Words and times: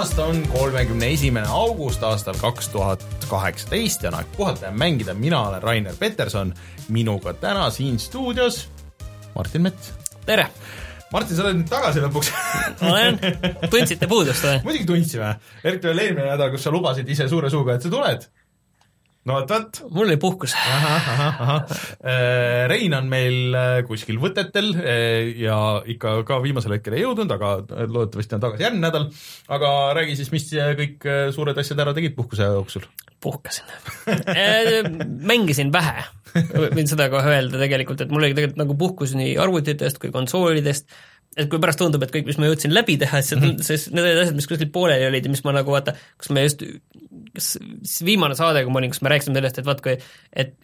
tulemast, 0.00 0.18
on 0.18 0.58
kolmekümne 0.58 1.10
esimene 1.12 1.46
august 1.48 2.02
aastal 2.02 2.34
kaks 2.40 2.68
tuhat 2.72 3.02
kaheksateist 3.28 4.02
ja 4.02 4.08
on 4.08 4.14
aeg 4.16 4.28
puhata 4.36 4.64
ja 4.64 4.70
mängida, 4.72 5.12
mina 5.14 5.42
olen 5.48 5.62
Rainer 5.62 5.96
Peterson, 5.98 6.54
minuga 6.88 7.34
täna 7.36 7.66
siin 7.70 7.98
stuudios 7.98 8.68
Martin 9.34 9.62
Mets. 9.62 9.92
tere! 10.26 10.46
Martin, 11.12 11.36
sa 11.36 11.44
oled 11.44 11.58
nüüd 11.58 11.68
tagasi 11.68 12.00
lõpuks 12.00 12.30
olen, 12.88 13.18
tundsite 13.68 14.08
puudust 14.08 14.46
või? 14.46 14.62
muidugi 14.70 14.88
tundsime, 14.88 15.34
eriti 15.64 15.90
veel 15.90 16.04
eelmine 16.06 16.30
nädal, 16.30 16.54
kus 16.54 16.64
sa 16.64 16.72
lubasid 16.72 17.08
ise 17.08 17.28
suure 17.28 17.52
suuga, 17.52 17.76
et 17.76 17.84
sa 17.84 17.92
tuled 17.92 18.24
no 19.28 19.36
vot, 19.36 19.50
vot. 19.52 19.80
mul 19.92 20.08
oli 20.08 20.16
puhkus. 20.20 20.54
Äh, 22.00 22.66
Rein 22.70 22.94
on 22.96 23.08
meil 23.10 23.54
äh, 23.56 23.80
kuskil 23.86 24.18
võtetel 24.22 24.70
äh, 24.80 25.28
ja 25.42 25.56
ikka 25.92 26.14
ka 26.28 26.38
viimasel 26.42 26.74
hetkel 26.76 26.96
ei 26.96 27.04
jõudnud, 27.04 27.30
aga 27.34 27.52
loodetavasti 27.90 28.38
on 28.38 28.44
tagasi 28.46 28.64
järgmine 28.64 28.86
nädal. 28.86 29.06
aga 29.52 29.70
räägi 29.98 30.16
siis, 30.18 30.32
mis 30.32 30.48
kõik 30.78 31.06
suured 31.36 31.60
asjad 31.60 31.84
ära 31.84 31.94
tegid 31.96 32.16
puhkuse 32.16 32.48
jooksul? 32.48 32.88
puhkasin 33.20 33.68
mängisin 35.28 35.72
vähe, 35.74 36.06
võin 36.72 36.88
seda 36.88 37.10
kohe 37.12 37.34
öelda 37.34 37.60
tegelikult, 37.60 38.00
et 38.00 38.12
mul 38.12 38.24
oli 38.24 38.36
tegelikult 38.36 38.62
nagu 38.62 38.76
puhkus 38.80 39.12
nii 39.18 39.34
arvutitest 39.42 40.00
kui 40.00 40.12
konsoolidest 40.14 40.88
et 41.38 41.50
kui 41.50 41.60
pärast 41.62 41.78
tundub, 41.80 42.02
et 42.02 42.12
kõik, 42.12 42.26
mis 42.26 42.38
ma 42.40 42.48
jõudsin 42.48 42.72
läbi 42.74 42.96
teha, 43.00 43.20
et 43.20 43.28
see, 43.28 43.38
mhm. 43.38 43.60
sest 43.64 43.92
need 43.94 44.02
olid 44.02 44.22
asjad, 44.24 44.36
mis 44.38 44.48
kuskil 44.50 44.70
pooleli 44.74 45.06
olid 45.06 45.28
ja 45.28 45.32
mis 45.32 45.44
ma 45.46 45.54
nagu 45.54 45.74
vaata, 45.74 45.94
kus 46.18 46.32
me 46.34 46.42
just, 46.46 46.64
kas 47.34 47.52
viimane 48.06 48.36
saade, 48.38 48.62
kui 48.64 48.72
ma 48.72 48.80
olin, 48.82 48.92
kus 48.94 49.02
me 49.04 49.12
rääkisime 49.12 49.38
sellest, 49.38 49.60
et 49.60 49.68
vaat 49.68 49.84
kui, 49.84 49.96
et 50.44 50.56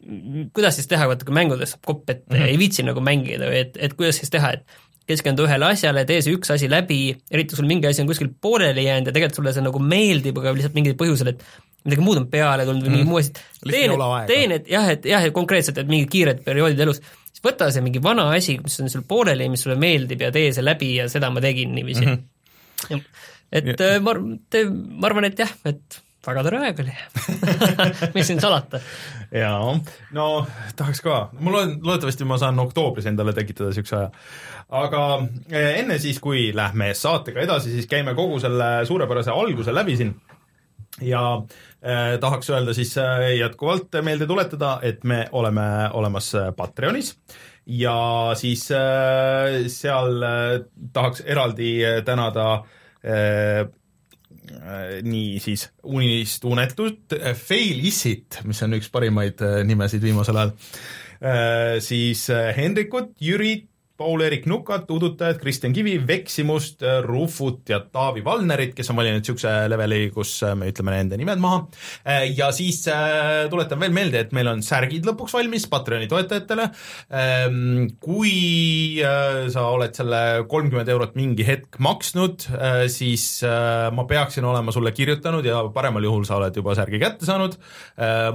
kuidas 0.56 0.78
siis 0.78 0.90
teha, 0.90 1.08
vaata 1.10 1.28
kui 1.28 1.36
mängudes 1.36 1.74
saab 1.74 1.84
kopp 1.86 2.10
ette 2.10 2.24
mm 2.26 2.40
-hmm. 2.40 2.50
ei 2.52 2.58
viitsi 2.58 2.86
nagu 2.86 3.04
mängida 3.04 3.50
või 3.50 3.62
et, 3.66 3.76
et 3.76 3.94
kuidas 3.98 4.20
siis 4.22 4.32
teha, 4.32 4.52
et 4.58 4.82
keskendu 5.06 5.46
ühele 5.46 5.68
asjale, 5.70 6.02
tee 6.06 6.18
see 6.24 6.34
üks 6.34 6.50
asi 6.50 6.68
läbi, 6.70 7.16
eriti 7.30 7.56
sul 7.56 7.68
mingi 7.70 7.86
asi 7.86 8.02
on 8.02 8.08
kuskil 8.10 8.32
pooleli 8.42 8.88
jäänud 8.88 9.06
ja 9.06 9.12
tegelikult 9.14 9.38
sulle 9.38 9.52
see 9.54 9.62
nagu 9.62 9.78
meeldib, 9.78 10.38
aga 10.38 10.54
lihtsalt 10.56 10.74
mingil 10.74 10.96
põhjusel, 10.98 11.30
et 11.30 11.44
midagi 11.86 12.02
muud 12.02 12.18
on 12.22 12.26
peale 12.30 12.64
tulnud 12.66 12.82
või 12.82 12.90
mm. 12.90 12.96
mingi 12.96 13.10
muu 13.10 13.20
asi, 13.20 13.32
tee 13.62 13.86
need, 13.86 14.26
tee 14.26 14.48
need 14.50 14.72
jah, 14.72 14.88
et 14.90 15.06
jah, 15.06 15.22
et 15.28 15.34
konkreetselt, 15.36 15.78
et 15.78 15.86
mingid 15.90 16.10
kiired 16.10 16.42
perioodid 16.46 16.82
elus 16.82 16.98
siis 17.36 17.44
võta 17.44 17.68
see 17.72 17.84
mingi 17.84 18.00
vana 18.02 18.26
asi, 18.34 18.56
mis 18.62 18.80
on 18.80 18.90
sul 18.90 19.04
pooleli, 19.08 19.50
mis 19.52 19.62
sulle 19.66 19.76
meeldib 19.80 20.24
ja 20.24 20.32
tee 20.34 20.50
see 20.56 20.64
läbi 20.64 20.94
ja 20.96 21.06
seda 21.12 21.30
ma 21.30 21.42
tegin 21.44 21.74
niiviisi 21.76 22.06
mm. 22.06 22.18
-hmm. 22.88 23.06
et 23.52 23.70
ja. 23.70 23.76
Äh, 23.92 24.00
ma, 24.00 24.16
ma 24.16 25.10
arvan, 25.10 25.28
et 25.28 25.38
jah, 25.38 25.52
et 25.68 26.00
väga 26.26 26.42
tore 26.46 26.60
aeg 26.66 26.82
oli. 26.84 26.94
Mis 28.16 28.28
siin 28.28 28.40
salata. 28.42 28.80
jaa, 29.30 29.74
no 30.16 30.28
tahaks 30.76 31.02
ka, 31.04 31.18
ma 31.40 31.54
loen, 31.54 31.76
loodetavasti 31.82 32.28
ma 32.28 32.38
saan 32.40 32.58
oktoobris 32.62 33.08
endale 33.10 33.34
tekitada 33.36 33.70
niisuguse 33.72 33.98
aja. 34.00 34.10
aga 34.82 35.02
eh, 35.50 35.80
enne 35.80 35.98
siis, 36.02 36.20
kui 36.22 36.48
lähme 36.56 36.92
saatega 36.94 37.44
edasi, 37.46 37.74
siis 37.74 37.90
käime 37.90 38.14
kogu 38.18 38.40
selle 38.42 38.70
suurepärase 38.88 39.34
alguse 39.34 39.74
läbi 39.74 39.96
siin. 39.98 40.14
Ja 41.04 41.22
eh, 41.82 42.16
tahaks 42.20 42.50
öelda 42.50 42.74
siis 42.74 42.94
eh, 42.98 43.36
jätkuvalt 43.40 43.98
meelde 44.02 44.26
tuletada, 44.26 44.78
et 44.82 45.04
me 45.04 45.26
oleme 45.32 45.66
olemas 45.92 46.34
eh, 46.34 46.52
Patreonis. 46.56 47.16
Ja 47.66 48.32
siis 48.38 48.68
eh, 48.70 49.66
seal 49.72 50.22
eh, 50.22 50.52
tahaks 50.94 51.24
eraldi 51.26 51.80
tänada 52.06 52.46
eh, 53.02 53.66
niisiis 55.06 55.68
Unist 55.84 56.44
unetut, 56.48 57.14
Fail 57.38 57.84
Isit, 57.86 58.40
mis 58.48 58.62
on 58.64 58.76
üks 58.78 58.90
parimaid 58.92 59.42
nimesid 59.68 60.04
viimasel 60.04 60.40
ajal, 60.42 60.52
siis 61.84 62.26
Hendrikut, 62.56 63.14
Jürit, 63.22 63.68
Paul-Eerik 63.96 64.44
Nukat, 64.46 64.90
Udutajat, 64.90 65.38
Kristjan 65.40 65.72
Kivi, 65.72 65.96
Veksimust, 66.06 66.82
Rufut 67.04 67.68
ja 67.68 67.78
Taavi 67.80 68.20
Valnerit, 68.24 68.74
kes 68.76 68.90
on 68.92 68.98
valinud 68.98 69.22
niisuguse 69.22 69.52
leveli, 69.72 70.00
kus 70.12 70.34
äh, 70.44 70.52
me 70.58 70.68
ütleme 70.68 70.92
nende 70.92 71.16
nimed 71.16 71.40
maha. 71.40 71.62
Äh, 72.04 72.26
ja 72.36 72.50
siis 72.52 72.82
äh, 72.92 73.46
tuletan 73.52 73.80
veel 73.80 73.94
meelde, 73.96 74.20
et 74.26 74.34
meil 74.36 74.50
on 74.52 74.60
särgid 74.64 75.08
lõpuks 75.08 75.32
valmis 75.36 75.64
Patreoni 75.72 76.10
toetajatele. 76.12 76.68
Ähm, 77.08 77.86
kui 78.02 79.00
sa 79.52 79.64
oled 79.72 79.96
selle 79.96 80.20
kolmkümmend 80.50 80.92
eurot 80.92 81.16
mingi 81.16 81.44
hetk 81.46 81.78
maksnud, 81.82 82.46
siis 82.92 83.24
ma 83.44 84.04
peaksin 84.08 84.44
olema 84.46 84.72
sulle 84.74 84.92
kirjutanud 84.96 85.46
ja 85.46 85.60
paremal 85.74 86.04
juhul 86.04 86.24
sa 86.28 86.36
oled 86.40 86.56
juba 86.56 86.74
särgi 86.76 87.00
kätte 87.02 87.28
saanud. 87.28 87.56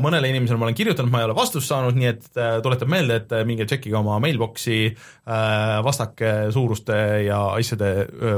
mõnele 0.01 0.29
inimesele 0.31 0.59
ma 0.59 0.67
olen 0.67 0.77
kirjutanud, 0.77 1.11
ma 1.13 1.21
ei 1.21 1.27
ole 1.29 1.37
vastust 1.37 1.69
saanud, 1.71 1.97
nii 1.97 2.09
et 2.11 2.29
tuletan 2.63 2.91
meelde, 2.91 3.21
et 3.21 3.35
minge 3.47 3.67
tšekkige 3.69 3.97
oma 3.99 4.19
mailbox'i 4.23 4.93
Äh, 5.31 5.50
vastake 5.85 6.31
suuruste 6.53 6.97
ja 7.25 7.41
asjade 7.55 7.91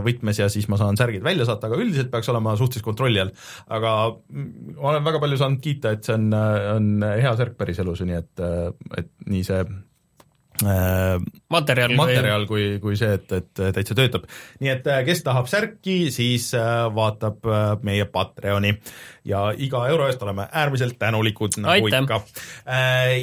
võtmes 0.06 0.42
ja 0.42 0.50
siis 0.52 0.68
ma 0.72 0.80
saan 0.82 1.00
särgid 1.00 1.24
välja 1.26 1.48
saata, 1.50 1.70
aga 1.70 1.80
üldiselt 1.80 2.12
peaks 2.14 2.30
olema 2.34 2.58
suhteliselt 2.60 2.88
kontrolli 2.88 3.24
all. 3.24 3.34
aga 3.68 3.96
mm, 4.14 4.76
olen 4.78 5.08
väga 5.08 5.24
palju 5.24 5.40
saanud 5.42 5.64
kiita, 5.64 5.96
et 5.96 6.06
see 6.06 6.18
on, 6.18 6.30
on 6.34 7.10
hea 7.10 7.34
särk 7.40 7.58
päriselus, 7.60 8.04
nii 8.08 8.20
et, 8.20 8.46
et 9.00 9.12
nii 9.30 9.44
see 9.48 9.64
materjal, 11.50 11.96
materjal 11.98 12.46
kui, 12.48 12.78
kui 12.82 12.96
see, 13.00 13.16
et, 13.18 13.32
et 13.34 13.62
täitsa 13.74 13.96
töötab. 13.98 14.28
nii 14.62 14.72
et 14.74 14.88
kes 15.08 15.24
tahab 15.26 15.50
särki, 15.50 16.12
siis 16.14 16.52
vaatab 16.94 17.48
meie 17.84 18.06
Patreoni 18.06 18.76
ja 19.26 19.46
iga 19.58 19.86
euro 19.92 20.08
eest 20.10 20.22
oleme 20.24 20.48
äärmiselt 20.52 20.98
tänulikud, 21.00 21.58
nagu 21.64 21.88
Aitäh. 21.88 22.04
ikka. 22.04 22.22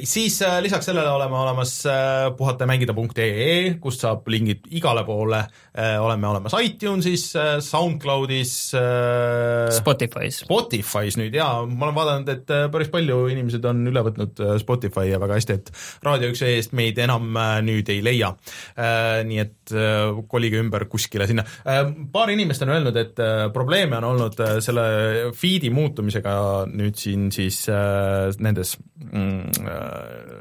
Siis 0.05 0.41
lisaks 0.61 0.89
sellele 0.89 1.11
oleme 1.11 1.37
olemas 1.39 1.75
puhatajamängida.ee, 2.37 3.75
kust 3.81 4.05
saab 4.05 4.29
lingid 4.33 4.67
igale 4.71 5.05
poole, 5.05 5.43
oleme 6.01 6.27
olemas 6.27 6.55
iTunesis, 6.61 7.27
SoundCloudis, 7.67 8.55
Spotify's. 9.77 10.43
Spotify's 10.45 11.19
nüüd 11.21 11.37
jaa, 11.37 11.67
ma 11.67 11.89
olen 11.89 11.99
vaadanud, 11.99 12.33
et 12.33 12.55
päris 12.73 12.93
palju 12.93 13.23
inimesed 13.35 13.65
on 13.69 13.85
üle 13.91 14.05
võtnud 14.07 14.41
Spotify 14.61 15.11
ja 15.11 15.21
väga 15.23 15.39
hästi, 15.39 15.59
et 15.61 15.73
Raadio 16.05 16.31
üks 16.33 16.43
eest 16.47 16.75
meid 16.77 16.99
enam 17.03 17.37
äh, 17.37 17.59
nüüd 17.65 17.91
ei 17.93 18.01
leia. 18.05 18.33
Äh, 18.79 19.21
nii 19.29 19.41
et 19.43 19.75
äh, 19.75 20.21
kolige 20.31 20.61
ümber 20.61 20.87
kuskile 20.91 21.27
sinna. 21.31 21.45
paar 22.13 22.31
inimest 22.33 22.63
on 22.65 22.73
öelnud, 22.75 22.97
et 22.97 23.21
probleeme 23.55 23.99
on 24.01 24.07
olnud 24.13 24.39
selle 24.65 24.85
feed'i 25.37 25.71
muutumisega 25.91 26.35
nüüd 26.71 26.97
siin 27.01 27.29
siis 27.35 27.61
nendes 28.41 28.77
mm, 29.11 29.69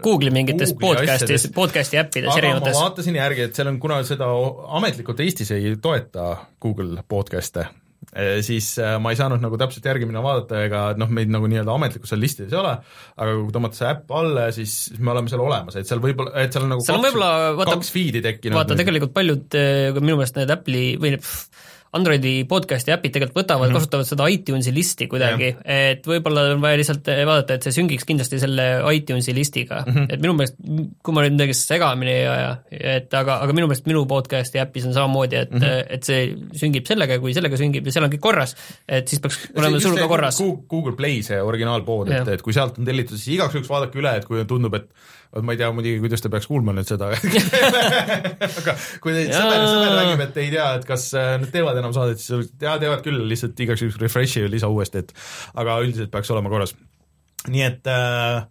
Google'i 0.05 0.33
mingites 0.35 0.75
podcast'is, 0.79 1.49
podcast'i 1.55 1.99
äppides 2.01 2.37
erinevates. 2.37 2.77
ma 2.77 2.87
vaatasin 2.87 3.19
järgi, 3.19 3.49
et 3.49 3.59
seal 3.59 3.73
on, 3.73 3.81
kuna 3.81 3.99
seda 4.07 4.31
ametlikult 4.79 5.25
Eestis 5.25 5.51
ei 5.57 5.75
toeta 5.81 6.31
Google 6.61 7.03
podcast'e, 7.09 7.67
Eh, 8.09 8.39
siis 8.41 8.71
eh, 8.81 8.95
ma 8.97 9.11
ei 9.13 9.17
saanud 9.19 9.41
nagu 9.43 9.57
täpselt 9.59 9.85
järgi 9.85 10.07
minna 10.09 10.21
vaadata 10.25 10.63
ega 10.65 10.79
noh, 10.97 11.11
meid 11.13 11.29
nagu 11.29 11.45
nii-öelda 11.51 11.75
ametlikult 11.75 12.09
seal 12.09 12.21
listides 12.23 12.55
ei 12.55 12.57
ole, 12.57 12.71
aga 13.21 13.35
kui 13.35 13.53
tõmmata 13.53 13.77
see 13.77 13.89
äpp 13.91 14.13
alla, 14.17 14.47
siis 14.55 14.73
me 14.97 15.11
oleme 15.13 15.29
seal 15.29 15.43
olemas, 15.43 15.77
et 15.77 15.85
seal 15.85 16.01
võib-olla, 16.01 16.33
et 16.41 16.55
seal 16.55 16.65
on 16.65 16.73
nagu 16.73 16.85
seal 16.88 17.03
kaks, 17.03 17.19
on 17.19 17.69
kaks 17.69 17.93
feed'i 17.93 18.23
tekkinud. 18.25 18.57
vaata, 18.57 18.79
tegelikult 18.79 19.13
paljud, 19.13 19.45
eh, 19.59 19.91
minu 19.99 20.17
meelest 20.17 20.39
need 20.39 20.55
Apple'i 20.55 20.95
või 20.97 21.19
pff, 21.19 21.67
Androidi 21.97 22.44
podcast'i 22.45 22.94
äpid 22.94 23.16
tegelikult 23.16 23.39
võtavad 23.39 23.63
mm, 23.63 23.72
-hmm. 23.72 23.79
kasutavad 23.79 24.05
seda 24.05 24.27
iTunesi 24.29 24.73
listi 24.73 25.07
kuidagi, 25.09 25.47
et 25.66 26.05
võib-olla 26.05 26.44
on 26.53 26.61
vaja 26.61 26.77
lihtsalt 26.77 27.09
vaadata, 27.09 27.57
et 27.57 27.66
see 27.66 27.73
süngiks 27.79 28.05
kindlasti 28.05 28.38
selle 28.41 28.67
iTunesi 28.94 29.33
listiga 29.33 29.81
mm, 29.81 29.95
-hmm. 29.95 30.13
et 30.13 30.22
minu 30.22 30.35
meelest, 30.38 30.59
kui 31.01 31.17
ma 31.17 31.25
nüüd 31.25 31.38
midagi 31.39 31.57
segamini 31.57 32.13
ei 32.13 32.27
aja, 32.29 32.51
et 32.69 33.17
aga, 33.17 33.39
aga 33.45 33.57
minu 33.57 33.72
meelest 33.72 33.89
minu 33.89 34.05
podcast'i 34.09 34.61
äpis 34.61 34.85
on 34.85 34.94
samamoodi, 34.94 35.41
et 35.41 35.51
mm, 35.55 35.66
-hmm. 35.66 35.94
et 35.97 36.03
see 36.11 36.61
süngib 36.61 36.85
sellega 36.85 37.17
ja 37.17 37.23
kui 37.23 37.33
sellega 37.33 37.57
süngib 37.57 37.89
ja 37.89 37.95
seal 37.95 38.06
on 38.06 38.13
kõik 38.13 38.25
korras, 38.27 38.56
et 38.88 39.07
siis 39.07 39.24
peaks 39.24 39.39
olema 39.56 39.81
sul 39.81 39.97
ka 39.97 40.07
korras. 40.07 40.41
Google 40.69 40.94
Play 40.94 41.24
see 41.25 41.41
originaalpood, 41.41 42.13
et, 42.13 42.36
et 42.38 42.45
kui 42.45 42.53
sealt 42.53 42.77
on 42.77 42.86
tellitud, 42.86 43.18
siis 43.18 43.39
igaks 43.39 43.57
juhuks 43.57 43.69
vaadake 43.69 43.97
üle, 43.97 44.13
et 44.21 44.30
kui 44.30 44.45
tundub, 44.45 44.77
et 44.77 44.89
vot 45.35 45.45
ma 45.45 45.53
ei 45.53 45.59
tea 45.61 45.69
muidugi, 45.75 45.99
kuidas 46.03 46.23
ta 46.23 46.31
peaks 46.33 46.47
kuulma 46.49 46.73
nüüd 46.73 46.89
seda 46.89 47.11
aga 48.61 48.75
kui 49.03 49.13
teid 49.13 49.33
sõber, 49.35 49.65
sõber 49.67 49.93
räägib, 49.93 50.23
et 50.25 50.39
ei 50.41 50.51
tea, 50.55 50.67
et 50.79 50.87
kas 50.89 51.09
äh, 51.17 51.35
nad 51.41 51.53
teevad 51.53 51.77
enam 51.81 51.93
saadet, 51.95 52.21
siis 52.23 52.49
jaa, 52.61 52.79
teevad 52.81 53.03
küll, 53.05 53.21
lihtsalt 53.29 53.59
igaks 53.65 53.85
juhuks 53.85 54.01
refresh'i 54.01 54.45
ja 54.45 54.51
lisa 54.51 54.71
uuesti, 54.71 55.05
et 55.05 55.13
aga 55.59 55.77
üldiselt 55.83 56.11
peaks 56.13 56.33
olema 56.33 56.51
korras. 56.53 56.73
nii 57.47 57.65
et 57.67 57.89
äh, 57.93 58.41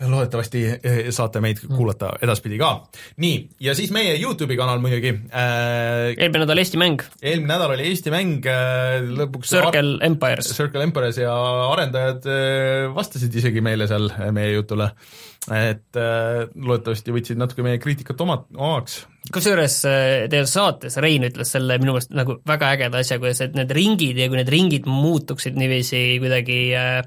loodetavasti 0.00 0.62
eh, 0.66 0.96
saate 1.14 1.40
meid 1.44 1.60
mm. 1.62 1.76
kuulata 1.78 2.10
edaspidi 2.22 2.58
ka. 2.58 2.70
nii, 3.22 3.36
ja 3.62 3.76
siis 3.78 3.92
meie 3.94 4.16
Youtube'i 4.18 4.58
kanal 4.58 4.82
muidugi 4.82 5.12
äh,. 5.30 6.14
eelmine 6.16 6.42
nädal 6.42 6.62
Eesti 6.62 6.80
mäng. 6.80 7.04
eelmine 7.22 7.52
nädal 7.52 7.76
oli 7.76 7.86
Eesti 7.92 8.12
mäng 8.14 8.48
äh, 8.50 8.98
lõpuks 9.20 9.54
Circle 9.54 9.98
Empires. 10.06 10.50
Circle 10.56 10.82
Empires 10.88 11.22
ja 11.22 11.34
arendajad 11.70 12.26
äh, 12.26 12.90
vastasid 12.94 13.34
isegi 13.38 13.62
meile 13.64 13.88
seal 13.90 14.10
äh, 14.10 14.30
meie 14.34 14.56
jutule. 14.56 14.90
et 15.54 16.00
äh, 16.00 16.44
loodetavasti 16.54 17.14
võtsid 17.14 17.38
natuke 17.38 17.62
meie 17.66 17.78
kriitikat 17.78 18.20
oma, 18.24 18.40
omaks 18.56 19.04
kusjuures 19.32 19.76
äh, 19.88 20.26
teie 20.32 20.44
saates 20.48 20.98
Rein 21.00 21.24
ütles 21.28 21.54
selle 21.54 21.78
minu 21.80 21.94
meelest 21.94 22.12
nagu 22.16 22.40
väga 22.48 22.74
ägeda 22.74 23.00
asja, 23.00 23.20
kuidas 23.22 23.40
et 23.44 23.54
need 23.56 23.70
ringid 23.72 24.18
ja 24.20 24.28
kui 24.28 24.40
need 24.40 24.50
ringid 24.52 24.88
muutuksid 24.90 25.56
niiviisi 25.58 26.06
kuidagi 26.22 26.58
äh, 26.76 26.98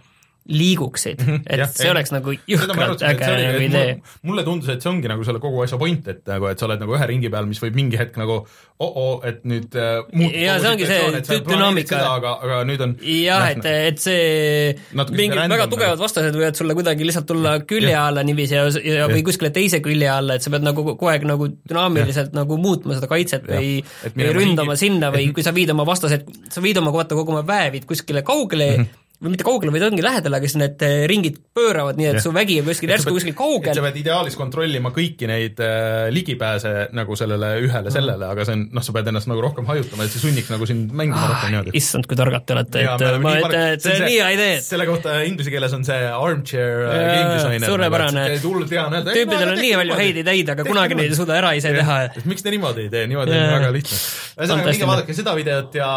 liiguksid 0.47 1.19
mm, 1.19 1.27
-hmm, 1.27 1.43
et 1.49 1.59
jah, 1.59 1.69
see 1.71 1.87
ei, 1.87 1.91
oleks 1.91 2.13
nagu 2.13 2.33
jõhkralt 2.47 3.03
äge 3.03 3.27
nagu 3.27 3.63
idee. 3.65 3.97
mulle 4.27 4.43
tundus, 4.47 4.69
et 4.71 4.83
see 4.83 4.91
ongi 4.91 5.09
nagu 5.11 5.25
selle 5.27 5.41
kogu 5.43 5.59
asja 5.65 5.79
point, 5.81 6.07
et 6.07 6.21
nagu, 6.29 6.47
et 6.47 6.59
sa 6.59 6.67
oled 6.69 6.79
nagu 6.83 6.95
ühe 6.95 7.07
ringi 7.09 7.31
peal, 7.33 7.49
mis 7.49 7.59
võib 7.63 7.75
mingi 7.75 7.99
hetk 7.99 8.15
nagu 8.21 8.37
oh-oh, 8.79 9.25
et 9.27 9.41
nüüd 9.49 9.75
äh, 9.75 10.05
ja 10.45 10.55
see 10.61 10.71
ongi 10.71 10.87
see 10.87 11.39
dünaamika. 11.47 11.99
aga, 12.13 12.33
aga 12.45 12.59
nüüd 12.69 12.83
on 12.85 12.93
jah, 13.01 13.47
et, 13.51 13.65
et 13.91 13.99
see 13.99 14.75
mingid 14.95 15.41
väga 15.51 15.65
tugevad 15.71 15.99
vastased 15.99 16.37
võivad 16.37 16.59
sulle 16.59 16.77
kuidagi 16.77 17.07
lihtsalt 17.07 17.27
tulla 17.27 17.57
külje 17.67 17.95
alla 17.97 18.23
niiviisi 18.27 18.55
ja, 18.55 18.67
ja 18.85 19.09
või 19.11 19.25
kuskile 19.27 19.51
teise 19.55 19.81
külje 19.83 20.11
alla, 20.13 20.37
et 20.37 20.45
sa 20.45 20.53
pead 20.53 20.63
nagu 20.67 20.85
kogu 20.93 21.11
aeg 21.11 21.25
nagu 21.27 21.49
dünaamiliselt 21.57 22.31
ja. 22.31 22.39
nagu 22.43 22.59
muutma 22.61 22.95
seda 22.95 23.09
kaitset 23.11 23.49
ja. 23.49 23.59
või, 23.59 23.81
või 24.13 24.31
ründama 24.39 24.71
mingi... 24.71 24.83
sinna 24.85 25.11
või 25.11 25.27
kui 25.35 25.43
sa 25.43 25.55
viid 25.55 25.75
oma 25.75 25.87
vastased, 25.87 26.31
sa 26.53 26.63
viid 26.63 26.79
oma, 26.79 26.95
vaata 26.95 27.19
kogu 27.19 27.35
oma 27.35 27.43
väe 27.47 27.73
viid 27.75 27.89
kuskile 27.89 28.23
kaugele 28.27 28.71
mm, 28.77 28.87
-hmm 28.87 29.03
või 29.17 29.33
mitte 29.33 29.45
kaugele, 29.47 29.71
vaid 29.73 29.83
ongi 29.87 30.03
lähedal, 30.05 30.35
aga 30.37 30.45
siis 30.45 30.59
need 30.61 30.83
eh, 30.85 31.03
ringid 31.09 31.39
pööravad 31.57 31.97
nii, 31.97 32.05
et 32.11 32.17
ja. 32.19 32.21
su 32.21 32.29
vägi 32.35 32.59
on 32.61 32.67
kuskil 32.67 32.91
järsku 32.93 33.13
kuskil 33.15 33.33
kaugel. 33.37 33.73
sa 33.73 33.81
pead 33.87 33.95
ideaalis 34.03 34.35
kontrollima 34.37 34.91
kõiki 34.93 35.25
neid 35.29 35.61
äh, 35.63 36.09
ligipääse 36.13 36.73
nagu 36.93 37.17
sellele 37.17 37.49
ühele 37.65 37.93
sellele 37.93 38.21
mm., 38.21 38.35
aga 38.35 38.45
see 38.45 38.57
on, 38.59 38.65
noh, 38.77 38.85
sa 38.85 38.93
pead 38.93 39.09
ennast 39.09 39.29
nagu 39.31 39.41
rohkem 39.41 39.65
hajutama, 39.69 40.05
et 40.05 40.13
see 40.13 40.21
sunniks 40.21 40.51
nagu 40.53 40.67
sind 40.69 40.93
mängima 40.93 41.17
ah, 41.23 41.31
rohkem 41.31 41.55
niimoodi. 41.55 41.73
issand, 41.79 42.05
kui 42.09 42.19
targad 42.19 42.45
te 42.45 42.57
olete, 42.57 42.83
et 42.83 43.17
ma, 43.23 43.33
et, 43.39 43.55
et 43.77 43.87
see 43.87 43.95
on 43.95 44.05
nii 44.05 44.19
hea 44.19 44.27
idee. 44.35 44.59
selle 44.67 44.85
kohta 44.91 45.17
inglise 45.25 45.55
keeles 45.55 45.73
on 45.79 45.87
see 45.89 45.97
armchair 46.11 46.85
äh, 46.85 47.01
game 47.15 47.33
designer. 47.33 47.67
suurepärane. 47.73 48.27
Nagu, 48.37 49.09
tüüpidel 49.09 49.55
on 49.55 49.61
nii 49.63 49.73
palju 49.81 49.97
häid 50.03 50.21
ideid, 50.21 50.53
aga 50.53 50.67
kunagi 50.69 50.99
neid 51.01 51.09
ei 51.09 51.17
suuda 51.17 51.39
ära 51.39 51.55
ise 51.57 51.73
teha. 51.73 51.97
miks 52.29 52.45
te 52.45 52.53
niimoodi 52.53 52.85
ei 52.85 52.93
tee, 52.93 53.09
niimoodi 53.09 53.33
on 53.33 53.49
väga 53.55 53.73
lihtne. 53.79 53.99
ühesõnaga, 54.37 54.69
minge 54.77 54.93
vaadake 54.93 55.17
seda 55.17 55.33
videot 55.41 55.81
ja 55.81 55.91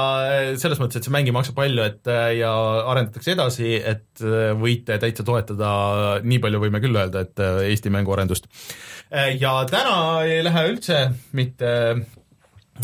selles 0.64 0.80
mõttes, 0.80 1.02
et 1.02 1.04
see 1.04 1.12
mäng 1.12 1.28
ei 1.28 1.36
maksa 1.36 1.52
palju, 1.52 1.84
et 1.84 2.14
ja 2.40 2.56
arendatakse 3.10 3.34
edasi 3.34 3.74
et 3.76 4.22
äh, 4.22 4.52
võite 4.58 4.98
täitsa 5.00 5.24
toetada, 5.26 6.20
nii 6.22 6.38
palju 6.42 6.60
võime 6.62 6.80
küll 6.82 6.96
öelda, 6.96 7.24
et 7.26 7.40
äh, 7.42 7.66
Eesti 7.70 7.90
mänguarendust. 7.90 8.46
Äh, 9.10 9.36
ja 9.40 9.64
täna 9.70 10.22
ei 10.24 10.44
lähe 10.44 10.68
üldse 10.70 11.10
mitte 11.32 11.74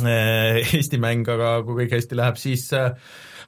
Eesti 0.03 0.99
mäng, 1.01 1.25
aga 1.25 1.63
kui 1.65 1.79
kõik 1.79 1.95
hästi 1.97 2.19
läheb, 2.19 2.37
siis 2.37 2.67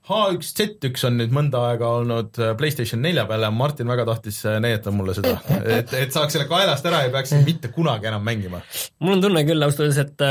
H1Z1 0.09 1.03
on 1.05 1.19
nüüd 1.21 1.35
mõnda 1.37 1.67
aega 1.69 1.91
olnud 1.99 2.39
PlayStation 2.57 3.03
nelja 3.05 3.27
peal 3.29 3.45
ja 3.45 3.51
Martin 3.53 3.91
väga 3.91 4.07
tahtis 4.09 4.39
näidata 4.47 4.95
mulle 4.95 5.13
seda, 5.19 5.35
et, 5.61 5.93
et 5.93 6.15
saaks 6.15 6.39
selle 6.39 6.49
kaelast 6.49 6.89
ära 6.89 7.03
ja 7.03 7.11
ei 7.11 7.13
peaks 7.13 7.37
mitte 7.45 7.69
kunagi 7.75 8.09
enam 8.09 8.25
mängima. 8.25 8.63
mul 9.05 9.19
on 9.19 9.27
tunne 9.27 9.45
küll 9.45 9.67
ausalt 9.67 9.85
öeldes, 9.85 10.01
et 10.07 10.27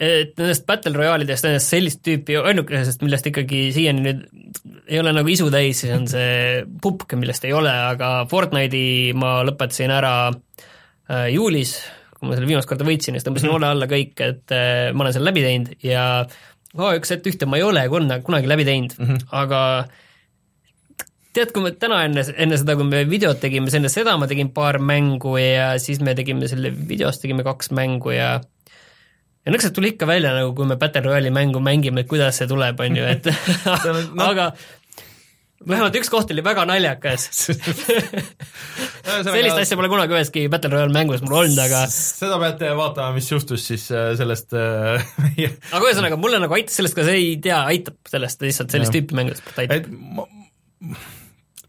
et 0.00 0.34
nendest 0.38 0.66
battle 0.68 0.92
royaalidest, 0.96 1.46
nendest 1.46 1.72
sellist 1.72 2.02
tüüpi 2.06 2.36
ainukesest, 2.40 3.02
millest 3.04 3.28
ikkagi 3.30 3.62
siiani 3.74 4.04
nüüd 4.04 4.24
ei 4.90 5.00
ole 5.00 5.14
nagu 5.14 5.30
isu 5.30 5.48
täis, 5.52 5.82
on 5.94 6.08
see 6.10 6.64
pupk, 6.82 7.14
millest 7.20 7.46
ei 7.46 7.54
ole, 7.56 7.72
aga 7.72 8.12
Fortnite'i 8.30 9.14
ma 9.18 9.38
lõpetasin 9.46 9.94
ära 9.94 10.14
äh, 10.30 11.30
juulis, 11.34 11.76
kui 12.16 12.28
ma 12.28 12.36
selle 12.36 12.50
viimast 12.50 12.70
korda 12.70 12.86
võitsin 12.88 13.16
siis 13.16 13.26
tõmbasin 13.26 13.52
oole 13.54 13.70
alla 13.70 13.88
kõik, 13.90 14.14
et 14.26 14.54
äh, 14.56 14.90
ma 14.94 15.06
olen 15.06 15.16
selle 15.16 15.30
läbi 15.30 15.46
teinud 15.46 15.74
ja 15.86 16.04
H1Z1 16.76 17.50
ma 17.50 17.58
ei 17.58 17.66
ole 17.66 17.88
kunagi, 17.90 18.24
kunagi 18.26 18.50
läbi 18.50 18.66
teinud 18.68 18.94
mm, 18.98 19.08
-hmm. 19.08 19.26
aga 19.40 19.60
tead, 21.34 21.52
kui 21.54 21.64
me 21.64 21.72
täna 21.78 22.04
enne, 22.06 22.24
enne 22.36 22.58
seda, 22.58 22.76
kui 22.78 22.86
me 22.86 23.02
videot 23.08 23.40
tegime, 23.42 23.70
siis 23.70 23.80
enne 23.80 23.90
seda 23.92 24.16
ma 24.18 24.28
tegin 24.30 24.50
paar 24.54 24.78
mängu 24.82 25.36
ja 25.38 25.72
siis 25.82 26.00
me 26.02 26.14
tegime 26.18 26.48
selle 26.50 26.72
videos, 26.74 27.20
tegime 27.22 27.46
kaks 27.46 27.70
mängu 27.76 28.14
ja 28.14 28.40
ja 29.44 29.54
nõks, 29.54 29.68
et 29.68 29.76
tuli 29.76 29.94
ikka 29.94 30.08
välja 30.10 30.34
nagu, 30.36 30.52
kui 30.56 30.68
me 30.68 30.76
Battle 30.80 31.06
Royale'i 31.06 31.32
mängu 31.34 31.62
mängime, 31.64 32.04
et 32.04 32.10
kuidas 32.10 32.40
see 32.40 32.50
tuleb, 32.50 32.80
on 32.84 33.00
ju, 33.00 33.06
et 33.08 33.30
aga 34.30 34.50
vähemalt 35.60 35.96
üks 36.00 36.08
koht 36.12 36.30
oli 36.32 36.44
väga 36.44 36.64
naljakas. 36.68 37.26
Sellist 39.26 39.58
asja 39.58 39.76
pole 39.78 39.90
kunagi 39.92 40.16
üheski 40.16 40.46
Battle 40.52 40.72
Royale 40.72 40.94
mängus 40.94 41.24
mul 41.24 41.38
olnud, 41.42 41.60
aga 41.60 41.84
seda 41.92 42.40
peate 42.40 42.72
vaatama, 42.78 43.14
mis 43.16 43.28
juhtus 43.32 43.66
siis 43.72 43.86
äh, 43.92 44.12
sellest 44.18 44.56
äh, 44.56 45.04
aga 45.74 45.82
ühesõnaga, 45.84 46.20
mulle 46.20 46.40
nagu 46.42 46.56
aitas 46.56 46.80
sellest 46.80 46.96
ka 46.98 47.06
see, 47.08 47.18
ei 47.20 47.38
tea, 47.44 47.62
aitab 47.72 47.98
sellest 48.12 48.44
lihtsalt 48.44 48.76
sellist 48.76 48.96
tüüpi 48.96 49.16
mängudest 49.18 49.64
aitab. 49.64 49.88
Ma 49.90 50.28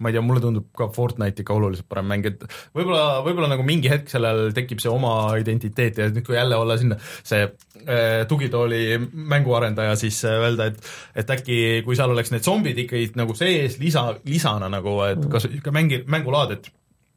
ei 0.10 0.16
tea, 0.16 0.24
mulle 0.26 0.42
tundub 0.44 0.68
ka 0.78 0.88
Fortnite 0.96 1.44
ikka 1.44 1.56
oluliselt 1.58 1.88
parem 1.92 2.10
mäng, 2.10 2.26
et 2.30 2.44
võib-olla, 2.78 3.22
võib-olla 3.26 3.52
nagu 3.54 3.66
mingi 3.68 3.92
hetk 3.92 4.10
sellel 4.12 4.50
tekib 4.58 4.82
see 4.82 4.92
oma 4.92 5.14
identiteet 5.42 6.02
ja 6.02 6.10
nüüd, 6.10 6.26
kui 6.28 6.38
jälle 6.38 6.58
olla 6.58 6.78
sinna 6.82 6.98
see 7.04 7.44
äh, 7.46 8.26
tugitooli 8.30 9.00
mänguarendaja, 9.12 9.96
siis 10.00 10.24
äh, 10.26 10.40
öelda, 10.42 10.72
et 10.72 10.92
et 11.22 11.34
äkki 11.38 11.58
kui 11.86 11.98
seal 12.00 12.14
oleks 12.14 12.34
need 12.34 12.46
zombid 12.48 12.78
ikkagi 12.86 13.12
nagu 13.20 13.36
sees 13.38 13.78
lisa, 13.82 14.10
lisana 14.26 14.72
nagu, 14.72 14.98
et 15.08 15.26
kas 15.32 15.50
ikka 15.52 15.74
mängi, 15.76 16.04
mängulaad, 16.10 16.58
et 16.58 16.72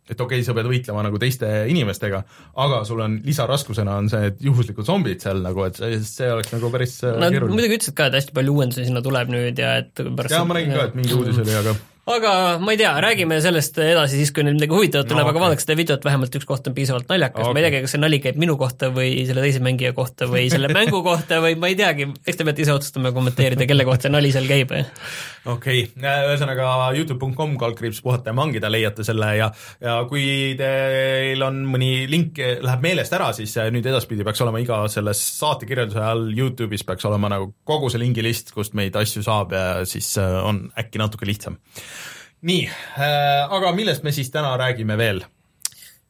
et 0.05 0.21
okei 0.21 0.41
okay,, 0.41 0.45
sa 0.45 0.53
pead 0.57 0.69
võitlema 0.69 1.03
nagu 1.07 1.19
teiste 1.21 1.49
inimestega, 1.73 2.21
aga 2.61 2.83
sul 2.85 3.01
on 3.01 3.17
lisaraskusena 3.25 3.97
on 4.03 4.11
see, 4.13 4.29
et 4.29 4.43
juhuslikud 4.45 4.85
zombid 4.85 5.25
seal 5.25 5.41
nagu, 5.45 5.65
et 5.65 5.81
see, 5.81 5.97
see 6.05 6.29
oleks 6.29 6.53
nagu 6.53 6.69
päris 6.75 6.99
äh, 7.07 7.17
Nad 7.23 7.39
muidugi 7.49 7.79
ütlesid 7.79 7.97
ka, 7.97 8.11
et 8.11 8.19
hästi 8.21 8.37
palju 8.37 8.59
uuendusi 8.59 8.85
sinna 8.85 9.01
tuleb 9.05 9.33
nüüd 9.33 9.65
ja 9.65 9.79
et 9.81 10.05
pärast 10.05 10.37
jaa, 10.37 10.45
ma 10.45 10.59
nägin 10.59 10.77
ka, 10.77 10.91
et 10.91 10.99
mingi 10.99 11.17
uudis 11.17 11.41
oli, 11.41 11.57
aga 11.57 11.73
aga 12.05 12.59
ma 12.61 12.75
ei 12.75 12.79
tea, 12.81 12.91
räägime 13.01 13.39
sellest 13.41 13.79
edasi 13.81 14.19
siis, 14.21 14.31
kui 14.35 14.45
nüüd 14.45 14.59
midagi 14.59 14.77
huvitavat 14.77 15.09
tuleb 15.09 15.25
no,, 15.25 15.31
aga 15.31 15.39
okay. 15.39 15.45
vaadake 15.47 15.65
seda 15.65 15.77
videot, 15.79 16.03
vähemalt 16.05 16.35
üks 16.37 16.49
koht 16.49 16.67
on 16.69 16.75
piisavalt 16.77 17.09
naljakas 17.09 17.47
okay., 17.47 17.55
ma 17.57 17.63
ei 17.63 17.65
teagi, 17.65 17.81
kas 17.87 17.95
see 17.95 18.03
nali 18.03 18.19
käib 18.21 18.41
minu 18.43 18.57
kohta 18.61 18.91
või 18.93 19.13
selle 19.25 19.45
teise 19.45 19.63
mängija 19.65 19.95
kohta 19.97 20.29
või 20.29 20.43
selle 20.53 20.69
mängu 20.77 21.01
kohta 21.07 21.41
või 21.45 21.57
ma 21.61 21.71
ei 21.73 21.79
teagi, 21.79 22.11
eks 22.21 22.41
te 22.41 22.45
peate 22.45 22.65
ise 22.67 22.75
otsustama 22.77 23.09
ja 23.09 23.17
kommenteerida, 23.17 23.69
kelle 23.71 23.87
kohta 23.89 24.09
see 24.09 24.13
nali 24.13 24.33
seal 24.35 24.49
käib. 24.51 24.75
okei 24.75 25.87
okay., 25.87 26.19
ühesõnaga 26.29 26.75
Youtube.com 26.99 27.57
kaldkriips 27.63 28.03
puhata 28.05 28.35
ja 28.35 28.37
mangida 28.37 28.69
leiate 28.73 29.07
selle 29.07 29.31
ja, 29.39 29.49
ja 29.81 29.97
kui 30.11 30.27
teil 30.61 31.47
on 31.49 31.65
mõni 31.73 32.05
link 32.13 32.37
läheb 32.37 32.85
meelest 32.85 33.17
ära, 33.17 33.31
siis 33.37 33.57
nüüd 33.73 33.89
edaspidi 33.89 34.29
peaks 34.29 34.45
olema 34.45 34.61
iga 34.61 34.83
selles 34.93 35.25
saate 35.39 35.65
kirjelduse 35.71 36.05
all 36.05 36.29
Youtube'is 36.37 36.85
peaks 36.85 37.09
olema 37.09 37.33
nagu 37.33 37.55
kogu 37.65 37.89
see 37.89 38.05
lingilist, 38.05 38.53
kust 38.53 38.77
meid 38.77 38.97
asju 39.01 39.25
saab 39.25 39.57
ja 39.57 39.67
siis 39.89 40.13
on 40.21 40.67
äkki 40.77 41.01
natuke 41.01 41.25
lihtsam 41.29 41.57
nii 42.45 42.67
äh,, 42.69 43.55
aga 43.57 43.73
millest 43.77 44.05
me 44.05 44.13
siis 44.15 44.31
täna 44.35 44.55
räägime 44.61 44.99
veel 45.01 45.25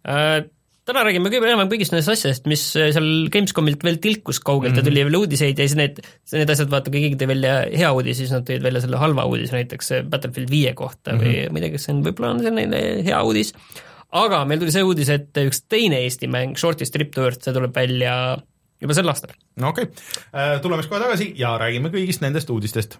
äh,? 0.09 0.43
täna 0.85 1.05
räägime 1.07 1.31
kõige 1.33 1.49
enam 1.49 1.71
kõigist 1.71 1.95
nendest 1.95 2.13
asjadest, 2.13 2.49
mis 2.51 2.65
äh, 2.77 2.91
seal 2.93 3.09
Gamescomilt 3.33 3.85
veel 3.87 3.97
tilkus 4.05 4.41
kaugelt 4.41 4.75
mm 4.75 4.81
-hmm. 4.81 4.85
ja 4.85 4.91
tuli 4.91 5.07
veel 5.09 5.19
uudiseid 5.21 5.59
ja 5.59 5.69
siis 5.69 5.79
need, 5.81 6.03
need 6.35 6.51
asjad, 6.53 6.71
vaata, 6.73 6.93
kui 6.93 7.07
keegi 7.07 7.21
tõi 7.21 7.31
välja 7.33 7.55
hea 7.73 7.93
uudis, 7.97 8.21
siis 8.21 8.35
nad 8.35 8.45
tõid 8.49 8.63
välja 8.65 8.85
selle 8.85 9.01
halva 9.01 9.25
uudise, 9.31 9.57
näiteks 9.57 9.93
Battlefield 10.11 10.51
viie 10.53 10.75
kohta 10.75 11.15
mm 11.15 11.19
-hmm. 11.19 11.25
või 11.25 11.53
ma 11.53 11.59
ei 11.59 11.67
tea, 11.67 11.75
kas 11.77 11.89
see 11.89 11.95
on, 11.97 12.05
võib-olla 12.05 12.35
on 12.35 12.43
see 12.45 12.55
neile 12.59 12.83
hea 13.07 13.23
uudis, 13.23 13.55
aga 14.13 14.45
meil 14.45 14.61
tuli 14.61 14.75
see 14.75 14.85
uudis, 14.85 15.09
et 15.09 15.45
üks 15.47 15.65
teine 15.69 16.03
Eesti 16.05 16.29
mäng, 16.29 16.59
Shorty 16.61 16.85
Strip 16.85 17.15
to 17.15 17.25
Earth, 17.25 17.43
see 17.45 17.57
tuleb 17.57 17.75
välja 17.75 18.37
juba 18.83 18.95
sel 18.95 19.09
aastal. 19.09 19.33
no 19.57 19.73
okei 19.73 19.89
okay., 19.89 20.15
äh, 20.35 20.61
tuleme 20.61 20.83
siis 20.83 20.93
kohe 20.93 21.01
tagasi 21.01 21.33
ja 21.39 21.57
räägime 21.59 21.89
kõigist 21.95 22.21
nendest 22.21 22.51
uudistest 22.51 22.99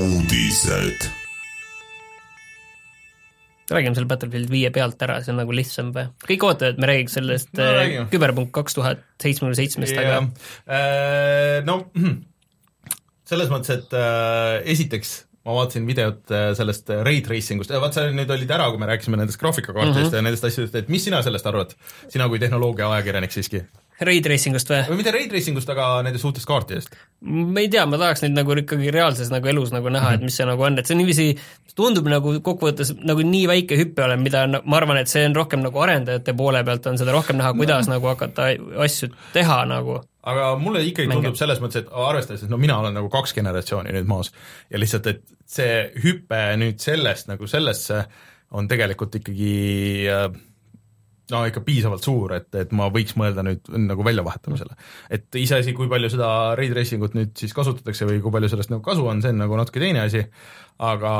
uudised. 0.00 1.10
räägime 3.70 3.94
selle 3.94 4.08
Battlefield 4.10 4.50
viie 4.50 4.70
pealt 4.74 5.02
ära, 5.04 5.20
see 5.22 5.30
on 5.30 5.38
nagu 5.42 5.54
lihtsam 5.54 5.92
või? 5.94 6.08
kõik 6.24 6.46
ootavad, 6.48 6.74
et 6.74 6.80
me 6.82 6.88
räägiks 6.90 7.16
sellest 7.18 7.52
no, 7.60 7.66
äh, 7.68 7.92
küberpunkt 8.10 8.50
kaks 8.56 8.74
tuhat 8.78 9.04
seitsmekümne 9.22 9.58
seitsmest, 9.58 10.00
aga 10.00 10.16
äh, 10.24 11.60
no 11.68 11.82
selles 13.30 13.52
mõttes, 13.52 13.76
et 13.76 13.94
äh, 13.94 14.56
esiteks 14.74 15.12
ma 15.46 15.54
vaatasin 15.60 15.86
videot 15.88 16.34
äh, 16.34 16.48
sellest 16.58 16.90
ray 17.06 17.22
tracing 17.24 17.62
ust, 17.62 17.72
vaat 17.84 17.96
sa 17.96 18.08
nüüd 18.10 18.32
olid 18.34 18.50
ära, 18.56 18.66
kui 18.72 18.80
me 18.82 18.90
rääkisime 18.90 19.20
nendest 19.20 19.40
graafikakaartidest 19.40 20.00
mm 20.00 20.10
-hmm. 20.10 20.18
ja 20.18 20.26
nendest 20.26 20.48
asjadest, 20.50 20.80
et 20.80 20.90
mis 20.92 21.04
sina 21.04 21.22
sellest 21.22 21.46
arvad? 21.46 21.76
sina 22.08 22.28
kui 22.28 22.42
tehnoloogia 22.42 22.90
ajakirjanik 22.96 23.32
siiski 23.36 23.62
Ray 24.00 24.20
tracing 24.24 24.56
ust 24.56 24.70
või? 24.72 24.80
või 24.88 25.00
mitte 25.00 25.12
Ray 25.14 25.28
tracing 25.30 25.58
ust, 25.60 25.70
aga 25.72 25.88
nendest 26.06 26.26
uutest 26.28 26.48
kaartidest? 26.48 26.94
ma 27.26 27.62
ei 27.62 27.70
tea, 27.72 27.84
ma 27.88 28.00
tahaks 28.00 28.24
neid 28.24 28.36
nagu 28.36 28.56
ikkagi 28.62 28.92
reaalses 28.94 29.32
nagu 29.32 29.50
elus 29.52 29.74
nagu 29.74 29.92
näha 29.92 30.04
mm, 30.04 30.10
-hmm. 30.10 30.14
et 30.14 30.20
mhm. 30.20 30.30
mis 30.30 30.38
see 30.40 30.48
nagu 30.48 30.66
on, 30.68 30.78
et 30.80 30.90
see 30.90 30.98
niiviisi 30.98 31.26
tundub 31.76 32.08
nagu 32.10 32.36
kokkuvõttes 32.44 32.94
nagu 32.98 33.24
nii 33.24 33.46
väike 33.50 33.78
hüpe 33.80 34.04
olev, 34.04 34.22
mida 34.22 34.46
ma 34.50 34.78
arvan, 34.80 35.00
et 35.00 35.12
see 35.12 35.24
on 35.28 35.36
rohkem 35.36 35.64
nagu 35.64 35.82
arendajate 35.84 36.34
poole 36.36 36.64
pealt 36.64 36.86
on 36.86 37.00
seda 37.00 37.12
rohkem 37.16 37.40
näha, 37.40 37.52
kuidas 37.56 37.88
no. 37.88 37.96
nagu 37.96 38.12
hakata 38.12 38.50
asju 38.86 39.10
teha 39.36 39.64
nagu 39.70 40.00
aga 40.22 40.50
mulle 40.60 40.82
ikkagi 40.84 41.08
Mänge. 41.08 41.22
tundub 41.22 41.38
selles 41.38 41.60
mõttes, 41.62 41.84
et 41.84 41.92
arvestades, 41.92 42.44
et 42.44 42.52
no 42.52 42.58
mina 42.60 42.78
olen 42.80 42.96
nagu 42.96 43.08
kaks 43.12 43.32
generatsiooni 43.36 43.94
nüüd 43.96 44.08
maas 44.08 44.32
ja 44.70 44.80
lihtsalt, 44.80 45.06
et 45.06 45.22
see 45.48 45.86
hüpe 46.04 46.42
nüüd 46.60 46.80
sellest 46.82 47.30
nagu 47.30 47.48
sellesse 47.50 48.04
on 48.56 48.68
tegelikult 48.68 49.16
ikkagi 49.20 49.54
äh, 50.10 50.28
no 51.32 51.42
ikka 51.48 51.62
piisavalt 51.66 52.04
suur, 52.04 52.34
et, 52.36 52.48
et 52.58 52.72
ma 52.76 52.88
võiks 52.92 53.16
mõelda 53.18 53.44
nüüd 53.46 53.70
nagu 53.86 54.04
väljavahetamisele. 54.06 54.76
et 55.16 55.40
iseasi, 55.40 55.74
kui 55.76 55.88
palju 55.90 56.10
seda 56.12 56.30
ray 56.58 56.70
tracing 56.72 57.06
ut 57.06 57.16
nüüd 57.18 57.32
siis 57.38 57.54
kasutatakse 57.56 58.08
või 58.08 58.20
kui 58.24 58.34
palju 58.34 58.52
sellest 58.52 58.72
nagu 58.72 58.84
kasu 58.86 59.06
on, 59.10 59.22
see 59.24 59.34
on 59.34 59.42
nagu 59.44 59.58
natuke 59.58 59.82
teine 59.82 60.04
asi, 60.04 60.24
aga, 60.78 61.14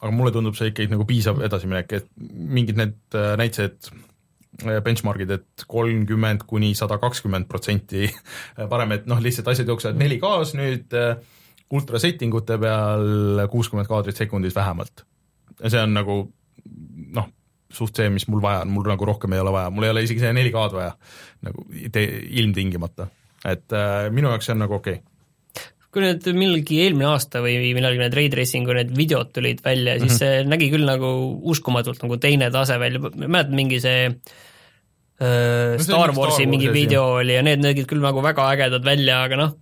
aga 0.00 0.14
mulle 0.14 0.34
tundub 0.34 0.58
see 0.58 0.72
ikkagi 0.72 0.92
nagu 0.92 1.06
piisav 1.08 1.42
edasiminek, 1.46 1.94
et 2.00 2.10
mingid 2.18 2.80
need 2.80 2.98
äh, 3.18 3.34
näitajad 3.40 3.92
benchmark'id, 4.84 5.32
et 5.34 5.64
kolmkümmend 5.66 6.44
kuni 6.46 6.74
sada 6.78 7.00
kakskümmend 7.02 7.48
protsenti 7.50 8.06
parem, 8.72 8.94
et 8.94 9.08
noh, 9.10 9.18
lihtsalt 9.22 9.50
asjad 9.50 9.72
jooksevad 9.72 9.98
4K-s 9.98 10.54
nüüd 10.58 10.94
ultra 11.74 11.98
setting 11.98 12.34
ute 12.36 12.58
peal 12.62 13.42
kuuskümmend 13.50 13.90
kaadrit 13.90 14.20
sekundis 14.20 14.54
vähemalt. 14.54 15.04
see 15.66 15.80
on 15.80 15.94
nagu 15.94 16.16
suht 17.72 17.96
see, 17.96 18.10
mis 18.12 18.28
mul 18.28 18.42
vaja 18.44 18.62
on, 18.64 18.74
mul 18.74 18.86
nagu 18.88 19.08
rohkem 19.08 19.32
ei 19.32 19.42
ole 19.42 19.54
vaja, 19.54 19.70
mul 19.74 19.88
ei 19.88 19.94
ole 19.94 20.04
isegi 20.06 20.22
see 20.22 20.34
4K-d 20.36 20.78
vaja. 20.78 20.92
Nagu 21.44 21.66
ilmtingimata, 22.42 23.08
et 23.44 23.74
äh, 23.76 24.06
minu 24.14 24.30
jaoks 24.32 24.50
see 24.50 24.56
on 24.56 24.64
nagu 24.66 24.80
okei. 24.80 25.00
Okay 25.00 25.10
kui 25.94 26.02
nüüd 26.02 26.24
millalgi 26.34 26.80
eelmine 26.82 27.06
aasta 27.12 27.38
või 27.44 27.70
millalgi 27.76 28.00
need 28.02 28.16
ray 28.18 28.30
tracing'u 28.32 28.74
need 28.74 28.90
videod 28.98 29.30
tulid 29.34 29.62
välja, 29.64 29.94
siis 30.00 30.08
mm 30.08 30.16
-hmm. 30.16 30.22
see 30.22 30.48
nägi 30.50 30.70
küll 30.72 30.86
nagu 30.88 31.10
uskumatult 31.54 32.02
nagu 32.02 32.18
teine 32.18 32.50
tase 32.54 32.78
välja, 32.82 32.98
mäletad 33.14 33.54
mingi 33.54 33.78
see 33.80 34.08
äh, 34.10 35.76
no, 35.78 35.84
Star 35.86 36.14
Warsi 36.16 36.48
mingi 36.50 36.72
video 36.74 37.04
oli 37.20 37.36
ja 37.38 37.44
need 37.46 37.62
nägid 37.62 37.86
küll 37.90 38.02
nagu 38.02 38.22
väga 38.22 38.48
ägedad 38.56 38.84
välja, 38.84 39.22
aga 39.28 39.38
noh, 39.38 39.54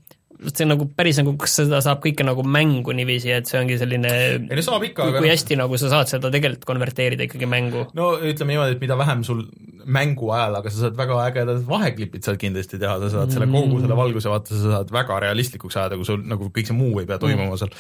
see 0.51 0.67
nagu 0.69 0.87
päris 0.97 1.21
nagu, 1.21 1.35
kas 1.41 1.55
seda 1.61 1.81
saab 1.85 2.03
kõike 2.05 2.25
nagu 2.27 2.45
mängu 2.47 2.95
niiviisi, 2.97 3.31
et 3.35 3.51
see 3.51 3.61
ongi 3.61 3.79
selline 3.81 4.13
ei 4.13 4.59
no 4.59 4.65
saab 4.65 4.87
ikka, 4.89 5.09
aga 5.09 5.23
kui 5.23 5.31
hästi 5.31 5.59
nagu 5.61 5.79
sa 5.81 5.91
saad 5.93 6.11
seda 6.11 6.33
tegelikult 6.33 6.67
konverteerida 6.69 7.27
ikkagi 7.29 7.49
mängu? 7.51 7.87
no 7.99 8.15
ütleme 8.19 8.57
niimoodi, 8.57 8.77
et 8.77 8.83
mida 8.83 8.99
vähem 9.01 9.25
sul 9.27 9.45
mängu 9.87 10.31
ajal, 10.35 10.59
aga 10.61 10.73
sa 10.73 10.85
saad 10.85 10.99
väga 10.99 11.19
ägedad 11.27 11.63
vaheklipid 11.67 12.27
saad 12.27 12.39
kindlasti 12.43 12.81
teha, 12.83 12.99
sa 13.03 13.11
saad 13.17 13.35
selle 13.35 13.49
kogu 13.51 13.81
selle 13.83 13.99
valguse 13.99 14.31
vaata, 14.33 14.55
sa 14.55 14.77
saad 14.77 14.93
väga 14.95 15.19
realistlikuks 15.27 15.79
ajada, 15.79 15.99
kui 16.01 16.09
sul 16.09 16.23
nagu 16.29 16.51
kõik 16.55 16.71
see 16.71 16.79
muu 16.79 17.01
ei 17.03 17.09
pea 17.09 17.19
toimuma 17.23 17.59
seal. 17.61 17.73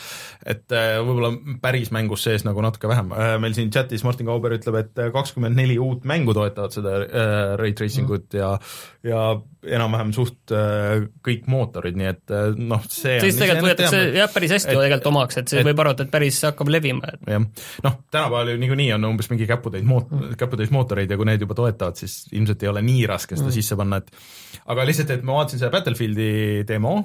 et 0.54 0.76
äh, 0.76 0.97
võib-olla 1.02 1.33
päris 1.62 1.92
mängus 1.95 2.26
sees 2.26 2.47
nagu 2.49 2.64
natuke 2.64 2.90
vähem, 2.90 3.12
äh, 3.16 3.37
meil 3.42 3.54
siin 3.59 3.71
chatis 3.75 4.04
Martin 4.07 4.28
Kauber 4.31 4.57
ütleb, 4.59 4.81
et 4.83 5.04
kakskümmend 5.14 5.59
neli 5.59 5.78
uut 5.83 6.07
mängu 6.09 6.35
toetavad 6.37 6.75
seda 6.75 6.99
äh, 7.07 7.54
ray 7.61 7.76
tracing 7.78 8.11
ut 8.11 8.28
mm. 8.31 8.38
ja 8.38 8.57
ja 9.06 9.23
enam-vähem 9.62 10.11
suht 10.14 10.52
kõik 11.26 11.47
mootorid, 11.50 11.97
nii 11.99 12.09
et 12.11 12.32
noh, 12.59 12.82
see 12.90 13.18
siis 13.23 13.38
tegelikult 13.38 13.68
võetakse 13.71 14.00
jah, 14.14 14.30
päris 14.30 14.54
hästi 14.56 14.71
et, 14.73 14.78
tegelikult 14.78 15.09
omaks, 15.12 15.38
et 15.38 15.52
see 15.52 15.61
et, 15.62 15.66
võib 15.68 15.82
arvata, 15.85 16.06
et 16.06 16.12
päris 16.12 16.38
hakkab 16.47 16.71
levima. 16.71 17.12
jah, 17.30 17.42
noh, 17.87 17.97
tänapäeval 18.11 18.52
ju 18.52 18.61
niikuinii 18.62 18.88
on 18.97 19.09
umbes 19.12 19.30
mingi 19.30 19.47
käputäis 19.50 19.87
moot-, 19.87 20.11
käputäis 20.38 20.71
mootoreid 20.75 21.11
ja 21.11 21.18
kui 21.18 21.28
need 21.28 21.42
juba 21.42 21.56
toetavad, 21.59 21.99
siis 21.99 22.25
ilmselt 22.35 22.62
ei 22.62 22.71
ole 22.73 22.82
nii 22.87 23.06
raske 23.11 23.38
seda 23.38 23.49
mm. 23.49 23.56
sisse 23.59 23.78
panna, 23.78 23.99
et 24.02 24.66
aga 24.75 24.87
lihtsalt, 24.87 25.14
et 25.14 25.26
ma 25.26 25.38
vaatasin 25.40 25.62
seda 25.62 25.73
Battlefieldi 25.75 26.30
demo, 26.68 26.97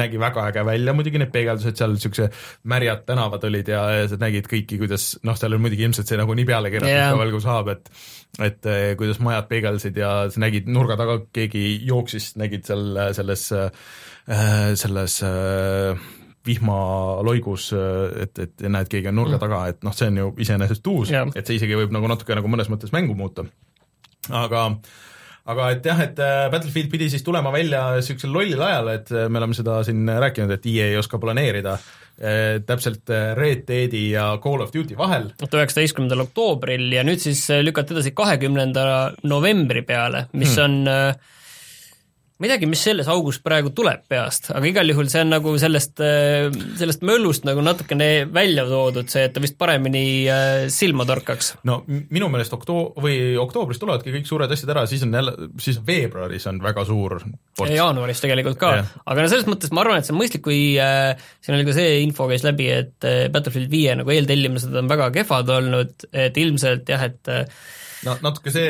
nägi 0.00 0.20
väga 0.20 0.48
äge 0.50 0.64
välja, 0.68 0.96
muidugi 0.96 1.20
need 1.20 1.32
peegeldused 1.34 1.80
seal, 1.80 1.96
niisuguse 1.96 2.30
märjad 2.72 3.04
tänavad 3.08 3.44
olid 3.48 3.72
ja, 3.72 3.82
ja 4.02 4.12
sa 4.12 4.20
nägid 4.20 4.48
kõiki, 4.52 4.80
kuidas 4.80 5.14
noh, 5.24 5.36
seal 5.36 5.56
oli 5.56 5.66
muidugi 5.68 5.88
ilmselt 5.88 6.12
see 6.12 6.20
nagu 6.20 6.36
nii 6.36 6.48
peale 6.48 6.72
keeratud 6.72 6.92
yeah. 6.96 7.36
ka 7.36 7.44
saab, 7.44 7.72
et 7.76 7.92
et 8.42 8.66
kuidas 9.00 9.16
majad 9.24 9.46
peegeldasid 9.48 9.96
ja 9.96 10.10
sa 10.28 10.40
nägid 10.42 10.66
nurga 10.68 10.98
taga, 11.00 11.14
keegi 11.32 11.45
jooksis, 11.54 12.32
nägid 12.40 12.66
seal 12.66 12.98
selles 13.14 13.50
äh, 13.52 13.70
Äh, 14.26 14.74
selles 14.74 15.22
äh, 15.22 15.96
vihmaloigus, 16.46 17.72
äh, 17.72 18.22
et, 18.24 18.38
et 18.42 18.62
näed, 18.66 18.88
keegi 18.90 19.06
on 19.12 19.20
nurga 19.20 19.36
mm. 19.36 19.42
taga, 19.44 19.58
et 19.70 19.84
noh, 19.86 19.92
see 19.94 20.08
on 20.10 20.16
ju 20.18 20.32
iseenesest 20.42 20.88
uus 20.90 21.12
yeah., 21.14 21.28
et 21.30 21.46
see 21.46 21.60
isegi 21.60 21.78
võib 21.78 21.94
nagu 21.94 22.10
natuke 22.10 22.34
nagu 22.34 22.50
mõnes 22.50 22.66
mõttes 22.66 22.90
mängu 22.90 23.14
muuta. 23.14 23.44
aga 24.34 24.64
aga 25.46 25.68
et 25.76 25.86
jah, 25.86 26.02
et 26.08 26.18
Battlefield 26.50 26.90
pidi 26.90 27.06
siis 27.12 27.22
tulema 27.22 27.52
välja 27.54 27.84
niisugusel 27.94 28.34
lollil 28.34 28.64
ajal, 28.66 28.90
et 28.96 29.14
me 29.14 29.38
oleme 29.38 29.54
seda 29.54 29.78
siin 29.86 30.02
rääkinud, 30.10 30.56
et 30.56 30.66
EA 30.72 30.90
ei 30.90 30.98
oska 30.98 31.22
planeerida 31.22 31.76
eh, 32.18 32.58
täpselt 32.66 33.14
Red 33.38 33.62
Deadi 33.70 34.08
ja 34.16 34.32
Call 34.42 34.66
of 34.66 34.74
Duty 34.74 34.98
vahel. 34.98 35.30
et 35.38 35.54
üheksateistkümnendal 35.54 36.26
oktoobril 36.26 36.90
ja 36.98 37.06
nüüd 37.06 37.22
siis 37.22 37.46
lükati 37.62 37.94
edasi 37.94 38.10
kahekümnenda 38.10 38.90
novembri 39.22 39.86
peale, 39.86 40.26
mis 40.34 40.58
hmm. 40.58 40.66
on 40.66 40.94
äh, 40.96 41.32
midagi, 42.42 42.68
mis 42.68 42.82
selles 42.84 43.08
augus 43.08 43.38
praegu 43.44 43.70
tuleb 43.76 44.02
peast, 44.10 44.50
aga 44.52 44.68
igal 44.68 44.90
juhul 44.90 45.08
see 45.12 45.22
on 45.24 45.30
nagu 45.32 45.54
sellest, 45.60 46.00
äh, 46.04 46.48
sellest 46.78 47.04
möllust 47.06 47.46
nagu 47.48 47.62
natukene 47.64 48.26
välja 48.32 48.66
toodud, 48.68 49.08
see, 49.12 49.24
et 49.28 49.34
ta 49.34 49.42
vist 49.42 49.56
paremini 49.60 50.04
äh, 50.28 50.66
silma 50.72 51.06
torkaks. 51.08 51.54
no 51.68 51.78
minu 51.86 52.28
meelest 52.32 52.52
oktoo- 52.56 52.90
või 53.02 53.36
oktoobris 53.40 53.80
tulevadki 53.80 54.14
kõik 54.18 54.28
suured 54.28 54.52
asjad 54.52 54.74
ära, 54.74 54.84
siis 54.90 55.06
on 55.06 55.16
jälle, 55.16 55.36
siis 55.62 55.80
veebruaris 55.86 56.48
on 56.52 56.60
väga 56.64 56.84
suur 56.88 57.18
ports. 57.56 57.72
jaanuaris 57.72 58.20
tegelikult 58.24 58.60
ka, 58.60 58.74
aga 59.04 59.24
no 59.24 59.32
selles 59.32 59.48
mõttes 59.48 59.72
ma 59.72 59.84
arvan, 59.84 60.02
et 60.02 60.08
see 60.08 60.16
on 60.16 60.20
mõistlik, 60.20 60.44
kui 60.44 60.60
äh, 60.82 61.14
siin 61.40 61.56
oli 61.56 61.68
ka 61.68 61.76
see 61.78 62.02
info 62.04 62.28
käis 62.30 62.44
läbi, 62.46 62.68
et 62.82 63.08
äh, 63.08 63.26
Battlefield 63.32 63.72
viie 63.72 63.96
nagu 63.96 64.12
eeltellimused 64.12 64.76
on 64.76 64.92
väga 64.92 65.08
kehvad 65.16 65.56
olnud, 65.56 66.08
et 66.12 66.36
ilmselt 66.42 66.92
jah, 66.92 67.08
et 67.08 67.32
äh, 67.32 67.48
no 68.04 68.14
natuke 68.24 68.52
see 68.52 68.66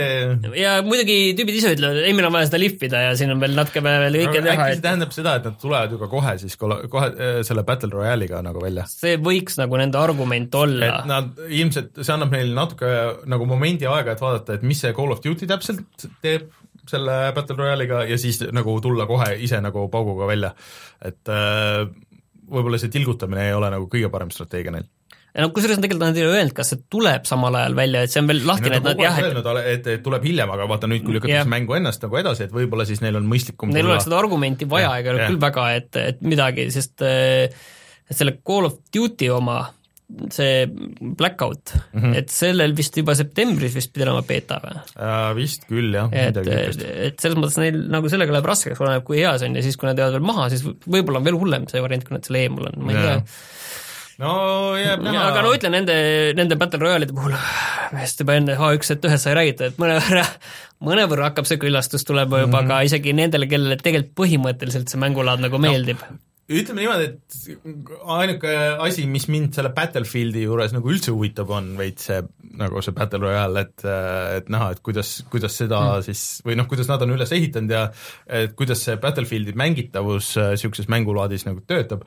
ja 0.61 0.77
muidugi 0.87 1.35
tüübid 1.39 1.59
ise 1.59 1.73
ütlevad, 1.75 1.99
ei, 2.05 2.15
meil 2.17 2.29
on 2.29 2.35
vaja 2.37 2.51
seda 2.51 2.61
lihvida 2.63 3.03
ja 3.09 3.15
siin 3.19 3.33
on 3.35 3.43
veel 3.43 3.57
natuke 3.59 3.83
veel 3.85 4.19
kõike 4.21 4.43
no, 4.43 4.45
teha. 4.47 4.55
äkki 4.55 4.69
see 4.69 4.79
et... 4.79 4.85
tähendab 4.85 5.17
seda, 5.17 5.35
et 5.41 5.49
nad 5.49 5.57
tulevad 5.63 5.95
ju 5.95 6.01
ka 6.03 6.11
kohe 6.13 6.35
siis 6.43 6.59
kohe 6.61 7.09
äh, 7.11 7.41
selle 7.47 7.65
Battle 7.67 7.91
Royale'iga 7.95 8.43
nagu 8.47 8.63
välja? 8.63 8.87
see 8.91 9.17
võiks 9.23 9.59
nagu 9.61 9.81
nende 9.81 10.01
argument 10.01 10.55
olla. 10.61 10.93
et 10.93 11.11
nad 11.11 11.43
ilmselt, 11.49 11.93
see 12.03 12.15
annab 12.15 12.37
neile 12.37 12.55
natuke 12.57 12.93
nagu 13.33 13.49
momendi 13.51 13.89
aega, 13.91 14.15
et 14.15 14.23
vaadata, 14.23 14.61
et 14.61 14.67
mis 14.67 14.81
see 14.85 14.95
Call 14.97 15.15
of 15.15 15.23
Duty 15.25 15.51
täpselt 15.51 16.09
teeb 16.25 16.51
selle 16.87 17.17
Battle 17.35 17.59
Royale'iga 17.59 18.05
ja 18.07 18.19
siis 18.21 18.41
nagu 18.55 18.79
tulla 18.83 19.09
kohe 19.11 19.33
ise 19.43 19.59
nagu 19.63 19.89
pauguga 19.91 20.29
välja. 20.31 20.53
et 21.03 21.33
äh, 21.33 21.83
võib-olla 22.47 22.79
see 22.79 22.93
tilgutamine 22.95 23.49
ei 23.49 23.57
ole 23.57 23.73
nagu 23.75 23.89
kõige 23.91 24.11
parem 24.13 24.31
strateegia 24.31 24.75
neil 24.77 24.87
ja 25.37 25.45
no 25.45 25.53
kusjuures 25.53 25.81
tegelikult 25.83 26.07
nad 26.07 26.19
ei 26.19 26.25
ole 26.25 26.39
öelnud, 26.39 26.57
kas 26.57 26.73
see 26.73 26.83
tuleb 26.93 27.29
samal 27.29 27.59
ajal 27.61 27.77
välja, 27.77 28.05
et 28.07 28.15
see 28.15 28.23
on 28.23 28.31
veel 28.31 28.43
lahtine, 28.49 28.81
et 28.81 28.87
nad 28.87 29.03
jah, 29.05 29.21
et 29.21 29.29
öelnud, 29.29 29.63
et, 29.75 29.89
tuleb 30.05 30.25
hiljem, 30.25 30.53
aga 30.57 30.69
vaata 30.71 30.91
nüüd, 30.91 31.05
kui 31.05 31.19
lükatakse 31.19 31.43
yeah. 31.43 31.51
mängu 31.53 31.77
ennast 31.77 32.05
nagu 32.07 32.21
edasi, 32.23 32.47
et 32.49 32.55
võib-olla 32.57 32.89
siis 32.89 33.03
neil 33.05 33.21
on 33.21 33.29
mõistlikum 33.29 33.73
Neil 33.75 33.91
oleks 33.91 34.09
seda 34.09 34.21
argumenti 34.23 34.69
vaja, 34.71 34.95
ega 35.03 35.13
yeah. 35.13 35.29
küll 35.29 35.41
väga, 35.43 35.71
et, 35.77 35.91
et 36.01 36.23
midagi, 36.25 36.71
sest 36.75 37.05
et 37.05 38.15
selle 38.15 38.39
Call 38.47 38.71
of 38.71 38.79
Duty 38.95 39.29
oma, 39.35 39.59
see 40.31 40.69
Blackout 41.19 41.73
mm, 41.75 42.01
-hmm. 42.01 42.15
et 42.21 42.31
sellel 42.31 42.77
vist 42.79 42.97
juba 42.97 43.17
septembris 43.19 43.75
vist 43.75 43.91
pidi 43.93 44.07
olema 44.07 44.23
beeta 44.23 44.61
või 44.63 44.77
uh,? 44.79 45.33
Vist 45.37 45.67
küll, 45.67 45.91
jah. 45.99 46.09
et, 46.15 46.39
et 46.39 47.19
selles 47.21 47.37
mõttes 47.37 47.59
neil 47.59 47.81
nagu 47.91 48.09
sellega 48.09 48.37
läheb 48.37 48.47
raskeks, 48.47 48.81
oleneb 48.81 49.05
kui 49.05 49.19
hea 49.21 49.35
see 49.37 49.51
on 49.51 49.59
ja 49.59 49.67
siis, 49.67 49.77
kui 49.77 49.91
nad 49.91 49.99
jäävad 49.99 50.17
veel 50.17 50.29
maha, 50.31 50.49
siis 50.55 50.63
võib-olla 50.65 51.21
on 51.21 51.27
veel 51.27 51.41
hullem 51.43 51.67
see 51.69 51.83
variant, 51.83 52.07
kui 52.07 52.17
nad 52.17 52.29
selle 52.29 52.45
eemal 52.47 52.71
on, 52.71 52.81
ma 52.87 52.95
ei 52.95 53.03
tea 53.03 53.19
no 54.23 54.35
jääb 54.81 55.03
näha. 55.07 55.25
aga 55.31 55.43
no 55.45 55.55
ütle 55.57 55.73
nende, 55.73 55.97
nende 56.39 56.59
Battle 56.61 56.83
Royale'ide 56.83 57.17
puhul, 57.17 57.35
millest 57.95 58.23
juba 58.23 58.39
enne 58.41 58.59
H1Z1-s 58.59 59.27
sai 59.27 59.35
räägitud, 59.39 59.73
et 59.73 59.83
mõnevõrra, 59.83 60.25
mõnevõrra 60.87 61.31
hakkab 61.31 61.49
see 61.49 61.61
küllastus 61.63 62.07
tulema 62.07 62.45
juba 62.45 62.63
mm 62.63 62.63
-hmm. 62.63 62.73
ka 62.73 62.93
isegi 62.93 63.17
nendele, 63.17 63.51
kellele 63.51 63.81
tegelikult 63.83 64.17
põhimõtteliselt 64.25 64.93
see 64.93 65.03
mängulaad 65.03 65.45
nagu 65.45 65.61
meeldib 65.63 66.01
no 66.07 66.23
ütleme 66.47 66.85
niimoodi, 66.85 67.07
et 67.11 68.05
ainuke 68.17 68.53
asi, 68.85 69.07
mis 69.11 69.27
mind 69.33 69.57
selle 69.57 69.73
Battlefieldi 69.75 70.45
juures 70.45 70.75
nagu 70.77 70.93
üldse 70.93 71.11
huvitab, 71.15 71.51
on 71.51 71.73
veits 71.79 72.07
see 72.07 72.21
nagu 72.57 72.83
see 72.85 72.95
Battle 72.95 73.19
Royale, 73.25 73.65
et, 73.67 73.87
et 74.39 74.53
näha, 74.53 74.71
et 74.77 74.83
kuidas, 74.87 75.19
kuidas 75.33 75.59
seda 75.59 75.81
mm. 75.81 76.07
siis 76.07 76.23
või 76.47 76.55
noh, 76.61 76.69
kuidas 76.71 76.91
nad 76.91 77.03
on 77.03 77.17
üles 77.17 77.35
ehitanud 77.35 77.75
ja 77.75 77.83
et 78.43 78.55
kuidas 78.59 78.85
see 78.87 78.95
Battlefieldi 79.03 79.57
mängitavus 79.59 80.37
niisuguses 80.39 80.89
mängulaadis 80.93 81.49
nagu 81.49 81.65
töötab 81.67 82.07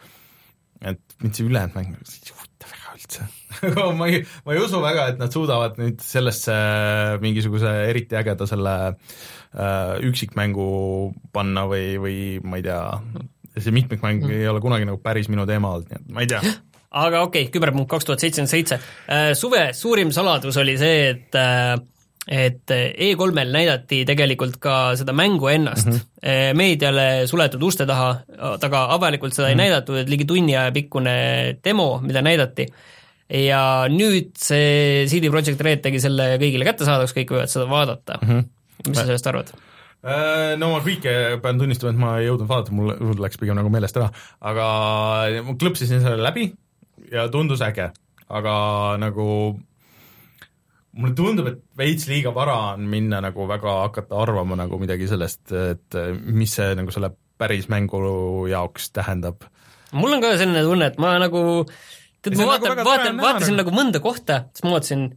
et 0.82 1.02
mind 1.24 1.36
see 1.36 1.48
ülejäänud 1.48 1.76
mäng 1.76 1.92
nagu 1.94 2.14
ei 2.14 2.34
huvita 2.36 2.72
väga 2.72 2.94
üldse 2.96 3.28
ma 4.00 4.08
ei, 4.08 4.22
ma 4.46 4.56
ei 4.56 4.62
usu 4.64 4.82
väga, 4.84 5.10
et 5.14 5.20
nad 5.22 5.34
suudavad 5.36 5.80
nüüd 5.82 6.00
sellesse 6.04 6.56
mingisuguse 7.24 7.74
eriti 7.90 8.18
ägeda 8.20 8.48
selle 8.50 8.76
äh, 8.90 10.00
üksikmängu 10.10 10.70
panna 11.36 11.66
või, 11.70 11.92
või 12.02 12.18
ma 12.46 12.62
ei 12.62 12.66
tea, 12.66 12.82
see 13.58 13.76
mitmikmäng 13.76 14.24
mm. 14.24 14.40
ei 14.40 14.50
ole 14.52 14.64
kunagi 14.64 14.88
nagu 14.88 15.02
päris 15.04 15.32
minu 15.32 15.48
teema 15.50 15.76
olnud, 15.76 15.92
nii 15.92 16.02
et 16.02 16.12
ma 16.16 16.26
ei 16.26 16.32
tea 16.32 16.44
aga 17.04 17.24
okei 17.28 17.46
okay,, 17.46 17.54
küberpunkt 17.54 17.92
kaks 17.92 18.08
tuhat 18.08 18.24
seitsekümmend 18.24 18.52
seitse. 18.52 18.80
Äh, 19.12 19.32
suve 19.38 19.70
suurim 19.78 20.14
saladus 20.16 20.58
oli 20.58 20.78
see, 20.80 21.10
et 21.12 21.38
äh, 21.38 21.76
et 22.30 22.70
E3-l 22.70 23.50
näidati 23.50 24.04
tegelikult 24.06 24.60
ka 24.62 24.94
seda 25.00 25.16
mängu 25.18 25.48
ennast 25.50 25.88
mm 25.88 25.96
-hmm. 25.96 26.58
meediale 26.58 27.28
suletud 27.28 27.64
uste 27.64 27.88
taha, 27.90 28.20
taga 28.62 28.86
avalikult 28.94 29.34
seda 29.34 29.48
mm 29.48 29.50
-hmm. 29.50 29.50
ei 29.50 29.56
mhm. 29.56 29.64
näidatud, 29.64 29.98
et 29.98 30.10
ligi 30.10 30.26
tunni 30.26 30.58
aja 30.58 30.72
pikkune 30.72 31.58
demo, 31.64 32.00
mida 32.04 32.22
näidati, 32.22 32.68
ja 33.30 33.64
nüüd 33.90 34.34
see 34.42 35.06
CD 35.10 35.30
Projekt 35.30 35.62
Red 35.62 35.82
tegi 35.86 36.02
selle 36.02 36.36
kõigile 36.42 36.66
kättesaadavaks, 36.66 37.16
kõik 37.18 37.34
võivad 37.36 37.52
seda 37.52 37.70
vaadata 37.70 38.20
mm. 38.22 38.30
-hmm. 38.30 38.88
mis 38.88 38.98
sa 38.98 39.06
sellest 39.06 39.28
arvad? 39.28 39.52
Äh, 40.00 40.56
no 40.58 40.72
ma 40.72 40.80
kõike 40.80 41.14
pean 41.44 41.60
tunnistama, 41.60 41.92
et 41.94 42.00
ma 42.00 42.12
ei 42.20 42.30
jõudnud 42.30 42.50
vaadata, 42.50 42.74
mul, 42.76 42.94
mul 43.04 43.22
läks 43.22 43.38
pigem 43.38 43.58
nagu 43.60 43.70
meelest 43.70 43.98
ära, 44.00 44.10
aga 44.42 44.68
ma 45.46 45.56
klõpsisin 45.60 46.02
selle 46.02 46.24
läbi 46.24 46.54
ja 47.12 47.28
tundus 47.30 47.62
äge, 47.66 47.92
aga 48.30 48.54
nagu 49.02 49.60
mulle 50.98 51.16
tundub, 51.16 51.48
et 51.52 51.62
veits 51.78 52.08
liiga 52.10 52.34
vara 52.34 52.58
on 52.74 52.88
minna 52.90 53.22
nagu 53.22 53.46
väga 53.50 53.76
hakata 53.86 54.18
arvama 54.24 54.58
nagu 54.58 54.80
midagi 54.82 55.08
sellest, 55.10 55.52
et 55.54 55.98
mis 56.26 56.54
see 56.58 56.74
nagu 56.78 56.94
selle 56.94 57.12
päris 57.40 57.70
mängu 57.72 58.02
jaoks 58.50 58.92
tähendab. 58.96 59.46
mul 59.92 60.14
on 60.14 60.22
ka 60.22 60.36
selline 60.38 60.64
tunne, 60.66 60.92
et 60.92 61.00
ma 61.02 61.16
nagu 61.22 61.42
tead, 62.22 62.38
ma 62.38 62.52
vaatan, 62.52 62.76
nagu 62.76 62.90
vaatan, 62.90 63.22
vaatasin 63.24 63.60
nagu 63.62 63.74
mõnda 63.76 64.02
kohta, 64.04 64.44
siis 64.54 64.66
ma 64.66 64.76
vaatasin 64.78 65.10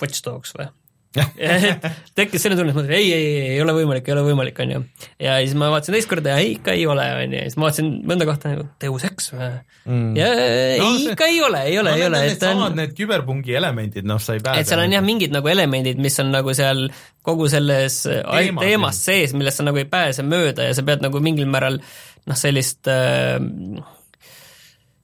Watch 0.00 0.22
Dogs 0.24 0.54
või? 0.56 0.68
tekkis 2.18 2.44
selline 2.44 2.58
tunne, 2.60 2.70
et 2.70 2.76
ma 2.76 2.82
mõtlesin, 2.84 2.94
ei, 2.94 3.08
ei, 3.10 3.24
ei, 3.26 3.46
ei 3.56 3.62
ole 3.64 3.74
võimalik, 3.74 4.06
ei 4.06 4.14
ole 4.14 4.22
võimalik, 4.28 4.60
on 4.62 4.74
ju. 4.76 4.82
ja 5.18 5.38
siis 5.42 5.56
ma 5.58 5.70
vaatasin 5.72 5.96
teist 5.96 6.10
korda 6.10 6.36
ja 6.36 6.44
ei, 6.44 6.52
ikka 6.54 6.74
ei 6.76 6.84
ole, 6.86 7.06
on 7.24 7.34
ju, 7.34 7.40
siis 7.48 7.58
ma 7.58 7.66
vaatasin 7.66 7.88
mõnda 8.06 8.28
kohta 8.28 8.52
nagu 8.52 8.66
Deus 8.84 9.06
Ex 9.08 9.32
või 9.34 9.48
mm. 9.48 10.12
ja 10.20 10.28
no, 10.30 10.44
ei, 10.86 11.00
ikka 11.10 11.30
ei 11.32 11.42
ole, 11.42 11.64
ei 11.72 11.80
ole 11.82 11.96
no,, 11.96 11.98
ei 11.98 12.06
ole. 12.06 12.22
Need 12.28 12.46
samad 12.46 12.78
need 12.78 12.94
küberpungi 12.98 13.58
elemendid, 13.58 14.06
noh, 14.06 14.22
sa 14.22 14.38
ei 14.38 14.44
pääse. 14.44 14.62
et 14.62 14.70
seal 14.70 14.84
on 14.84 14.94
jah, 14.94 15.04
mingid 15.06 15.34
nagu 15.34 15.50
elemendid, 15.50 15.98
mis 16.02 16.22
on 16.22 16.30
nagu 16.30 16.54
seal 16.54 16.86
kogu 17.26 17.50
selles 17.52 18.02
Teema, 18.06 18.62
teemas 18.62 19.02
sees, 19.10 19.34
millest 19.34 19.60
sa 19.60 19.66
nagu 19.66 19.82
ei 19.82 19.90
pääse 19.90 20.22
mööda 20.26 20.70
ja 20.70 20.78
sa 20.78 20.86
pead 20.86 21.02
nagu 21.02 21.22
mingil 21.24 21.50
määral 21.50 21.82
noh, 21.82 22.38
sellist 22.38 22.86
äh, 22.86 23.40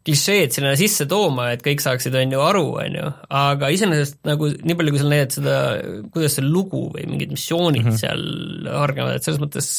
klišeed 0.07 0.55
sinna 0.55 0.77
sisse 0.79 1.07
tooma, 1.11 1.51
et 1.55 1.65
kõik 1.65 1.83
saaksid, 1.83 2.15
on 2.19 2.37
ju, 2.37 2.45
aru, 2.45 2.65
on 2.83 2.97
ju, 3.01 3.11
aga 3.41 3.71
iseenesest 3.75 4.21
nagu 4.29 4.53
nii 4.55 4.79
palju, 4.79 4.95
kui 4.95 5.03
sa 5.03 5.11
näed 5.11 5.35
seda, 5.35 5.57
kuidas 6.15 6.39
see 6.39 6.47
lugu 6.47 6.87
või 6.95 7.09
mingid 7.11 7.35
missioonid 7.35 7.83
mm 7.83 7.91
-hmm. 7.91 8.01
seal 8.01 8.71
hargnevad, 8.71 9.19
et 9.19 9.27
selles 9.27 9.43
mõttes 9.43 9.71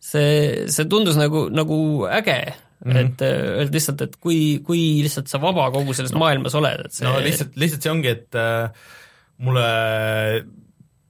see, 0.00 0.66
see 0.72 0.88
tundus 0.90 1.18
nagu, 1.20 1.48
nagu 1.52 1.78
äge 2.08 2.38
mm, 2.40 2.92
-hmm. 2.92 2.98
et 3.04 3.26
öelda 3.26 3.76
lihtsalt, 3.76 4.06
et 4.06 4.16
kui, 4.16 4.60
kui 4.64 5.02
lihtsalt 5.04 5.28
sa 5.28 5.40
vaba 5.42 5.70
kogu 5.74 5.94
selles 5.94 6.14
no. 6.16 6.24
maailmas 6.24 6.56
oled, 6.56 6.86
et 6.86 6.96
see 6.96 7.08
no 7.08 7.18
lihtsalt, 7.20 7.56
lihtsalt 7.60 7.84
see 7.84 7.92
ongi, 7.92 8.16
et 8.16 8.40
äh, 8.40 8.70
mulle 9.44 9.68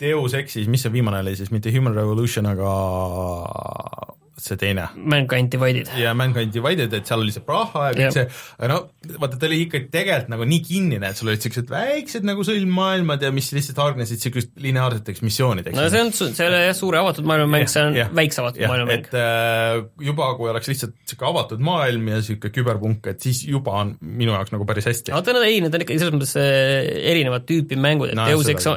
Deus 0.00 0.34
Exis, 0.34 0.68
mis 0.68 0.82
see 0.82 0.92
viimane 0.92 1.20
oli 1.20 1.36
siis, 1.36 1.50
mitte 1.52 1.72
Human 1.74 1.94
Revolution, 1.94 2.46
aga 2.50 2.70
see 4.46 4.58
teine. 4.60 4.88
Mankind 4.96 5.50
Divided. 5.52 5.90
ja 6.00 6.14
Mankind 6.16 6.52
Divided, 6.54 6.94
et 6.96 7.08
seal 7.08 7.22
oli 7.22 7.34
see 7.34 7.44
Praha 7.44 7.90
ja 7.90 7.96
kõik 7.96 8.16
see, 8.16 8.26
aga 8.58 8.70
no 8.72 8.78
vaata, 9.20 9.38
ta 9.40 9.48
oli 9.48 9.62
ikka 9.66 9.82
tegelikult 9.92 10.32
nagu 10.32 10.46
nii 10.48 10.60
kinnine, 10.64 11.10
et 11.10 11.18
sul 11.18 11.30
olid 11.30 11.40
niisugused 11.40 11.70
väiksed 11.72 12.26
nagu 12.26 12.44
sõlmmaailmad 12.46 13.22
ja 13.24 13.32
mis 13.34 13.50
lihtsalt 13.54 13.80
hargnesid 13.80 14.20
niisugust 14.20 14.52
lineaarseteks 14.60 15.22
missioonideks. 15.26 15.76
no 15.78 15.86
see 15.92 16.02
on, 16.04 16.12
see 16.16 16.44
ei 16.44 16.50
ole 16.50 16.62
jah 16.66 16.76
suure 16.76 17.00
avatud 17.00 17.28
maailma 17.28 17.48
mäng, 17.54 17.70
see 17.70 17.84
on 17.84 17.96
yeah. 17.96 18.10
väikse 18.16 18.42
avatud 18.42 18.62
yeah. 18.62 18.72
maailma 18.72 18.90
mäng. 18.90 19.08
et 19.08 19.16
äh, 19.16 20.06
juba, 20.10 20.30
kui 20.38 20.50
oleks 20.52 20.70
lihtsalt 20.70 20.94
niisugune 20.96 21.30
avatud 21.32 21.64
maailm 21.70 22.10
ja 22.12 22.20
niisugune 22.20 22.54
küberpunk, 22.54 23.10
et 23.12 23.24
siis 23.24 23.42
juba 23.48 23.76
on 23.82 23.94
minu 24.00 24.34
jaoks 24.36 24.54
nagu 24.54 24.68
päris 24.68 24.88
hästi. 24.90 25.14
oota, 25.16 25.34
no 25.36 25.44
ei, 25.46 25.60
need 25.64 25.74
on 25.76 25.86
ikkagi 25.86 26.00
selles 26.02 26.16
mõttes 26.16 26.36
äh, 26.40 26.90
erinevat 27.12 27.46
tüüpi 27.48 27.78
mängud, 27.80 28.12
et 28.12 28.18
no, 28.18 28.28
Deus 28.30 28.50
Ex 28.50 28.68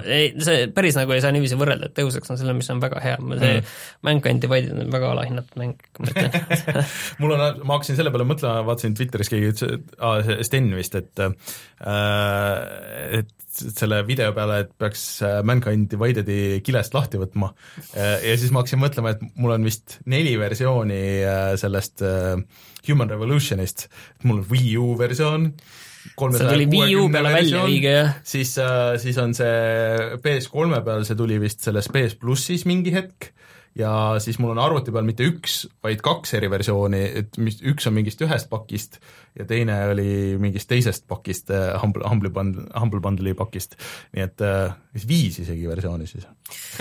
see 0.44 0.68
päris 0.74 0.98
nagu 1.00 1.16
ei 1.16 1.24
saa 1.24 1.34
niiviisi 1.36 1.58
võrrelda, 1.60 1.92
et 1.92 1.98
Deus 2.00 2.18
Ex 2.20 2.34
on 2.34 2.40
selle, 2.40 2.56
mis 2.58 2.70
on 2.74 2.82
väga 2.84 3.02
hea, 3.04 3.18
see 3.20 3.54
mm. 3.60 3.74
Mankind 4.08 4.44
Divided 4.44 4.86
on 4.86 4.92
väga 4.94 5.12
alahinnatud 5.14 5.53
mäng, 5.60 5.78
mul 7.22 7.36
on, 7.36 7.62
ma 7.64 7.78
hakkasin 7.78 8.00
selle 8.00 8.14
peale 8.14 8.28
mõtlema, 8.30 8.66
vaatasin 8.68 8.98
Twitteris 8.98 9.32
keegi 9.32 9.54
ütles, 9.54 9.78
et 9.78 9.96
aa, 10.00 10.42
Sten 10.46 10.72
vist, 10.78 10.98
et 11.00 11.24
äh, 11.24 11.32
et 13.20 13.32
selle 13.54 14.02
video 14.08 14.32
peale, 14.36 14.64
et 14.64 14.74
peaks 14.82 15.04
äh, 15.26 15.40
Mankind 15.46 15.88
Divided'i 15.92 16.60
kilest 16.66 16.96
lahti 16.96 17.20
võtma. 17.22 17.52
Ja 17.94 18.36
siis 18.40 18.54
ma 18.54 18.64
hakkasin 18.64 18.82
mõtlema, 18.82 19.14
et 19.14 19.24
mul 19.38 19.56
on 19.56 19.68
vist 19.68 20.00
neli 20.10 20.34
versiooni 20.42 21.04
äh, 21.22 21.54
sellest 21.62 22.04
äh, 22.06 22.42
Human 22.88 23.12
Revolutionist, 23.14 23.88
et 24.18 24.28
mul 24.28 24.42
on 24.42 24.48
Wii 24.50 24.74
U 24.82 24.94
versioon, 25.00 25.52
see 25.54 26.50
tuli 26.50 26.68
Wii 26.72 26.98
U 27.00 27.06
peale 27.14 27.36
välja, 27.38 27.64
õige 27.68 27.94
jah. 27.94 28.12
siis, 28.28 28.58
siis 29.06 29.22
on 29.22 29.38
see 29.38 30.18
PS3-e 30.26 30.82
peal, 30.84 31.06
see 31.08 31.20
tuli 31.20 31.40
vist 31.42 31.64
selles 31.64 31.88
PS 31.94 32.18
plussis 32.20 32.66
mingi 32.70 32.96
hetk 32.96 33.32
ja 33.78 33.92
siis 34.22 34.38
mul 34.42 34.54
on 34.54 34.62
arvuti 34.62 34.94
peal 34.94 35.06
mitte 35.08 35.26
üks, 35.26 35.64
vaid 35.84 36.02
kaks 36.06 36.36
eri 36.38 36.50
versiooni, 36.52 37.02
et 37.22 37.38
mis, 37.42 37.58
üks 37.66 37.88
on 37.90 37.96
mingist 37.96 38.22
ühest 38.22 38.50
pakist 38.52 39.00
ja 39.38 39.48
teine 39.50 39.80
oli 39.90 40.36
mingist 40.42 40.70
teisest 40.70 41.08
pakist 41.10 41.50
äh,, 41.54 41.74
Humble, 41.82 42.06
Humble 42.10 42.30
Bundle, 42.34 42.68
Humble 42.78 43.02
Bundle'i 43.02 43.34
pakist. 43.38 43.78
nii 44.14 44.26
et 44.28 44.44
äh, 44.46 44.76
viis 45.10 45.40
isegi 45.42 45.66
versiooni 45.70 46.10
siis 46.10 46.28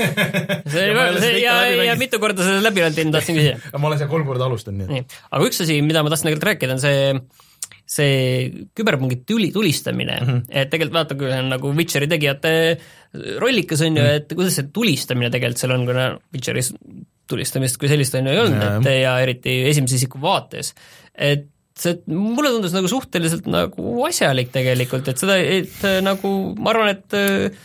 see 0.73 0.89
ja, 0.91 1.07
see, 1.17 1.39
ja, 1.41 1.55
ja, 1.89 1.97
mitu 2.01 2.21
korda 2.21 2.45
sa 2.45 2.59
läbi 2.61 2.85
oled 2.85 2.99
teinud, 2.99 3.17
tahtsin 3.17 3.41
küsida 3.41 3.73
ma 3.81 3.89
olen 3.89 4.03
seal 4.03 4.13
kolm 4.13 4.29
korda 4.29 4.51
alustanud, 4.51 4.85
nii 4.85 5.07
et. 5.07 5.17
aga 5.31 5.49
üks 5.49 5.65
asi, 5.65 5.81
mida 5.87 6.05
ma 6.05 6.13
tahtsin 6.13 6.29
tegelikult 6.29 6.51
rääkida, 6.53 6.77
on 6.77 6.85
see 6.85 7.17
see 7.93 8.67
küberpungi 8.77 9.23
tuli, 9.29 9.51
tulistamine 9.53 10.19
mm, 10.21 10.29
-hmm. 10.29 10.43
et 10.49 10.71
tegelikult 10.73 10.97
vaata, 10.97 11.17
kui 11.19 11.31
on 11.33 11.51
nagu 11.53 11.73
Witcheri 11.77 12.09
tegijate 12.09 12.53
rollikas, 13.43 13.85
on 13.85 13.97
ju, 13.97 14.03
mhm. 14.03 14.21
et 14.21 14.35
kuidas 14.35 14.59
see 14.59 14.71
tulistamine 14.73 15.31
tegelikult 15.33 15.61
seal 15.61 15.77
on, 15.77 15.87
kuna 15.89 16.11
Witcheris 16.35 16.73
tulistamist 17.29 17.79
kui 17.81 17.91
sellist 17.91 18.15
on 18.19 18.29
ju 18.29 18.35
ei 18.35 18.43
olnud, 18.43 18.87
et 18.87 19.03
ja 19.03 19.17
eriti 19.25 19.63
esimese 19.71 19.99
isiku 20.01 20.21
vaates, 20.23 20.73
et 21.15 21.49
see, 21.79 21.99
mulle 22.13 22.53
tundus 22.53 22.75
nagu 22.77 22.89
suhteliselt 22.91 23.47
nagu 23.51 23.95
asjalik 24.09 24.53
tegelikult, 24.55 25.09
et 25.09 25.21
seda, 25.21 25.37
et 25.41 25.85
nagu 26.05 26.33
ma 26.59 26.73
arvan, 26.75 26.93
et 26.93 27.61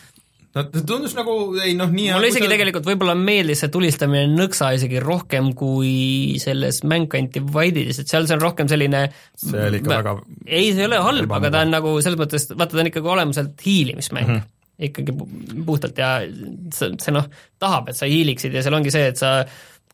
no 0.57 0.65
ta 0.73 0.83
tundus 0.89 1.15
nagu, 1.17 1.37
ei 1.63 1.75
noh, 1.77 1.91
nii 1.93 2.09
mulle 2.15 2.31
isegi 2.31 2.47
sa... 2.47 2.51
tegelikult 2.55 2.89
võib-olla 2.89 3.15
meeldis 3.19 3.63
see 3.63 3.71
tulistamine 3.73 4.25
nõksa 4.33 4.73
isegi 4.77 5.01
rohkem 5.03 5.53
kui 5.57 6.35
selles 6.41 6.83
Mankind 6.87 7.31
Divided'is, 7.37 8.01
et 8.03 8.11
seal 8.11 8.27
see 8.29 8.37
on 8.37 8.43
rohkem 8.43 8.69
selline 8.71 9.07
see 9.37 9.63
oli 9.69 9.81
ikka 9.83 9.95
väga 9.95 10.17
ei, 10.45 10.73
see 10.73 10.83
ei 10.83 10.89
ole 10.89 11.01
halb, 11.05 11.39
aga 11.39 11.53
ta 11.53 11.63
on 11.67 11.73
nagu 11.77 11.95
selles 12.03 12.19
mõttes, 12.19 12.49
vaata, 12.53 12.75
ta 12.75 12.83
on 12.83 12.91
ikkagi 12.91 13.15
olemuselt 13.15 13.65
hiilimismäng 13.65 14.29
mm. 14.29 14.37
-hmm 14.37 14.53
ikkagi 14.77 15.13
puhtalt 15.65 15.97
ja 15.97 16.19
see, 16.73 16.91
see 17.01 17.13
noh, 17.15 17.25
tahab, 17.57 17.89
et 17.89 17.97
sa 17.97 18.05
hiiliksid 18.05 18.53
ja 18.53 18.61
seal 18.61 18.77
ongi 18.77 18.93
see, 18.93 19.07
et 19.09 19.17
sa 19.17 19.31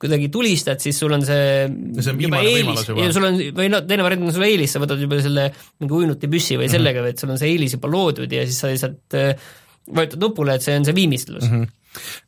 kuidagi 0.03 0.27
tulistad, 0.33 0.81
siis 0.83 0.97
sul 0.99 1.13
on 1.15 1.23
see, 1.23 1.67
see 2.01 2.11
on 2.11 2.21
juba 2.25 2.41
eelis 2.43 2.89
ja 2.89 3.09
sul 3.15 3.27
on, 3.29 3.39
või 3.55 3.69
no 3.71 3.79
teine 3.87 4.03
variant 4.03 4.27
on 4.27 4.35
sul 4.35 4.43
eelis, 4.43 4.73
sa 4.75 4.81
võtad 4.83 4.99
juba 4.99 5.21
selle 5.23 5.45
mingi 5.79 5.95
uinuti 5.95 6.27
püssi 6.31 6.57
või 6.57 6.67
mhm. 6.67 6.75
sellega 6.75 6.99
mm, 6.99 7.05
-hmm. 7.07 7.15
et 7.15 7.23
sul 7.23 7.31
on 7.31 7.39
see 7.39 7.53
eelis 7.53 7.77
juba 7.77 7.91
loodud 7.93 8.35
ja 8.35 8.43
siis 8.43 8.59
sa 8.59 8.71
lihtsalt 8.73 9.17
äh, 9.19 9.51
vajutad 9.91 10.21
nupule, 10.23 10.57
et 10.57 10.65
see 10.65 10.75
on 10.79 10.85
see 10.87 10.95
viimistlus 10.95 11.49
mm. 11.49 11.63
-hmm 11.63 11.79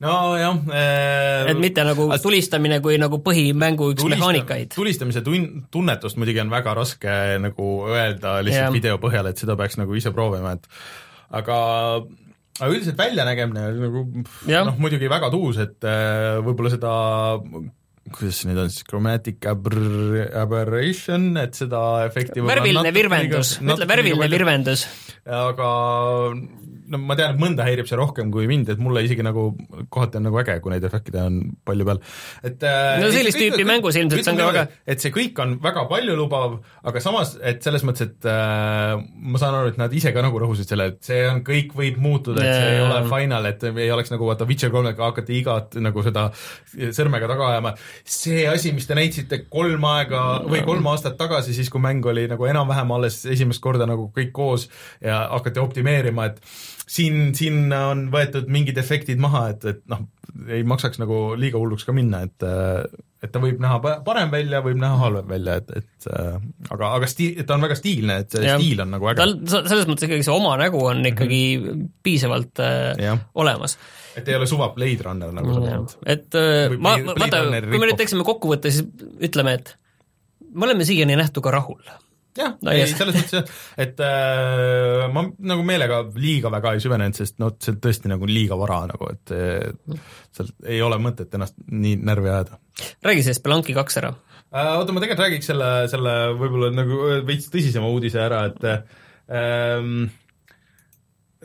nojah 0.03 0.59
äh, 0.69 1.49
et 1.49 1.59
mitte 1.59 1.83
nagu 1.87 2.07
tulistamine 2.21 2.79
kui 2.85 2.99
nagu 3.01 3.17
põhimängu 3.25 3.91
üks 3.93 4.03
tulista, 4.03 4.19
mehaanikaid. 4.21 4.75
tulistamise 4.75 5.23
tun-, 5.25 5.63
tunnetust 5.73 6.19
muidugi 6.21 6.43
on 6.43 6.51
väga 6.53 6.75
raske 6.77 7.15
nagu 7.41 7.69
öelda 7.89 8.37
lihtsalt 8.45 8.69
yeah. 8.69 8.75
video 8.75 8.99
põhjal, 9.01 9.31
et 9.31 9.41
seda 9.41 9.57
peaks 9.59 9.79
nagu 9.81 9.97
ise 9.97 10.13
proovima, 10.15 10.53
et 10.59 10.69
aga 11.41 11.57
aga 12.59 12.69
üldiselt 12.71 12.99
väljanägemine 12.99 13.65
nagu 13.79 14.05
noh, 14.13 14.77
muidugi 14.77 15.09
väga 15.11 15.31
tuus, 15.33 15.57
et 15.65 15.89
äh, 15.89 16.37
võib-olla 16.45 16.75
seda 16.75 16.93
kuidas 18.13 18.37
see 18.37 18.51
nüüd 18.51 18.61
on 18.61 18.69
siis, 18.69 18.85
chromatic 18.85 19.47
aber-, 19.49 20.29
aberration, 20.37 21.31
et 21.41 21.57
seda 21.57 21.81
efekti 22.05 22.43
värviline 22.45 22.93
virvendus, 22.93 23.57
ütle 23.65 23.89
värviline 23.89 24.29
virvendus. 24.29 24.85
aga 25.25 25.69
no 26.91 26.99
ma 27.01 27.17
tean, 27.17 27.33
et 27.33 27.41
mõnda 27.41 27.65
häirib 27.65 27.87
see 27.89 27.97
rohkem 27.99 28.31
kui 28.33 28.47
mind, 28.49 28.69
et 28.73 28.81
mulle 28.81 29.03
isegi 29.05 29.23
nagu 29.25 29.47
kohati 29.93 30.19
on 30.19 30.27
nagu 30.27 30.39
äge, 30.41 30.57
kui 30.63 30.73
neid 30.73 30.85
efekte 30.87 31.21
on 31.21 31.39
palju 31.67 31.87
peal, 31.87 32.01
et 32.45 32.65
äh, 32.65 32.97
no 33.01 33.09
sellist 33.13 33.39
tüüpi 33.39 33.61
kõik, 33.61 33.69
mängus 33.69 33.99
ilmselt 33.99 34.25
see 34.25 34.33
on 34.33 34.41
ka 34.41 34.49
väga 34.49 34.65
et 34.93 35.03
see 35.03 35.13
kõik 35.15 35.41
on 35.43 35.55
väga 35.63 35.85
paljulubav, 35.89 36.57
aga 36.91 37.03
samas, 37.03 37.35
et 37.41 37.65
selles 37.65 37.85
mõttes, 37.87 38.09
et 38.09 38.29
äh, 38.29 38.93
ma 39.01 39.41
saan 39.41 39.59
aru, 39.59 39.73
et 39.73 39.79
nad 39.81 39.93
ise 39.97 40.13
ka 40.15 40.23
nagu 40.25 40.41
rõhusid 40.41 40.69
selle, 40.69 40.89
et 40.93 41.01
see 41.05 41.23
on, 41.29 41.41
kõik 41.47 41.73
võib 41.77 41.99
muutuda, 42.03 42.43
et 42.43 42.53
see 42.53 42.75
ei 42.75 42.83
ole 42.85 43.01
final, 43.11 43.49
et 43.49 43.65
ei 43.71 43.89
oleks 43.95 44.13
nagu 44.13 44.29
vaata 44.29 44.47
Witcher 44.49 44.73
kolmega 44.73 45.09
hakati 45.09 45.39
igat 45.39 45.79
nagu 45.81 46.05
seda 46.05 46.27
sõrmega 46.75 47.29
taga 47.31 47.49
ajama, 47.55 47.75
see 48.17 48.45
asi, 48.49 48.73
mis 48.75 48.87
te 48.89 48.97
näitasite 48.97 49.43
kolm 49.49 49.89
aega 49.89 50.23
või 50.45 50.61
kolm 50.67 50.93
aastat 50.93 51.17
tagasi, 51.19 51.55
siis 51.57 51.71
kui 51.73 51.83
mäng 51.83 52.05
oli 52.05 52.27
nagu 52.31 52.47
enam-vähem 52.49 52.95
alles 52.97 53.23
esimest 53.31 53.63
korda 53.63 53.87
nagu 53.89 54.09
kõik 54.15 54.33
koos 54.35 54.69
ja 55.03 55.25
hakati 55.33 55.61
optimeerima, 55.61 56.29
et 56.29 56.41
siin, 56.87 57.33
siin 57.37 57.73
on 57.73 58.07
võetud 58.13 58.49
mingid 58.51 58.77
efektid 58.77 59.21
maha, 59.21 59.49
et, 59.55 59.65
et 59.65 59.83
noh, 59.91 60.05
ei 60.51 60.63
maksaks 60.67 60.99
nagu 61.01 61.33
liiga 61.39 61.59
hulluks 61.61 61.87
ka 61.87 61.95
minna, 61.95 62.23
et 62.27 62.45
et 63.25 63.31
ta 63.33 63.41
võib 63.41 63.61
näha 63.63 63.79
parem 64.05 64.29
välja, 64.29 64.61
võib 64.61 64.77
näha 64.77 64.99
halvem 65.01 65.29
välja, 65.31 65.57
et, 65.61 65.71
et 65.79 66.07
aga, 66.69 66.91
aga 66.99 67.09
stiil, 67.09 67.39
ta 67.47 67.55
on 67.57 67.65
väga 67.65 67.77
stiilne, 67.79 68.19
et 68.21 68.35
see 68.35 68.45
ja. 68.45 68.57
stiil 68.59 68.83
on 68.83 68.91
nagu 68.93 69.09
äge. 69.09 69.21
tal 69.21 69.35
selles 69.69 69.87
mõttes 69.89 70.07
ikkagi 70.07 70.25
see 70.27 70.35
oma 70.35 70.55
nägu 70.61 70.83
on 70.85 71.01
ikkagi 71.09 71.41
mm 71.57 71.65
-hmm. 71.65 71.87
piisavalt 72.05 72.61
äh, 72.61 73.15
olemas 73.33 73.79
et 74.15 74.27
ei 74.27 74.37
ole 74.37 74.47
suva 74.47 74.69
Blade 74.75 75.03
Runner 75.03 75.33
nagu 75.35 75.53
sa 75.53 75.63
mõtled. 75.63 75.97
et 76.05 76.39
äh, 76.39 76.77
ma, 76.77 76.95
vaata, 77.07 77.43
kui 77.65 77.81
me 77.81 77.89
nüüd 77.89 77.99
teeksime 77.99 78.27
kokkuvõtte, 78.27 78.71
siis 78.71 78.85
ütleme, 79.29 79.57
et 79.59 79.75
me 80.53 80.69
oleme 80.69 80.87
siiani 80.87 81.17
nähtuga 81.19 81.51
rahul 81.55 81.81
jah 82.35 82.55
ei 82.71 82.83
selles 82.89 83.15
mõttes 83.15 83.35
jah, 83.37 83.53
et 83.81 84.01
äh, 84.03 85.05
ma 85.13 85.23
nagu 85.51 85.65
meelega 85.67 86.01
liiga 86.19 86.51
väga 86.53 86.75
ei 86.75 86.83
süvenenud, 86.83 87.17
sest 87.17 87.39
noh, 87.41 87.53
see 87.61 87.73
on 87.75 87.79
tõesti 87.83 88.11
nagu 88.11 88.27
liiga 88.29 88.57
vara 88.59 88.81
nagu, 88.91 89.09
et 89.13 89.33
seal 90.35 90.51
ei 90.67 90.81
ole 90.83 90.99
mõtet 91.01 91.33
ennast 91.37 91.57
nii 91.71 91.95
närvi 92.03 92.31
ajada. 92.31 92.59
räägi 93.05 93.25
sellest 93.25 93.45
Belanki 93.45 93.77
kaks 93.77 94.01
ära 94.03 94.11
äh,. 94.11 94.75
Oota, 94.75 94.91
ma 94.95 95.03
tegelikult 95.03 95.25
räägiks 95.25 95.49
selle, 95.51 95.71
selle 95.91 96.17
võib-olla 96.39 96.73
nagu 96.75 96.99
veits 97.27 97.49
tõsisema 97.53 97.89
uudise 97.91 98.21
ära, 98.23 98.45
et 98.51 98.67
ähm, 99.31 100.05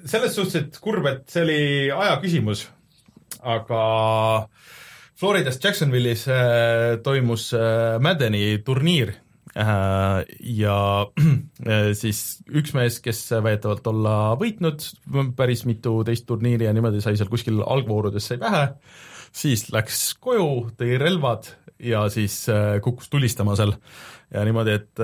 selles 0.05 0.37
suhtes, 0.37 0.59
et 0.59 0.83
kurb, 0.83 1.07
et 1.11 1.25
see 1.31 1.47
oli 1.47 1.63
aja 1.95 2.19
küsimus, 2.23 2.67
aga 3.41 3.81
Floridas 5.21 5.59
Jacksonvilis 5.63 6.27
äh, 6.33 7.01
toimus 7.05 7.51
äh, 7.55 7.99
Maddeni 8.03 8.57
turniir 8.65 9.13
Äh, 9.13 9.30
ja 9.55 10.77
äh, 11.67 11.91
siis 11.99 12.41
üks 12.47 12.75
mees, 12.77 13.01
kes 13.03 13.25
väidetavalt 13.43 13.87
olla 13.91 14.17
võitnud 14.41 14.85
päris 15.39 15.65
mitu 15.67 16.01
teist 16.07 16.29
turniiri 16.29 16.69
ja 16.69 16.75
niimoodi 16.77 17.03
sai 17.03 17.19
seal 17.19 17.31
kuskil 17.33 17.63
algvoorudes 17.65 18.31
sai 18.31 18.39
pähe, 18.43 18.67
siis 19.35 19.69
läks 19.75 20.13
koju, 20.23 20.71
tõi 20.79 20.99
relvad 21.03 21.51
ja 21.83 22.05
siis 22.13 22.45
äh, 22.53 22.79
kukkus 22.85 23.11
tulistama 23.11 23.57
seal. 23.59 23.75
Ja 24.31 24.45
niimoodi, 24.47 24.77
et 24.79 25.01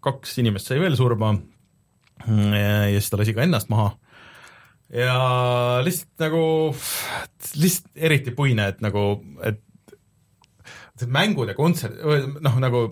kaks 0.00 0.38
inimest 0.40 0.70
sai 0.70 0.78
veel 0.80 0.94
surma 0.96 1.34
ja 2.24 2.94
siis 2.94 3.10
ta 3.12 3.18
lasi 3.20 3.34
ka 3.36 3.44
ennast 3.44 3.68
maha. 3.68 3.90
Ja 4.94 5.18
lihtsalt 5.84 6.22
nagu, 6.22 6.44
lihtsalt 7.60 7.90
eriti 8.08 8.32
puine, 8.32 8.70
et 8.72 8.80
nagu, 8.80 9.18
et 9.44 9.60
mängud 11.04 11.50
ja 11.50 11.56
kontsert, 11.58 12.00
noh 12.40 12.56
nagu 12.62 12.86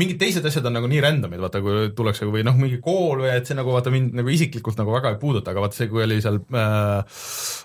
mingid 0.00 0.18
teised 0.20 0.46
asjad 0.46 0.66
on 0.68 0.76
nagu 0.78 0.88
nii 0.90 1.02
random'id, 1.04 1.42
vaata 1.42 1.62
kui 1.64 1.90
tullakse 1.96 2.28
või 2.28 2.44
noh, 2.46 2.56
mingi 2.58 2.80
kool 2.84 3.24
või 3.24 3.30
et 3.34 3.48
see 3.48 3.56
nagu 3.58 3.72
vaata 3.74 3.92
mind 3.94 4.16
nagu 4.18 4.32
isiklikult 4.32 4.78
nagu 4.80 4.94
väga 4.94 5.14
ei 5.14 5.20
puuduta, 5.20 5.52
aga 5.52 5.64
vaata 5.64 5.78
see, 5.78 5.90
kui 5.92 6.04
oli 6.04 6.20
seal 6.24 6.40
äh, 6.42 7.20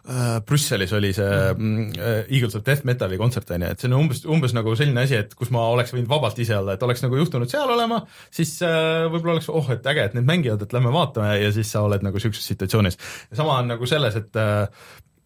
äh, 0.10 0.36
Brüsselis 0.46 0.94
oli 0.98 1.12
see 1.16 1.30
mm. 1.54 1.90
äh, 1.98 2.22
Eagles 2.28 2.58
of 2.60 2.66
Death 2.68 2.88
Metali 2.88 3.20
kontsert, 3.22 3.52
on 3.56 3.68
ju, 3.68 3.74
et 3.74 3.84
see 3.84 3.92
on 3.92 3.98
umbes, 4.00 4.24
umbes 4.30 4.56
nagu 4.58 4.76
selline 4.80 5.06
asi, 5.06 5.20
et 5.20 5.36
kus 5.38 5.52
ma 5.56 5.66
oleks 5.74 5.94
võinud 5.96 6.12
vabalt 6.12 6.40
ise 6.42 6.58
olla, 6.58 6.78
et 6.78 6.86
oleks 6.86 7.04
nagu 7.06 7.20
juhtunud 7.20 7.52
seal 7.52 7.76
olema, 7.76 8.02
siis 8.34 8.56
äh, 8.66 9.06
võib-olla 9.10 9.38
oleks 9.38 9.52
oh, 9.54 9.74
et 9.76 9.92
äge, 9.94 10.10
et 10.10 10.18
need 10.18 10.30
mängivad, 10.30 10.64
et 10.66 10.76
lähme 10.76 10.94
vaatame 10.96 11.36
ja 11.42 11.52
siis 11.56 11.72
sa 11.74 11.84
oled 11.88 12.06
nagu 12.06 12.20
niisuguses 12.20 12.52
situatsioonis. 12.54 13.00
sama 13.34 13.60
on 13.60 13.74
nagu 13.76 13.90
selles, 13.90 14.18
et 14.20 14.40
äh, 14.40 14.68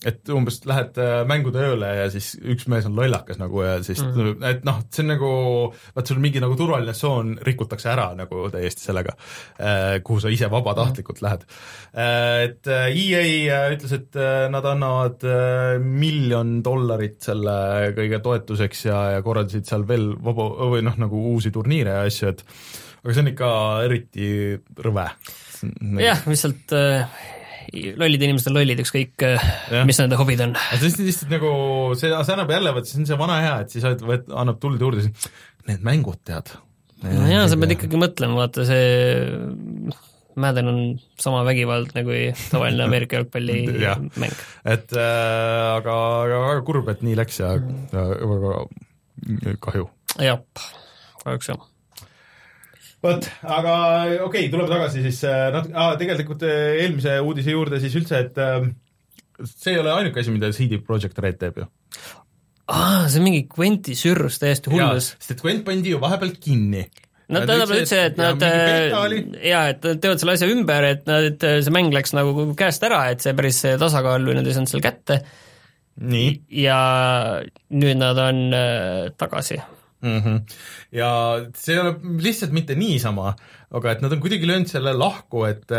et 0.08 0.30
umbes 0.34 0.60
lähed 0.68 0.98
äh, 1.02 1.22
mängude 1.28 1.62
ööle 1.64 1.90
ja 2.02 2.08
siis 2.12 2.34
üks 2.40 2.68
mees 2.72 2.88
on 2.90 2.96
lollakas 2.98 3.40
nagu 3.40 3.64
ja 3.64 3.78
siis 3.86 4.02
mm., 4.04 4.44
et 4.50 4.66
noh, 4.68 4.82
see 4.92 5.04
on 5.06 5.12
nagu, 5.14 5.32
vaat 5.96 6.10
sul 6.12 6.22
mingi 6.24 6.42
nagu 6.44 6.58
turvaline 6.60 6.96
tsoon 6.96 7.36
rikutakse 7.46 7.92
ära 7.94 8.10
nagu 8.18 8.48
täiesti 8.54 8.84
sellega, 8.88 9.16
äh, 9.60 9.98
kuhu 10.06 10.24
sa 10.24 10.32
ise 10.34 10.50
vabatahtlikult 10.52 11.22
mm. 11.22 11.28
lähed. 11.28 11.46
Äh, 11.94 12.38
et 12.50 12.72
EA 12.74 13.62
ütles, 13.74 13.94
et 13.96 14.18
nad 14.54 14.66
annavad 14.68 15.24
miljon 15.84 16.58
dollarit 16.66 17.20
selle 17.24 17.94
kõige 17.98 18.20
toetuseks 18.24 18.88
ja, 18.90 19.00
ja 19.16 19.22
korraldasid 19.26 19.68
seal 19.70 19.86
veel 19.88 20.12
vaba, 20.24 20.50
või 20.74 20.84
noh, 20.86 20.98
nagu 21.00 21.22
uusi 21.34 21.54
turniire 21.54 21.96
ja 21.96 22.10
asju, 22.10 22.34
et 22.34 22.44
aga 23.04 23.16
see 23.16 23.24
on 23.24 23.32
ikka 23.34 23.54
eriti 23.88 24.28
rõve. 24.84 25.08
jah, 26.04 26.28
lihtsalt 26.28 26.76
äh 26.76 27.40
lollid 27.74 28.22
inimesed 28.28 28.52
on 28.52 28.58
lollid, 28.60 28.82
ükskõik 28.84 29.26
mis 29.88 30.00
nende 30.02 30.20
hobid 30.20 30.44
on. 30.46 30.54
see 30.76 30.92
on 30.92 31.08
lihtsalt 31.08 31.34
nagu, 31.34 31.52
see, 32.00 32.12
see 32.12 32.36
annab 32.36 32.54
jälle, 32.54 32.76
vot 32.76 32.90
see 32.90 33.02
on 33.02 33.10
see 33.10 33.20
vana 33.20 33.40
hea, 33.44 33.58
et 33.66 33.74
siis 33.74 33.88
võt, 34.06 34.30
annab 34.44 34.62
tuld 34.64 34.82
juurde, 34.84 35.08
need 35.70 35.86
mängud 35.86 36.22
tead. 36.28 36.54
no 37.04 37.28
jaa, 37.30 37.48
sa 37.50 37.60
pead 37.60 37.76
ikkagi 37.78 38.02
mõtlema, 38.02 38.44
vaata 38.44 38.68
see 38.70 40.00
Madden 40.40 40.70
on 40.72 40.80
sama 41.22 41.44
vägivaldne 41.46 42.06
kui 42.08 42.22
tavaline 42.54 42.88
Ameerika 42.88 43.20
jalgpallimäng 43.20 44.40
et 44.66 44.96
äh, 44.98 45.68
aga, 45.76 45.98
aga 46.24 46.40
väga 46.48 46.64
kurb, 46.70 46.90
et 46.94 47.06
nii 47.06 47.20
läks 47.20 47.42
ja, 47.44 47.54
ja 47.94 48.08
väga 48.22 48.56
kahju. 49.64 49.90
jah, 50.22 50.42
kahjuks 51.24 51.54
jah 51.54 51.70
vot, 53.04 53.28
aga 53.44 53.76
okei 54.24 54.26
okay,, 54.28 54.50
tuleme 54.52 54.72
tagasi 54.72 55.04
siis 55.06 55.22
äh, 55.28 55.46
natuke 55.54 55.78
ah,, 55.80 55.94
tegelikult 56.00 56.46
äh, 56.48 56.82
eelmise 56.84 57.20
uudise 57.24 57.56
juurde 57.56 57.80
siis 57.84 57.96
üldse, 58.00 58.24
et 58.26 58.42
äh, 58.42 58.68
see 59.50 59.76
ei 59.76 59.82
ole 59.82 59.94
ainuke 59.94 60.24
asi, 60.24 60.34
mida 60.34 60.52
CD 60.56 60.80
Projekt 60.84 61.20
Red 61.24 61.40
teeb 61.42 61.62
ju. 61.64 61.70
aa, 62.72 63.08
see 63.08 63.20
on 63.22 63.28
mingi 63.28 63.46
Quenti 63.52 63.98
sürrus 64.00 64.40
täiesti 64.42 64.74
hullus. 64.74 65.14
sest 65.18 65.36
et 65.36 65.44
Quent 65.44 65.66
pandi 65.68 65.96
ju 65.96 66.02
vahepeal 66.04 66.38
kinni. 66.40 66.88
Nad 67.34 67.48
tähendab 67.48 67.72
üldse, 67.72 68.00
et 68.12 68.18
nad 68.20 68.42
jaa, 68.44 69.62
et 69.72 69.86
nad 69.88 70.02
teevad 70.04 70.20
selle 70.22 70.36
asja 70.36 70.50
ümber, 70.52 70.86
et 70.86 71.06
nad, 71.08 71.30
et 71.32 71.46
see 71.66 71.74
mäng 71.74 71.96
läks 71.96 72.12
nagu 72.14 72.50
käest 72.60 72.84
ära, 72.86 73.06
et 73.14 73.24
see 73.24 73.34
päris 73.36 73.62
tasakaal 73.80 74.28
või 74.28 74.36
nad 74.38 74.48
ei 74.48 74.56
saanud 74.56 74.70
seal 74.70 74.84
kätte. 74.84 75.22
ja 76.64 76.80
nüüd 77.72 78.00
nad 78.02 78.20
on 78.20 78.44
äh, 78.54 79.14
tagasi 79.18 79.62
mm. 80.04 80.20
-hmm. 80.22 80.56
ja 80.92 81.10
see 81.56 81.76
ei 81.76 81.82
ole 81.82 81.96
lihtsalt 82.24 82.54
mitte 82.56 82.76
niisama, 82.78 83.34
aga 83.74 83.92
et 83.92 84.04
nad 84.04 84.14
on 84.14 84.22
kuidagi 84.22 84.48
löönud 84.48 84.70
selle 84.70 84.94
lahku, 84.94 85.46
et 85.50 85.72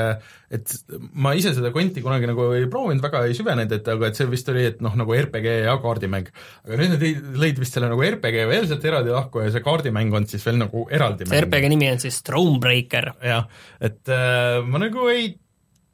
et 0.54 0.74
ma 1.12 1.34
ise 1.38 1.54
seda 1.54 1.70
konti 1.74 2.02
kunagi 2.02 2.28
nagu 2.30 2.48
ei 2.56 2.66
proovinud, 2.70 3.02
väga 3.04 3.24
ei 3.28 3.36
süvenenud, 3.38 3.72
et 3.72 3.88
aga 3.94 4.10
et 4.10 4.18
see 4.18 4.30
vist 4.30 4.48
oli, 4.52 4.66
et 4.72 4.82
noh, 4.84 4.96
nagu 4.98 5.14
RPG 5.14 5.60
ja 5.68 5.76
kaardimäng. 5.82 6.32
aga 6.64 6.80
nüüd 6.80 6.96
nad 6.96 7.06
lõid 7.44 7.62
vist 7.62 7.78
selle 7.78 7.92
nagu 7.92 8.02
RPG 8.02 8.48
veel 8.50 8.68
sealt 8.70 8.84
eraldi 8.90 9.14
lahku 9.14 9.44
ja 9.44 9.52
see 9.54 9.64
kaardimäng 9.64 10.14
on 10.14 10.26
siis 10.30 10.46
veel 10.46 10.60
nagu 10.64 10.88
eraldi 10.90 11.28
see 11.28 11.34
mäng. 11.36 11.46
RPG 11.46 11.72
nimi 11.76 11.92
on 11.92 12.02
siis 12.02 12.22
Thronebreaker. 12.26 13.12
jah, 13.22 13.48
et 13.80 14.02
äh, 14.08 14.60
ma 14.66 14.82
nagu 14.82 15.08
ei 15.12 15.34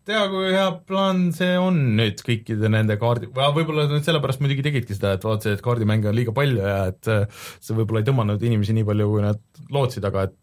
tea, 0.09 0.21
kui 0.33 0.51
hea 0.55 0.67
plaan 0.89 1.29
see 1.37 1.57
on 1.61 1.79
nüüd 1.99 2.23
kõikide 2.27 2.71
nende 2.73 2.97
kaardi, 3.01 3.31
võib-olla 3.35 3.87
nad 3.91 4.07
sellepärast 4.07 4.43
muidugi 4.43 4.65
tegidki 4.67 4.97
seda, 4.97 5.15
et 5.17 5.27
vaatasid, 5.27 5.59
et 5.59 5.65
kaardimänge 5.65 6.11
on 6.11 6.17
liiga 6.17 6.35
palju 6.37 6.63
ja 6.63 6.83
et 6.93 7.11
äh, 7.13 7.43
see 7.61 7.77
võib-olla 7.79 8.03
ei 8.03 8.09
tõmmanud 8.09 8.47
inimesi 8.47 8.77
nii 8.77 8.87
palju, 8.89 9.09
kui 9.13 9.25
nad 9.25 9.43
lootsid, 9.75 10.07
aga 10.09 10.29
et 10.29 10.37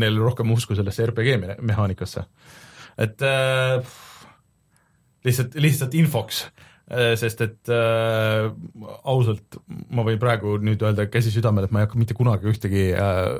neil 0.00 0.18
rohkem 0.22 0.50
usku 0.54 0.76
sellesse 0.76 1.06
RPG 1.10 1.36
mehaanikasse. 1.60 2.24
et 3.04 3.22
äh, 3.26 3.96
lihtsalt, 5.26 5.58
lihtsalt 5.60 5.94
infoks 5.98 6.46
sest 6.86 7.40
et 7.42 7.70
äh, 7.74 8.46
ausalt 9.02 9.58
ma 9.90 10.04
võin 10.06 10.20
praegu 10.22 10.54
nüüd 10.62 10.84
öelda 10.86 11.08
käsi 11.10 11.32
südamel, 11.34 11.66
et 11.66 11.74
ma 11.74 11.82
ei 11.82 11.88
hakka 11.88 11.98
mitte 11.98 12.14
kunagi 12.14 12.46
ühtegi 12.52 12.84
äh, 12.94 13.32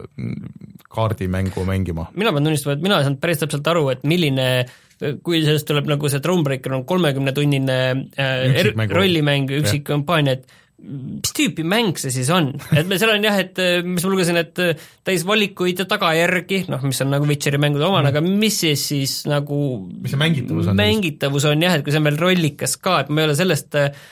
kaardimängu 0.90 1.62
mängima. 1.68 2.08
mina 2.14 2.32
pean 2.34 2.48
tunnistama, 2.48 2.74
et 2.74 2.82
mina 2.82 2.98
ei 2.98 3.06
saanud 3.06 3.22
päris 3.22 3.44
täpselt 3.44 3.70
aru, 3.70 3.86
et 3.94 4.02
milline 4.08 4.48
äh, 4.64 4.74
kui 4.96 5.42
sellest 5.44 5.68
tuleb 5.68 5.88
nagu 5.90 6.08
see 6.10 6.22
Thronebreaker 6.24 6.74
on 6.76 6.84
kolmekümnetunnine 6.88 7.78
äh, 8.16 8.60
er, 8.62 8.72
rollimäng, 8.92 9.50
üksik 9.60 9.84
kampaania, 9.90 10.38
et 10.38 10.62
mis 10.76 11.32
tüüpi 11.32 11.64
mäng 11.64 11.96
see 12.00 12.12
siis 12.12 12.28
on, 12.34 12.50
et 12.76 12.88
me 12.88 12.98
seal 13.00 13.14
on 13.14 13.24
jah, 13.24 13.38
et 13.40 13.60
äh, 13.62 13.78
mis 13.86 14.04
ma 14.04 14.10
lugesin, 14.12 14.36
et 14.40 14.60
äh, 14.60 14.82
täis 15.06 15.24
valikuid 15.28 15.80
ja 15.80 15.86
tagajärgi, 15.88 16.66
noh, 16.72 16.84
mis 16.84 17.00
on 17.04 17.10
nagu 17.14 17.28
Witcheri 17.28 17.60
mängude 17.62 17.86
omane 17.86 18.10
mm., 18.10 18.12
aga 18.12 18.42
mis 18.44 18.60
siis 18.60 18.84
siis 18.92 19.16
nagu 19.30 19.60
mis 19.88 20.12
see 20.12 20.20
mängitavus 20.20 20.68
on? 20.68 20.76
mängitavus 20.78 21.48
on 21.48 21.64
jah, 21.64 21.78
et 21.78 21.86
kui 21.86 21.94
see 21.94 22.02
on 22.02 22.10
veel 22.10 22.20
rollikas 22.20 22.76
ka, 22.82 23.00
et 23.02 23.10
ma 23.10 23.24
ei 23.24 23.30
ole 23.30 23.38
sellest 23.38 23.80
äh, 23.80 24.04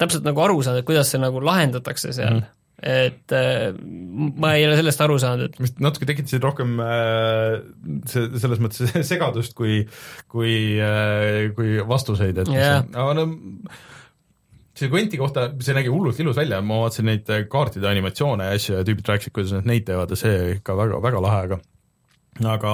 täpselt 0.00 0.26
nagu 0.26 0.42
aru 0.42 0.58
saanud, 0.66 0.82
et 0.82 0.90
kuidas 0.90 1.14
see 1.14 1.22
nagu 1.22 1.42
lahendatakse 1.44 2.12
seal 2.16 2.40
mm 2.40 2.52
et 2.84 3.32
ma 3.32 4.48
ei 4.58 4.64
ole 4.66 4.74
sellest 4.76 5.00
aru 5.00 5.14
saanud, 5.22 5.46
et 5.46 5.60
vist 5.62 5.78
natuke 5.80 6.04
tekitasid 6.10 6.42
rohkem 6.44 6.74
see, 8.10 8.26
selles 8.42 8.60
mõttes 8.60 8.90
segadust 9.12 9.54
kui, 9.56 9.78
kui 10.28 10.56
kui 11.56 11.78
vastuseid, 11.88 12.42
et 12.42 12.50
yeah. 12.52 12.82
aga 12.92 13.14
no 13.16 13.24
see 14.74 14.90
Quenti 14.90 15.20
kohta, 15.20 15.48
see 15.62 15.76
nägi 15.76 15.92
hullult 15.92 16.18
ilus 16.22 16.38
välja, 16.38 16.60
ma 16.64 16.80
vaatasin 16.84 17.10
neid 17.10 17.30
kaartide 17.50 17.88
animatsioone 17.90 18.48
ja 18.48 18.58
asju 18.58 18.78
ja 18.78 18.86
tüübid 18.86 19.06
rääkisid, 19.10 19.34
kuidas 19.36 19.54
nad 19.54 19.70
neid 19.70 19.86
teevad 19.86 20.10
ja 20.10 20.18
see 20.18 20.58
ikka 20.58 20.76
väga, 20.78 21.00
väga 21.04 21.22
lahe, 21.24 21.46
aga 21.48 21.60
aga 22.42 22.70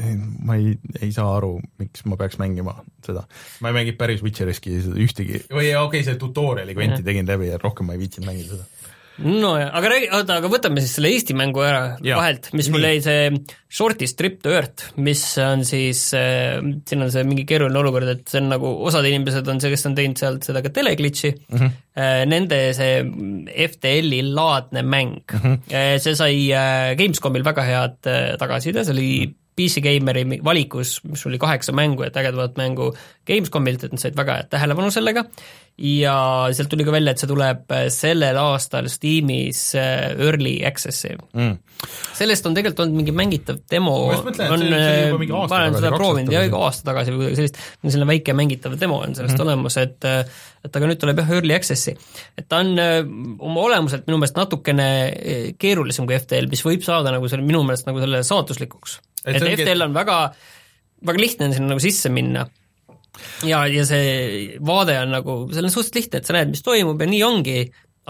eh, 0.00 0.14
ma 0.46 0.56
ei, 0.56 0.72
ei 1.02 1.10
saa 1.12 1.34
aru, 1.36 1.58
miks 1.80 2.06
ma 2.08 2.16
peaks 2.20 2.40
mängima 2.40 2.78
seda. 3.04 3.26
ma 3.60 3.68
ei 3.68 3.76
mänginud 3.76 4.00
päris 4.00 4.24
Witcheriski 4.24 4.78
ühtegi, 4.94 5.42
või 5.52 5.68
okei 5.68 5.82
okay,, 5.84 6.06
see 6.08 6.20
tutorial'i 6.20 6.76
kventi 6.76 7.04
tegin 7.04 7.28
läbi 7.28 7.50
ja 7.52 7.60
rohkem 7.60 7.90
ma 7.90 7.96
ei 7.96 8.00
viitsinud 8.06 8.30
mängida 8.30 8.56
seda 8.56 8.79
nojah, 9.24 9.70
aga 9.76 9.90
räägi, 9.92 10.08
oota, 10.16 10.36
aga 10.40 10.50
võtame 10.52 10.82
siis 10.82 10.94
selle 10.96 11.10
Eesti 11.14 11.34
mängu 11.38 11.62
ära 11.64 11.96
ja, 12.04 12.18
vahelt, 12.18 12.50
mis 12.56 12.70
mul 12.72 12.86
jäi 12.86 13.00
see 13.04 13.26
Shortist 13.70 14.18
Trip 14.18 14.40
to 14.42 14.52
Earth, 14.54 14.90
mis 15.02 15.22
on 15.42 15.64
siis 15.68 16.02
äh,, 16.18 16.58
siin 16.88 17.04
on 17.04 17.12
see 17.12 17.26
mingi 17.28 17.44
keeruline 17.48 17.80
olukord, 17.82 18.08
et 18.10 18.24
see 18.30 18.40
on 18.42 18.50
nagu, 18.54 18.72
osad 18.88 19.06
inimesed 19.10 19.50
on 19.52 19.62
see, 19.62 19.72
kes 19.74 19.86
on 19.90 19.98
teinud 19.98 20.20
sealt 20.20 20.46
seda 20.48 20.62
ka 20.64 20.72
teleglitši. 20.74 21.32
Mm, 21.50 21.58
-hmm. 21.60 21.76
äh, 22.00 22.22
nende 22.30 22.60
see 22.76 23.04
FTL-i 23.68 24.22
laadne 24.26 24.82
mäng. 24.82 25.20
Mm, 25.32 25.40
-hmm. 25.44 25.98
see 25.98 26.16
sai 26.18 26.48
äh, 26.50 26.96
Gamescomil 26.98 27.46
väga 27.46 27.66
head 27.66 28.10
äh, 28.10 28.36
tagasiside, 28.40 28.84
see 28.84 28.96
oli 28.96 29.12
PC 29.60 29.84
Gameri 29.84 30.24
valikus, 30.44 30.98
mis 31.04 31.26
oli 31.28 31.40
kaheksa 31.40 31.76
mängu, 31.76 32.06
et 32.06 32.16
ägedamat 32.16 32.56
mängu 32.60 32.94
Gamescomilt, 33.28 33.84
et 33.84 33.92
nad 33.92 34.02
said 34.02 34.16
väga 34.16 34.40
head 34.40 34.54
tähelepanu 34.54 34.92
sellega 34.94 35.28
ja 35.80 36.14
sealt 36.52 36.68
tuli 36.68 36.84
ka 36.84 36.92
välja, 36.92 37.14
et 37.14 37.22
see 37.22 37.28
tuleb 37.30 37.72
äh, 37.72 37.86
sellel 37.92 38.36
aastal 38.36 38.88
Steamis 38.92 39.62
äh, 39.78 40.10
Early 40.12 40.58
Access'i 40.68 41.14
mm.. 41.16 41.54
sellest 42.18 42.48
on 42.48 42.56
tegelikult 42.56 42.82
olnud 42.84 43.00
mingi 43.00 43.14
mängitav 43.16 43.62
demo, 43.70 43.94
on, 44.12 44.28
äh, 44.36 45.14
ma 45.16 45.46
olen 45.46 45.78
seda 45.78 45.92
proovinud 45.94 46.36
jah, 46.36 46.48
aasta 46.60 46.90
tagasi 46.90 47.14
või 47.14 47.22
kuidagi 47.22 47.40
sellist, 47.40 47.60
selline 47.86 48.08
väike 48.12 48.36
mängitav 48.36 48.76
demo 48.80 49.00
on 49.06 49.16
sellest 49.16 49.38
mm. 49.38 49.46
olemas, 49.46 49.78
et 49.80 50.08
et 50.68 50.76
aga 50.76 50.90
nüüd 50.90 51.00
tuleb 51.00 51.22
jah, 51.22 51.32
Early 51.38 51.56
Access'i. 51.56 51.96
et 52.36 52.48
ta 52.48 52.60
on 52.60 52.74
oma 52.76 53.64
olemuselt 53.64 54.04
minu 54.08 54.20
meelest 54.20 54.36
natukene 54.36 54.90
keerulisem 55.60 56.08
kui 56.08 56.18
FTL, 56.20 56.50
mis 56.52 56.64
võib 56.66 56.84
saada 56.84 57.14
nagu 57.14 57.30
selle, 57.32 57.46
minu 57.46 57.64
meelest 57.64 57.88
nagu 57.88 58.04
selle 58.04 58.20
saatuslikuks. 58.26 59.00
Et, 59.24 59.36
et 59.36 59.46
FTL 59.52 59.86
on 59.86 59.94
väga, 59.96 60.18
väga 61.10 61.22
lihtne 61.22 61.48
on 61.48 61.56
sinna 61.56 61.74
nagu 61.74 61.82
sisse 61.82 62.12
minna. 62.12 62.46
Ja, 63.44 63.64
ja 63.68 63.84
see 63.88 64.58
vaade 64.64 64.96
on 65.02 65.14
nagu, 65.16 65.38
see 65.50 65.62
on 65.64 65.72
suhteliselt 65.72 65.98
lihtne, 65.98 66.20
et 66.20 66.28
sa 66.28 66.36
näed, 66.36 66.52
mis 66.52 66.64
toimub 66.64 67.00
ja 67.02 67.08
nii 67.10 67.24
ongi, 67.26 67.58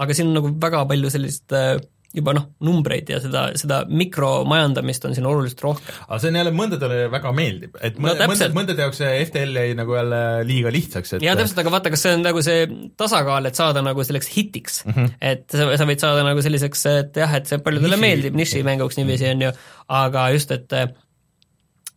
aga 0.01 0.15
siin 0.15 0.31
on 0.31 0.37
nagu 0.39 0.53
väga 0.61 0.83
palju 0.89 1.11
sellist 1.13 1.55
äh, 1.57 1.75
juba 2.15 2.33
noh, 2.35 2.47
numbreid 2.65 3.07
ja 3.11 3.19
seda, 3.23 3.45
seda 3.59 3.81
mikromajandamist 3.87 5.05
on 5.07 5.15
siin 5.15 5.27
oluliselt 5.29 5.63
rohkem. 5.63 5.95
aga 6.07 6.19
see 6.19 6.31
on 6.31 6.39
jälle, 6.41 6.51
mõndadele 6.55 6.97
väga 7.13 7.31
meeldib, 7.35 7.77
et 7.79 7.99
no, 8.01 8.11
mõndade, 8.19 8.51
mõndade 8.57 8.85
jaoks 8.85 8.99
see 8.99 9.21
FTL 9.29 9.61
jäi 9.61 9.77
nagu 9.79 9.95
jälle 9.95 10.19
liiga 10.47 10.73
lihtsaks, 10.75 11.15
et 11.15 11.25
jaa, 11.25 11.37
täpselt, 11.39 11.63
aga 11.63 11.73
vaata, 11.77 11.93
kas 11.93 12.03
see 12.03 12.13
on 12.17 12.25
nagu 12.27 12.43
see 12.43 12.67
tasakaal, 12.99 13.47
et 13.47 13.59
saada 13.59 13.83
nagu 13.85 14.03
selleks 14.07 14.31
hitiks 14.35 14.83
mm, 14.83 14.97
-hmm. 14.97 15.15
et 15.31 15.47
sa, 15.55 15.69
sa 15.79 15.87
võid 15.87 16.03
saada 16.03 16.27
nagu 16.27 16.43
selliseks, 16.43 16.85
et 16.91 17.23
jah, 17.23 17.39
et 17.39 17.47
see 17.47 17.63
paljudele 17.63 17.95
niši, 17.95 18.05
meeldib 18.07 18.39
nišimänguks 18.43 18.99
niiviisi, 18.99 19.31
on 19.31 19.47
ju, 19.47 19.55
aga 20.03 20.29
just, 20.35 20.51
et 20.51 20.79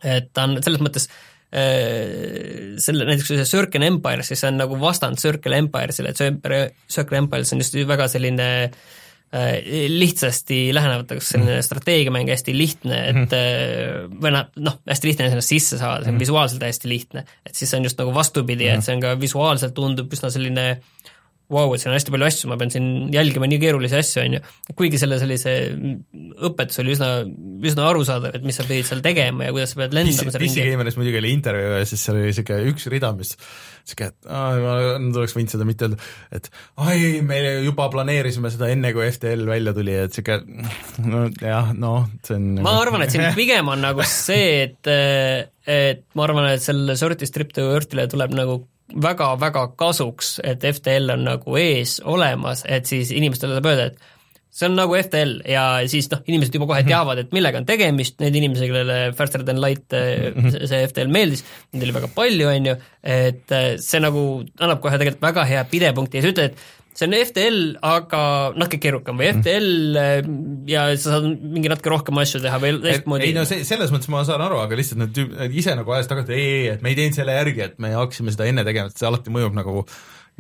et 0.04 0.26
ta 0.36 0.46
on 0.46 0.60
selles 0.62 0.82
mõttes 0.84 1.08
äh, 1.50 2.76
selle, 2.78 3.06
näiteks 3.08 3.34
see 3.34 3.50
Circle 3.50 3.86
Empire, 3.90 4.22
siis 4.22 4.44
see 4.44 4.52
on 4.52 4.62
nagu 4.62 4.78
vastand 4.78 5.18
Circle 5.18 5.58
Empiresile, 5.58 6.14
et 6.14 6.74
Circle 6.86 7.24
Empires 7.24 7.50
on 7.56 7.64
just 7.64 7.74
väga 7.88 8.06
selline 8.12 8.52
äh, 8.68 8.84
Äh, 9.34 9.64
lihtsasti 9.90 10.68
lähenevatakse 10.74 11.32
selline 11.32 11.56
mhm. 11.56 11.64
strateegiamäng 11.66 12.28
hästi 12.30 12.52
lihtne, 12.54 12.98
et 13.10 13.32
mhm. 13.34 14.12
või 14.22 14.30
noh, 14.30 14.44
noh, 14.62 14.76
hästi 14.86 15.08
lihtne 15.10 15.26
ennast 15.26 15.50
sisse 15.50 15.78
saada, 15.80 16.04
see 16.04 16.12
on 16.12 16.14
mhm. 16.14 16.22
visuaalselt 16.22 16.62
hästi 16.62 16.90
lihtne. 16.92 17.24
et 17.42 17.58
siis 17.58 17.72
see 17.72 17.80
on 17.80 17.88
just 17.88 17.98
nagu 17.98 18.14
vastupidi, 18.14 18.68
et 18.70 18.86
see 18.86 18.94
on 18.94 19.02
ka 19.02 19.16
visuaalselt 19.18 19.74
tundub 19.74 20.14
üsna 20.14 20.30
selline 20.30 20.68
vau 21.52 21.66
wow,, 21.66 21.74
et 21.76 21.82
siin 21.82 21.92
on 21.92 21.98
hästi 21.98 22.12
palju 22.14 22.26
asju, 22.26 22.48
ma 22.48 22.56
pean 22.60 22.70
siin 22.72 22.86
jälgima 23.12 23.48
nii 23.50 23.60
keerulisi 23.60 23.98
asju, 23.98 24.22
on 24.22 24.36
ju. 24.38 24.40
kuigi 24.78 25.00
selle 25.00 25.18
sellise 25.20 25.52
õpetus 26.48 26.80
oli 26.80 26.94
üsna, 26.94 27.10
üsna 27.68 27.84
arusaadav, 27.90 28.38
et 28.38 28.46
mis 28.48 28.56
sa 28.56 28.64
pidid 28.64 28.88
seal 28.88 29.02
tegema 29.04 29.48
ja 29.48 29.52
kuidas 29.52 29.74
sa 29.74 29.82
pead 29.82 29.96
lendama 29.96 30.32
seal 30.32 30.40
ringi. 30.40 30.56
PC 30.56 30.72
Gameris 30.72 30.96
muidugi 30.96 31.20
oli 31.20 31.34
intervjuu 31.36 31.76
ja 31.76 31.84
siis 31.90 32.06
seal 32.06 32.16
oli 32.16 32.30
niisugune 32.30 32.72
üks 32.72 32.88
rida, 32.94 33.12
mis 33.18 33.34
sihuke, 33.84 34.08
et 34.08 34.30
aa, 34.32 34.56
ma 34.64 34.74
oleks 35.20 35.36
võinud 35.36 35.52
seda 35.52 35.68
mitte 35.68 35.88
öelda, 35.90 36.10
et 36.32 36.48
ai, 36.80 37.20
me 37.28 37.40
juba 37.66 37.90
planeerisime 37.92 38.48
seda 38.54 38.72
enne, 38.72 38.94
kui 38.96 39.04
FTL 39.12 39.44
välja 39.50 39.76
tuli, 39.76 39.98
et 40.06 40.16
sihuke 40.16 40.40
no 41.04 41.26
jah, 41.42 41.74
noh, 41.76 42.08
see 42.24 42.38
on 42.40 42.62
ma 42.64 42.78
arvan, 42.80 43.04
et 43.04 43.12
siin 43.12 43.28
pigem 43.36 43.68
on 43.68 43.84
nagu 43.84 44.08
see, 44.08 44.70
et 44.70 44.94
et 45.68 46.06
ma 46.16 46.24
arvan, 46.24 46.54
et 46.56 46.64
selle 46.64 46.96
Sorti 46.96 47.28
Strip 47.28 47.52
to 47.56 47.68
Earth'ile 47.76 48.08
tuleb 48.08 48.32
nagu 48.36 48.62
väga-väga 48.92 49.68
kasuks, 49.80 50.38
et 50.44 50.64
FTL 50.68 51.14
on 51.14 51.24
nagu 51.30 51.56
ees 51.60 51.98
olemas, 52.04 52.64
et 52.68 52.86
siis 52.88 53.12
inimestele 53.16 53.56
saab 53.56 53.70
öelda, 53.70 53.86
et 53.90 54.12
see 54.54 54.68
on 54.68 54.76
nagu 54.78 54.94
FTL 54.94 55.32
ja 55.50 55.64
siis 55.90 56.06
noh, 56.12 56.20
inimesed 56.30 56.54
juba 56.54 56.68
kohe 56.70 56.82
mhm. 56.84 56.90
teavad, 56.92 57.22
et 57.24 57.32
millega 57.34 57.58
on 57.58 57.66
tegemist, 57.68 58.20
need 58.22 58.36
inimesed, 58.38 58.68
kellele 58.70 58.98
Faster 59.18 59.42
than 59.46 59.58
light 59.62 59.96
mhm. 59.96 60.54
see 60.54 60.84
FTL 60.90 61.10
meeldis, 61.14 61.42
neid 61.72 61.88
oli 61.88 61.96
väga 61.96 62.12
palju, 62.14 62.48
on 62.52 62.70
ju, 62.70 62.78
et 63.16 63.58
see 63.82 64.02
nagu 64.04 64.24
annab 64.60 64.84
kohe 64.84 65.00
tegelikult 65.00 65.26
väga 65.26 65.48
hea 65.50 65.66
pidepunkti 65.72 66.20
ja 66.20 66.26
sa 66.26 66.34
ütled, 66.34 66.54
et 66.54 66.83
see 66.94 67.08
on 67.08 67.16
FTL, 67.18 67.60
aga 67.84 68.22
natuke 68.54 68.78
keerukam 68.82 69.18
või 69.18 69.30
FTL 69.32 70.00
äh, 70.00 70.28
ja 70.70 70.86
sa 70.94 71.16
saad 71.16 71.28
mingi 71.28 71.70
natuke 71.72 71.92
rohkem 71.92 72.20
asju 72.22 72.42
teha 72.44 72.60
või 72.62 72.76
teistmoodi. 72.84 73.30
ei 73.30 73.36
no 73.36 73.46
see, 73.48 73.66
selles 73.66 73.94
mõttes 73.94 74.10
ma 74.12 74.22
saan 74.26 74.44
aru, 74.46 74.60
aga 74.62 74.78
lihtsalt 74.78 75.02
need 75.02 75.14
tüüp, 75.16 75.34
ise 75.58 75.74
nagu 75.78 75.96
ajas 75.96 76.10
tagasi, 76.10 76.36
ei, 76.36 76.50
ei, 76.52 76.66
et 76.76 76.84
me 76.84 76.92
ei 76.92 76.98
teinud 76.98 77.18
selle 77.18 77.36
järgi, 77.36 77.64
et 77.66 77.80
me 77.82 77.94
hakkasime 77.96 78.34
seda 78.34 78.46
enne 78.50 78.66
tegema, 78.66 78.92
et 78.92 79.00
see 79.00 79.10
alati 79.10 79.34
mõjub 79.34 79.58
nagu 79.58 79.86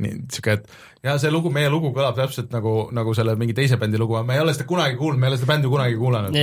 nii 0.00 0.14
sihuke, 0.32 0.56
et 0.58 1.04
ja 1.04 1.14
see 1.22 1.30
lugu, 1.30 1.50
meie 1.54 1.68
lugu 1.70 1.90
kõlab 1.94 2.16
täpselt 2.18 2.50
nagu, 2.54 2.72
nagu 2.94 3.12
selle 3.14 3.36
mingi 3.38 3.54
teise 3.56 3.76
bändi 3.78 3.98
lugu, 4.00 4.16
me 4.26 4.34
ei 4.34 4.42
ole 4.42 4.54
seda 4.56 4.66
kunagi 4.66 4.96
kuulnud, 4.98 5.20
me 5.20 5.28
ei 5.28 5.32
ole 5.32 5.38
seda 5.38 5.50
bändi 5.52 5.70
kunagi 5.70 5.98
kuulanud. 6.00 6.38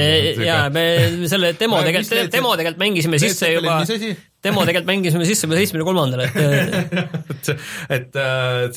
jaa, 0.45 0.69
me 0.73 0.83
selle 1.31 1.51
demo 1.61 1.81
tegelikult, 1.83 2.31
demo 2.35 2.53
tegelikult 2.55 2.83
mängisime 2.83 3.19
sisse 3.21 3.51
juba, 3.51 3.79
demo 4.45 4.65
tegelikult 4.67 4.91
mängisime 4.91 5.27
sisse 5.27 5.47
juba 5.47 5.59
seitsmekümne 5.59 5.87
kolmandal, 5.89 6.23
et 6.23 6.37
et 7.33 7.49
see, 7.49 7.57
et 7.97 8.19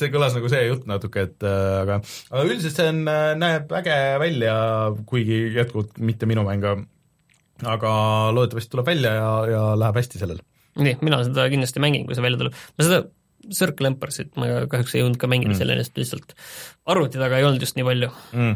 see 0.01 0.11
kõlas 0.13 0.35
nagu 0.35 0.51
see 0.51 0.65
jutt 0.67 0.89
natuke, 0.91 1.27
et 1.29 1.47
aga, 1.47 2.01
aga 2.33 2.47
üldiselt 2.47 2.75
see 2.81 2.91
on, 2.91 3.03
näeb 3.39 3.71
äge 3.79 3.99
välja, 4.25 4.55
kuigi 5.07 5.45
jätkuvalt 5.55 6.01
mitte 6.03 6.27
minu 6.27 6.43
mäng, 6.47 6.65
aga 7.63 7.91
loodetavasti 8.35 8.75
tuleb 8.75 8.91
välja 8.91 9.15
ja, 9.21 9.29
ja 9.53 9.67
läheb 9.79 10.01
hästi 10.01 10.19
sellel. 10.19 10.41
nii, 10.75 10.97
mina 11.05 11.21
seda 11.23 11.47
kindlasti 11.53 11.83
mängin, 11.83 12.09
kui 12.09 12.17
see 12.17 12.25
välja 12.25 12.41
tuleb. 12.41 12.65
ma 12.75 12.89
seda 12.89 13.05
Circle 13.53 13.91
Empire'it 13.91 14.37
ma 14.39 14.47
kahjuks 14.71 14.95
ei 14.95 15.03
jõudnud 15.03 15.19
ka 15.21 15.29
mängida 15.31 15.53
mm., 15.53 15.59
sellest 15.59 15.99
lihtsalt. 15.99 16.33
Arvuti 16.89 17.21
taga 17.21 17.39
ei 17.39 17.47
olnud 17.47 17.61
just 17.63 17.77
nii 17.77 17.85
palju. 17.87 18.09
Mm. 18.33 18.55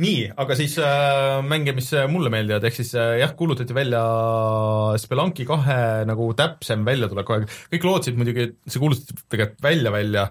nii, 0.00 0.20
aga 0.40 0.56
siis 0.56 0.78
äh, 0.80 1.40
mänge, 1.44 1.74
mis 1.76 1.90
mulle 2.08 2.32
meeldivad, 2.32 2.64
ehk 2.64 2.78
siis 2.78 2.94
äh, 2.96 3.18
jah, 3.20 3.34
kuulutati 3.36 3.76
välja 3.76 4.00
Spelunki 5.02 5.44
kahe 5.48 6.06
nagu 6.08 6.30
täpsem 6.38 6.86
väljatulek 6.86 7.28
kogu 7.28 7.42
aeg, 7.42 7.58
kõik 7.74 7.84
lootsid 7.88 8.16
muidugi, 8.16 8.48
et 8.48 8.72
see 8.72 8.80
kuulutati 8.80 9.18
tegelikult 9.28 9.66
välja, 9.66 9.92
välja. 9.92 10.24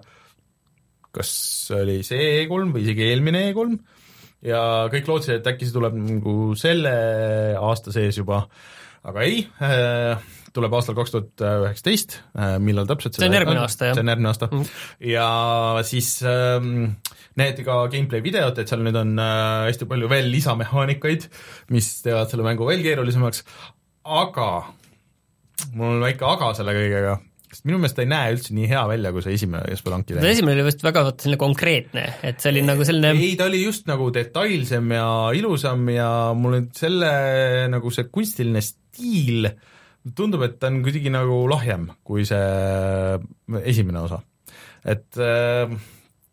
Kas 1.14 1.32
oli 1.74 2.00
see 2.06 2.44
E3 2.44 2.74
või 2.74 2.86
isegi 2.86 3.08
eelmine 3.12 3.48
E3 3.50 3.78
ja 4.50 4.62
kõik 4.92 5.10
lootsid, 5.10 5.40
et 5.40 5.48
äkki 5.52 5.68
see 5.68 5.76
tuleb 5.76 5.98
nagu 6.00 6.36
selle 6.60 6.94
aasta 7.60 7.94
sees 7.94 8.20
juba, 8.22 8.44
aga 9.10 9.26
ei 9.26 9.42
äh,, 9.64 10.30
tuleb 10.56 10.74
aastal 10.76 10.98
kaks 10.98 11.14
tuhat 11.14 11.44
üheksateist, 11.46 12.18
äh, 12.38 12.56
millal 12.64 12.88
täpselt 12.90 13.18
see 13.18 13.30
on 13.30 13.38
järgmine 13.38 13.62
aasta, 13.64 13.90
jah? 13.90 13.98
see 13.98 14.06
on 14.06 14.12
järgmine 14.14 14.32
aasta 14.32 14.50
mm. 14.50 14.64
-hmm. 14.64 15.06
ja 15.12 15.30
siis 15.88 16.10
ähm, 16.26 16.98
näidati 17.40 17.66
ka 17.68 17.80
gameplay 17.94 18.24
videot, 18.26 18.58
et 18.58 18.72
seal 18.72 18.84
nüüd 18.86 18.98
on 19.00 19.16
äh, 19.22 19.70
hästi 19.70 19.90
palju 19.90 20.10
veel 20.12 20.30
lisamehaanikaid, 20.34 21.30
mis 21.76 21.94
teevad 22.06 22.32
selle 22.32 22.48
mängu 22.48 22.68
veel 22.70 22.84
keerulisemaks, 22.86 23.46
aga 24.04 24.52
mul 25.76 25.98
on 25.98 26.06
väike 26.08 26.26
aga 26.26 26.52
selle 26.58 26.74
kõigega, 26.78 27.16
sest 27.52 27.66
minu 27.70 27.82
meelest 27.82 28.00
ta 28.00 28.06
ei 28.06 28.12
näe 28.12 28.36
üldse 28.36 28.58
nii 28.58 28.70
hea 28.72 28.84
välja, 28.90 29.14
kui 29.14 29.26
see 29.26 29.38
esimene 29.38 29.78
Spelunki 29.78 30.18
see 30.18 30.36
esimene 30.38 30.58
oli 30.58 30.70
vist 30.72 30.86
väga 30.86 31.10
selline 31.12 31.42
konkreetne, 31.42 32.06
et 32.26 32.42
see 32.42 32.56
oli 32.56 32.66
nagu 32.66 32.86
selline 32.88 33.14
ei, 33.18 33.34
ta 33.38 33.50
oli 33.52 33.62
just 33.62 33.90
nagu 33.90 34.10
detailsem 34.16 34.94
ja 34.98 35.10
ilusam 35.38 35.90
ja 35.94 36.14
mul 36.38 36.58
nüüd 36.58 36.72
selle 36.78 37.12
nagu 37.70 37.94
see 37.94 38.10
kunstiline 38.10 38.64
stiil 38.66 39.52
äh, 39.52 39.60
tundub, 40.16 40.44
et 40.46 40.58
ta 40.60 40.70
on 40.72 40.82
kuidagi 40.86 41.12
nagu 41.14 41.44
lahjem 41.52 41.90
kui 42.08 42.26
see 42.28 43.62
esimene 43.68 44.04
osa. 44.06 44.22
et 44.88 45.18
äh, 45.20 45.74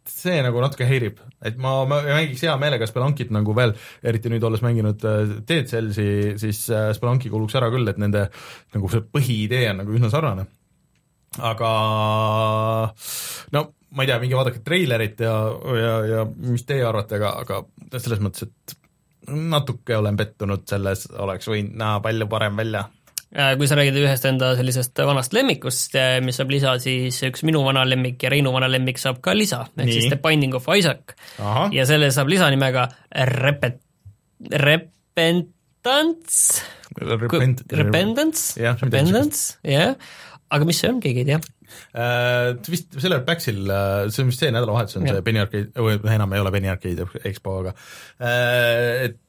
see 0.07 0.39
nagu 0.45 0.61
natuke 0.63 0.87
häirib, 0.87 1.19
et 1.45 1.59
ma, 1.61 1.81
ma 1.89 1.99
mängiks 2.05 2.45
hea 2.47 2.55
meelega 2.61 2.87
Spelunkit 2.89 3.33
nagu 3.35 3.55
veel, 3.57 3.75
eriti 4.07 4.31
nüüd 4.33 4.45
olles 4.47 4.63
mänginud 4.65 5.03
äh, 5.07 5.35
Dead 5.49 5.67
Cellsi, 5.71 6.09
siis 6.41 6.63
äh, 6.71 6.93
Spelunki 6.97 7.33
kuuluks 7.33 7.59
ära 7.59 7.71
küll, 7.75 7.89
et 7.91 7.99
nende 8.03 8.29
nagu 8.77 8.93
see 8.93 9.03
põhiidee 9.03 9.67
on 9.73 9.83
nagu 9.83 9.99
üsna 9.99 10.13
sarnane. 10.15 10.47
aga 11.43 11.71
no 13.53 13.67
ma 13.97 14.05
ei 14.05 14.09
tea, 14.09 14.19
minge 14.23 14.39
vaadake 14.39 14.63
treilerit 14.65 15.21
ja, 15.27 15.37
ja, 15.83 15.95
ja 16.15 16.25
mis 16.27 16.65
teie 16.69 16.87
arvate, 16.87 17.19
aga, 17.19 17.35
aga 17.43 17.99
selles 17.99 18.23
mõttes, 18.23 18.47
et 18.47 18.77
natuke 19.27 19.97
olen 19.99 20.17
pettunud 20.17 20.63
selles, 20.71 21.09
oleks 21.19 21.49
võinud 21.51 21.75
näha 21.81 21.99
palju 22.05 22.29
parem 22.31 22.63
välja 22.63 22.87
Äh, 22.87 22.96
kui 23.35 23.67
sa 23.67 23.77
räägid 23.77 23.97
ühest 24.01 24.27
enda 24.29 24.53
sellisest 24.57 25.01
vanast 25.07 25.35
lemmikust, 25.35 25.97
äh, 25.99 26.19
mis 26.25 26.39
saab 26.39 26.53
lisa, 26.55 26.77
siis 26.83 27.19
üks 27.27 27.43
minu 27.47 27.65
vana 27.67 27.83
lemmik 27.89 28.23
ja 28.23 28.31
Reinu 28.33 28.53
vana 28.55 28.69
lemmik 28.71 29.01
saab 29.03 29.19
ka 29.25 29.35
lisa, 29.35 29.65
ehk 29.77 29.91
siis 29.91 30.07
The 30.13 30.21
Binding 30.23 30.55
of 30.57 30.69
Isaac. 30.73 31.17
ja 31.75 31.87
selle 31.89 32.13
saab 32.15 32.31
lisa 32.31 32.49
nimega 32.53 32.87
Repet-, 33.33 33.83
Repentance. 34.63 36.63
Repent-, 36.97 37.67
Repentance, 37.75 38.55
Repentance, 38.63 39.59
jah, 39.67 39.97
aga 40.55 40.69
mis 40.69 40.81
see 40.81 40.93
on, 40.93 41.03
keegi 41.03 41.25
ei 41.25 41.31
tea? 41.33 41.41
Uh,? 41.99 42.55
Vist 42.71 42.95
sellel 43.03 43.25
Paxil, 43.27 43.59
see 44.15 44.23
on 44.23 44.31
vist 44.31 44.45
see 44.45 44.55
nädalavahetus 44.55 45.01
on 45.01 45.11
ja. 45.11 45.17
see 45.17 45.27
Penny 45.27 45.43
Arcade, 45.43 45.75
või 45.75 45.99
enam 46.15 46.33
ei 46.33 46.45
ole 46.45 46.55
Penny 46.55 46.71
Arcade 46.71 47.09
Expo, 47.27 47.59
aga 47.65 47.75
uh, 47.75 49.11
et 49.11 49.21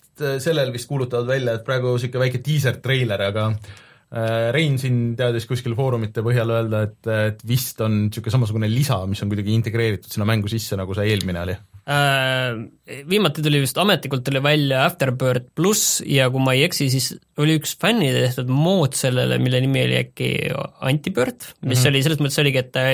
sellel 0.41 0.71
vist 0.73 0.87
kuulutavad 0.89 1.27
välja, 1.33 1.57
et 1.57 1.65
praegu 1.65 1.97
niisugune 1.97 2.23
väike 2.23 2.39
diiser-treiler, 2.45 3.21
aga 3.27 3.49
uh, 3.51 3.59
Äh, 3.61 3.86
Rein 4.07 4.77
siin 4.79 5.17
teadis 5.19 5.43
kuskil 5.49 5.73
foorumite 5.75 6.21
põhjal 6.23 6.53
öelda, 6.55 6.85
et, 6.87 7.09
et 7.11 7.41
vist 7.47 7.81
on 7.83 8.05
niisugune 8.05 8.31
samasugune 8.37 8.69
lisa, 8.71 9.01
mis 9.09 9.19
on 9.23 9.33
kuidagi 9.33 9.51
integreeritud 9.51 10.13
sinna 10.13 10.27
mängu 10.29 10.47
sisse, 10.47 10.77
nagu 10.79 10.95
see 10.95 11.09
eelmine 11.11 11.41
oli 11.41 11.55
äh,? 11.91 12.61
Viimati 13.11 13.43
tuli 13.43 13.59
vist 13.59 13.75
ametlikult 13.83 14.23
tuli 14.23 14.39
välja 14.43 14.85
Afterbird 14.87 15.49
pluss 15.59 15.99
ja 16.07 16.29
kui 16.31 16.39
ma 16.39 16.55
ei 16.55 16.63
eksi, 16.69 16.87
siis 16.93 17.09
oli 17.43 17.59
üks 17.59 17.75
fännide 17.81 18.23
tehtud 18.29 18.47
mood 18.47 18.95
sellele, 18.95 19.41
mille 19.43 19.59
nimi 19.65 19.83
oli 19.89 19.99
äkki 19.99 20.31
Antibird, 20.87 21.43
mis 21.43 21.51
mm 21.51 21.73
-hmm. 21.75 21.91
oli, 21.91 22.03
selles 22.07 22.23
mõttes 22.23 22.41
oligi, 22.45 22.63
et 22.63 22.71
ta 22.71 22.87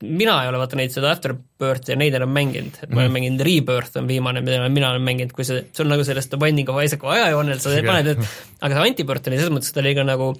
mina 0.00 0.36
ei 0.42 0.50
ole 0.50 0.60
vaata 0.60 0.78
neid, 0.78 0.92
seda 0.94 1.10
Afterbirthi 1.12 1.92
ja 1.92 1.98
neid 2.00 2.14
enam 2.16 2.30
mänginud, 2.32 2.78
et 2.82 2.90
ma 2.90 3.02
olen 3.02 3.10
mm. 3.10 3.16
mänginud 3.18 3.44
Rebirth 3.48 3.98
on 4.00 4.08
viimane, 4.10 4.42
mida 4.46 4.68
mina 4.72 4.90
olen 4.94 5.04
mänginud, 5.04 5.34
kui 5.36 5.46
see, 5.48 5.64
see 5.72 5.84
on 5.84 5.90
nagu 5.92 6.04
sellest 6.06 6.30
The 6.32 6.40
Binding 6.40 6.70
of 6.72 6.82
Isaacu 6.82 7.10
ajajoonel, 7.12 7.58
sa 7.62 7.74
paned, 7.86 8.12
et 8.14 8.22
aga 8.60 8.76
see 8.76 8.84
Antibirth 8.90 9.30
oli 9.30 9.40
selles 9.40 9.54
mõttes, 9.56 9.74
ta 9.74 9.82
oli 9.82 9.96
ka 9.98 10.06
nagu 10.06 10.30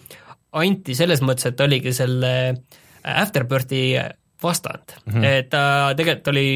anti 0.57 0.95
selles 0.97 1.25
mõttes, 1.27 1.51
et 1.51 1.67
oligi 1.67 1.93
selle 1.97 2.33
Afterbirthi 3.07 3.83
vastand 4.43 4.93
mm, 5.05 5.12
-hmm. 5.12 5.25
et 5.25 5.51
ta 5.51 5.93
tegelikult 5.97 6.29
oli 6.29 6.47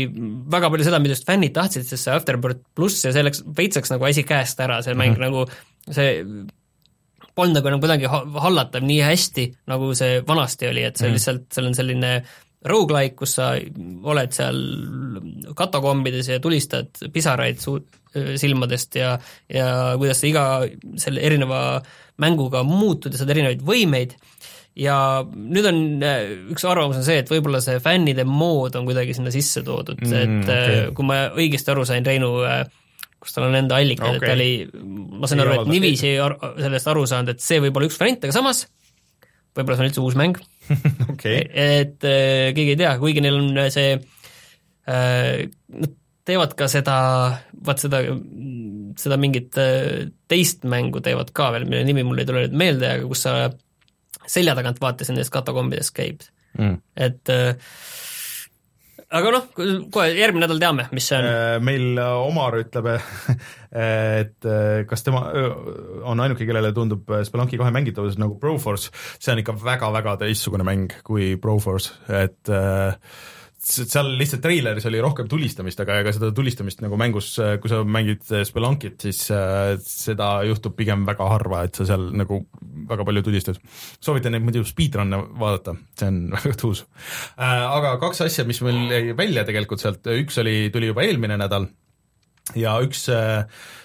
väga 0.53 0.71
palju 0.71 0.87
seda, 0.87 1.01
mida 1.01 1.17
just 1.17 1.27
fännid 1.27 1.55
tahtsid, 1.57 1.87
sest 1.89 2.07
see 2.07 2.15
Afterbirth 2.15 2.61
pluss 2.77 3.05
ja 3.05 3.13
see 3.13 3.25
läks, 3.25 3.43
veits 3.57 3.79
läks 3.81 3.93
nagu 3.95 4.05
asi 4.09 4.25
käest 4.29 4.61
ära, 4.61 4.83
see 4.83 4.95
mäng 4.95 5.17
mm 5.17 5.23
-hmm. 5.23 5.31
nagu 5.31 5.47
see 5.91 6.25
polnud 7.35 7.57
nagu 7.57 7.71
enam 7.71 7.81
kuidagi 7.81 8.11
hallatav 8.45 8.85
nii 8.85 9.01
hästi, 9.07 9.47
nagu 9.71 9.95
see 9.95 10.21
vanasti 10.27 10.69
oli, 10.69 10.85
et 10.85 10.97
see 10.97 11.09
mm 11.09 11.11
-hmm. 11.11 11.19
lihtsalt, 11.19 11.47
seal 11.55 11.67
on 11.67 11.75
selline 11.75 12.13
rogu-like, 12.69 13.17
kus 13.17 13.39
sa 13.39 13.53
oled 13.57 14.35
seal 14.37 14.59
katakombides 15.57 16.29
ja 16.29 16.41
tulistad 16.43 16.93
pisaraid 17.13 17.63
suu-, 17.63 17.85
silmadest 18.41 18.99
ja 19.01 19.15
ja 19.49 19.95
kuidas 20.01 20.21
sa 20.21 20.29
iga 20.29 20.45
selle 21.01 21.23
erineva 21.25 21.81
mänguga 22.21 22.65
muutud 22.67 23.15
ja 23.15 23.21
saad 23.21 23.33
erinevaid 23.33 23.65
võimeid 23.65 24.17
ja 24.81 24.97
nüüd 25.25 25.67
on 25.71 25.81
üks 26.53 26.67
arvamus 26.69 27.01
on 27.01 27.07
see, 27.07 27.23
et 27.23 27.33
võib-olla 27.33 27.63
see 27.65 27.81
fännide 27.83 28.27
mood 28.29 28.77
on 28.79 28.85
kuidagi 28.89 29.17
sinna 29.17 29.33
sisse 29.35 29.65
toodud 29.67 30.05
mm,, 30.05 30.21
et 30.21 30.53
okay. 30.53 30.85
kui 30.97 31.09
ma 31.09 31.23
õigesti 31.33 31.73
aru 31.73 31.87
sain, 31.89 32.07
Reinu 32.07 32.35
kus 33.21 33.37
tal 33.37 33.49
on 33.49 33.57
enda 33.59 33.81
allikad 33.81 34.17
okay., 34.17 34.21
et 34.21 34.27
ta 34.27 34.37
oli, 34.37 34.53
ma 35.21 35.29
sain 35.31 35.43
aru, 35.45 35.57
et 35.61 35.73
niiviisi 35.73 36.13
ar 36.23 36.37
sellest 36.57 36.93
aru 36.93 37.07
saanud, 37.09 37.35
et 37.35 37.45
see 37.45 37.61
võib 37.63 37.77
olla 37.77 37.91
üks 37.91 37.99
variant, 38.01 38.29
aga 38.29 38.37
samas 38.37 38.65
võib-olla 39.57 39.79
see 39.79 39.85
on 39.85 39.91
üldse 39.91 40.05
uus 40.05 40.19
mäng. 40.21 40.41
Okay. 41.11 41.41
et 41.51 42.05
äh, 42.07 42.53
keegi 42.55 42.77
ei 42.77 42.79
tea, 42.79 42.93
kuigi 43.01 43.23
neil 43.25 43.41
on 43.41 43.57
see 43.75 43.97
äh,, 44.87 45.49
nad 45.51 45.97
teevad 46.29 46.55
ka 46.59 46.69
seda, 46.71 46.97
vaat 47.67 47.83
seda, 47.83 48.03
seda 49.01 49.19
mingit 49.21 49.59
äh, 49.59 50.07
teist 50.31 50.63
mängu 50.69 51.03
teevad 51.05 51.33
ka 51.35 51.51
veel, 51.57 51.67
mille 51.69 51.83
nimi 51.89 52.05
mul 52.07 52.23
ei 52.23 52.29
tule 52.29 52.45
nüüd 52.45 52.57
meelde, 52.61 52.93
aga 52.95 53.09
kus 53.11 53.25
sa 53.27 53.35
selja 54.31 54.55
tagant 54.59 54.79
vaatasin 54.83 55.17
nendest 55.17 55.35
katakombidest 55.35 55.95
käib. 55.97 56.23
Mm.. 56.59 56.81
et 56.99 57.31
äh, 57.31 57.55
aga 59.11 59.33
noh, 59.35 59.49
kohe 59.93 60.11
järgmine 60.15 60.47
nädal 60.47 60.61
teame, 60.63 60.87
mis 60.95 61.09
see 61.11 61.19
on. 61.19 61.27
Äh, 61.27 61.57
meil 61.65 61.99
Omar 61.99 62.59
ütleb, 62.61 62.93
et 63.81 64.47
äh, 64.47 64.85
kas 64.91 65.07
tema 65.07 65.25
on 66.11 66.23
ainuke, 66.23 66.47
kellele 66.49 66.73
tundub 66.77 67.11
Spelunki 67.27 67.59
kahe 67.61 67.75
mängitavus 67.75 68.19
nagu 68.21 68.39
Broforce, 68.41 68.95
see 69.19 69.35
on 69.35 69.43
ikka 69.43 69.57
väga-väga 69.65 70.17
teistsugune 70.23 70.67
mäng 70.67 70.95
kui 71.07 71.35
Broforce, 71.43 71.97
et 72.23 72.55
äh, 72.55 72.95
seal 73.61 74.15
lihtsalt 74.17 74.43
treileris 74.45 74.87
oli 74.89 75.01
rohkem 75.03 75.29
tulistamist, 75.29 75.81
aga 75.83 75.99
ega 76.01 76.13
seda 76.17 76.31
tulistamist 76.37 76.81
nagu 76.85 76.97
mängus, 77.01 77.33
kui 77.61 77.71
sa 77.71 77.83
mängid 77.85 78.25
Spelunkit, 78.49 78.97
siis 79.05 79.27
äh, 79.35 79.75
seda 79.85 80.31
juhtub 80.49 80.77
pigem 80.79 81.05
väga 81.09 81.29
harva, 81.33 81.65
et 81.67 81.77
sa 81.77 81.87
seal 81.89 82.09
nagu 82.17 82.43
väga 82.91 83.07
palju 83.07 83.25
tulistad. 83.27 83.61
soovitan 84.01 84.35
neid 84.35 84.47
muidu 84.47 84.65
speedrun'e 84.67 85.21
vaadata, 85.41 85.77
see 85.99 86.09
on 86.09 86.23
väga 86.39 86.57
tuus 86.61 86.85
äh,. 87.37 87.67
Aga 87.71 87.97
kaks 88.03 88.25
asja, 88.27 88.47
mis 88.49 88.63
meil 88.65 88.81
jäi 88.91 89.15
välja 89.19 89.45
tegelikult 89.49 89.83
sealt, 89.83 90.09
üks 90.09 90.41
oli, 90.43 90.57
tuli 90.73 90.91
juba 90.91 91.05
eelmine 91.07 91.39
nädal 91.41 91.69
ja 92.59 92.77
üks 92.83 93.07
äh, 93.13 93.45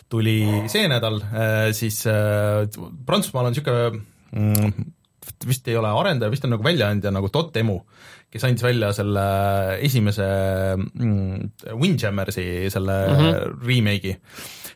tuli 0.09 0.39
see 0.71 0.87
nädal 0.91 1.19
äh,, 1.27 1.69
siis 1.77 2.03
äh, 2.09 2.65
Prantsusmaal 3.05 3.51
on 3.51 3.55
niisugune 3.55 4.05
mm, 4.31 4.93
vist 5.45 5.67
ei 5.67 5.77
ole 5.77 5.89
arendaja, 5.91 6.31
vist 6.33 6.45
on 6.45 6.53
nagu 6.55 6.65
väljaandja 6.65 7.11
nagu 7.13 7.29
Dotemu, 7.33 7.79
kes 8.35 8.45
andis 8.47 8.65
välja 8.65 8.91
selle 8.95 9.25
esimese 9.85 10.27
mm, 10.75 11.75
Windjammersi 11.79 12.45
selle 12.73 12.97
mm 13.07 13.19
-hmm. 13.21 13.57
remake'i. 13.67 14.15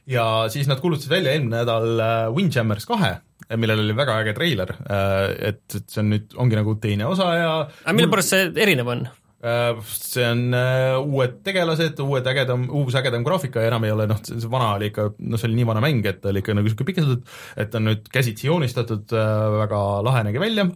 ja 0.07 0.25
siis 0.49 0.67
nad 0.67 0.79
kuulutasid 0.79 1.11
välja 1.11 1.33
eelmine 1.35 1.59
nädal 1.59 1.99
äh, 1.99 2.35
Windjammers 2.35 2.85
kahe, 2.85 3.17
millel 3.55 3.83
oli 3.83 3.95
väga 3.95 4.19
äge 4.23 4.33
treiler, 4.33 4.75
äh, 4.89 5.49
et, 5.51 5.63
et 5.75 5.87
see 5.87 6.03
on 6.03 6.13
nüüd, 6.15 6.35
ongi 6.35 6.55
nagu 6.55 6.75
teine 6.81 7.05
osa 7.05 7.33
ja 7.35 7.55
aga 7.61 7.95
mille 7.95 8.11
pärast 8.11 8.35
see 8.35 8.51
erinev 8.55 8.87
on? 8.95 9.07
Äh, 9.39 9.75
see 9.87 10.25
on 10.27 10.55
uued 11.03 11.39
tegelased, 11.43 11.99
uued 12.03 12.27
ägedam, 12.27 12.67
uus 12.69 12.95
ägedam 12.95 13.23
graafika 13.27 13.61
ja 13.61 13.73
enam 13.73 13.83
ei 13.83 13.91
ole 13.91 14.07
noh, 14.07 14.23
see 14.23 14.51
vana 14.51 14.73
oli 14.79 14.91
ikka, 14.93 15.11
noh 15.19 15.39
see 15.39 15.51
oli 15.51 15.59
nii 15.59 15.67
vana 15.67 15.83
mäng, 15.83 16.05
et 16.05 16.23
ta 16.23 16.31
oli 16.31 16.43
ikka 16.43 16.55
nagu 16.55 16.67
niisugune 16.67 16.91
pikendatud, 16.93 17.27
et 17.57 17.75
on 17.75 17.91
nüüd 17.91 18.07
käsitsi 18.11 18.47
joonistatud, 18.47 19.11
väga 19.59 19.83
lahe 20.07 20.23
nägi 20.29 20.47
välja 20.47 20.69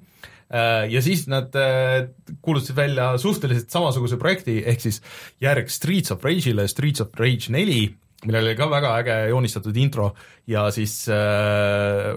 ja 0.89 1.02
siis 1.02 1.26
nad 1.32 1.56
äh, 1.58 2.10
kuulutasid 2.42 2.78
välja 2.78 3.12
suhteliselt 3.18 3.74
samasuguse 3.74 4.20
projekti, 4.22 4.60
ehk 4.70 4.84
siis 4.84 5.02
järg 5.42 5.72
Streets 5.74 6.13
of 6.13 6.26
Rage'ile, 6.26 6.68
Streets 6.70 7.02
of 7.02 7.16
Rage 7.20 7.54
neli, 7.54 7.88
millel 8.28 8.48
oli 8.48 8.56
ka 8.60 8.70
väga 8.72 8.94
äge 9.02 9.18
joonistatud 9.32 9.78
intro 9.78 10.12
ja 10.50 10.66
siis 10.76 11.06
äh, 11.12 12.10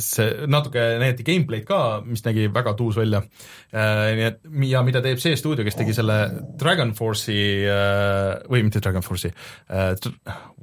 see 0.00 0.46
natuke 0.48 0.80
näidati 1.00 1.26
gameplay'd 1.26 1.66
ka, 1.68 1.80
mis 2.06 2.24
nägi 2.24 2.46
väga 2.52 2.72
tuus 2.78 2.96
välja 2.96 3.20
äh,. 3.20 4.14
nii 4.16 4.26
et 4.30 4.40
ja 4.70 4.82
mida 4.86 5.02
teeb 5.04 5.20
see 5.20 5.36
stuudio, 5.36 5.66
kes 5.66 5.76
tegi 5.76 5.96
selle 5.96 6.18
Dragon 6.60 6.94
Force'i 6.96 7.66
äh, 7.68 8.46
või 8.48 8.64
mitte 8.64 8.80
Dragon 8.84 9.04
Force'i 9.04 9.32
äh,, 9.32 9.92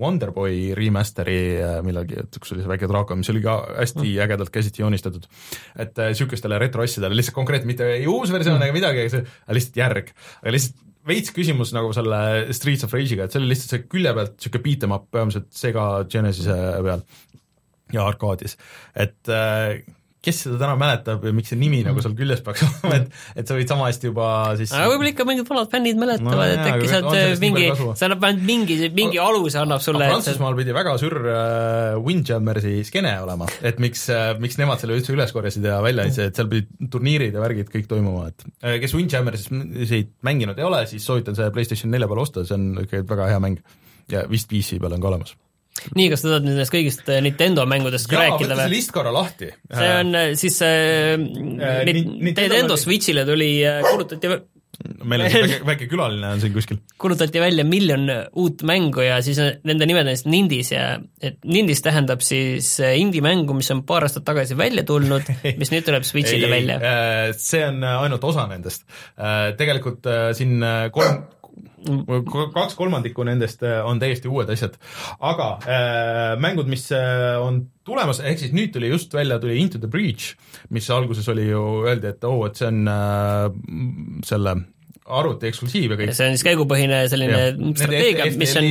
Wonderboy 0.02 0.72
remaster'i 0.78 1.40
äh, 1.62 1.78
millalgi, 1.86 2.18
et 2.24 2.42
kus 2.42 2.56
oli 2.56 2.66
see 2.66 2.74
väike 2.74 2.90
draakon, 2.90 3.22
mis 3.22 3.34
oli 3.34 3.44
ka 3.46 3.60
hästi 3.76 4.06
mm. 4.08 4.22
ägedalt 4.26 4.54
käsiti 4.54 4.82
joonistatud. 4.82 5.28
et 5.78 5.98
niisugustele 5.98 6.58
äh, 6.58 6.66
retroasjadele 6.66 7.18
lihtsalt 7.20 7.38
konkreetselt 7.38 7.70
mitte 7.70 7.94
ei 8.00 8.08
uus 8.10 8.34
versioon 8.34 8.58
mm. 8.58 8.70
ega 8.70 8.80
midagi, 8.80 9.06
aga 9.06 9.58
lihtsalt 9.58 9.84
järg, 9.86 10.16
aga 10.42 10.58
lihtsalt 10.58 10.88
veits 11.08 11.34
küsimus 11.36 11.74
nagu 11.76 11.94
selle 11.96 12.20
Streets 12.56 12.86
of 12.86 12.94
Rage'iga, 12.96 13.26
et 13.26 13.34
see 13.34 13.42
oli 13.42 13.52
lihtsalt 13.54 13.76
see 13.76 13.88
külje 13.92 14.14
pealt 14.18 14.36
niisugune 14.38 14.66
beat 14.68 14.86
em 14.88 14.96
up 14.98 15.08
peamiselt 15.14 15.50
Sega 15.56 15.88
Genesis'e 16.12 16.58
peal 16.86 17.06
ja 17.92 18.06
arkaadis, 18.08 18.58
et 18.96 19.32
äh, 19.32 19.82
kes 20.22 20.44
seda 20.44 20.58
täna 20.62 20.76
mäletab 20.78 21.24
ja 21.26 21.34
miks 21.34 21.50
see 21.52 21.58
nimi 21.58 21.80
nagu 21.86 22.02
seal 22.04 22.14
küljes 22.18 22.44
peaks 22.46 22.62
olema, 22.68 23.00
et 23.00 23.42
et 23.42 23.50
sa 23.50 23.58
võid 23.58 23.72
sama 23.72 23.88
hästi 23.90 24.12
juba 24.12 24.28
siis 24.60 24.74
aga 24.78 24.92
võib-olla 24.92 25.12
ikka 25.14 25.26
mingid 25.28 25.50
vanad 25.50 25.72
fännid 25.72 26.02
mäletavad 26.02 26.38
no,, 26.38 26.46
et 26.54 26.70
äkki 26.76 26.92
sealt 26.92 27.42
mingi, 27.42 27.66
see 27.98 28.08
annab 28.08 28.28
ainult 28.30 28.46
mingi, 28.46 28.78
mingi 28.98 29.22
aluse 29.24 29.62
annab 29.64 29.84
sulle 29.84 30.12
Prantsusmaal 30.12 30.58
pidi 30.60 30.78
väga 30.78 30.96
sür 31.02 31.18
äh, 31.26 31.98
Windjammersi 32.06 32.78
skeene 32.88 33.16
olema, 33.26 33.50
et 33.66 33.82
miks 33.82 34.08
äh,, 34.14 34.32
miks 34.42 34.62
nemad 34.62 34.84
selle 34.84 35.00
üldse 35.00 35.16
üles 35.16 35.34
korjasid 35.34 35.66
ja 35.66 35.82
välja 35.84 36.06
andsid, 36.06 36.30
et 36.30 36.38
seal 36.38 36.52
pidid 36.52 36.90
turniirid 36.94 37.38
ja 37.38 37.44
värgid 37.44 37.74
kõik 37.74 37.90
toimuma, 37.90 38.30
et 38.30 38.46
äh, 38.62 38.78
kes 38.84 38.94
Windjammersit 38.98 40.18
mänginud 40.28 40.60
ei 40.62 40.70
ole, 40.70 40.86
siis 40.92 41.06
soovitan 41.08 41.38
see 41.38 41.50
PlayStation 41.56 41.94
nelja 41.94 42.10
peal 42.12 42.22
osta, 42.22 42.46
see 42.46 42.60
on 42.60 42.86
ikka 42.86 43.08
väga 43.10 43.34
hea 43.34 43.42
mäng. 43.42 43.64
ja 44.12 44.28
vist 44.30 44.50
PC 44.52 44.78
peal 44.82 44.94
on 44.94 45.02
ka 45.02 45.10
olemas 45.10 45.34
nii, 45.96 46.08
kas 46.12 46.24
sa 46.24 46.34
tahad 46.34 46.48
nendest 46.48 46.74
kõigist 46.74 47.10
äh, 47.10 47.22
Nintendo 47.26 47.66
mängudest 47.70 48.10
ka 48.12 48.20
rääkida 48.20 48.56
või? 48.56 48.64
see 48.66 48.74
list 48.76 48.96
korra 48.96 49.14
lahti. 49.16 49.52
see 49.72 49.92
on 49.98 50.16
äh, 50.18 50.32
siis 50.40 50.62
äh, 50.66 51.16
äh 51.16 51.84
Nintendo 51.92 52.78
Switchile 52.80 53.26
tuli, 53.28 53.54
kuulutati 53.88 54.32
meil 55.06 55.24
on 55.24 55.28
väike, 55.30 55.58
väike 55.72 55.88
külaline 55.92 56.34
on 56.36 56.44
siin 56.44 56.54
kuskil. 56.56 56.80
kuulutati 57.02 57.42
välja 57.44 57.66
miljon 57.68 58.06
uut 58.40 58.64
mängu 58.68 59.06
ja 59.06 59.20
siis 59.26 59.40
nende 59.40 59.88
nimed 59.90 60.12
on 60.12 60.16
siis 60.16 60.30
Nindis 60.30 60.72
ja 60.74 60.86
et 61.22 61.40
Nindis 61.48 61.84
tähendab 61.86 62.24
siis 62.26 62.74
indie-mängu, 62.80 63.56
mis 63.58 63.72
on 63.74 63.86
paar 63.88 64.06
aastat 64.08 64.28
tagasi 64.28 64.58
välja 64.60 64.86
tulnud, 64.88 65.28
mis 65.62 65.74
nüüd 65.74 65.88
tuleb 65.88 66.08
Switchile 66.08 66.52
välja. 66.52 66.80
see 67.38 67.64
on 67.68 67.84
ainult 67.84 68.24
osa 68.28 68.48
nendest. 68.52 68.88
Tegelikult 69.58 70.10
siin 70.38 70.60
kolm 70.94 71.24
kaks 72.54 72.76
kolmandikku 72.78 73.26
nendest 73.28 73.64
äh, 73.66 73.80
on 73.86 74.00
täiesti 74.02 74.30
uued 74.32 74.50
asjad. 74.54 74.78
aga 75.20 75.48
äh, 75.66 76.40
mängud, 76.42 76.70
mis 76.72 76.88
äh, 76.96 77.38
on 77.42 77.64
tulemas, 77.88 78.22
ehk 78.24 78.40
siis 78.42 78.54
nüüd 78.56 78.74
tuli 78.76 78.92
just 78.92 79.14
välja, 79.14 79.40
tuli 79.42 79.60
Into 79.62 79.82
the 79.82 79.90
Breach, 79.92 80.36
mis 80.70 80.90
alguses 80.94 81.28
oli 81.32 81.50
ju, 81.50 81.64
öeldi, 81.88 82.14
et 82.14 82.24
oo 82.28 82.42
oh,, 82.42 82.46
et 82.50 82.62
see 82.62 82.70
on 82.70 82.86
äh, 82.92 83.50
selle 84.28 84.56
arvuti 85.12 85.50
eksklusiiv 85.50 85.96
ja 85.96 85.98
kõik. 86.00 86.14
see 86.16 86.30
on 86.30 86.38
siis 86.38 86.46
käigupõhine 86.46 87.02
selline 87.12 87.40
ja. 87.42 87.56
strateegia, 87.82 88.30
mis 88.40 88.54
on 88.60 88.70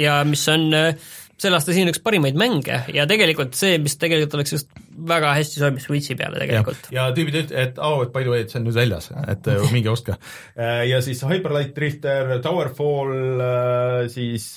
ja 0.00 0.16
mis 0.26 0.46
on 0.50 0.66
äh, 0.74 1.12
selle 1.40 1.58
aasta 1.58 1.74
siin 1.74 1.90
üks 1.90 2.00
parimaid 2.04 2.38
mänge 2.38 2.80
ja 2.94 3.06
tegelikult 3.10 3.56
see, 3.58 3.78
mis 3.82 3.96
tegelikult 4.00 4.36
oleks 4.38 4.54
just 4.54 4.70
väga 5.08 5.32
hästi 5.34 5.60
sobib 5.60 5.82
Switchi 5.82 6.16
peale 6.18 6.38
tegelikult. 6.42 6.88
ja 6.94 7.08
tüübid 7.16 7.40
ütlesid, 7.42 7.56
et 7.58 7.80
oo 7.82 7.98
oh,, 7.98 8.04
et 8.06 8.12
by 8.14 8.24
the 8.24 8.32
way, 8.32 8.44
et 8.44 8.52
see 8.52 8.60
on 8.60 8.68
nüüd 8.68 8.78
väljas, 8.78 9.10
et 9.30 9.50
äh, 9.50 9.66
minge 9.74 9.90
ostke. 9.92 10.16
Äh, 10.54 10.84
ja 10.90 11.00
siis 11.04 11.22
Hyperlight 11.26 11.74
Drifter, 11.76 12.36
Towerfall, 12.44 13.42
äh, 13.42 14.00
siis 14.12 14.54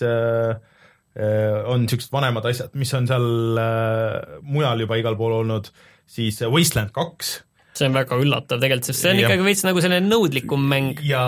on 1.18 1.82
niisugused 1.82 2.12
vanemad 2.14 2.46
asjad, 2.46 2.76
mis 2.78 2.92
on 2.94 3.08
seal 3.10 3.24
mujal 4.46 4.84
juba 4.84 5.00
igal 5.02 5.16
pool 5.18 5.40
olnud, 5.40 5.72
siis 6.06 6.38
Wasteland 6.46 6.94
kaks 6.94 7.40
see 7.78 7.90
on 7.90 7.98
väga 7.98 8.20
üllatav 8.22 8.62
tegelikult, 8.62 8.90
sest 8.90 9.04
see 9.04 9.14
on 9.14 9.22
ja. 9.22 9.28
ikkagi 9.28 9.46
veits 9.48 9.64
nagu 9.68 9.84
selline 9.84 10.08
nõudlikum 10.08 10.68
mäng. 10.72 11.02
ja 11.08 11.24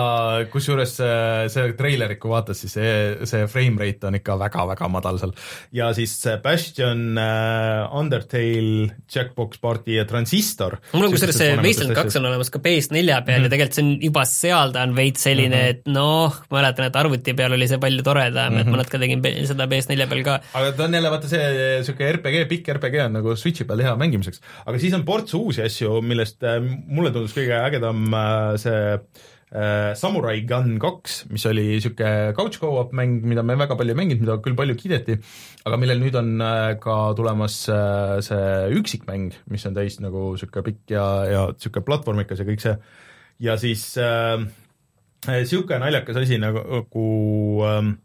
kusjuures 0.52 0.96
see, 1.00 1.48
see 1.52 1.72
treilerit, 1.78 2.20
kui 2.22 2.32
vaatad, 2.32 2.58
siis 2.58 2.74
see, 2.76 2.92
see 3.30 3.46
frame 3.50 3.80
rate 3.80 4.08
on 4.10 4.18
ikka 4.18 4.36
väga-väga 4.40 4.90
madal 4.92 5.20
seal. 5.22 5.34
ja 5.76 5.90
siis 5.96 6.16
Bastion 6.42 7.06
uh,, 7.14 7.98
Undertale, 8.00 8.90
Jackbox 9.10 9.60
Party 9.62 9.98
ja 9.98 10.06
Transistor. 10.08 10.78
mul 10.92 11.08
on 11.08 11.14
kusjuures 11.14 11.40
see 11.40 11.56
Wasteland 11.60 11.96
kaks 11.98 12.18
on 12.20 12.28
olemas 12.30 12.52
ka 12.52 12.62
PS4 12.62 12.90
peal 12.90 13.06
mm 13.06 13.24
-hmm. 13.24 13.32
ja 13.32 13.40
mhm. 13.40 13.50
tegelikult 13.50 13.78
see 13.78 13.84
on 13.84 13.92
juba 14.02 14.24
seal 14.28 14.74
ta 14.74 14.82
on 14.86 14.96
veits 14.96 15.22
selline 15.22 15.56
mm, 15.56 15.62
-hmm. 15.62 15.70
et 15.70 15.86
noh, 15.86 16.40
mäletan, 16.50 16.86
et 16.86 16.96
arvuti 16.96 17.34
peal 17.34 17.52
oli 17.52 17.68
see 17.68 17.78
palju 17.78 18.02
toredam 18.02 18.52
mm, 18.52 18.56
-hmm. 18.56 18.60
et 18.60 18.66
ma 18.66 18.70
mhm. 18.70 18.78
natuke 18.82 18.98
tegin 18.98 19.46
seda 19.46 19.66
PS4 19.66 20.08
peal 20.08 20.24
ka. 20.24 20.40
aga 20.54 20.72
ta 20.72 20.84
on 20.84 20.94
jälle 20.94 21.10
vaata 21.10 21.28
see 21.28 21.44
niisugune 21.78 22.12
RPG, 22.12 22.48
pikk 22.48 22.72
RPG 22.76 23.04
on 23.04 23.12
nagu 23.18 23.36
Switchi 23.36 23.64
peal 23.64 23.82
hea 23.84 23.94
mängimiseks, 23.96 24.40
aga 24.66 24.78
siis 24.78 24.94
on 24.96 25.04
ports 25.04 25.34
uusi 25.34 25.62
asju, 25.62 26.00
millest 26.02 26.39
millest 26.40 26.44
äh, 26.44 26.60
mulle 26.88 27.12
tundus 27.12 27.34
kõige 27.34 27.58
ägedam 27.60 28.08
äh, 28.14 28.56
see 28.60 28.98
äh, 29.52 29.94
Samurai 29.94 30.42
Gun 30.46 30.78
kaks, 30.80 31.26
mis 31.30 31.44
oli 31.46 31.76
niisugune 31.76 32.32
couch 32.34 32.60
go-up 32.60 32.92
mäng, 32.92 33.22
mida 33.22 33.42
me 33.42 33.58
väga 33.58 33.76
palju 33.76 33.92
ei 33.92 33.98
mänginud, 33.98 34.22
mida 34.24 34.38
küll 34.42 34.56
palju 34.56 34.76
kiideti, 34.76 35.18
aga 35.66 35.76
millel 35.80 36.00
nüüd 36.00 36.16
on 36.16 36.40
ka 36.80 36.96
tulemas 37.18 37.66
see 37.66 38.76
üksikmäng, 38.78 39.34
mis 39.50 39.66
on 39.66 39.74
täis 39.76 40.00
nagu 40.00 40.32
niisugune 40.34 40.66
pikk 40.70 40.94
ja, 40.96 41.06
ja 41.28 41.46
niisugune 41.52 41.86
platvormikas 41.86 42.40
ja 42.40 42.48
kõik 42.48 42.64
see, 42.64 42.76
ja 43.40 43.56
siis 43.60 43.86
äh, 44.00 44.38
niisugune 45.28 45.82
naljakas 45.84 46.22
asi 46.22 46.40
nagu, 46.40 46.64
nagu 46.80 47.08
ähm, 47.68 47.96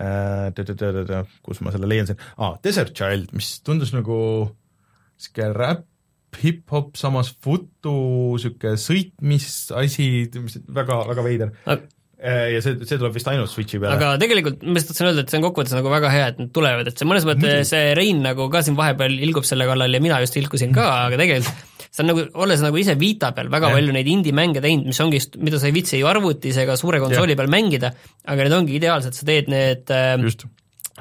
äh, 0.00 1.22
kus 1.42 1.62
ma 1.62 1.72
selle 1.72 1.88
leian 1.88 2.10
siin 2.10 2.20
ah,, 2.36 2.58
Desert 2.64 2.96
Child, 2.96 3.32
mis 3.36 3.60
tundus 3.64 3.94
nagu 3.96 4.50
sihuke 5.20 5.52
räpp, 5.52 5.89
hip-hop, 6.38 6.92
samas 7.00 7.32
futu, 7.42 7.94
sihuke 8.40 8.76
sõitmisasi, 8.80 10.10
mis 10.42 10.60
väga, 10.70 11.02
väga 11.10 11.26
veider 11.26 11.56
aga 11.64 11.82
ja 12.20 12.60
see, 12.60 12.76
see 12.84 12.98
tuleb 13.00 13.14
vist 13.16 13.28
ainult 13.32 13.48
Switchi 13.48 13.78
peale. 13.80 13.96
aga 13.96 14.20
tegelikult 14.20 14.60
ma 14.66 14.76
just 14.76 14.90
tahtsin 14.90 15.08
öelda, 15.08 15.24
et 15.24 15.32
see 15.32 15.40
on 15.40 15.46
kokkuvõttes 15.46 15.76
nagu 15.76 15.92
väga 15.92 16.12
hea, 16.12 16.26
et 16.34 16.40
need 16.42 16.52
tulevad, 16.56 16.90
et 16.90 17.00
see 17.00 17.08
mõnes 17.08 17.24
mõttes 17.28 17.72
see 17.72 17.94
Rein 17.96 18.20
nagu 18.24 18.48
ka 18.52 18.60
siin 18.66 18.76
vahepeal 18.78 19.16
ilgub 19.24 19.46
selle 19.48 19.68
kallal 19.68 19.96
ja 19.96 20.02
mina 20.04 20.20
just 20.20 20.36
ilkusin 20.36 20.74
ka, 20.76 20.86
aga 21.06 21.20
tegelikult 21.20 21.68
see 21.90 22.04
on 22.04 22.10
nagu, 22.12 22.26
olles 22.44 22.60
nagu 22.62 22.78
ise 22.78 22.94
Vita 23.00 23.32
peal 23.36 23.48
väga 23.52 23.72
ja. 23.72 23.78
palju 23.78 23.96
neid 23.96 24.10
indie-mänge 24.12 24.62
teinud, 24.62 24.90
mis 24.92 25.00
ongi 25.02 25.22
mida 25.42 25.58
sa 25.58 25.70
ei 25.70 25.74
viitsi 25.74 25.98
ju 25.98 26.10
arvutis 26.10 26.60
ega 26.62 26.76
suure 26.78 27.00
konsooli 27.02 27.34
ja. 27.34 27.40
peal 27.40 27.50
mängida, 27.50 27.94
aga 28.28 28.46
need 28.46 28.56
ongi 28.60 28.76
ideaalsed, 28.78 29.16
sa 29.16 29.26
teed 29.26 29.50
need 29.50 29.90
äh, 29.94 30.14
just 30.22 30.46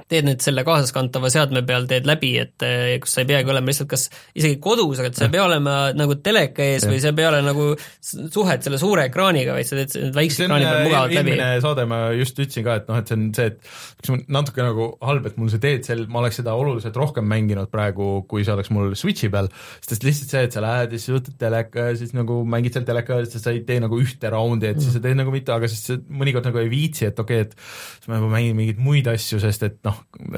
teed 0.10 0.28
nüüd 0.28 0.44
selle 0.44 0.64
kaasaskantava 0.68 1.32
seadme 1.34 1.64
peal, 1.68 1.88
teed 1.90 2.08
läbi, 2.10 2.34
et 2.42 2.66
eh, 2.66 2.96
kus 3.04 3.16
sa 3.16 3.24
ei 3.24 3.30
peagi 3.30 3.52
olema 3.52 3.72
lihtsalt 3.72 3.90
kas 3.92 4.08
isegi 4.38 4.60
kodus, 4.64 5.02
aga 5.02 5.12
et 5.12 5.20
sa 5.20 5.28
ei 5.28 5.34
pea 5.34 5.46
olema 5.46 5.76
nagu 5.98 6.18
teleka 6.24 6.66
ees 6.66 6.86
ja. 6.86 6.92
või 6.92 7.02
sa 7.04 7.12
ei 7.12 7.18
pea 7.20 7.32
olema 7.32 7.52
nagu 7.52 7.68
suhet 8.02 8.66
selle 8.66 8.80
suure 8.82 9.08
ekraaniga, 9.10 9.56
vaid 9.58 9.70
sa 9.70 9.80
teed 9.80 10.16
väikse 10.16 10.46
ekraani 10.46 10.68
peal 10.68 10.86
mugavalt 10.88 11.16
läbi. 11.16 11.36
eelmine 11.36 11.64
saade 11.66 11.86
ma 11.90 12.02
just 12.18 12.40
ütlesin 12.40 12.68
ka, 12.68 12.78
et 12.82 12.92
noh, 12.92 13.00
et 13.02 13.12
see 13.12 13.18
on 13.20 13.28
see, 13.38 13.50
et 13.54 14.04
üks 14.04 14.28
natuke 14.32 14.66
nagu 14.66 14.90
halb, 15.06 15.30
et 15.30 15.40
mul 15.40 15.52
see 15.54 15.62
DCL, 15.64 16.06
ma 16.12 16.24
oleks 16.24 16.40
seda 16.42 16.56
oluliselt 16.60 16.98
rohkem 17.00 17.28
mänginud 17.30 17.72
praegu, 17.74 18.10
kui 18.30 18.46
see 18.46 18.56
oleks 18.56 18.72
mul 18.76 18.94
Switchi 19.00 19.32
peal, 19.34 19.50
sest 19.86 20.06
lihtsalt 20.06 20.36
see, 20.36 20.46
et 20.48 20.56
sa 20.56 20.64
lähed 20.64 20.96
ja 20.96 21.02
siis 21.02 21.16
võtad 21.16 21.38
teleka 21.42 21.90
ja 21.92 21.98
siis 22.00 22.14
nagu 22.18 22.42
mängid 22.50 22.76
seal 22.76 22.88
teleka 22.88 23.22
ja 23.22 23.30
siis 23.30 23.44
sa 23.46 23.54
ei 23.56 23.64
tee 23.68 23.80
nagu 23.84 24.00
ühte 24.02 24.32
raundi, 24.34 24.70
et 24.72 24.82
siis 24.82 24.96
sa 24.96 25.04
teed 25.04 25.18
nagu 25.20 25.34
mitte, 25.34 25.54
aga 25.56 25.70
siis 25.72 26.00
mõnikord 26.10 26.48
nagu 26.50 26.62
ei 26.62 26.72
viitsi, 26.72 27.10
et 27.10 27.20
okei 27.20 27.44
okay,, 27.44 27.50
et 27.50 28.00
siis 28.00 28.12
ma 28.12 28.20
juba 28.20 28.32
mängin 28.36 28.58
mingeid 28.58 28.82
muid 28.84 29.10
asju, 29.12 29.42
sest 29.42 29.66
et 29.68 29.80
noh, 29.88 29.89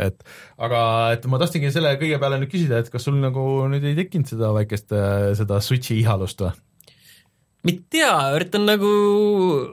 et 0.02 0.26
aga 0.62 0.82
et 1.16 1.30
ma 1.32 1.40
tahtsingi 1.42 1.72
selle 1.74 1.94
kõige 2.02 2.20
peale 2.22 2.42
nüüd 2.42 2.52
küsida, 2.52 2.82
et 2.82 2.92
kas 2.94 3.08
sul 3.08 3.20
nagu 3.22 3.46
nüüd 3.72 3.86
ei 3.88 3.98
tekkinud 3.98 4.30
seda 4.32 4.52
väikest, 4.58 4.94
seda 5.40 5.62
Switchi 5.64 6.00
ihalust 6.02 6.44
või? 6.44 6.54
ma 7.62 7.70
ei 7.70 7.78
tea, 7.94 8.14
üritan 8.34 8.64
nagu, 8.66 8.92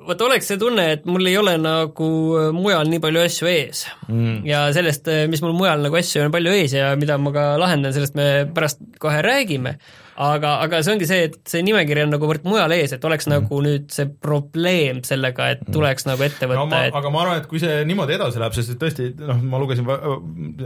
vaata 0.05 0.27
oleks 0.27 0.51
see 0.51 0.61
tunne, 0.61 0.85
et 0.99 1.07
mul 1.09 1.25
ei 1.31 1.39
ole 1.41 1.55
nagu 1.61 2.09
mujal 2.53 2.91
nii 2.91 3.01
palju 3.01 3.23
asju 3.25 3.49
ees 3.49 3.87
mm. 4.11 4.43
ja 4.49 4.67
sellest, 4.77 5.09
mis 5.33 5.41
mul 5.45 5.57
mujal 5.57 5.81
nagu 5.87 5.97
asju 5.97 6.27
on 6.27 6.35
palju 6.35 6.53
ees 6.53 6.77
ja 6.77 6.91
mida 7.01 7.17
ma 7.23 7.33
ka 7.33 7.47
lahendan, 7.61 7.95
sellest 7.97 8.19
me 8.19 8.29
pärast 8.53 8.85
kohe 9.01 9.23
räägime 9.25 9.79
aga, 10.19 10.53
aga 10.65 10.81
see 10.83 10.95
ongi 10.95 11.09
see, 11.09 11.29
et 11.29 11.37
see 11.49 11.63
nimekiri 11.67 12.03
on 12.05 12.13
nagu 12.15 12.29
mujal 12.45 12.75
ees, 12.75 12.95
et 12.97 13.05
oleks 13.07 13.29
mm. 13.29 13.35
nagu 13.37 13.61
nüüd 13.65 13.87
see 13.95 14.09
probleem 14.11 15.03
sellega, 15.07 15.51
et 15.55 15.63
mhm. 15.63 15.75
tuleks 15.77 16.07
mm. 16.07 16.13
nagu 16.13 16.27
ette 16.27 16.51
võtta 16.51 16.65
no,, 16.65 16.83
et 16.89 16.99
aga 17.01 17.13
ma 17.15 17.23
arvan, 17.25 17.43
et 17.43 17.49
kui 17.51 17.63
see 17.63 17.81
niimoodi 17.89 18.17
edasi 18.19 18.43
läheb, 18.43 18.57
sest 18.59 18.75
et 18.75 18.83
tõesti 18.83 19.11
noh, 19.23 19.43
ma 19.47 19.63
lugesin 19.63 19.89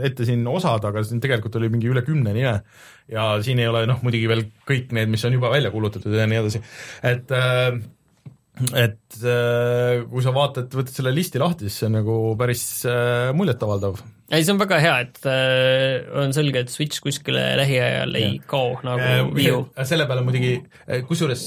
ette 0.09 0.27
siin 0.29 0.45
osad, 0.49 0.85
aga 0.89 1.05
siin 1.07 1.21
tegelikult 1.23 1.59
oli 1.61 1.71
mingi 1.73 1.91
üle 1.91 2.05
kümne 2.05 2.33
nime 2.35 2.59
ja 3.11 3.27
siin 3.45 3.61
ei 3.61 3.69
ole 3.69 3.85
noh, 3.89 4.01
muidugi 4.05 4.29
veel 4.31 4.47
kõik 4.69 4.93
need, 4.95 5.11
mis 5.13 5.25
on 5.27 5.37
juba 5.37 5.53
välja 5.53 5.73
kuulutatud 5.73 6.15
ja 6.17 6.29
nii 6.29 6.41
edasi, 6.41 6.63
et 7.13 7.35
äh, 7.37 7.77
et 8.77 8.99
äh, 9.21 10.01
kui 10.09 10.23
sa 10.25 10.33
vaatad, 10.35 10.73
võtad 10.73 10.95
selle 10.95 11.13
listi 11.15 11.41
lahti, 11.41 11.69
siis 11.69 11.81
see 11.81 11.89
on 11.89 11.97
nagu 11.99 12.17
päris 12.39 12.65
äh, 12.89 13.31
muljetavaldav 13.37 14.01
ei, 14.33 14.41
see 14.41 14.53
on 14.55 14.57
väga 14.57 14.77
hea, 14.81 14.93
et 15.03 15.25
äh, 15.29 16.05
on 16.17 16.31
selge, 16.33 16.63
et 16.63 16.71
Switch 16.73 17.03
kuskile 17.03 17.41
lähiajal 17.59 18.15
ei 18.17 18.29
ja. 18.39 18.45
kao 18.49 18.79
nagu 18.85 19.33
Wii 19.35 19.51
U. 19.53 19.59
selle 19.85 20.07
peale 20.09 20.23
muidugi, 20.25 20.55
kusjuures 21.09 21.43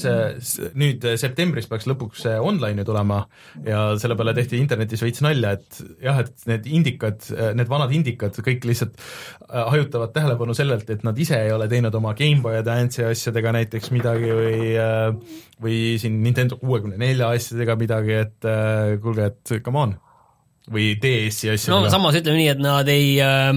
nüüd 0.79 1.07
septembris 1.19 1.67
peaks 1.67 1.89
lõpuks 1.89 2.23
online'i 2.37 2.85
tulema 2.87 3.23
ja 3.65 3.81
selle 3.99 4.15
peale 4.19 4.35
tehti 4.37 4.61
internetis 4.61 5.03
veits 5.03 5.25
nalja, 5.25 5.57
et 5.57 5.81
jah, 6.05 6.21
et 6.23 6.47
need 6.47 6.69
indikad, 6.79 7.27
need 7.57 7.67
vanad 7.71 7.91
indikad 7.97 8.39
kõik 8.45 8.69
lihtsalt 8.69 8.95
hajutavad 9.47 10.13
tähelepanu 10.15 10.55
sellelt, 10.55 10.87
et 10.93 11.03
nad 11.07 11.19
ise 11.19 11.41
ei 11.43 11.51
ole 11.51 11.67
teinud 11.71 11.95
oma 11.97 12.15
GameBoy 12.15 12.61
Advance'i 12.61 13.09
asjadega 13.09 13.57
näiteks 13.57 13.91
midagi 13.95 14.31
või 14.37 14.71
või 15.61 15.97
siin 16.01 16.19
Nintendo 16.21 16.57
kuuekümne 16.61 16.99
nelja 17.01 17.31
asjadega 17.33 17.56
midagi, 17.79 18.19
et 18.25 18.51
kuulge, 19.01 19.31
et 19.31 19.57
come 19.65 19.81
on 19.85 19.95
või 20.71 20.87
DS-i 20.99 21.51
asjadega. 21.53 21.85
no 21.85 21.91
samas 21.91 22.17
ütleme 22.19 22.41
nii, 22.41 22.47
et 22.51 22.61
nad 22.61 22.89
ei 22.91 23.11
äh,, 23.23 23.51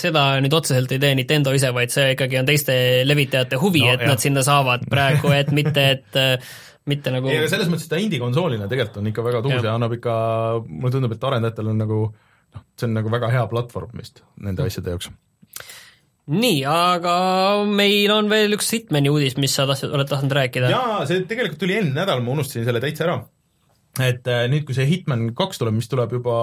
seda 0.00 0.26
nüüd 0.44 0.54
otseselt 0.56 0.92
ei 0.96 1.00
tee 1.02 1.16
Nintendo 1.18 1.52
ise, 1.56 1.70
vaid 1.76 1.92
see 1.92 2.14
ikkagi 2.14 2.40
on 2.40 2.48
teiste 2.48 2.76
levitajate 3.04 3.60
huvi 3.60 3.84
no,, 3.84 3.94
et 3.94 4.04
jah. 4.04 4.14
nad 4.14 4.24
sinna 4.24 4.44
saavad 4.46 4.86
praegu, 4.94 5.32
et 5.36 5.52
mitte, 5.56 5.84
et 5.98 6.20
äh, 6.20 6.54
mitte 6.88 7.12
nagu 7.12 7.28
ei, 7.28 7.42
aga 7.42 7.50
selles 7.52 7.68
mõttes, 7.72 7.88
et 7.88 7.94
ta 7.94 8.00
indie-konsoolina 8.00 8.68
tegelikult 8.70 9.02
on 9.02 9.12
ikka 9.12 9.26
väga 9.28 9.44
tuus 9.44 9.58
ja. 9.58 9.66
ja 9.68 9.76
annab 9.76 9.98
ikka, 9.98 10.16
mulle 10.70 10.94
tundub, 10.96 11.16
et 11.16 11.28
arendajatel 11.30 11.70
on 11.74 11.84
nagu 11.84 12.00
noh, 12.08 12.66
see 12.80 12.88
on 12.88 12.96
nagu 12.96 13.12
väga 13.12 13.32
hea 13.34 13.44
platvorm 13.52 14.00
vist 14.00 14.24
nende 14.40 14.64
asjade 14.64 14.96
jaoks 14.96 15.12
nii, 16.32 16.64
aga 16.64 17.14
meil 17.68 18.08
on 18.14 18.32
veel 18.32 18.56
üks 18.56 18.72
Hitmani 18.72 19.12
uudis, 19.12 19.36
mis 19.36 19.52
sa 19.52 19.68
tahtsid, 19.68 19.92
oled 19.92 20.08
tahtnud 20.08 20.32
rääkida. 20.32 20.72
jaa, 20.72 21.04
see 21.04 21.26
tegelikult 21.28 21.60
tuli 21.60 21.76
eelmine 21.76 22.00
nädal, 22.00 22.24
ma 22.24 22.38
unustasin 22.38 22.64
selle 22.64 22.80
täitsa 22.80 23.04
ära 23.04 23.20
et 24.02 24.26
äh, 24.30 24.44
nüüd, 24.50 24.64
kui 24.66 24.76
see 24.76 24.86
Hitman 24.88 25.28
kaks 25.36 25.60
tuleb, 25.60 25.76
mis 25.76 25.90
tuleb 25.90 26.16
juba 26.16 26.36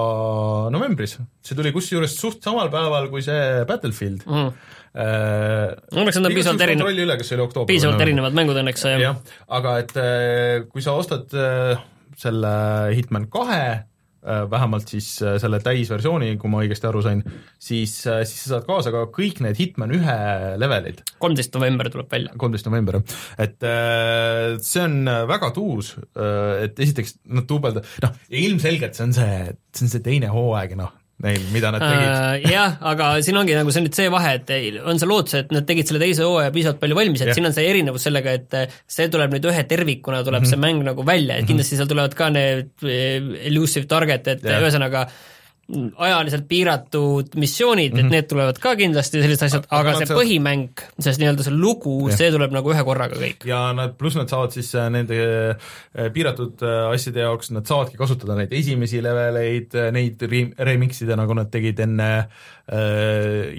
novembris, 0.74 1.18
see 1.44 1.58
tuli 1.58 1.74
kusjuures 1.76 2.16
suht 2.18 2.44
samal 2.46 2.72
päeval 2.74 3.10
kui 3.12 3.24
see 3.26 3.66
Battlefield 3.70 4.28
mm.. 4.28 4.54
Õnneks 4.92 6.18
on 6.20 6.26
ta 6.26 6.30
piisavalt 6.34 6.64
erinevad, 6.66 7.22
piisavalt 7.70 8.02
erinevad 8.04 8.36
mängud 8.36 8.58
õnneks. 8.60 8.84
jah, 9.00 9.20
aga 9.60 9.78
et 9.84 9.94
äh, 10.00 10.66
kui 10.72 10.84
sa 10.84 10.98
ostad 11.00 11.32
selle 12.22 12.52
Hitman 12.96 13.30
kahe 13.32 13.64
vähemalt 14.52 14.92
siis 14.92 15.08
äh, 15.26 15.38
selle 15.42 15.60
täisversiooni, 15.64 16.36
kui 16.42 16.52
ma 16.52 16.62
õigesti 16.62 16.90
aru 16.90 17.02
sain, 17.06 17.24
siis, 17.62 17.96
äh, 18.10 18.22
siis 18.28 18.46
sa 18.46 18.56
saad 18.56 18.68
kaasa 18.70 18.94
ka 18.94 19.06
kõik 19.14 19.42
need 19.46 19.60
Hitman 19.60 19.94
ühe 19.98 20.18
levelid. 20.62 21.04
kolmteist 21.22 21.56
november 21.58 21.90
tuleb 21.94 22.12
välja. 22.12 22.36
kolmteist 22.42 22.70
november, 22.70 23.00
jah. 23.00 23.20
et 23.48 23.68
see 24.66 24.84
on 24.86 25.10
väga 25.30 25.52
tuus, 25.56 25.94
et 26.16 26.80
esiteks 26.80 27.18
nad 27.34 27.48
duubeldavad, 27.50 27.88
noh, 28.06 28.18
ilmselgelt 28.42 28.98
see 28.98 29.08
on 29.08 29.16
see, 29.16 29.38
see 29.74 29.88
on 29.88 29.94
see 29.96 30.06
teine 30.06 30.32
hooaeg, 30.34 30.78
noh, 30.80 30.94
neil, 31.24 31.48
mida 31.54 31.72
nad 31.74 31.84
tegid 31.84 32.08
uh,. 32.08 32.52
jah, 32.52 32.78
aga 32.92 33.10
siin 33.26 33.40
ongi 33.42 33.58
nagu 33.58 33.74
see 33.74 33.86
nüüd 33.86 33.98
see 33.98 34.12
vahe, 34.14 34.36
et 34.40 34.54
on 34.82 35.02
see 35.02 35.10
lootus, 35.10 35.38
et 35.42 35.52
nad 35.56 35.68
tegid 35.68 35.90
selle 35.90 36.02
teise 36.04 36.28
hooaja 36.28 36.54
piisavalt 36.56 36.82
palju 36.82 36.98
valmis, 36.98 37.24
et 37.24 37.32
ja. 37.32 37.38
siin 37.38 37.50
on 37.50 37.58
see 37.58 37.68
erinevus 37.72 38.08
sellega, 38.08 38.38
et 38.40 38.58
eh, 38.60 38.80
see 38.98 39.10
tuleb 39.14 39.36
nüüd 39.36 39.50
ühe 39.52 39.66
tervikuna, 39.70 40.24
tuleb 40.28 40.42
mm 40.42 40.50
-hmm. 40.50 40.56
see 40.56 40.66
mäng 40.68 40.86
nagu 40.88 41.06
välja, 41.08 41.36
et 41.36 41.46
mhm. 41.46 41.52
kindlasti 41.54 41.80
seal 41.80 41.92
tulevad 41.92 42.18
ka 42.18 42.32
need 42.34 42.74
eh, 42.86 43.20
elusive 43.52 43.90
target, 43.92 44.34
et 44.36 44.50
ühesõnaga 44.50 45.06
äh, 45.08 45.20
ajaliselt 45.98 46.48
piiratud 46.50 47.36
missioonid 47.40 47.92
mm, 47.92 47.96
-hmm. 47.96 48.00
et 48.00 48.06
mhm. 48.06 48.12
need 48.12 48.28
tulevad 48.30 48.60
ka 48.62 48.74
kindlasti, 48.76 49.22
sellised 49.24 49.46
asjad, 49.48 49.68
aga 49.78 49.94
see 50.00 50.10
põhimäng, 50.10 50.84
see 51.00 51.14
nii-öelda 51.22 51.46
see 51.48 51.56
lugu, 51.56 51.96
see 52.16 52.32
tuleb 52.34 52.54
nagu 52.56 52.74
ühe 52.74 52.84
korraga 52.88 53.20
kõik. 53.20 53.46
ja 53.48 53.62
nad, 53.78 53.96
pluss 54.00 54.20
nad 54.20 54.32
saavad 54.32 54.56
siis 54.56 54.72
äh, 54.76 54.90
nende 54.94 55.18
äh, 55.22 56.12
piiratud 56.14 56.64
äh, 56.66 56.92
asjade 56.92 57.24
jaoks, 57.24 57.52
nad 57.56 57.68
saavadki 57.68 58.00
kasutada 58.00 58.36
neid 58.40 58.54
esimesi 58.56 59.02
leveleid, 59.04 59.78
neid 59.96 60.24
re-, 60.32 60.52
remix 60.72 61.04
ida, 61.06 61.20
nagu 61.20 61.38
nad 61.38 61.52
tegid 61.52 61.80
enne, 61.88 62.12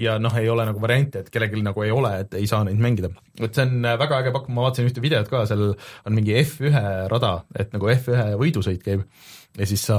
ja 0.01 0.15
noh, 0.17 0.33
ei 0.39 0.47
ole 0.49 0.63
nagu 0.65 0.79
variante, 0.81 1.21
et 1.21 1.27
kellelgi 1.29 1.61
nagu 1.61 1.83
ei 1.85 1.91
ole, 1.93 2.09
et 2.23 2.33
ei 2.39 2.47
saa 2.49 2.63
neid 2.65 2.79
mängida. 2.81 3.11
et 3.39 3.53
see 3.53 3.65
on 3.67 3.85
väga 3.99 4.23
äge 4.23 4.31
pakk, 4.33 4.49
ma 4.49 4.65
vaatasin 4.65 4.89
ühte 4.89 5.03
videot 5.03 5.29
ka, 5.29 5.43
seal 5.49 5.75
on 5.75 6.15
mingi 6.15 6.33
F1 6.41 7.09
rada, 7.11 7.35
et 7.59 7.75
nagu 7.75 7.91
F1 7.93 8.33
võidusõit 8.41 8.81
käib 8.81 9.05
ja 9.53 9.67
siis 9.69 9.83
sa 9.85 9.97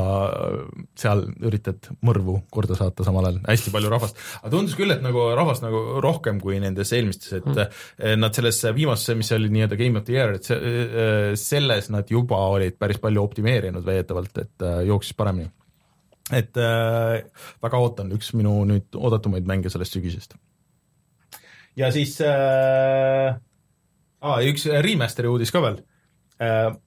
seal 0.99 1.23
üritad 1.47 1.87
mõrvu 2.05 2.41
korda 2.53 2.77
saata 2.79 3.07
samal 3.07 3.29
ajal, 3.29 3.41
hästi 3.47 3.73
palju 3.75 3.91
rahvast. 3.93 4.19
aga 4.41 4.51
tundus 4.51 4.75
küll, 4.79 4.91
et 4.91 5.03
nagu 5.05 5.29
rahvast 5.39 5.63
nagu 5.63 6.01
rohkem 6.03 6.41
kui 6.43 6.59
nendes 6.63 6.91
eelmistes, 6.97 7.37
et 7.39 7.47
mm. 7.47 8.17
nad 8.19 8.35
selles 8.35 8.59
viimases, 8.75 9.15
mis 9.19 9.31
oli 9.37 9.53
nii-öelda 9.55 9.79
Game 9.79 10.01
of 10.01 10.09
the 10.09 10.17
Year, 10.17 10.35
et 10.39 10.49
see, 10.51 10.59
äh, 10.59 11.29
selles 11.39 11.91
nad 11.95 12.11
juba 12.11 12.41
olid 12.57 12.79
päris 12.81 12.99
palju 13.03 13.23
optimeerinud 13.23 13.87
väidetavalt, 13.87 14.43
et 14.43 14.67
äh, 14.67 14.83
jooksis 14.91 15.15
paremini. 15.19 15.53
et 16.33 16.57
äh, 16.59 17.47
väga 17.63 17.79
ootan, 17.79 18.11
üks 18.17 18.33
minu 18.35 18.57
nüüd 18.67 18.99
oodatumaid 18.99 19.47
mänge 19.47 19.71
sellest 19.71 19.95
sügisest. 19.95 20.35
ja 21.79 21.95
siis 21.95 22.19
äh, 22.27 23.35
ah, 24.21 24.47
üks 24.51 24.67
remaster'i 24.67 25.31
uudis 25.31 25.55
ka 25.55 25.63
veel 25.63 25.85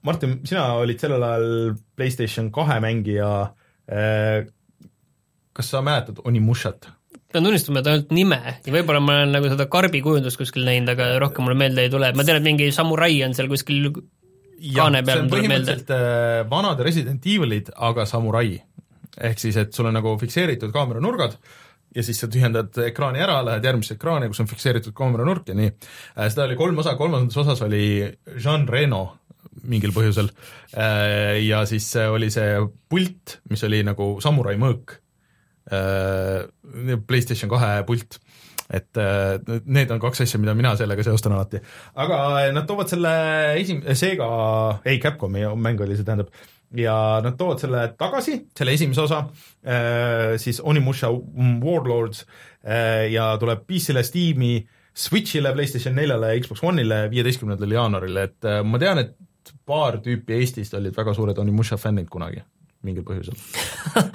Martin, 0.04 0.40
sina 0.44 0.66
olid 0.76 1.00
sellel 1.00 1.24
ajal 1.24 1.74
PlayStation 1.96 2.50
kahe 2.52 2.78
mängija. 2.84 3.30
Äh, 3.88 4.44
kas 5.56 5.70
sa 5.72 5.82
mäletad 5.82 6.20
Onimushat? 6.24 6.90
pean 7.28 7.44
tunnistama, 7.44 7.82
et 7.82 7.88
ainult 7.90 8.12
nime 8.16 8.38
ja 8.64 8.72
võib-olla 8.72 9.02
ma 9.04 9.18
olen 9.18 9.34
nagu 9.36 9.50
seda 9.52 9.66
karbi 9.68 10.00
kujundust 10.00 10.38
kuskil 10.40 10.64
näinud, 10.64 10.94
aga 10.94 11.10
rohkem 11.20 11.44
mulle 11.44 11.58
meelde 11.60 11.84
ei 11.84 11.90
tule, 11.92 12.08
ma 12.16 12.24
tean, 12.24 12.38
et 12.40 12.46
mingi 12.46 12.70
samurai 12.72 13.18
on 13.26 13.36
seal 13.36 13.50
kuskil 13.52 13.90
kaane 13.92 15.02
peal, 15.04 15.26
tuleb 15.28 15.48
meelde. 15.52 15.76
Äh, 15.92 16.38
vanad 16.48 16.80
Resident 16.84 17.28
Evilid, 17.28 17.68
aga 17.76 18.06
samurai. 18.08 18.56
ehk 19.18 19.40
siis, 19.42 19.56
et 19.60 19.74
sul 19.74 19.88
on 19.90 19.96
nagu 19.98 20.14
fikseeritud 20.20 20.72
kaameranurgad 20.72 21.36
ja 21.96 22.02
siis 22.06 22.20
sa 22.20 22.28
tühjendad 22.30 22.76
ekraani 22.86 23.20
ära, 23.24 23.40
lähed 23.44 23.64
järgmisse 23.64 23.96
ekraani, 23.96 24.28
kus 24.30 24.40
on 24.44 24.48
fikseeritud 24.48 24.94
kaameranurk 24.96 25.48
ja 25.48 25.56
nii. 25.58 25.72
seda 26.28 26.44
oli 26.46 26.56
kolm 26.56 26.78
osa, 26.78 26.94
kolmandas 26.96 27.36
osas 27.36 27.62
oli 27.66 27.82
Jean 28.36 28.68
Reno 28.68 29.02
mingil 29.70 29.94
põhjusel. 29.96 30.30
Äh, 30.74 31.38
ja 31.46 31.64
siis 31.68 31.90
oli 32.08 32.30
see 32.34 32.58
pult, 32.90 33.38
mis 33.50 33.64
oli 33.68 33.84
nagu 33.86 34.16
samurai 34.24 34.56
mõõk, 34.60 34.98
PlayStation 35.68 37.50
kahe 37.52 37.82
pult 37.84 38.16
et 38.72 39.00
need 39.68 39.90
on 39.92 40.00
kaks 40.00 40.22
asja, 40.24 40.38
mida 40.40 40.54
mina 40.56 40.74
sellega 40.80 41.04
seostan 41.04 41.34
alati. 41.36 41.60
aga 42.00 42.18
nad 42.56 42.64
toovad 42.68 42.88
selle 42.88 43.12
esim-, 43.60 43.82
Sega, 43.96 44.28
ei, 44.84 44.96
Capcomi 45.00 45.44
mäng 45.60 45.80
oli 45.84 45.96
see, 45.96 46.06
tähendab, 46.08 46.32
ja 46.76 47.20
nad 47.24 47.36
toovad 47.38 47.62
selle 47.62 47.84
tagasi, 48.00 48.38
selle 48.58 48.74
esimese 48.76 49.04
osa, 49.06 49.22
siis 50.40 50.60
Onimusha 50.60 51.10
Warlords 51.64 52.24
ja 53.12 53.30
tuleb 53.40 53.64
PC-le, 53.68 54.04
Steam'i, 54.04 54.58
Switch'ile, 54.98 55.52
PlayStation 55.54 55.94
neljale 55.96 56.34
ja 56.34 56.42
Xbox 56.42 56.64
One'ile 56.66 57.04
viieteistkümnendal 57.12 57.72
jaanuaril, 57.72 58.20
et 58.24 58.48
ma 58.66 58.80
tean, 58.82 59.00
et 59.04 59.14
paar 59.66 59.98
tüüpi 60.04 60.38
Eestist 60.38 60.76
olid 60.78 60.96
väga 60.96 61.14
suured 61.16 61.38
Onimusha 61.38 61.78
fännid 61.80 62.08
kunagi 62.12 62.44
mingil 62.86 63.02
põhjusel. 63.02 63.34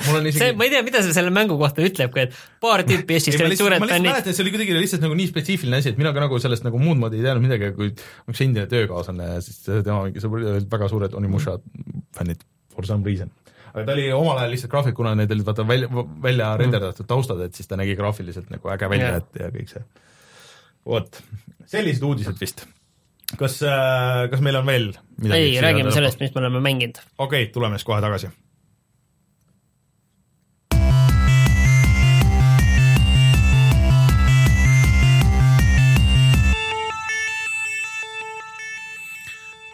mul 0.08 0.22
on 0.22 0.28
isegi 0.30 0.40
see, 0.40 0.56
ma 0.56 0.68
ei 0.68 0.72
tea, 0.72 0.84
mida 0.88 1.02
see 1.04 1.16
selle 1.16 1.34
mängu 1.36 1.58
kohta 1.60 1.84
ütleb, 1.84 2.16
et 2.22 2.38
paar 2.64 2.86
tüüpi 2.88 3.18
Eestist 3.18 3.44
olid 3.44 3.60
suured 3.60 3.84
fännid. 3.84 4.08
ma 4.08 4.14
mäletan, 4.14 4.32
et 4.32 4.40
see 4.40 4.46
oli 4.46 4.54
kuidagi 4.56 4.78
lihtsalt 4.78 5.04
nagu 5.04 5.18
nii 5.20 5.30
spetsiifiline 5.34 5.82
asi, 5.84 5.92
et 5.92 6.00
mina 6.00 6.14
ka 6.16 6.24
nagu 6.24 6.40
sellest 6.40 6.64
nagu 6.64 6.80
muud 6.80 7.02
moodi 7.02 7.20
ei 7.20 7.28
teadnud 7.28 7.44
midagi, 7.44 7.74
kui 7.76 7.92
üks 8.32 8.44
endine 8.46 8.66
töökaaslane, 8.72 9.30
siis 9.44 9.64
tema 9.68 10.06
mingi 10.08 10.24
sõber, 10.24 10.48
olid 10.56 10.72
väga 10.72 10.92
suured 10.96 11.18
Onimusha 11.20 11.58
fännid 12.16 12.48
for 12.74 12.88
some 12.88 13.04
reason 13.04 13.34
aga 13.74 13.86
ta 13.88 13.96
oli 13.96 14.06
omal 14.14 14.38
ajal 14.38 14.54
lihtsalt 14.54 14.72
graafik, 14.72 14.96
kuna 14.98 15.16
need 15.18 15.32
olid 15.34 15.48
vaata 15.48 15.66
välja, 15.68 15.90
välja 16.22 16.52
mm. 16.52 16.62
renderdatud 16.62 17.10
taustad, 17.10 17.42
et 17.46 17.58
siis 17.58 17.70
ta 17.70 17.80
nägi 17.80 17.98
graafiliselt 17.98 18.52
nagu 18.54 18.70
äge 18.74 18.90
välja 18.90 19.10
yeah., 19.16 19.24
et 19.24 19.42
ja 19.42 19.50
kõik 19.54 19.72
see. 19.72 19.84
vot, 20.94 21.22
sellised 21.74 22.06
uudised 22.06 22.40
vist. 22.42 22.68
Kas, 23.40 23.60
äh, 23.66 24.30
kas 24.32 24.46
meil 24.46 24.62
on 24.62 24.70
veel 24.70 24.94
midagi? 25.18 25.42
ei, 25.42 25.60
räägime 25.64 25.92
sellest, 25.96 26.22
mis 26.24 26.34
me 26.36 26.46
oleme 26.46 26.64
mänginud. 26.64 27.02
okei 27.18 27.44
okay,, 27.46 27.54
tuleme 27.54 27.80
siis 27.80 27.90
kohe 27.90 28.02
tagasi 28.04 28.32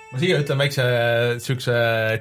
ma 0.09 0.17
siia 0.17 0.39
ütlen 0.41 0.57
väikse 0.57 0.85
niisuguse 1.37 1.75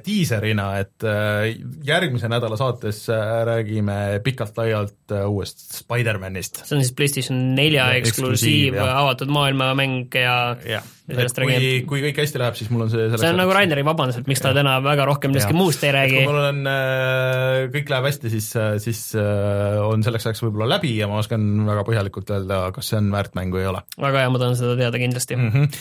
diiserina, 0.04 0.66
et 0.82 1.06
äh, 1.08 1.54
järgmise 1.86 2.28
nädala 2.28 2.58
saates 2.60 3.06
äh, 3.14 3.32
räägime 3.48 4.18
pikalt-laialt 4.26 5.16
uuest 5.24 5.64
Spider-manist. 5.78 6.64
see 6.66 6.76
on 6.76 6.84
siis 6.84 6.94
PlayStation 6.98 7.40
nelja 7.56 7.92
eksklusiiv, 8.02 8.76
avatud 8.82 9.32
maailmamäng 9.32 10.06
ja, 10.18 10.38
ja 10.66 10.84
et 10.84 10.97
kui, 11.08 11.68
kui 11.88 12.02
kõik 12.04 12.18
hästi 12.20 12.40
läheb, 12.40 12.56
siis 12.58 12.68
mul 12.72 12.84
on 12.84 12.90
see 12.92 13.06
see 13.14 13.30
on 13.30 13.38
nagu 13.40 13.52
Raineri 13.54 13.84
vabandus, 13.86 14.18
et 14.20 14.26
miks 14.28 14.42
ta 14.44 14.50
täna 14.56 14.74
väga 14.84 15.06
rohkem 15.08 15.32
millestki 15.32 15.56
muust 15.56 15.84
ei 15.86 15.92
räägi. 15.94 16.18
kui 16.18 16.28
mul 16.28 16.40
on, 16.50 16.58
äh, 16.68 17.60
kõik 17.72 17.92
läheb 17.92 18.08
hästi, 18.10 18.32
siis, 18.34 18.48
äh, 18.60 18.74
siis 18.82 19.00
äh, 19.16 19.78
on 19.80 20.04
selleks 20.04 20.28
ajaks 20.28 20.42
võib-olla 20.44 20.68
läbi 20.74 20.92
ja 20.98 21.08
ma 21.08 21.20
oskan 21.22 21.46
väga 21.68 21.84
põhjalikult 21.88 22.32
öelda, 22.36 22.60
kas 22.76 22.90
see 22.92 23.00
on 23.00 23.08
väärt 23.14 23.38
mäng 23.38 23.54
või 23.54 23.64
ei 23.64 23.70
ole. 23.70 23.80
väga 23.96 24.24
hea, 24.24 24.32
ma 24.34 24.42
tahan 24.42 24.58
seda 24.60 24.74
teada 24.80 25.00
kindlasti 25.00 25.38
mm. 25.38 25.54
-hmm. 25.54 25.78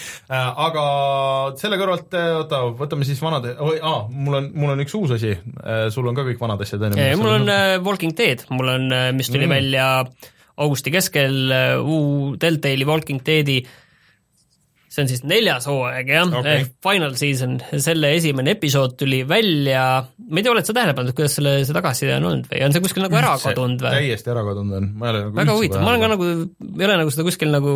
Aga 0.67 0.85
selle 1.59 1.79
kõrvalt, 1.81 2.15
oota, 2.43 2.61
võtame 2.79 3.07
siis 3.07 3.19
vanad, 3.23 3.49
oi, 3.51 3.81
aa, 3.81 4.05
mul 4.07 4.39
on, 4.39 4.47
mul 4.55 4.75
on 4.75 4.85
üks 4.85 4.95
uus 4.95 5.11
asi, 5.17 5.33
sul 5.91 6.07
on 6.07 6.15
ka 6.15 6.23
kõik 6.29 6.39
vanad 6.39 6.63
asjad, 6.63 6.87
on 6.87 6.95
ju? 6.95 7.09
mul 7.19 7.33
on 7.33 7.51
uh, 7.51 7.73
Walking 7.83 8.15
Dead, 8.15 8.45
mul 8.53 8.71
on, 8.77 8.87
mis 9.17 9.31
tuli 9.33 9.43
mm. 9.43 9.57
välja 9.57 9.89
augusti 10.57 10.93
keskel, 10.93 11.35
uh, 11.51 12.37
Telltale'i 12.39 12.87
Walking 12.87 13.21
Deadi 13.27 13.59
uh, 13.65 13.75
see 14.97 15.05
on 15.05 15.09
siis 15.11 15.23
neljas 15.29 15.67
hooaeg 15.69 16.09
jah 16.09 16.31
okay., 16.39 16.61
ehk 16.63 16.71
final 16.83 17.13
season, 17.19 17.57
selle 17.83 18.09
esimene 18.17 18.55
episood 18.55 18.95
tuli 18.97 19.19
välja, 19.29 19.83
ma 20.01 20.39
ei 20.39 20.45
tea, 20.45 20.53
oled 20.53 20.65
sa 20.65 20.73
tähele 20.73 20.95
pannud, 20.97 21.13
kuidas 21.17 21.35
selle, 21.37 21.53
see 21.67 21.75
tagasiside 21.77 22.15
on 22.17 22.25
olnud 22.31 22.47
või 22.49 22.63
on 22.65 22.73
see 22.73 22.83
kuskil 22.85 23.05
nagu 23.05 23.19
ära 23.19 23.35
kadunud 23.41 23.83
või? 23.85 23.99
täiesti 23.99 24.33
ära 24.33 24.45
kadunud 24.47 24.79
on, 24.79 24.87
ma 24.97 25.09
ei 25.09 25.13
ole 25.13 25.21
nagu 25.27 25.37
väga 25.41 25.57
huvitav, 25.59 25.83
ma 25.85 25.93
olen 25.93 26.03
ka 26.05 26.09
nagu, 26.15 26.31
ei 26.79 26.87
ole 26.87 26.97
nagu 27.03 27.13
seda 27.13 27.27
kuskil 27.27 27.53
nagu 27.53 27.75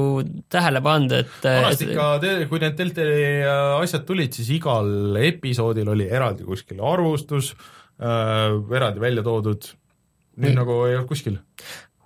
tähele 0.56 0.82
pannud, 0.88 1.16
et 1.20 1.48
vanasti 1.48 1.90
ikka, 1.92 2.10
kui 2.50 2.64
need 2.66 2.82
Deltali 2.82 3.22
äh, 3.44 3.62
asjad 3.78 4.10
tulid, 4.10 4.34
siis 4.40 4.50
igal 4.58 5.22
episoodil 5.22 5.94
oli 5.94 6.10
eraldi 6.10 6.48
kuskil 6.48 6.82
arvustus 6.82 7.54
äh,, 7.54 8.58
eraldi 8.82 9.06
välja 9.06 9.26
toodud, 9.30 9.72
nüüd 10.42 10.56
mm. 10.56 10.60
nagu 10.64 10.82
ei 10.90 10.98
olnud 10.98 11.14
kuskil. 11.14 11.38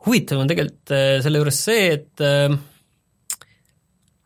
huvitav 0.10 0.44
on 0.44 0.52
tegelikult 0.52 0.92
äh, 0.92 1.10
selle 1.24 1.40
juures 1.40 1.66
see, 1.70 1.92
et 1.96 2.26
äh, 2.26 2.50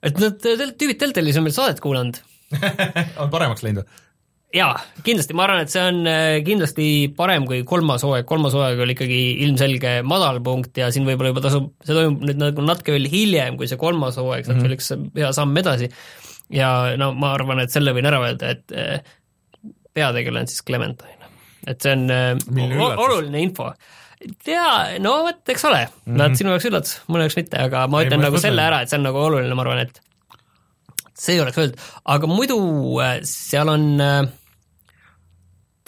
et 0.04 0.22
nad, 0.22 0.38
tüübid 0.80 1.00
Deltalis 1.02 1.40
on 1.40 1.48
meil 1.48 1.56
saadet 1.56 1.82
kuulanud 1.84 2.22
on 3.22 3.32
paremaks 3.32 3.66
läinud 3.66 3.84
või? 3.84 4.06
jaa, 4.56 4.80
kindlasti, 5.06 5.36
ma 5.38 5.44
arvan, 5.46 5.62
et 5.62 5.74
see 5.74 5.82
on 5.86 6.00
äh, 6.10 6.40
kindlasti 6.46 6.88
parem 7.18 7.46
kui 7.50 7.62
kolmas 7.70 8.04
hooaeg, 8.06 8.26
kolmas 8.30 8.56
hooaeg 8.58 8.82
oli 8.82 8.96
ikkagi 8.96 9.20
ilmselge 9.46 10.00
madalpunkt 10.10 10.80
ja 10.82 10.90
siin 10.94 11.06
võib-olla 11.06 11.34
juba 11.34 11.44
tasub, 11.46 11.70
see 11.86 11.94
toimub 11.94 12.26
nüüd 12.26 12.42
nagu 12.42 12.66
natuke 12.66 12.96
veel 12.96 13.06
hiljem 13.12 13.60
kui 13.60 13.70
see 13.70 13.78
kolmas 13.82 14.18
hooaeg, 14.18 14.48
sealt 14.48 14.58
mm 14.58 14.66
-hmm. 14.66 14.72
veel 14.72 14.80
üks 14.80 15.22
hea 15.22 15.32
samm 15.38 15.62
edasi. 15.62 15.92
ja 16.50 16.72
no 16.98 17.12
ma 17.14 17.34
arvan, 17.38 17.62
et 17.62 17.72
selle 17.72 17.94
võin 17.94 18.10
ära 18.10 18.24
öelda, 18.26 18.50
et 18.56 18.74
äh, 18.74 19.00
peategelane 19.94 20.48
on 20.48 20.50
siis 20.50 20.66
Clementine. 20.66 21.30
et 21.68 21.82
see 21.82 21.94
on 21.94 22.10
äh, 22.10 22.98
oluline 22.98 23.42
info 23.46 23.74
jaa, 24.48 25.00
no 25.04 25.16
vot, 25.28 25.42
eks 25.48 25.66
ole 25.70 25.82
mm, 25.86 25.96
-hmm. 26.06 26.20
nad 26.20 26.36
sinu 26.40 26.54
jaoks 26.54 26.68
üllatus, 26.70 27.00
minu 27.08 27.24
jaoks 27.26 27.40
mitte, 27.40 27.62
aga 27.70 27.86
ma 27.92 28.04
ütlen 28.04 28.24
nagu 28.26 28.42
selle 28.42 28.66
ära, 28.66 28.82
et 28.84 28.92
see 28.92 29.00
on 29.00 29.08
nagu 29.08 29.22
oluline, 29.22 29.56
ma 29.56 29.66
arvan, 29.66 29.86
et 29.86 30.02
see 31.20 31.40
oleks 31.42 31.60
öeldud, 31.60 31.88
aga 32.16 32.30
muidu 32.32 32.60
äh, 33.04 33.16
seal 33.28 33.72
on 33.72 33.88
äh, 34.04 34.28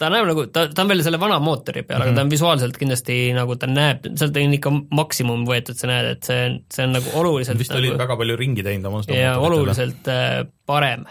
ta 0.00 0.08
näeb 0.12 0.26
nagu, 0.28 0.46
ta, 0.52 0.64
ta 0.72 0.84
on 0.84 0.90
veel 0.92 1.04
selle 1.06 1.20
vana 1.22 1.38
mootori 1.42 1.84
peal 1.84 2.00
mm, 2.00 2.02
-hmm. 2.02 2.08
aga 2.08 2.16
ta 2.16 2.24
on 2.24 2.26
mhm. 2.26 2.34
visuaalselt 2.36 2.80
kindlasti 2.80 3.18
nagu 3.36 3.56
ta 3.56 3.68
näeb, 3.70 4.08
sealt 4.16 4.40
on 4.40 4.56
ikka 4.58 4.74
maksimum 5.02 5.44
võetud, 5.48 5.78
sa 5.78 5.90
näed, 5.90 6.10
et 6.16 6.28
see, 6.28 6.48
see 6.72 6.88
on 6.88 6.96
nagu 6.98 7.14
oluliselt 7.20 7.60
vist 7.60 7.74
nagu, 7.74 7.84
oli 7.84 7.94
väga 8.00 8.18
palju 8.24 8.40
ringi 8.40 8.66
teinud 8.66 8.90
oma 8.90 9.04
ja 9.12 9.36
oluliselt 9.38 10.08
äh, 10.08 10.42
parem. 10.66 11.06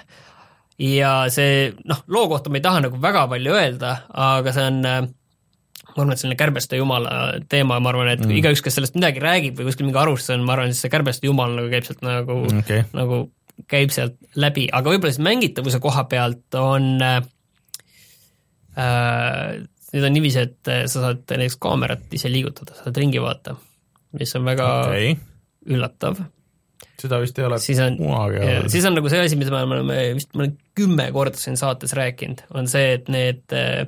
ja 0.81 1.13
see, 1.29 1.71
noh, 1.85 2.03
loo 2.07 2.27
kohta 2.31 2.49
ma 2.49 2.57
ei 2.57 2.65
taha 2.65 2.85
nagu 2.87 3.01
väga 3.01 3.27
palju 3.31 3.57
öelda, 3.57 3.95
aga 4.09 4.53
see 4.55 4.69
on 4.73 4.85
äh, 4.85 5.01
ma 5.95 6.03
arvan, 6.03 6.13
et 6.15 6.21
selline 6.21 6.39
kärbeste 6.39 6.79
jumala 6.79 7.17
teema, 7.51 7.79
ma 7.83 7.91
arvan, 7.91 8.13
et 8.13 8.23
mm. 8.23 8.37
igaüks, 8.39 8.63
kes 8.63 8.79
sellest 8.79 8.97
midagi 8.97 9.23
räägib 9.23 9.59
või 9.59 9.69
kuskil 9.69 9.87
mingi 9.87 10.01
arvustus 10.01 10.35
on, 10.35 10.45
ma 10.47 10.55
arvan, 10.55 10.71
siis 10.73 10.85
see 10.85 10.93
kärbeste 10.93 11.27
jumal 11.27 11.53
nagu 11.57 11.71
käib 11.71 11.87
sealt 11.87 12.01
nagu 12.05 12.37
okay., 12.47 12.85
nagu 12.97 13.21
käib 13.71 13.91
sealt 13.93 14.15
läbi, 14.39 14.67
aga 14.73 14.93
võib-olla 14.93 15.13
siis 15.13 15.25
mängitavuse 15.25 15.81
koha 15.83 16.05
pealt 16.09 16.57
on 16.57 16.93
äh, 17.03 17.21
nüüd 19.91 20.07
on 20.07 20.15
niiviisi, 20.15 20.45
et 20.47 20.71
sa 20.87 21.07
saad 21.07 21.25
näiteks 21.27 21.57
kaamerat 21.61 22.13
ise 22.15 22.31
liigutada, 22.31 22.75
saad 22.77 22.97
ringi 22.97 23.21
vaata, 23.23 23.57
mis 24.17 24.31
on 24.39 24.47
väga 24.47 24.69
okay. 24.85 25.15
üllatav. 25.67 26.23
seda 27.01 27.17
vist 27.21 27.39
ei 27.41 27.45
ole 27.47 27.57
siis 27.61 27.79
on, 27.81 27.97
siis 28.71 28.85
on 28.87 28.95
nagu 28.97 29.09
see 29.11 29.21
asi, 29.25 29.37
mida 29.39 29.51
me 29.51 29.79
oleme 29.79 29.99
vist, 30.15 30.31
ma 30.35 30.45
olen 30.45 30.55
kümme 30.77 31.11
korda 31.11 31.37
siin 31.41 31.59
saates 31.59 31.95
rääkinud, 31.97 32.45
on 32.55 32.69
see, 32.71 32.95
et 32.97 33.11
need 33.11 33.57
äh, 33.57 33.83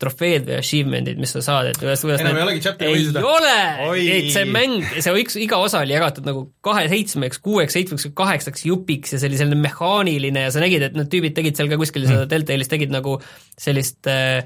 trofeed 0.00 0.44
või 0.44 0.58
achievement'id, 0.60 1.20
mis 1.20 1.30
sa 1.32 1.40
saad, 1.44 1.70
et 1.70 1.78
kuidas, 1.80 2.02
kuidas 2.04 2.20
enam 2.20 2.36
ei 2.36 2.44
olegi 2.44 2.62
chapter'i 2.66 2.92
ei 2.98 3.04
seda. 3.06 3.22
ole, 3.24 3.52
et 4.02 4.28
see 4.34 4.44
mäng, 4.48 4.82
see 4.92 5.14
üks, 5.22 5.36
iga 5.40 5.56
osa 5.62 5.80
oli 5.84 5.94
jagatud 5.94 6.26
nagu 6.28 6.42
kahe 6.64 6.82
seitsmeks, 6.92 7.40
kuueks, 7.44 7.76
seitsmeks, 7.78 8.08
kaheksaks 8.16 8.66
jupiks 8.68 9.14
ja 9.14 9.20
see 9.22 9.30
oli 9.30 9.40
selline 9.40 9.60
mehaaniline 9.62 10.42
ja 10.44 10.50
sa 10.52 10.60
nägid, 10.60 10.84
et 10.84 10.98
need 10.98 11.08
tüübid 11.12 11.36
tegid 11.38 11.56
seal 11.56 11.70
ka 11.72 11.78
kuskil 11.80 12.04
mm. 12.04 12.12
seda 12.12 12.26
Deltalis 12.28 12.72
tegid 12.72 12.92
nagu 12.92 13.16
sellist 13.56 14.10
äh, 14.12 14.44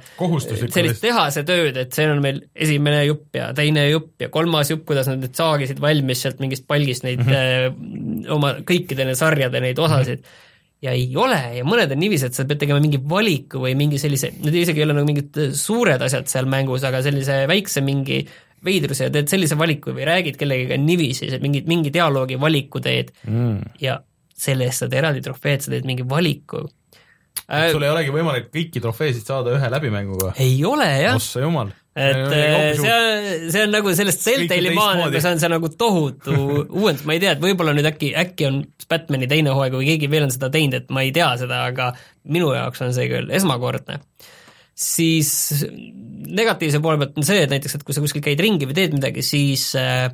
sellist 0.70 1.03
tehasetööd, 1.03 1.80
et 1.82 1.98
see 1.98 2.07
on 2.11 2.22
meil 2.22 2.44
esimene 2.55 3.03
jupp 3.09 3.40
ja 3.40 3.51
teine 3.57 3.88
jupp 3.88 4.22
ja 4.22 4.30
kolmas 4.30 4.70
jupp, 4.70 4.84
kuidas 4.92 5.11
nad 5.11 5.18
nüüd 5.18 5.34
saagisid 5.34 5.82
valmis 5.82 6.22
sealt 6.22 6.38
mingist 6.42 6.68
palgist 6.70 7.09
neid 7.09 7.24
mm 7.24 7.32
-hmm. 7.32 8.22
äh, 8.30 8.30
oma 8.38 8.55
kõikide 8.62 9.09
sarjade 9.18 9.64
neid 9.66 9.82
osasid 9.82 10.22
mm. 10.22 10.30
-hmm 10.30 10.48
ja 10.84 10.92
ei 10.96 11.08
ole 11.18 11.38
ja 11.58 11.64
mõned 11.66 11.92
on 11.92 12.00
niiviisi, 12.00 12.30
et 12.30 12.36
sa 12.36 12.46
pead 12.48 12.62
tegema 12.62 12.80
mingi 12.82 13.00
valiku 13.04 13.60
või 13.64 13.74
mingi 13.78 14.00
sellise, 14.00 14.32
need 14.40 14.56
isegi 14.62 14.80
ei 14.80 14.86
ole 14.86 14.96
nagu 14.96 15.08
mingid 15.08 15.40
suured 15.56 16.00
asjad 16.06 16.30
seal 16.30 16.48
mängus, 16.50 16.84
aga 16.88 17.02
sellise 17.04 17.42
väikse 17.50 17.84
mingi 17.84 18.22
veidruse 18.64 19.08
ja 19.08 19.12
teed 19.12 19.28
sellise 19.32 19.56
valiku 19.60 19.94
või 19.96 20.06
räägid 20.08 20.38
kellegagi 20.40 20.80
niiviisi, 20.80 21.30
mingi, 21.44 21.64
mingi 21.68 21.92
dialoogi 21.92 22.40
valiku 22.40 22.80
teed 22.84 23.12
mm. 23.28 23.76
ja 23.80 23.98
selle 24.40 24.68
eest 24.68 24.84
saad 24.84 24.96
eraldi 24.96 25.24
trofeed, 25.24 25.64
sa 25.64 25.72
teed 25.74 25.88
mingi 25.88 26.06
valiku. 26.08 26.64
sul 27.44 27.84
ei 27.84 27.92
olegi 27.92 28.12
võimalik 28.14 28.48
kõiki 28.52 28.80
trofeesid 28.80 29.28
saada 29.28 29.52
ühe 29.56 29.70
läbimänguga? 29.76 30.32
ei 30.40 30.56
ole 30.64 30.88
jah. 31.02 31.20
ossa 31.20 31.44
jumal 31.44 31.72
et 32.01 32.34
äh, 32.34 32.57
see 32.78 32.92
on, 32.94 33.46
see 33.53 33.62
on 33.66 33.72
nagu 33.74 33.92
sellest 33.96 34.22
Telltale'i 34.24 34.72
see 35.20 35.32
on 35.34 35.42
see 35.42 35.51
nagu 35.53 35.70
tohutu 35.80 36.34
uuendus, 36.80 37.05
ma 37.09 37.16
ei 37.16 37.22
tea, 37.22 37.34
et 37.36 37.44
võib-olla 37.44 37.74
nüüd 37.76 37.88
äkki, 37.90 38.12
äkki 38.18 38.48
on 38.48 38.61
Batman'i 38.90 39.28
teine 39.30 39.55
hooaeg 39.55 39.76
või 39.78 39.88
keegi 39.92 40.11
veel 40.12 40.26
on 40.26 40.34
seda 40.34 40.51
teinud, 40.53 40.78
et 40.80 40.92
ma 40.94 41.05
ei 41.07 41.12
tea 41.16 41.30
seda, 41.40 41.64
aga 41.70 41.90
minu 42.32 42.53
jaoks 42.57 42.84
on 42.86 42.94
see 42.96 43.09
küll 43.12 43.32
esmakordne. 43.36 44.01
siis 44.74 45.30
negatiivse 46.30 46.80
poole 46.80 47.01
pealt 47.01 47.20
on 47.20 47.26
see, 47.26 47.44
et 47.44 47.53
näiteks, 47.53 47.76
et 47.76 47.86
kui 47.86 47.96
sa 47.96 48.05
kuskil 48.05 48.24
käid 48.24 48.40
ringi 48.40 48.68
või 48.68 48.78
teed 48.78 48.96
midagi, 48.96 49.24
siis, 49.26 49.70
äh, 49.78 50.09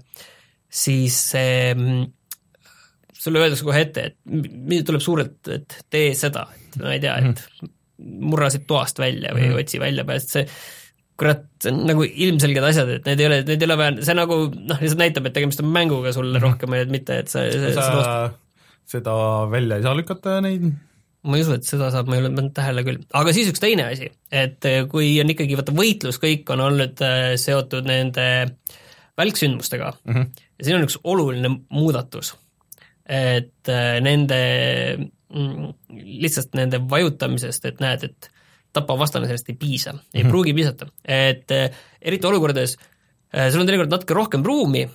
siis 0.69 1.19
see 1.33 1.73
sulle 3.27 3.43
öeldakse 3.43 3.67
kohe 3.67 3.81
ette, 3.87 4.11
et 4.11 4.85
tuleb 4.87 5.03
suurelt, 5.03 5.41
et 5.51 5.81
tee 5.91 6.13
seda, 6.19 6.47
et 6.55 6.79
ma 6.83 6.95
ei 6.95 7.03
tea, 7.03 7.17
et 7.23 7.73
murra 7.99 8.51
siit 8.53 8.67
toast 8.69 9.01
välja 9.01 9.33
või 9.35 9.49
mm 9.51 9.63
otsi 9.63 9.81
väljapääs, 9.81 10.27
et 10.27 10.35
see 10.35 10.45
kurat, 11.17 11.45
see 11.63 11.73
on 11.73 11.85
nagu 11.89 12.05
ilmselged 12.07 12.65
asjad, 12.69 12.91
et 12.99 13.07
need 13.09 13.23
ei 13.23 13.29
ole, 13.31 13.39
need 13.49 13.63
ei 13.63 13.69
ole 13.69 13.77
vaja, 13.81 13.95
see 14.05 14.17
nagu 14.19 14.41
noh, 14.53 14.83
lihtsalt 14.83 15.01
näitab, 15.01 15.29
et 15.29 15.37
tegemist 15.37 15.63
on 15.63 15.71
mänguga 15.73 16.13
sulle 16.13 16.37
-hmm. 16.37 16.45
rohkem, 16.45 16.75
et 16.77 16.93
mitte, 16.93 17.23
et 17.25 17.33
sa, 17.33 17.47
sa, 17.51 17.73
sa 17.73 17.87
sa 17.87 18.19
seda 18.87 19.15
välja 19.51 19.79
ei 19.79 19.87
saa 19.87 19.97
lükata, 19.99 20.41
neid 20.45 20.69
ma 21.27 21.39
ei 21.39 21.43
usu, 21.43 21.57
et 21.59 21.67
seda 21.67 21.89
saab, 21.91 22.09
ma 22.11 22.17
ei 22.17 22.23
ole 22.23 22.33
pannud 22.37 22.55
tähele 22.55 22.85
küll. 22.87 23.03
aga 23.19 23.35
siis 23.35 23.51
üks 23.51 23.63
teine 23.63 23.89
asi, 23.91 24.11
et 24.31 24.69
eh, 24.69 24.85
kui 24.91 25.11
on 25.23 25.33
ikkagi, 25.33 25.59
vaata 25.59 25.75
võitlus 25.77 26.21
kõik 26.23 26.49
on 26.55 26.63
olnud 26.69 27.03
äh, 27.05 27.35
seotud 27.41 27.89
nende 27.89 28.27
välksündmustega 29.19 29.93
mm 30.05 30.15
-hmm. 30.15 30.45
ja 30.59 30.69
siin 30.69 30.79
on 30.79 30.87
üks 30.87 30.99
oluline 31.03 31.51
muudatus, 31.69 32.35
et 33.09 33.73
äh, 33.73 33.99
nende 34.05 34.41
mm, 35.35 35.75
lihtsalt 36.23 36.55
nende 36.55 36.83
vajutamisest, 36.91 37.65
et 37.73 37.83
näed, 37.83 38.07
et 38.11 38.31
tapa 38.77 38.97
vastane 38.99 39.29
sellest 39.29 39.51
ei 39.53 39.59
piisa 39.61 39.93
mm, 39.93 39.99
-hmm. 39.99 40.21
ei 40.21 40.29
pruugi 40.29 40.55
piisata, 40.57 40.89
et 41.05 41.51
äh, 41.55 41.83
eriti 42.01 42.29
olukordades 42.29 42.77
äh, 42.77 43.51
sul 43.51 43.63
on 43.63 43.69
teinekord 43.69 43.93
natuke 43.93 44.15
rohkem 44.15 44.45
ruumi, 44.47 44.87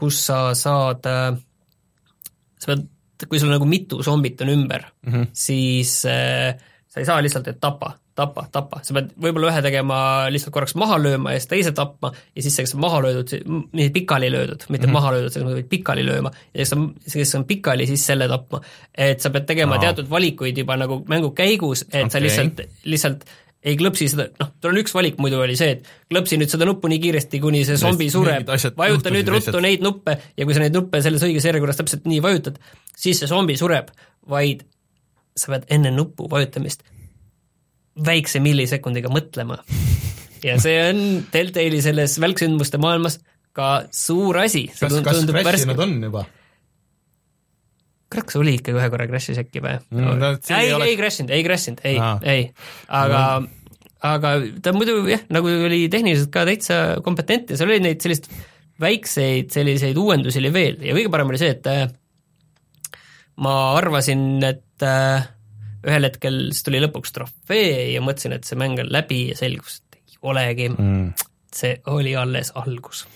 kus 0.00 0.22
sa 0.24 0.54
saad, 0.56 1.04
sa 1.04 2.66
pead 2.66 2.86
kui 3.28 3.36
sul 3.36 3.50
nagu 3.52 3.66
mitu 3.68 3.98
zombit 4.02 4.40
on 4.40 4.48
ümber 4.48 4.86
mm, 5.02 5.12
-hmm. 5.12 5.26
siis 5.32 5.98
sa 6.00 7.00
ei 7.00 7.04
saa 7.04 7.20
lihtsalt, 7.22 7.48
et 7.48 7.60
tapa, 7.60 7.92
tapa, 8.20 8.46
tapa, 8.52 8.82
sa 8.86 8.96
pead 8.96 9.10
võib-olla 9.20 9.50
ühe 9.50 9.64
tegema 9.64 9.98
lihtsalt 10.32 10.54
korraks 10.54 10.76
maha 10.80 10.98
lööma 11.00 11.34
ja 11.34 11.40
siis 11.40 11.50
teise 11.50 11.74
tapma 11.76 12.12
ja 12.12 12.44
siis 12.44 12.56
see, 12.56 12.66
kes 12.66 12.76
on 12.76 12.84
maha 12.84 13.02
löödud, 13.06 13.34
nii 13.76 13.90
pikali 13.96 14.30
löödud, 14.32 14.66
mitte 14.68 14.86
mm 14.86 14.90
-hmm. 14.90 14.98
maha 14.98 15.12
löödud, 15.16 15.34
sa 15.34 15.44
pead 15.44 15.68
pikali 15.74 16.06
lööma 16.06 16.32
ja 16.52 16.62
kes 16.62 16.72
on, 16.76 16.88
kes 17.12 17.34
on 17.38 17.44
pikali, 17.48 17.86
siis 17.90 18.06
selle 18.06 18.28
tapma. 18.28 18.60
et 18.94 19.20
sa 19.20 19.30
pead 19.30 19.46
tegema 19.48 19.76
no. 19.76 19.80
teatud 19.80 20.10
valikuid 20.10 20.58
juba 20.58 20.76
nagu 20.76 21.04
mängu 21.08 21.30
käigus, 21.30 21.82
et 21.82 22.04
okay. 22.04 22.10
sa 22.10 22.20
lihtsalt, 22.20 22.60
lihtsalt 22.84 23.24
ei 23.62 23.76
klõpsi 23.76 24.08
seda, 24.08 24.26
noh, 24.40 24.52
tal 24.60 24.72
on 24.72 24.80
üks 24.80 24.94
valik 24.96 25.18
muidu 25.20 25.40
oli 25.44 25.56
see, 25.58 25.76
et 25.76 25.88
klõpsi 26.08 26.38
nüüd 26.40 26.52
seda 26.52 26.68
nuppu 26.68 26.88
nii 26.88 27.00
kiiresti, 27.02 27.40
kuni 27.42 27.64
see 27.68 27.76
zombi 27.80 28.08
sureb, 28.12 28.48
vajuta 28.76 29.12
nüüd 29.12 29.28
ruttu 29.28 29.50
lihtsalt. 29.50 29.62
neid 29.66 29.84
nuppe 29.84 30.16
ja 30.36 30.46
kui 30.48 30.56
sa 30.56 30.62
neid 30.64 30.76
nuppe 30.76 31.02
selles 31.04 31.24
õiges 31.26 31.48
järjekorras 31.48 31.80
täpselt 31.80 32.08
nii 32.08 32.22
vajutad, 32.24 32.56
siis 32.96 33.20
see 33.20 33.28
zombi 33.28 33.58
sureb, 33.60 33.92
vaid 34.28 34.64
sa 35.36 35.52
pead 35.52 35.68
enne 35.76 35.92
nupu 35.94 36.28
vajutamist 36.30 36.86
väikse 38.06 38.42
millisekundiga 38.42 39.12
mõtlema. 39.12 39.60
ja 40.44 40.56
see 40.62 40.76
on 40.88 41.00
Deltali 41.32 41.82
selles 41.84 42.16
välksündmuste 42.22 42.80
maailmas 42.80 43.20
ka 43.56 43.86
suur 43.94 44.38
asi. 44.40 44.68
kas, 44.72 45.00
kas 45.04 45.24
crashinud 45.28 45.82
on 45.82 45.96
juba? 46.08 46.26
kurat, 48.10 48.26
kas 48.26 48.38
oli 48.40 48.56
ikkagi 48.58 48.78
ühe 48.78 48.90
korra 48.92 49.06
crash'is 49.10 49.38
äkki 49.40 49.62
või 49.62 49.76
mm,? 49.78 50.20
No, 50.20 50.34
ei, 50.34 50.70
ei, 50.72 50.90
ei 50.90 50.98
crashinud, 50.98 51.32
ei 51.34 51.46
crashinud, 51.46 51.82
ei, 51.86 51.98
ei, 52.26 52.46
aga 52.88 53.20
mm. 53.40 53.74
aga 54.10 54.32
ta 54.64 54.74
muidu 54.74 54.96
jah, 55.10 55.22
nagu 55.30 55.52
oli 55.68 55.84
tehniliselt 55.92 56.32
ka 56.34 56.44
täitsa 56.48 56.80
kompetentne, 57.06 57.58
seal 57.58 57.70
oli 57.70 57.84
neid 57.86 58.02
sellist 58.02 58.30
väikseid 58.80 59.52
selliseid 59.54 59.98
uuendusi 60.00 60.40
oli 60.40 60.52
veel 60.54 60.80
ja 60.82 60.96
kõige 60.96 61.12
parem 61.12 61.30
oli 61.30 61.40
see, 61.40 61.52
et 61.54 61.68
äh, 61.70 61.84
ma 63.44 63.54
arvasin, 63.78 64.24
et 64.46 64.86
äh, 64.86 65.28
ühel 65.86 66.06
hetkel 66.08 66.40
siis 66.50 66.64
tuli 66.66 66.80
lõpuks 66.82 67.14
trofee 67.16 67.90
ja 67.94 68.02
mõtlesin, 68.04 68.34
et 68.36 68.48
see 68.48 68.58
mäng 68.60 68.80
on 68.82 68.90
läbi 68.92 69.22
ja 69.30 69.38
selgus, 69.38 69.80
et 69.80 70.00
ei 70.00 70.18
olegi 70.32 70.68
mm., 70.72 71.28
see 71.54 71.76
oli 71.90 72.14
alles 72.18 72.52
algus. 72.58 73.06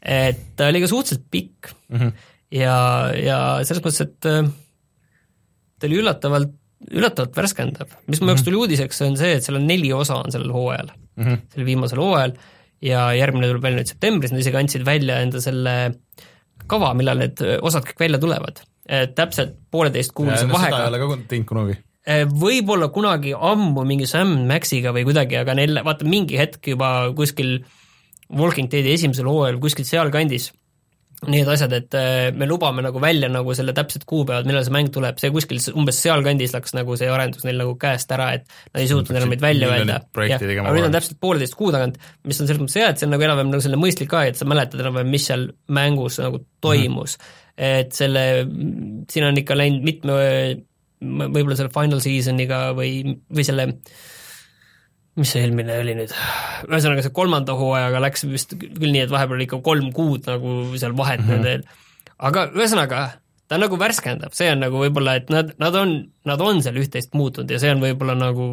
et 0.00 0.56
ta 0.56 0.70
oli 0.70 0.80
ka 0.80 0.88
suhteliselt 0.90 1.26
pikk 1.30 1.72
mm 1.88 1.98
-hmm. 1.98 2.12
ja, 2.60 2.76
ja 3.18 3.38
selles 3.64 3.82
mõttes, 3.84 4.00
et 4.04 4.28
äh, 4.30 4.50
ta 5.78 5.88
oli 5.88 6.00
üllatavalt, 6.00 6.54
üllatavalt 6.90 7.36
värskendav. 7.36 7.88
mis 8.06 8.20
mu 8.20 8.28
jaoks 8.28 8.40
mm 8.40 8.42
-hmm. 8.42 8.44
tuli 8.44 8.56
uudiseks, 8.56 9.02
on 9.02 9.16
see, 9.16 9.32
et 9.36 9.44
seal 9.44 9.60
on 9.60 9.66
neli 9.66 9.92
osa 9.92 10.14
on 10.14 10.32
sellel 10.32 10.52
hooajal 10.52 10.92
mm, 11.16 11.24
-hmm. 11.24 11.40
sellel 11.52 11.66
viimasel 11.66 12.00
hooajal, 12.00 12.36
ja 12.82 13.12
järgmine 13.12 13.48
tuleb 13.48 13.62
välja 13.62 13.80
nüüd 13.80 13.90
septembris, 13.90 14.32
nad 14.32 14.40
isegi 14.40 14.56
andsid 14.60 14.84
välja 14.86 15.18
enda 15.24 15.40
selle 15.40 15.74
kava, 16.66 16.94
millal 16.94 17.18
need 17.18 17.40
osad 17.62 17.84
kõik 17.84 18.00
välja 18.00 18.18
tulevad. 18.18 18.60
täpselt 19.14 19.56
pooleteistkuulise 19.70 20.48
vahega. 20.48 20.76
seda 20.76 20.84
ei 20.84 20.88
ole 20.88 20.98
ka 20.98 21.06
Äh, 21.74 21.83
võib-olla 22.04 22.90
kunagi 22.92 23.32
ammu 23.32 23.86
mingi 23.88 24.06
Sam 24.06 24.34
Maxiga 24.48 24.92
või 24.92 25.06
kuidagi, 25.08 25.38
aga 25.40 25.54
neil, 25.56 25.80
vaata 25.86 26.04
mingi 26.04 26.36
hetk 26.36 26.74
juba 26.74 26.90
kuskil 27.16 27.62
Walking 28.34 28.68
Deadi 28.72 28.92
esimesel 28.92 29.28
hooajal 29.28 29.60
kuskil 29.62 29.88
sealkandis 29.88 30.50
need 31.30 31.48
asjad, 31.48 31.72
et 31.76 31.94
äh, 31.96 32.30
me 32.36 32.46
lubame 32.48 32.82
nagu 32.84 33.00
välja 33.00 33.28
nagu 33.32 33.54
selle 33.56 33.74
täpsed 33.76 34.04
kuupäevad, 34.08 34.48
millal 34.48 34.64
see 34.66 34.74
mäng 34.74 34.90
tuleb, 34.92 35.18
see 35.20 35.30
kuskil 35.32 35.60
umbes 35.78 36.00
sealkandis 36.02 36.54
läks 36.56 36.74
nagu 36.76 36.96
see 37.00 37.08
arendus 37.12 37.46
neil 37.46 37.60
nagu 37.60 37.76
käest 37.80 38.12
ära, 38.14 38.30
et 38.38 38.44
nad 38.72 38.82
ei 38.82 38.90
suutnud 38.90 39.16
enam 39.16 39.32
neid 39.32 39.44
välja 39.44 39.70
öelda. 39.72 40.00
aga 40.12 40.74
nüüd 40.76 40.88
on 40.88 40.96
täpselt 40.96 41.20
poolteist 41.22 41.56
kuu 41.58 41.70
tagant, 41.74 41.96
mis 42.28 42.40
on 42.42 42.50
selles 42.50 42.60
mõttes 42.60 42.78
hea, 42.80 42.90
et 42.92 43.00
see 43.00 43.08
on 43.08 43.14
nagu 43.14 43.26
enam-vähem 43.26 43.54
nagu 43.54 43.64
selline 43.64 43.80
mõistlik 43.80 44.12
aeg, 44.18 44.34
et 44.34 44.40
sa 44.40 44.48
mäletad 44.50 44.84
enam-vähem, 44.84 45.10
mis 45.14 45.28
seal 45.30 45.48
mängus 45.80 46.20
nagu 46.22 46.42
toimus 46.64 47.16
mm. 47.16 47.24
-hmm. 47.24 47.72
et 47.80 47.96
selle, 47.96 48.26
siin 49.12 49.28
on 49.30 49.42
ikka 49.44 49.58
läinud 49.58 49.86
mitme 49.86 50.20
võib-olla 51.04 51.56
selle 51.58 51.72
final 51.74 52.02
season'iga 52.04 52.60
või, 52.76 53.16
või 53.30 53.46
selle 53.46 53.68
mis 55.14 55.30
see 55.30 55.44
eelmine 55.46 55.76
oli 55.78 55.94
nüüd, 55.94 56.12
ühesõnaga 56.66 57.04
see 57.04 57.14
kolmanda 57.14 57.54
hooajaga 57.58 58.00
läks 58.02 58.26
vist 58.26 58.56
küll 58.58 58.90
nii, 58.90 59.04
et 59.04 59.12
vahepeal 59.12 59.38
oli 59.38 59.46
ikka 59.46 59.60
kolm 59.66 59.92
kuud 59.94 60.26
nagu 60.26 60.54
seal 60.74 60.96
vahet 60.98 61.22
mm 61.22 61.28
-hmm. 61.28 61.44
nendel, 61.44 61.62
aga 62.18 62.48
ühesõnaga, 62.50 63.02
ta 63.48 63.60
nagu 63.60 63.78
värskendab, 63.78 64.34
see 64.34 64.50
on 64.50 64.64
nagu 64.64 64.80
võib-olla, 64.82 65.16
et 65.20 65.30
nad, 65.30 65.54
nad 65.62 65.78
on, 65.78 65.94
nad 66.26 66.42
on 66.42 66.62
seal 66.64 66.80
üht-teist 66.82 67.14
muutunud 67.14 67.50
ja 67.50 67.60
see 67.62 67.70
on 67.74 67.82
võib-olla 67.84 68.16
nagu 68.18 68.48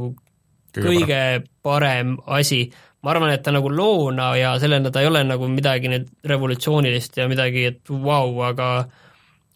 kõige, 0.75 0.85
kõige 0.87 1.21
parem 1.65 2.17
asi. 2.27 2.67
ma 3.01 3.15
arvan, 3.15 3.31
et 3.33 3.41
ta 3.41 3.51
nagu 3.51 3.69
loona 3.69 4.35
ja 4.37 4.59
sellena 4.61 4.91
ta 4.91 5.01
ei 5.01 5.07
ole 5.09 5.23
nagu 5.25 5.47
midagi 5.49 5.89
nüüd 5.89 6.09
revolutsioonilist 6.23 7.17
ja 7.17 7.27
midagi, 7.27 7.65
et 7.65 7.89
vau 7.89 8.29
wow,, 8.29 8.43
aga 8.51 8.67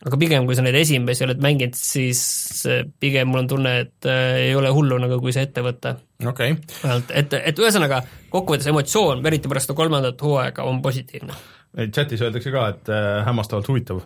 aga 0.04 0.20
pigem, 0.20 0.46
kui 0.48 0.58
sa 0.58 0.64
neid 0.66 0.76
esimesi 0.80 1.24
oled 1.26 1.41
mänginud, 1.43 1.78
siis 1.80 2.22
äh, 2.70 2.84
pigem 3.00 3.32
mul 3.32 3.43
on 3.43 3.52
tunne, 3.52 3.76
et 3.86 4.10
äh, 4.10 4.50
ei 4.50 4.56
ole 4.58 4.72
hullu 4.76 5.00
nagu, 5.02 5.20
kui 5.24 5.34
see 5.36 5.46
ette 5.48 5.64
võtta. 5.66 5.96
okei 6.26 6.58
okay.. 6.58 7.00
et, 7.22 7.38
et 7.39 7.62
ühesõnaga, 7.62 8.02
kokkuvõttes 8.34 8.70
emotsioon, 8.72 9.24
eriti 9.30 9.52
pärast 9.52 9.70
seda 9.70 9.78
kolmandat 9.80 10.22
hooaega, 10.22 10.68
on 10.68 10.82
positiivne. 10.86 11.39
chatis 11.96 12.26
öeldakse 12.26 12.54
ka, 12.54 12.68
et 12.76 12.93
äh, 12.93 13.24
hämmastavalt 13.28 13.72
huvitav. 13.72 14.04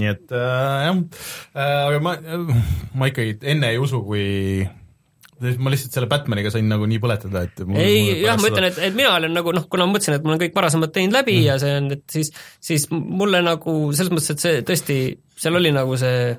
nii 0.00 0.10
et 0.10 0.32
äh, 0.32 0.88
jah 0.88 0.96
äh,, 0.96 1.78
aga 1.90 2.02
ma, 2.04 2.16
ma 2.94 3.10
ikkagi 3.10 3.38
enne 3.54 3.74
ei 3.74 3.80
usu, 3.82 4.02
kui 4.06 4.26
ma 5.40 5.72
lihtsalt 5.72 5.96
selle 5.96 6.08
Batmaniga 6.10 6.52
sain 6.52 6.68
nagu 6.68 6.86
nii 6.88 7.00
põletada, 7.02 7.44
et 7.48 7.62
mul, 7.64 7.80
ei, 7.80 8.20
jah, 8.24 8.36
ma 8.40 8.50
ütlen, 8.50 8.68
et, 8.68 8.78
et 8.90 8.96
mina 8.96 9.14
olen 9.16 9.32
nagu 9.36 9.54
noh, 9.56 9.64
kuna 9.72 9.86
ma 9.86 9.94
mõtlesin, 9.96 10.18
et 10.18 10.26
ma 10.26 10.34
olen 10.34 10.42
kõik 10.42 10.54
varasemad 10.56 10.92
teinud 10.94 11.16
läbi 11.16 11.38
mm. 11.38 11.46
ja 11.46 11.56
see 11.62 11.72
on, 11.80 11.90
et 11.96 12.04
siis, 12.12 12.30
siis 12.70 12.86
mulle 12.92 13.40
nagu 13.46 13.76
selles 13.96 14.12
mõttes, 14.12 14.34
et 14.34 14.44
see 14.44 14.62
tõesti, 14.68 15.00
seal 15.40 15.56
oli 15.60 15.72
nagu 15.74 15.96
see 16.00 16.36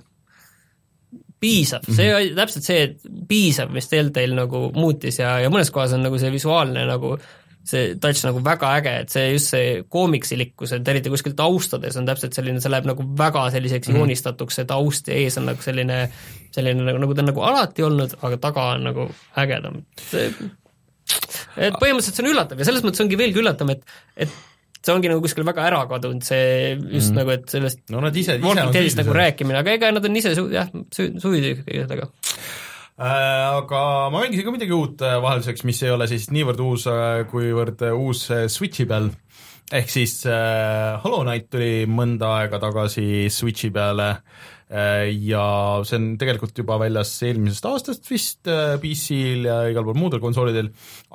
piisav 1.41 1.81
mm, 1.81 1.89
-hmm. 1.89 1.97
see 1.97 2.15
oli 2.15 2.33
täpselt 2.37 2.67
see, 2.67 2.81
et 2.85 3.11
piisav, 3.27 3.71
mis 3.73 3.89
Deltail 3.91 4.35
nagu 4.37 4.67
muutis 4.77 5.17
ja, 5.19 5.39
ja 5.41 5.49
mõnes 5.53 5.73
kohas 5.73 5.95
on 5.97 6.05
nagu 6.05 6.19
see 6.21 6.29
visuaalne 6.33 6.85
nagu 6.85 7.15
see 7.67 7.95
touch 8.01 8.23
nagu 8.25 8.41
väga 8.43 8.71
äge, 8.79 8.93
et 9.03 9.13
see 9.13 9.25
just 9.35 9.51
see 9.53 9.81
koomiksilikkus, 9.93 10.73
et 10.77 10.91
eriti 10.93 11.11
kuskilt 11.13 11.37
taustades 11.39 11.97
on 11.99 12.07
täpselt 12.09 12.35
selline, 12.37 12.61
see 12.63 12.71
läheb 12.73 12.87
nagu 12.89 13.05
väga 13.17 13.47
selliseks 13.53 13.87
mm 13.87 13.93
-hmm. 13.93 13.99
joonistatuks, 14.01 14.59
see 14.59 14.69
taust 14.69 15.11
ja 15.11 15.17
ees 15.17 15.37
on 15.37 15.49
nagu 15.51 15.61
selline, 15.61 15.99
selline 16.55 16.85
nagu, 16.87 17.03
nagu 17.05 17.15
ta 17.15 17.25
on 17.25 17.31
nagu 17.31 17.43
alati 17.49 17.85
olnud, 17.87 18.15
aga 18.21 18.37
taga 18.37 18.67
on 18.75 18.87
nagu 18.89 19.09
ägedam. 19.43 19.83
see, 20.09 20.31
et 21.57 21.75
põhimõtteliselt 21.75 22.15
see 22.15 22.25
on 22.25 22.31
üllatav 22.33 22.59
ja 22.59 22.65
selles 22.65 22.83
mõttes 22.87 23.03
ongi 23.03 23.19
veelgi 23.19 23.43
üllatavam, 23.43 23.75
et, 23.75 23.83
et 24.15 24.33
see 24.81 24.95
ongi 24.95 25.11
nagu 25.11 25.21
kuskil 25.21 25.45
väga 25.45 25.67
ära 25.67 25.85
kadunud, 25.85 26.23
see 26.25 26.73
just 26.89 27.11
mm. 27.11 27.15
nagu, 27.21 27.29
et 27.37 27.45
sellest 27.49 27.85
no 27.93 28.01
nad 28.01 28.15
ise, 28.15 28.39
ise 28.41 28.65
on 28.65 28.73
süüdi 28.73 28.97
nagu 29.03 29.13
rääkimine, 29.13 29.61
aga 29.61 29.77
ega 29.77 29.91
nad 29.93 30.05
on 30.05 30.17
ise 30.17 30.33
su-, 30.35 30.49
jah, 30.49 30.73
süüdi 30.97 31.59
kõige 31.61 31.85
sellega 31.85 32.09
Äh, 32.09 32.60
aga 32.99 33.81
ma 34.11 34.21
mängisin 34.21 34.45
ka 34.45 34.53
midagi 34.53 34.75
uut 34.75 35.01
äh, 35.05 35.17
vahelduseks, 35.23 35.65
mis 35.67 35.81
ei 35.85 35.93
ole 35.93 36.07
siis 36.11 36.29
niivõrd 36.33 36.61
uus, 36.65 36.87
äh, 36.91 37.23
kuivõrd 37.31 37.83
uus 37.95 38.27
Switchi 38.51 38.85
peal, 38.89 39.11
ehk 39.71 39.91
siis 39.91 40.17
Hollow 40.27 41.23
Knight 41.23 41.47
tuli 41.53 41.85
mõnda 41.87 42.35
aega 42.41 42.59
tagasi 42.59 43.29
Switchi 43.31 43.71
peale 43.71 44.15
ja 44.71 45.45
see 45.83 45.97
on 45.97 46.05
tegelikult 46.15 46.55
juba 46.55 46.77
väljas 46.79 47.09
eelmisest 47.27 47.65
aastast 47.67 48.05
vist 48.07 48.47
PC-l 48.47 49.47
ja 49.49 49.57
igal 49.67 49.83
pool 49.83 49.97
muudel 49.99 50.21
konsoolidel, 50.23 50.69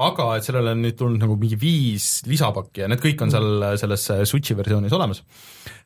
aga 0.05 0.27
et 0.37 0.45
sellele 0.45 0.75
on 0.77 0.83
nüüd 0.85 0.99
tulnud 0.99 1.25
nagu 1.25 1.39
mingi 1.41 1.57
viis 1.61 2.19
lisapakki 2.29 2.85
ja 2.85 2.91
need 2.93 3.01
kõik 3.01 3.25
on 3.25 3.33
seal 3.33 3.65
selles 3.81 4.05
Switchi 4.29 4.59
versioonis 4.59 4.93
olemas. 4.97 5.23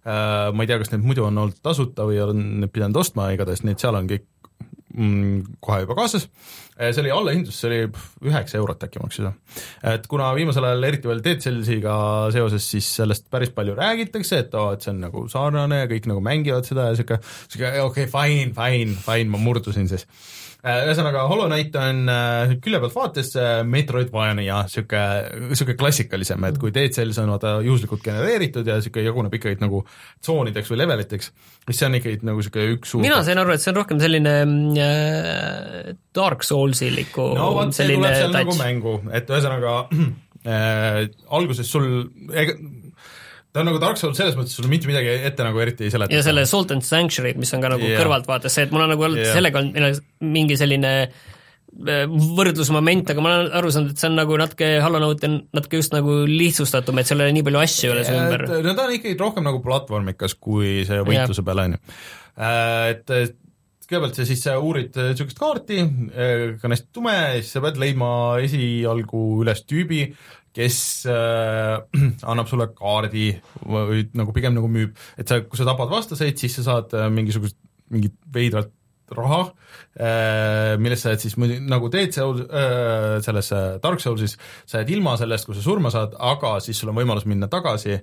Ma 0.02 0.50
ei 0.50 0.66
tea, 0.70 0.80
kas 0.82 0.90
need 0.90 1.06
muidu 1.06 1.28
on 1.28 1.38
olnud 1.44 1.62
tasuta 1.62 2.08
või 2.10 2.18
on 2.24 2.42
need 2.64 2.74
pidanud 2.74 2.98
ostma, 3.04 3.30
igatahes 3.36 3.62
need 3.62 3.78
seal 3.78 3.98
on 3.98 4.10
kõik 4.10 4.26
kohe 4.90 5.82
juba 5.84 5.94
kaasas, 5.98 6.26
see 6.76 7.02
oli 7.02 7.12
allahindlus, 7.14 7.60
see 7.60 7.68
oli 7.70 8.30
üheksa 8.30 8.58
eurot 8.58 8.82
äkki 8.88 9.02
maksis 9.02 9.28
et 9.92 10.06
kuna 10.10 10.32
viimasel 10.34 10.66
ajal 10.66 10.88
eriti 10.88 11.10
veel 11.10 11.22
Dead 11.24 11.42
Cellsiga 11.44 11.94
seoses, 12.34 12.66
siis 12.74 12.88
sellest 12.98 13.28
päris 13.30 13.52
palju 13.54 13.76
räägitakse, 13.78 14.42
et 14.44 14.54
oo, 14.58 14.72
et 14.74 14.82
see 14.82 14.94
on 14.94 15.02
nagu 15.06 15.26
sarnane 15.30 15.84
ja 15.84 15.90
kõik 15.90 16.10
nagu 16.10 16.24
mängivad 16.24 16.66
seda 16.66 16.90
ja 16.90 16.98
sihuke, 16.98 17.20
sihuke 17.46 17.72
okei 17.84 18.08
okay,, 18.08 18.12
fine, 18.12 18.54
fine, 18.56 18.98
fine, 19.06 19.30
ma 19.30 19.42
murdusin 19.42 19.90
siis. 19.90 20.06
Äh, 20.06 20.49
ühesõnaga, 20.60 21.22
Hollow 21.30 21.48
Knight 21.48 21.76
on 21.80 22.02
äh, 22.12 22.54
külje 22.60 22.80
pealt 22.82 22.96
vaates 22.96 23.32
äh, 23.40 23.60
Metroidvania 23.64 24.58
sihuke, 24.68 25.02
sihuke 25.56 25.76
klassikalisem, 25.80 26.44
et 26.50 26.58
kui 26.60 26.72
Dead 26.74 26.92
Cells 26.92 27.20
on 27.22 27.32
vaata 27.32 27.54
juhuslikult 27.64 28.04
genereeritud 28.04 28.68
ja 28.68 28.76
sihuke 28.84 29.04
jaguneb 29.04 29.36
ikkagi 29.38 29.60
nagu 29.62 29.82
tsoonideks 30.20 30.72
või 30.72 30.82
leveliteks, 30.82 31.30
siis 31.64 31.80
see 31.80 31.88
on 31.88 31.96
ikkagi 32.00 32.28
nagu 32.28 32.44
sihuke 32.44 32.66
üks 32.76 32.92
suur 32.92 33.04
mina 33.04 33.22
sain 33.26 33.40
aru, 33.40 33.54
et 33.54 33.64
see 33.64 33.72
on 33.72 33.78
rohkem 33.80 34.02
selline 34.02 34.34
äh, 34.84 35.94
Dark 36.16 36.44
Soulsiliku 36.46 37.30
no 37.38 37.52
vot, 37.56 37.72
see 37.76 37.88
tuleb 37.94 38.18
seal 38.18 38.34
touch. 38.34 38.42
nagu 38.42 38.58
mängu, 38.60 38.96
et 39.16 39.32
ühesõnaga 39.32 39.78
äh, 40.44 41.06
alguses 41.40 41.72
sul 41.72 41.88
ega 42.36 42.58
ta 43.52 43.62
on 43.62 43.70
nagu 43.70 43.80
Dark 43.82 43.98
Souls 43.98 44.18
selles 44.18 44.36
mõttes, 44.38 44.54
sul 44.56 44.70
mitte 44.70 44.88
midagi 44.90 45.16
ette 45.26 45.46
nagu 45.46 45.58
eriti 45.62 45.88
ei 45.88 45.94
seleta. 45.94 46.14
ja 46.14 46.22
selle 46.26 46.46
Salt 46.48 46.72
and 46.74 46.86
Sanctuary, 46.86 47.34
mis 47.40 47.52
on 47.56 47.64
ka 47.64 47.72
nagu 47.74 47.86
yeah. 47.86 47.98
kõrvaltvaates 48.02 48.56
see, 48.56 48.68
et 48.68 48.74
mul 48.74 48.86
on 48.86 48.94
nagu 48.94 49.06
olnud 49.08 49.22
yeah. 49.22 49.34
sellega 49.36 49.62
on 49.62 50.32
mingi 50.36 50.58
selline 50.60 50.92
äh, 51.02 52.06
võrdlusmoment, 52.10 53.12
aga 53.12 53.22
ma 53.22 53.34
olen 53.34 53.52
aru 53.60 53.74
saanud, 53.74 53.92
et 53.94 54.02
see 54.02 54.08
on 54.10 54.16
nagu 54.18 54.38
natuke, 54.40 54.70
Hollow 54.84 55.02
Knight 55.02 55.26
on 55.28 55.36
natuke 55.56 55.82
just 55.82 55.94
nagu 55.94 56.22
lihtsustatum, 56.30 56.98
et 57.00 57.10
seal 57.10 57.22
ei 57.22 57.30
ole 57.30 57.36
nii 57.38 57.46
palju 57.46 57.62
asju 57.62 57.92
ole 57.92 58.06
su 58.06 58.16
ümber. 58.16 58.46
no 58.66 58.74
ta 58.74 58.86
on 58.86 58.96
ikkagi 58.96 59.18
rohkem 59.20 59.46
nagu 59.46 59.62
platvormikas 59.64 60.34
kui 60.38 60.80
see 60.88 61.04
võitluse 61.06 61.46
peal, 61.46 61.62
on 61.66 61.76
ju. 61.76 61.84
Äh, 62.40 62.90
et 62.94 63.38
kõigepealt 63.90 64.18
sa 64.18 64.26
siis 64.26 64.42
sa 64.46 64.56
uurid 64.62 64.94
niisugust 64.94 65.38
kaarti, 65.38 65.80
äh, 65.82 66.44
ka 66.60 66.70
hästi 66.70 66.90
tume, 66.94 67.16
siis 67.40 67.54
sa 67.56 67.62
pead 67.64 67.80
leidma 67.82 68.10
esialgu 68.42 69.24
üles 69.42 69.64
tüübi, 69.66 70.04
kes 70.56 71.06
äh, 71.10 71.78
annab 72.30 72.50
sulle 72.50 72.70
kaardi 72.76 73.30
või 73.62 74.04
nagu 74.18 74.34
pigem 74.36 74.56
nagu 74.56 74.70
müüb, 74.72 74.98
et 75.20 75.30
sa, 75.30 75.42
kui 75.44 75.60
sa 75.60 75.68
tapad 75.68 75.92
vastaseid, 75.92 76.38
siis 76.40 76.58
sa 76.58 76.66
saad 76.66 76.94
äh, 76.98 77.08
mingisugust, 77.12 77.58
mingit 77.90 78.16
veidrat 78.34 78.70
raha 79.10 79.40
äh,, 79.98 80.76
millest 80.78 81.04
sa 81.04 81.12
jääd 81.12 81.22
siis 81.24 81.36
muidu, 81.40 81.56
nagu 81.66 81.88
teed 81.92 82.14
seal 82.14 82.42
äh, 82.46 83.16
selles 83.24 83.50
Dark 83.82 84.02
Soulsis, 84.02 84.36
sa 84.70 84.82
jääd 84.82 84.92
ilma 84.94 85.16
sellest, 85.18 85.48
kui 85.48 85.56
sa 85.58 85.64
surma 85.64 85.90
saad, 85.90 86.14
aga 86.14 86.56
siis 86.62 86.78
sul 86.78 86.92
on 86.92 86.98
võimalus 87.00 87.26
minna 87.30 87.50
tagasi 87.50 87.96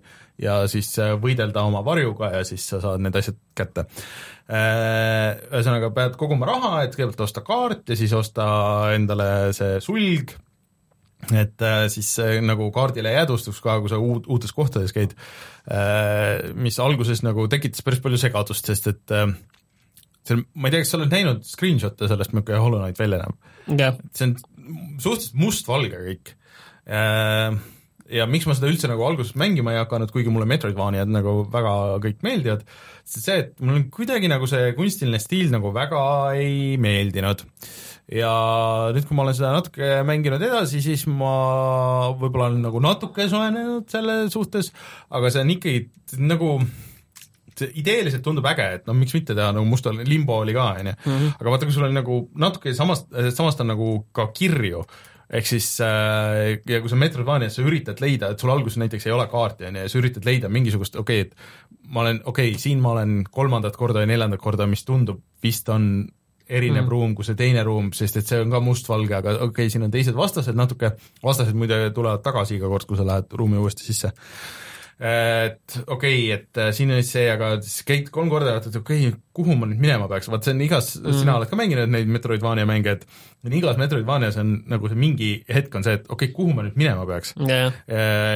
ja 0.44 0.58
siis 0.72 0.92
äh, 1.04 1.16
võidelda 1.22 1.64
oma 1.68 1.84
varjuga 1.86 2.34
ja 2.36 2.44
siis 2.48 2.66
sa 2.68 2.82
saad 2.84 3.04
need 3.04 3.16
asjad 3.20 3.40
kätte 3.58 3.88
äh,. 3.88 5.40
Ühesõnaga, 5.52 5.92
pead 5.96 6.20
koguma 6.20 6.50
raha, 6.50 6.74
et 6.84 6.96
kõigepealt 6.96 7.24
osta 7.28 7.44
kaart 7.48 7.88
ja 7.88 8.00
siis 8.00 8.16
osta 8.16 8.48
endale 8.96 9.54
see 9.56 9.80
sulg 9.84 10.36
et 11.34 11.62
äh, 11.66 11.88
siis 11.92 12.10
äh, 12.22 12.38
nagu 12.46 12.70
kaardile 12.76 13.12
jäädvustuks 13.16 13.60
ka, 13.64 13.80
kui 13.82 13.92
sa 13.92 14.00
uut, 14.02 14.28
uutes 14.32 14.54
kohtades 14.56 14.94
käid 14.96 15.16
äh,, 15.66 16.54
mis 16.56 16.78
alguses 16.80 17.24
nagu 17.26 17.48
tekitas 17.52 17.84
päris 17.86 18.04
palju 18.04 18.20
segadust, 18.22 18.70
sest 18.70 18.92
et 18.94 19.16
äh, 19.16 19.32
seal, 20.28 20.44
ma 20.54 20.70
ei 20.70 20.76
tea, 20.76 20.84
kas 20.86 20.94
sa 20.94 21.00
oled 21.00 21.16
näinud 21.16 21.48
screenshot'e 21.48 22.12
sellest, 22.12 22.36
milline 22.36 22.62
Hollow 22.62 22.84
Knight 22.84 23.02
välja 23.02 23.24
näeb 23.24 23.80
yeah.? 23.80 23.98
see 24.14 24.30
on 24.30 24.38
suhteliselt 25.02 25.42
mustvalge 25.42 26.04
kõik 26.06 26.32
äh, 26.86 27.58
ja 28.14 28.30
miks 28.30 28.48
ma 28.48 28.56
seda 28.56 28.70
üldse 28.70 28.92
nagu 28.92 29.04
alguses 29.08 29.34
mängima 29.40 29.74
ei 29.74 29.82
hakanud, 29.82 30.14
kuigi 30.14 30.32
mulle 30.32 30.48
Metroidvaniad 30.48 31.10
nagu 31.12 31.42
väga 31.52 31.74
kõik 32.06 32.22
meeldivad, 32.24 32.64
see, 33.04 33.42
et 33.42 33.58
mul 33.60 33.82
on 33.82 33.90
kuidagi 33.92 34.30
nagu 34.32 34.48
see 34.48 34.70
kunstiline 34.78 35.20
stiil 35.24 35.50
nagu 35.52 35.74
väga 35.76 36.06
ei 36.38 36.78
meeldinud 36.80 37.44
äh, 37.44 37.76
ja 38.12 38.34
nüüd, 38.96 39.08
kui 39.08 39.18
ma 39.18 39.26
olen 39.26 39.36
seda 39.36 39.52
natuke 39.56 39.88
mänginud 40.08 40.44
edasi, 40.48 40.80
siis 40.84 41.04
ma 41.12 42.12
võib-olla 42.16 42.52
olen 42.52 42.62
nagu 42.64 42.82
natuke 42.84 43.28
soojenenud 43.28 43.90
selle 43.92 44.20
suhtes, 44.32 44.72
aga 45.12 45.32
see 45.34 45.44
on 45.44 45.52
ikkagi 45.58 46.22
nagu 46.24 46.54
see 47.58 47.74
ideeliselt 47.82 48.24
tundub 48.26 48.48
äge, 48.48 48.70
et 48.78 48.88
no 48.88 48.96
miks 48.96 49.16
mitte 49.18 49.36
teha, 49.36 49.52
nagu 49.56 49.66
Musta 49.68 49.92
Limbo 49.92 50.40
oli 50.44 50.56
ka, 50.56 50.70
on 50.78 50.92
ju, 50.92 50.96
mhm. 51.04 51.36
aga 51.42 51.54
vaata, 51.54 51.68
kui 51.68 51.76
sul 51.76 51.88
on 51.90 51.96
nagu 51.98 52.24
natuke 52.40 52.74
samast, 52.78 53.12
samast 53.36 53.64
on 53.64 53.72
nagu 53.74 53.92
ka 54.16 54.30
kirju, 54.36 54.84
ehk 55.28 55.50
siis 55.50 55.74
äh, 55.84 56.62
ja 56.70 56.80
kui 56.80 56.92
sa 56.92 57.00
Metroidvanias 57.00 57.58
sa 57.58 57.66
üritad 57.66 58.00
leida, 58.00 58.32
et 58.32 58.40
sul 58.40 58.54
alguses 58.54 58.80
näiteks 58.80 59.10
ei 59.10 59.16
ole 59.16 59.26
kaarti, 59.32 59.68
on 59.68 59.80
ju, 59.80 59.88
ja 59.88 59.92
sa 59.92 60.00
üritad 60.00 60.28
leida 60.28 60.52
mingisugust, 60.54 60.96
okei 61.02 61.26
okay,, 61.26 61.34
et 61.34 61.90
ma 61.92 62.06
olen, 62.06 62.22
okei 62.24 62.54
okay,, 62.54 62.62
siin 62.62 62.80
ma 62.84 62.94
olen 62.96 63.20
kolmandat 63.32 63.76
korda 63.80 64.06
ja 64.06 64.10
neljandat 64.10 64.44
korda, 64.44 64.70
mis 64.70 64.86
tundub, 64.88 65.20
vist 65.44 65.68
on 65.74 66.08
erinev 66.50 66.84
mm. 66.84 66.92
ruum 66.92 67.16
kui 67.16 67.28
see 67.28 67.38
teine 67.40 67.64
ruum, 67.68 67.92
sest 67.96 68.22
et 68.22 68.30
see 68.30 68.40
on 68.44 68.54
ka 68.54 68.62
mustvalge, 68.64 69.16
aga 69.18 69.36
okei 69.38 69.50
okay,, 69.50 69.74
siin 69.74 69.88
on 69.88 69.94
teised 69.94 70.16
vastased 70.18 70.58
natuke, 70.58 70.94
vastased 71.24 71.58
muide 71.58 71.80
tulevad 71.96 72.24
tagasi 72.26 72.58
iga 72.58 72.72
kord, 72.72 72.88
kui 72.88 73.00
sa 73.00 73.08
lähed 73.08 73.36
ruumi 73.40 73.60
uuesti 73.62 73.88
sisse 73.88 74.14
et 74.98 75.78
okei 75.86 76.20
okay,, 76.26 76.34
et 76.34 76.58
äh, 76.58 76.72
siin 76.74 76.90
on 76.90 77.04
see, 77.06 77.28
aga 77.30 77.52
siis 77.62 77.86
käid 77.86 78.08
kolm 78.14 78.32
korda 78.34 78.50
ja 78.50 78.58
vaatad, 78.58 78.80
okei 78.80 79.12
okay,, 79.12 79.20
kuhu 79.38 79.54
ma 79.54 79.68
nüüd 79.70 79.82
minema 79.84 80.08
peaks, 80.10 80.26
vaat 80.34 80.48
see 80.48 80.56
on 80.56 80.64
igas 80.66 80.96
mm., 80.98 81.20
sina 81.20 81.36
oled 81.38 81.52
ka 81.52 81.60
mänginud 81.60 81.92
neid 81.94 82.10
Metroidvania 82.10 82.66
mänge, 82.66 82.96
et 82.98 83.54
igas 83.54 83.78
Metroidvanias 83.78 84.40
on 84.42 84.56
nagu 84.72 84.90
see 84.90 84.98
mingi 84.98 85.30
hetk 85.54 85.78
on 85.78 85.86
see, 85.86 86.00
et 86.00 86.10
okei 86.10 86.32
okay,, 86.32 86.34
kuhu 86.34 86.56
ma 86.58 86.66
nüüd 86.66 86.82
minema 86.82 87.06
peaks 87.10 87.36
yeah.. 87.46 87.78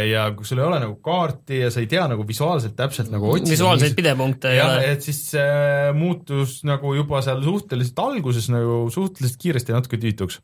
ja 0.05 0.27
kui 0.37 0.45
sul 0.45 0.61
ei 0.61 0.67
ole 0.67 0.83
nagu 0.85 0.99
kaarti 1.01 1.63
ja 1.63 1.73
sa 1.73 1.81
ei 1.81 1.89
tea 1.89 2.05
nagu 2.13 2.27
visuaalselt 2.29 2.77
täpselt 2.77 3.09
nagu 3.09 3.33
otsida 3.33 3.55
visuaalseid 3.55 3.97
pidepunkte 3.97 4.53
ei 4.53 4.61
ole. 4.61 4.85
et 4.93 5.09
siis 5.09 5.23
äh, 5.41 5.89
muutus 5.97 6.59
nagu 6.69 6.93
juba 6.93 7.25
seal 7.25 7.41
suhteliselt 7.41 8.05
alguses 8.05 8.53
nagu 8.53 8.83
suhteliselt 8.93 9.41
kiiresti 9.41 9.73
natuke 9.73 9.97
tüütuks. 9.97 10.37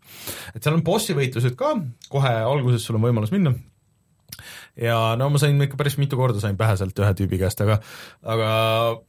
et 0.55 0.63
seal 0.63 0.81
on 0.81 0.85
bossi 0.87 1.13
võitlused 1.17 1.53
ka, 1.59 1.77
kohe 2.09 2.37
alguses 2.41 2.89
sul 2.89 2.97
on 2.97 3.05
võimalus 3.05 3.37
minna 3.37 3.53
ja 4.81 4.97
no 5.19 5.29
ma 5.33 5.41
sain 5.41 5.59
ikka 5.65 5.79
päris 5.79 5.97
mitu 6.01 6.19
korda 6.19 6.41
sain 6.43 6.57
pähe 6.59 6.77
sealt 6.79 6.99
ühe 7.01 7.13
tüübi 7.17 7.39
käest, 7.41 7.61
aga 7.65 7.79
aga 8.35 8.51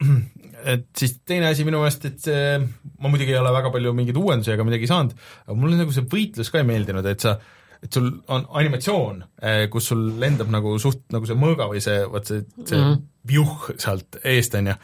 et 0.73 0.89
siis 0.97 1.19
teine 1.27 1.51
asi 1.51 1.67
minu 1.67 1.83
meelest, 1.83 2.09
et 2.09 2.19
see, 2.25 2.57
ma 2.99 3.11
muidugi 3.11 3.35
ei 3.35 3.41
ole 3.41 3.53
väga 3.55 3.71
palju 3.75 3.93
mingeid 3.97 4.19
uuendusi 4.19 4.55
ega 4.55 4.67
midagi 4.67 4.89
saanud, 4.89 5.15
aga 5.45 5.57
mulle 5.59 5.79
nagu 5.79 5.95
see 5.95 6.07
võitlus 6.09 6.51
ka 6.51 6.61
ei 6.61 6.69
meeldinud, 6.69 7.07
et 7.09 7.27
sa 7.27 7.37
et 7.79 7.95
sul 7.95 8.09
on 8.33 8.43
animatsioon, 8.59 9.21
eh, 9.41 9.61
kus 9.71 9.85
sul 9.91 10.01
lendab 10.19 10.49
nagu 10.51 10.73
suht 10.83 11.05
nagu 11.15 11.27
see 11.27 11.37
mõõga 11.39 11.69
või 11.71 11.79
see, 11.83 12.01
vot 12.11 12.27
see, 12.27 12.43
see 12.65 12.75
mm 12.75 12.83
-hmm. 12.83 13.05
viuh 13.31 13.69
sealt 13.79 14.19
eest, 14.23 14.57
on 14.59 14.67
ju, 14.67 14.75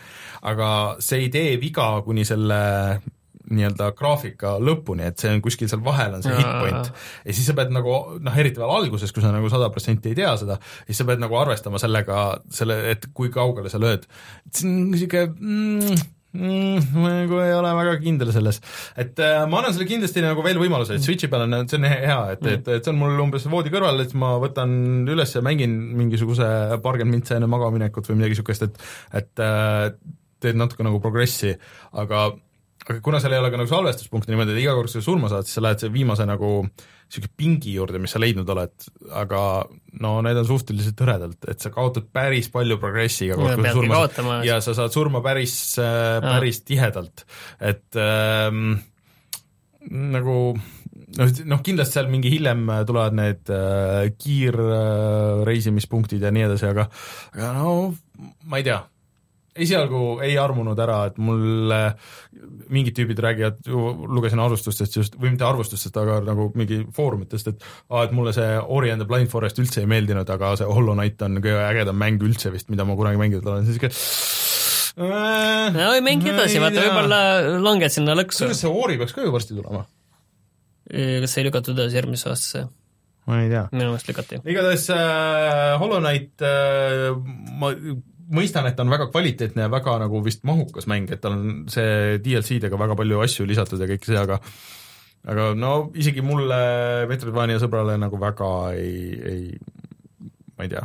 aga 0.52 0.70
see 1.04 1.26
ei 1.26 1.30
tee 1.34 1.58
viga 1.60 1.90
kuni 2.06 2.24
selle 2.26 2.62
nii-öelda 3.52 3.92
graafika 3.98 4.56
lõpuni, 4.62 5.10
et 5.10 5.22
see 5.22 5.32
on 5.36 5.44
kuskil 5.46 5.70
seal 5.72 5.84
vahel 5.86 6.18
on 6.18 6.26
see 6.26 6.36
hit 6.38 6.52
point. 6.64 6.92
ja 7.26 7.36
siis 7.36 7.48
sa 7.50 7.56
pead 7.58 7.74
nagu 7.76 7.96
noh, 8.24 8.42
eriti 8.42 8.62
veel 8.62 8.74
alguses, 8.78 9.14
kui 9.16 9.24
sa 9.24 9.34
nagu 9.36 9.52
sada 9.54 9.70
protsenti 9.74 10.12
ei 10.12 10.20
tea 10.22 10.34
seda, 10.42 10.58
siis 10.88 11.02
sa 11.02 11.08
pead 11.08 11.22
nagu 11.24 11.38
arvestama 11.40 11.82
sellega, 11.82 12.26
selle, 12.54 12.82
et 12.94 13.10
kui 13.16 13.32
kaugele 13.34 13.72
sa 13.72 13.82
lööd. 13.82 14.10
see 14.52 14.68
on 14.70 14.82
niisugune 14.94 15.28
mm, 15.36 16.04
mm, 16.36 16.90
ma 16.98 17.14
nagu 17.20 17.40
ei 17.44 17.54
ole 17.56 17.72
väga 17.80 17.96
kindel 18.04 18.34
selles, 18.36 18.62
et 18.98 19.22
äh, 19.24 19.44
ma 19.50 19.62
annan 19.62 19.76
selle 19.76 19.88
kindlasti 19.90 20.24
nagu 20.26 20.44
veel 20.46 20.60
võimaluse, 20.62 20.98
et 20.98 21.06
Switchi 21.06 21.30
peal 21.32 21.46
on, 21.48 21.58
see 21.70 21.80
on 21.80 21.90
hea, 21.90 22.20
et 22.36 22.44
mm., 22.44 22.60
et, 22.60 22.74
et 22.80 22.84
see 22.84 22.94
on 22.94 23.02
mul 23.04 23.26
umbes 23.28 23.48
voodi 23.52 23.74
kõrval, 23.74 24.02
et 24.04 24.14
ma 24.20 24.36
võtan 24.42 24.76
üles 25.12 25.38
ja 25.38 25.44
mängin 25.46 25.76
mingisuguse 26.00 26.50
paarkümmend 26.84 27.20
mintse 27.20 27.38
enne 27.40 27.50
magamaminekut 27.52 28.12
või 28.12 28.22
midagi 28.22 28.40
niisugust, 28.40 28.68
et 28.68 29.24
et 29.24 29.44
äh, 29.44 29.90
teed 30.44 30.60
natuke 30.60 30.86
nagu 30.86 31.00
progressi, 31.04 31.56
aga 31.96 32.28
aga 32.86 33.02
kuna 33.02 33.20
seal 33.22 33.34
ei 33.34 33.42
ole 33.42 33.50
ka 33.54 33.60
nagu 33.60 33.72
salvestuspunkti 33.72 34.32
niimoodi, 34.32 34.54
et 34.54 34.62
iga 34.62 34.76
kord, 34.78 34.92
kui 34.92 35.02
sa 35.02 35.06
surma 35.06 35.30
saad, 35.32 35.48
siis 35.48 35.58
sa 35.58 35.64
lähed 35.66 35.86
viimase 35.94 36.28
nagu 36.30 36.52
niisuguse 36.66 37.32
pingi 37.38 37.76
juurde, 37.76 38.02
mis 38.02 38.14
sa 38.14 38.22
leidnud 38.22 38.50
oled, 38.50 38.88
aga 39.22 39.42
no 40.02 40.14
need 40.26 40.40
on 40.42 40.48
suhteliselt 40.50 41.02
hõredalt, 41.02 41.50
et 41.50 41.62
sa 41.62 41.72
kaotad 41.74 42.08
päris 42.14 42.50
palju 42.54 42.80
progressi 42.82 43.28
iga 43.28 43.38
kord, 43.40 43.58
kui 43.58 43.68
sa 43.68 43.76
surma 43.78 44.02
saad. 44.06 44.48
ja 44.48 44.60
sa 44.66 44.78
saad 44.78 44.94
surma 44.94 45.22
päris 45.26 45.56
äh,, 45.82 46.18
päris 46.26 46.62
ja. 46.62 46.68
tihedalt, 46.72 47.26
et 47.74 48.02
ähm, 48.02 48.80
nagu 50.16 50.40
noh, 50.56 51.38
noh 51.46 51.62
kindlasti 51.66 52.00
seal 52.00 52.10
mingi 52.12 52.34
hiljem 52.34 52.66
tulevad 52.90 53.18
need 53.18 53.54
äh, 53.54 54.10
kiirreisimispunktid 54.18 56.22
äh, 56.22 56.30
ja 56.30 56.36
nii 56.36 56.50
edasi, 56.50 56.70
aga 56.70 56.90
aga 57.34 57.54
no 57.58 57.72
ma 58.50 58.62
ei 58.62 58.68
tea 58.68 58.82
esialgu 59.56 60.20
ei 60.26 60.36
armunud 60.40 60.80
ära, 60.84 60.98
et 61.10 61.20
mul 61.22 61.72
mingid 62.76 62.96
tüübid 62.98 63.20
räägivad, 63.24 63.62
lugesin 64.12 64.42
arvustustest 64.44 64.98
just, 65.00 65.16
või 65.20 65.32
mitte 65.34 65.48
arvustustest, 65.48 65.96
aga 66.02 66.20
nagu 66.26 66.50
mingi 66.60 66.82
foorumitest, 66.96 67.52
et 67.54 67.66
aa, 67.90 68.04
et 68.04 68.16
mulle 68.16 68.36
see 68.36 68.50
Ori 68.60 68.92
and 68.92 69.04
the 69.04 69.10
Blind 69.10 69.32
Forest 69.32 69.62
üldse 69.64 69.84
ei 69.84 69.90
meeldinud, 69.90 70.30
aga 70.36 70.56
see 70.60 70.68
Hollow 70.68 70.98
Knight 70.98 71.24
on 71.26 71.40
kõige 71.40 71.62
ägedam 71.70 72.00
mäng 72.02 72.24
üldse 72.26 72.52
vist, 72.54 72.72
mida 72.74 72.88
ma 72.88 72.98
kunagi 73.00 73.22
mänginud 73.22 73.48
olen, 73.48 73.68
siis 73.68 73.80
ikka 73.80 73.94
no 74.96 75.92
ei 75.92 76.04
mängi 76.04 76.32
edasi, 76.32 76.62
vaata 76.64 76.88
võib-olla 76.88 77.20
langed 77.64 77.94
sinna 77.94 78.16
lõksu. 78.16 78.46
kusjuures 78.46 78.64
see 78.64 78.72
Ori 78.84 78.98
peaks 79.00 79.16
ka 79.16 79.26
ju 79.26 79.34
varsti 79.34 79.58
tulema. 79.58 79.84
kas 80.92 81.32
see 81.36 81.44
ei 81.44 81.48
lükatud 81.50 81.80
edasi 81.80 82.00
järgmisse 82.00 82.32
aastasse? 82.32 82.68
ma 83.28 83.42
ei 83.42 83.50
tea. 83.52 83.66
minu 83.74 83.90
meelest 83.90 84.12
lükati. 84.12 84.40
igatahes 84.46 84.90
äh, 84.94 85.76
Hollow 85.82 86.00
Knight 86.04 86.44
äh, 86.46 87.12
ma 87.60 87.72
mõistan, 88.34 88.68
et 88.70 88.78
ta 88.78 88.86
on 88.86 88.94
väga 88.94 89.10
kvaliteetne 89.12 89.66
ja 89.66 89.72
väga 89.72 89.98
nagu 90.06 90.22
vist 90.26 90.46
mahukas 90.48 90.88
mäng, 90.92 91.12
et 91.14 91.22
tal 91.24 91.38
on 91.38 91.46
see 91.72 92.18
DLC-dega 92.24 92.80
väga 92.80 92.98
palju 92.98 93.22
asju 93.26 93.48
lisatud 93.50 93.82
ja 93.82 93.90
kõik 93.90 94.08
see, 94.08 94.18
aga 94.20 94.40
aga 95.26 95.48
no 95.58 95.72
isegi 95.98 96.22
mulle 96.26 96.60
Metroidvania 97.10 97.62
sõbrale 97.62 97.98
nagu 98.02 98.20
väga 98.22 98.52
ei, 98.78 99.00
ei 99.32 99.48
ma 100.56 100.68
ei 100.68 100.72
tea, 100.72 100.84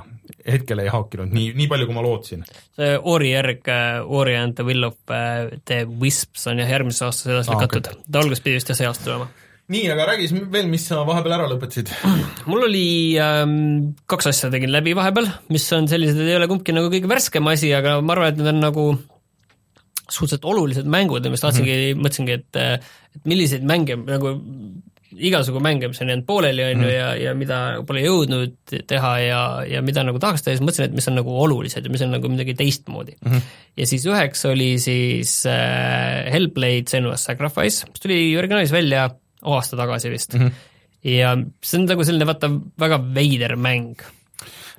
hetkel 0.49 0.83
ei 0.83 0.91
haakinud 0.91 1.35
nii, 1.35 1.53
nii 1.59 1.69
palju, 1.71 1.89
kui 1.89 1.97
ma 1.97 2.05
lootsin. 2.05 2.47
see 2.77 2.97
Ori 3.13 3.35
järg, 3.35 3.69
Ori 4.07 4.35
and 4.39 4.57
the 4.59 4.67
Will 4.67 4.89
of 4.89 4.99
the 5.07 5.85
Wisps 6.01 6.49
on 6.51 6.63
jah 6.63 6.73
järgmises 6.77 7.07
aastas 7.07 7.31
edasi 7.31 7.55
lükatud 7.55 7.87
ah, 7.87 7.95
okay., 7.95 8.11
ta 8.11 8.25
alguses 8.25 8.45
pidi 8.45 8.59
vist 8.59 8.73
jah 8.73 8.81
see 8.81 8.89
aasta 8.91 9.07
tulema 9.07 9.31
nii, 9.71 9.85
aga 9.95 10.09
räägi 10.11 10.29
siis 10.31 10.45
veel, 10.53 10.69
mis 10.71 10.85
sa 10.91 11.05
vahepeal 11.07 11.37
ära 11.39 11.49
lõpetasid? 11.51 11.93
mul 12.51 12.67
oli 12.67 12.85
ähm, 13.23 13.95
kaks 14.11 14.31
asja 14.33 14.51
tegin 14.53 14.73
läbi 14.75 14.97
vahepeal, 14.99 15.31
mis 15.53 15.67
on 15.77 15.89
sellised, 15.91 16.21
ei 16.25 16.37
ole 16.39 16.51
kumbki 16.51 16.75
nagu 16.77 16.91
kõige 16.93 17.11
värskem 17.11 17.49
asi, 17.53 17.73
aga 17.77 17.99
ma 18.03 18.17
arvan, 18.17 18.33
et 18.33 18.41
need 18.41 18.53
on 18.55 18.63
nagu 18.67 18.87
suhteliselt 20.11 20.47
olulised 20.51 20.89
mängud 20.91 21.25
ja 21.25 21.31
ma 21.31 21.39
tahtsingi 21.39 21.75
mm, 21.75 21.83
-hmm. 21.91 22.07
mõtlesingi, 22.07 22.39
et 22.41 22.57
et 23.15 23.27
milliseid 23.31 23.67
mänge 23.67 23.97
nagu 24.07 24.35
igasugu 25.11 25.61
mänge, 25.63 25.89
mis 25.91 26.01
on 26.03 26.11
jäänud 26.13 26.27
pooleli, 26.27 26.63
on 26.65 26.71
ju, 26.71 26.77
mhm. 26.77 26.91
ja, 26.95 27.07
ja 27.19 27.33
mida 27.35 27.59
pole 27.87 28.03
jõudnud 28.05 28.75
teha 28.87 29.13
ja, 29.25 29.41
ja 29.67 29.83
mida 29.83 30.05
nagu 30.07 30.21
tahaks 30.23 30.45
teha, 30.45 30.55
siis 30.55 30.65
mõtlesin, 30.65 30.91
et 30.91 30.99
mis 30.99 31.09
on 31.11 31.19
nagu 31.19 31.35
olulised 31.45 31.87
ja 31.87 31.93
mis 31.93 32.05
on 32.07 32.15
nagu 32.15 32.31
midagi 32.31 32.55
teistmoodi 32.59 33.17
mm. 33.19 33.33
-hmm. 33.33 33.57
ja 33.77 33.87
siis 33.91 34.07
üheks 34.07 34.45
oli 34.47 34.77
siis 34.79 35.35
äh, 35.51 36.31
Hellblade 36.33 36.87
Senua's 36.91 37.27
Sacrifice, 37.27 37.91
mis 37.91 38.03
tuli 38.03 38.21
originaalis 38.39 38.73
välja 38.73 39.09
aasta 39.43 39.77
tagasi 39.81 40.13
vist 40.13 40.35
mm. 40.35 40.47
-hmm. 40.47 40.53
ja 41.17 41.35
see 41.63 41.81
on 41.81 41.87
nagu 41.89 42.05
selline 42.05 42.29
vaata 42.29 42.51
väga 42.81 43.01
veider 43.15 43.57
mäng. 43.57 44.01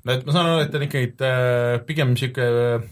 no 0.03 0.14
et 0.14 0.26
ma 0.26 0.32
saan 0.32 0.49
aru, 0.49 0.66
et 0.66 0.76
on 0.76 0.88
ikkagi 0.88 1.14
äh, 1.28 1.86
pigem 1.86 2.14
niisugune 2.14 2.76
äh, 2.76 2.89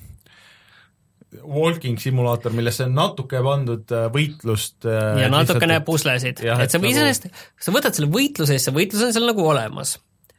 walking 1.38 1.99
simulaator, 2.01 2.53
millesse 2.57 2.88
on 2.88 2.95
natuke 2.97 3.41
pandud 3.45 3.91
äh, 3.93 4.07
võitlust 4.13 4.86
äh, 4.89 5.24
ja 5.24 5.30
natukene 5.32 5.76
lihtsalt, 5.78 5.86
puslesid, 5.86 6.41
et 6.41 6.72
sa 6.72 6.80
nagu... 6.80 6.89
iseenesest, 6.89 7.30
sa 7.61 7.74
võtad 7.76 7.97
selle 7.97 8.09
võitluse 8.13 8.57
ja 8.57 8.63
see 8.63 8.76
võitlus 8.76 9.05
on 9.05 9.13
seal 9.13 9.30
nagu 9.30 9.45
olemas. 9.45 9.97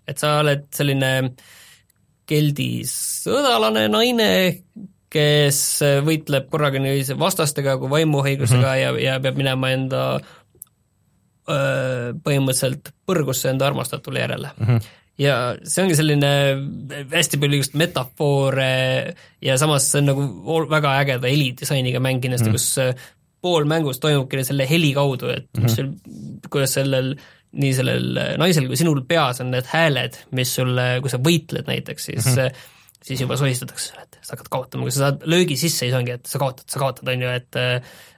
et 0.09 0.19
sa 0.19 0.39
oled 0.41 0.67
selline 0.75 1.13
keldis 2.31 2.95
sõdalane 3.25 3.87
naine, 3.91 4.31
kes 5.11 5.61
võitleb 6.07 6.51
korraga 6.51 6.83
nii 6.83 7.17
vastastega 7.19 7.77
kui 7.81 7.91
vaimuhaigusega 7.91 8.61
mm 8.61 8.67
-hmm. 8.75 9.01
ja, 9.03 9.15
ja 9.15 9.23
peab 9.23 9.39
minema 9.39 9.73
enda 9.75 10.03
põhimõtteliselt 12.25 12.91
põrgusse 13.09 13.53
enda 13.53 13.69
armastatule 13.71 14.23
järele 14.23 14.51
mm. 14.57 14.67
-hmm. 14.67 14.91
ja 15.25 15.37
see 15.63 15.85
ongi 15.85 15.99
selline 15.99 16.33
hästi 17.13 17.41
palju 17.43 17.63
just 17.63 17.79
metafoore 17.81 19.15
ja 19.43 19.59
samas 19.59 19.91
see 19.93 20.03
on 20.03 20.13
nagu 20.13 20.61
väga 20.71 20.99
ägeda 21.05 21.33
helidisainiga 21.33 22.01
mäng 22.01 22.23
kindlasti 22.23 22.51
mm, 22.51 22.57
-hmm. 22.57 22.93
kus 22.93 23.19
pool 23.41 23.67
mängust 23.69 24.03
toimubki 24.05 24.45
selle 24.45 24.67
heli 24.69 24.93
kaudu, 24.97 25.31
et 25.33 25.47
mm 25.47 25.61
-hmm. 25.61 25.63
mis 25.63 25.77
sul, 25.77 26.49
kuidas 26.53 26.75
sellel 26.77 27.15
nii 27.51 27.71
sellel 27.75 28.21
naisel 28.39 28.69
kui 28.71 28.79
sinul 28.79 29.01
peas 29.09 29.41
on 29.43 29.51
need 29.51 29.67
hääled, 29.73 30.19
mis 30.39 30.53
sulle, 30.55 30.87
kui 31.03 31.11
sa 31.11 31.19
võitled 31.19 31.67
näiteks, 31.67 32.05
siis 32.11 32.27
mm 32.27 32.37
-hmm. 32.37 32.61
siis 33.03 33.21
juba 33.25 33.37
sohistatakse 33.37 33.89
sulle, 33.89 34.03
et 34.07 34.19
sa 34.23 34.37
hakkad 34.37 34.53
kaotama, 34.55 34.87
kui 34.87 34.95
sa 34.95 35.07
saad 35.07 35.27
löögi 35.27 35.57
sisse, 35.57 35.87
siis 35.87 35.97
ongi, 35.97 36.15
et 36.19 36.27
sa 36.27 36.39
kaotad, 36.39 36.69
sa 36.69 36.79
kaotad, 36.79 37.09
on 37.09 37.23
ju, 37.23 37.29
et 37.29 37.57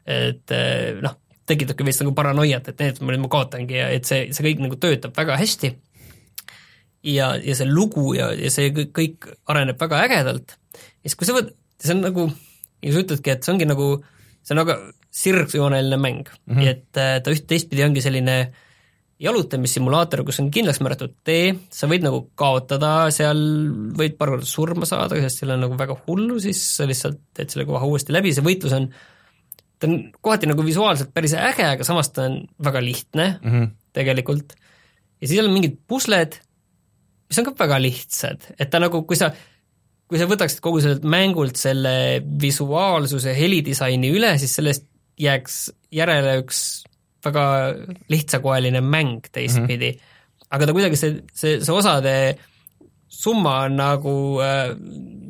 et 0.07 0.55
noh, 1.03 1.17
tekitabki 1.53 1.87
vist 1.87 2.03
nagu 2.03 2.15
paranoiat, 2.17 2.73
et 2.73 2.83
need, 2.83 3.01
ma 3.01 3.15
nüüd 3.15 3.25
ma 3.25 3.33
kaotangi 3.33 3.79
ja 3.79 3.89
et 3.95 4.09
see, 4.09 4.27
see 4.35 4.47
kõik 4.49 4.65
nagu 4.65 4.79
töötab 4.81 5.17
väga 5.17 5.39
hästi. 5.41 5.75
Ja, 7.13 7.33
ja 7.43 7.55
see 7.59 7.67
lugu 7.67 8.13
ja, 8.15 8.31
ja 8.39 8.51
see 8.55 8.71
kõik, 8.75 8.93
kõik 8.95 9.31
areneb 9.51 9.81
väga 9.81 10.05
ägedalt, 10.07 10.57
ja 11.03 11.11
siis 11.11 11.19
kui 11.19 11.29
sa 11.29 11.35
võt-, 11.35 11.55
see 11.83 11.97
on 11.97 12.05
nagu, 12.07 12.27
ja 12.83 12.95
sa 12.95 13.03
ütledki, 13.03 13.33
et 13.35 13.47
see 13.47 13.55
ongi 13.55 13.67
nagu, 13.67 13.89
see 14.43 14.55
on 14.55 14.63
väga 14.63 14.77
sirgjooneline 15.13 15.99
mäng. 16.01 16.29
Mm, 16.47 16.57
-hmm. 16.57 16.69
et 16.69 16.97
äh, 16.97 17.17
ta 17.23 17.35
üht 17.35 17.47
teistpidi 17.47 17.85
ongi 17.85 18.01
selline 18.05 18.37
jalutamissimulaator, 19.23 20.25
kus 20.27 20.41
on 20.43 20.51
kindlaks 20.51 20.81
määratud 20.83 21.15
tee, 21.27 21.53
sa 21.71 21.87
võid 21.91 22.03
nagu 22.03 22.25
kaotada 22.39 23.11
seal, 23.15 23.39
võid 23.99 24.17
paar 24.19 24.35
korda 24.35 24.49
surma 24.49 24.89
saada, 24.89 25.21
sest 25.23 25.43
seal 25.43 25.55
on 25.55 25.63
nagu 25.67 25.79
väga 25.79 25.97
hullu, 26.07 26.41
siis 26.43 26.63
sa 26.79 26.89
lihtsalt 26.89 27.21
teed 27.37 27.53
selle 27.53 27.69
koha 27.69 27.87
uuesti 27.87 28.15
läbi, 28.15 28.33
see 28.35 28.47
võitlus 28.47 28.75
on 28.79 28.89
ta 29.83 29.91
on 29.91 29.99
kohati 30.23 30.47
nagu 30.51 30.65
visuaalselt 30.67 31.11
päris 31.15 31.35
äge, 31.35 31.65
aga 31.67 31.87
samas 31.87 32.13
ta 32.15 32.29
on 32.29 32.43
väga 32.63 32.83
lihtne 32.85 33.27
mm 33.43 33.51
-hmm. 33.51 33.71
tegelikult. 33.93 34.55
ja 35.21 35.29
siis 35.29 35.41
on 35.43 35.51
mingid 35.53 35.79
pusled, 35.87 36.39
mis 37.29 37.39
on 37.39 37.49
ka 37.51 37.55
väga 37.65 37.81
lihtsad, 37.83 38.47
et 38.59 38.71
ta 38.71 38.79
nagu, 38.83 39.03
kui 39.03 39.19
sa, 39.19 39.33
kui 40.07 40.19
sa 40.19 40.29
võtaksid 40.31 40.63
kogu 40.63 40.81
sellelt 40.81 41.05
mängult 41.05 41.57
selle 41.57 42.23
visuaalsuse, 42.41 43.35
helidisaini 43.39 44.11
üle, 44.15 44.39
siis 44.39 44.55
sellest 44.55 44.87
jääks 45.19 45.73
järele 45.93 46.39
üks 46.43 46.85
väga 47.25 47.45
lihtsakoeline 48.11 48.81
mäng 48.81 49.29
teistpidi 49.33 49.93
mm. 49.93 49.99
-hmm. 49.99 50.47
aga 50.51 50.67
ta 50.67 50.73
kuidagi, 50.73 50.97
see, 50.97 51.23
see, 51.35 51.61
see 51.61 51.75
osade 51.75 52.39
summa 53.09 53.61
on 53.67 53.77
nagu 53.77 54.41
äh, 54.43 54.73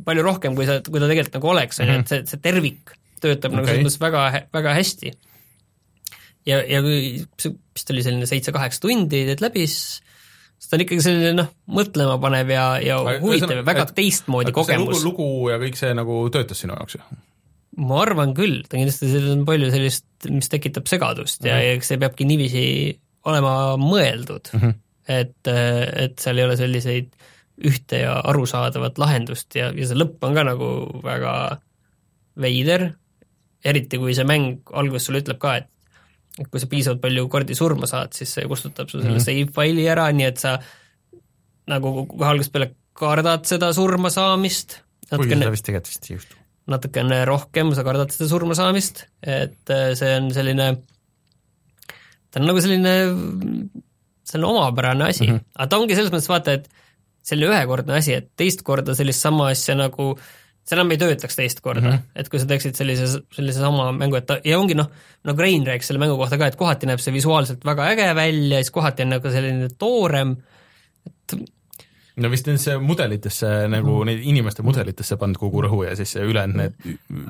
palju 0.04 0.22
rohkem, 0.22 0.54
kui 0.54 0.66
sa, 0.66 0.80
kui 0.80 1.00
ta 1.00 1.08
tegelikult 1.08 1.34
nagu 1.34 1.48
oleks, 1.48 1.80
on 1.80 1.88
ju, 1.88 2.00
et 2.00 2.08
see, 2.08 2.26
see 2.26 2.40
tervik 2.42 2.94
töötab 3.22 3.52
okay. 3.52 3.58
nagu 3.58 3.70
selles 3.70 3.86
mõttes 3.86 4.00
väga, 4.02 4.22
väga 4.54 4.76
hästi. 4.78 5.12
ja, 6.50 6.60
ja 6.60 6.82
kui 6.84 7.02
see 7.40 7.54
vist 7.72 7.92
oli 7.94 8.06
selline 8.06 8.28
seitse-kaheksa 8.28 8.82
tundi 8.84 9.24
teed 9.30 9.44
läbi, 9.44 9.66
siis 9.70 10.68
ta 10.68 10.78
on 10.78 10.84
ikkagi 10.84 11.04
selline 11.04 11.34
noh, 11.36 11.50
mõtlema 11.74 12.16
panev 12.22 12.52
ja, 12.54 12.66
ja 12.82 13.00
huvitav 13.22 13.58
ja 13.58 13.66
väga 13.66 13.86
et, 13.88 13.94
teistmoodi 13.98 14.54
kogemus. 14.54 15.02
lugu 15.06 15.50
ja 15.50 15.58
kõik 15.62 15.78
see 15.78 15.92
nagu 15.96 16.22
töötas 16.32 16.62
sinu 16.62 16.76
jaoks 16.78 16.98
ju? 16.98 17.02
ma 17.82 18.02
arvan 18.04 18.34
küll, 18.36 18.60
ta 18.68 18.76
kindlasti, 18.76 19.08
seal 19.08 19.30
on 19.32 19.46
palju 19.48 19.70
sellist, 19.72 20.06
mis 20.28 20.50
tekitab 20.52 20.88
segadust 20.90 21.40
mm 21.40 21.46
-hmm. 21.46 21.50
ja, 21.50 21.56
mhm. 21.56 21.66
ja 21.66 21.76
eks 21.80 21.92
see 21.92 22.00
peabki 22.02 22.28
niiviisi 22.28 22.64
olema 23.28 23.52
mõeldud 23.80 24.50
mm, 24.52 24.60
-hmm. 24.60 24.74
et, 25.08 25.52
et 26.04 26.18
seal 26.18 26.38
ei 26.38 26.44
ole 26.44 26.56
selliseid 26.58 27.12
ühte 27.68 28.02
ja 28.02 28.16
arusaadavat 28.32 28.98
lahendust 28.98 29.54
ja, 29.54 29.70
ja 29.76 29.86
see 29.88 29.98
lõpp 29.98 30.24
on 30.26 30.34
ka 30.34 30.44
nagu 30.46 30.68
väga 31.04 31.34
veider, 32.40 32.92
eriti 33.64 34.00
kui 34.00 34.14
see 34.16 34.26
mäng 34.28 34.72
alguses 34.78 35.08
sulle 35.08 35.22
ütleb 35.22 35.38
ka, 35.42 35.56
et 35.60 35.72
et 36.40 36.48
kui 36.48 36.62
sa 36.62 36.68
piisavalt 36.68 37.02
palju 37.02 37.26
kordi 37.32 37.56
surma 37.56 37.88
saad, 37.88 38.14
siis 38.16 38.30
see 38.38 38.46
kustutab 38.48 38.88
su 38.88 38.98
selle 38.98 39.18
mm 39.18 39.18
-hmm. 39.18 39.24
save 39.24 39.52
faili 39.56 39.84
ära, 39.94 40.06
nii 40.12 40.28
et 40.30 40.38
sa 40.40 40.54
nagu 41.68 42.06
kohe 42.06 42.30
algusest 42.30 42.52
peale 42.54 42.70
kardad 42.96 43.44
seda 43.48 43.72
surma 43.76 44.10
saamist. 44.10 44.80
kuigi 45.10 45.36
seda 45.36 45.50
vist 45.52 45.66
tegelikult 45.66 45.92
vist 45.92 46.10
ei 46.10 46.16
juhtu. 46.16 46.36
natukene 46.72 47.24
rohkem 47.28 47.74
sa 47.74 47.84
kardad 47.84 48.10
seda 48.10 48.28
surma 48.28 48.54
saamist, 48.54 49.04
et 49.22 49.70
äh, 49.70 49.92
see 49.98 50.16
on 50.16 50.30
selline, 50.32 50.76
ta 52.30 52.40
on 52.40 52.46
nagu 52.46 52.60
selline, 52.60 52.94
selline 54.24 54.48
omapärane 54.48 55.04
asi 55.04 55.26
mm, 55.26 55.36
-hmm. 55.36 55.44
aga 55.54 55.68
ta 55.68 55.78
ongi 55.78 55.94
selles 55.94 56.12
mõttes 56.12 56.32
vaata, 56.32 56.52
et 56.52 56.68
selline 57.22 57.52
ühekordne 57.52 57.98
asi, 57.98 58.14
et 58.14 58.30
teist 58.36 58.62
korda 58.62 58.94
sellist 58.94 59.20
sama 59.20 59.50
asja 59.52 59.74
nagu 59.74 60.14
äh, 60.16 60.41
see 60.62 60.76
enam 60.78 60.92
ei 60.94 61.00
töötaks 61.00 61.38
teist 61.38 61.62
korda 61.62 61.82
mm, 61.82 61.94
-hmm. 61.94 62.20
et 62.22 62.28
kui 62.30 62.40
sa 62.40 62.46
teeksid 62.50 62.78
sellise, 62.78 63.08
sellise 63.34 63.62
sama 63.62 63.88
mängu, 63.96 64.18
et 64.18 64.28
ta, 64.28 64.38
ja 64.46 64.58
ongi 64.58 64.76
noh, 64.78 64.90
nagu 65.26 65.42
Rein 65.42 65.66
rääkis 65.66 65.90
selle 65.90 66.02
mängu 66.02 66.16
kohta 66.20 66.38
ka, 66.38 66.50
et 66.50 66.58
kohati 66.60 66.86
näeb 66.90 67.02
see 67.02 67.14
visuaalselt 67.14 67.64
väga 67.66 67.88
äge 67.94 68.12
välja, 68.18 68.62
siis 68.62 68.70
kohati 68.74 69.06
on 69.06 69.16
nagu 69.16 69.34
selline 69.34 69.72
toorem, 69.78 70.36
et 71.06 71.36
no 72.22 72.30
vist 72.30 72.46
nendesse 72.46 72.76
mudelitesse 72.78 73.50
nagu 73.72 73.98
mm. 73.98 74.08
neid 74.10 74.24
inimeste 74.30 74.64
mudelitesse 74.66 75.16
pannud 75.20 75.40
kogu 75.40 75.62
rõhu 75.66 75.82
ja 75.86 75.96
siis 75.98 76.14
ülejäänud 76.20 76.58
need 76.60 76.74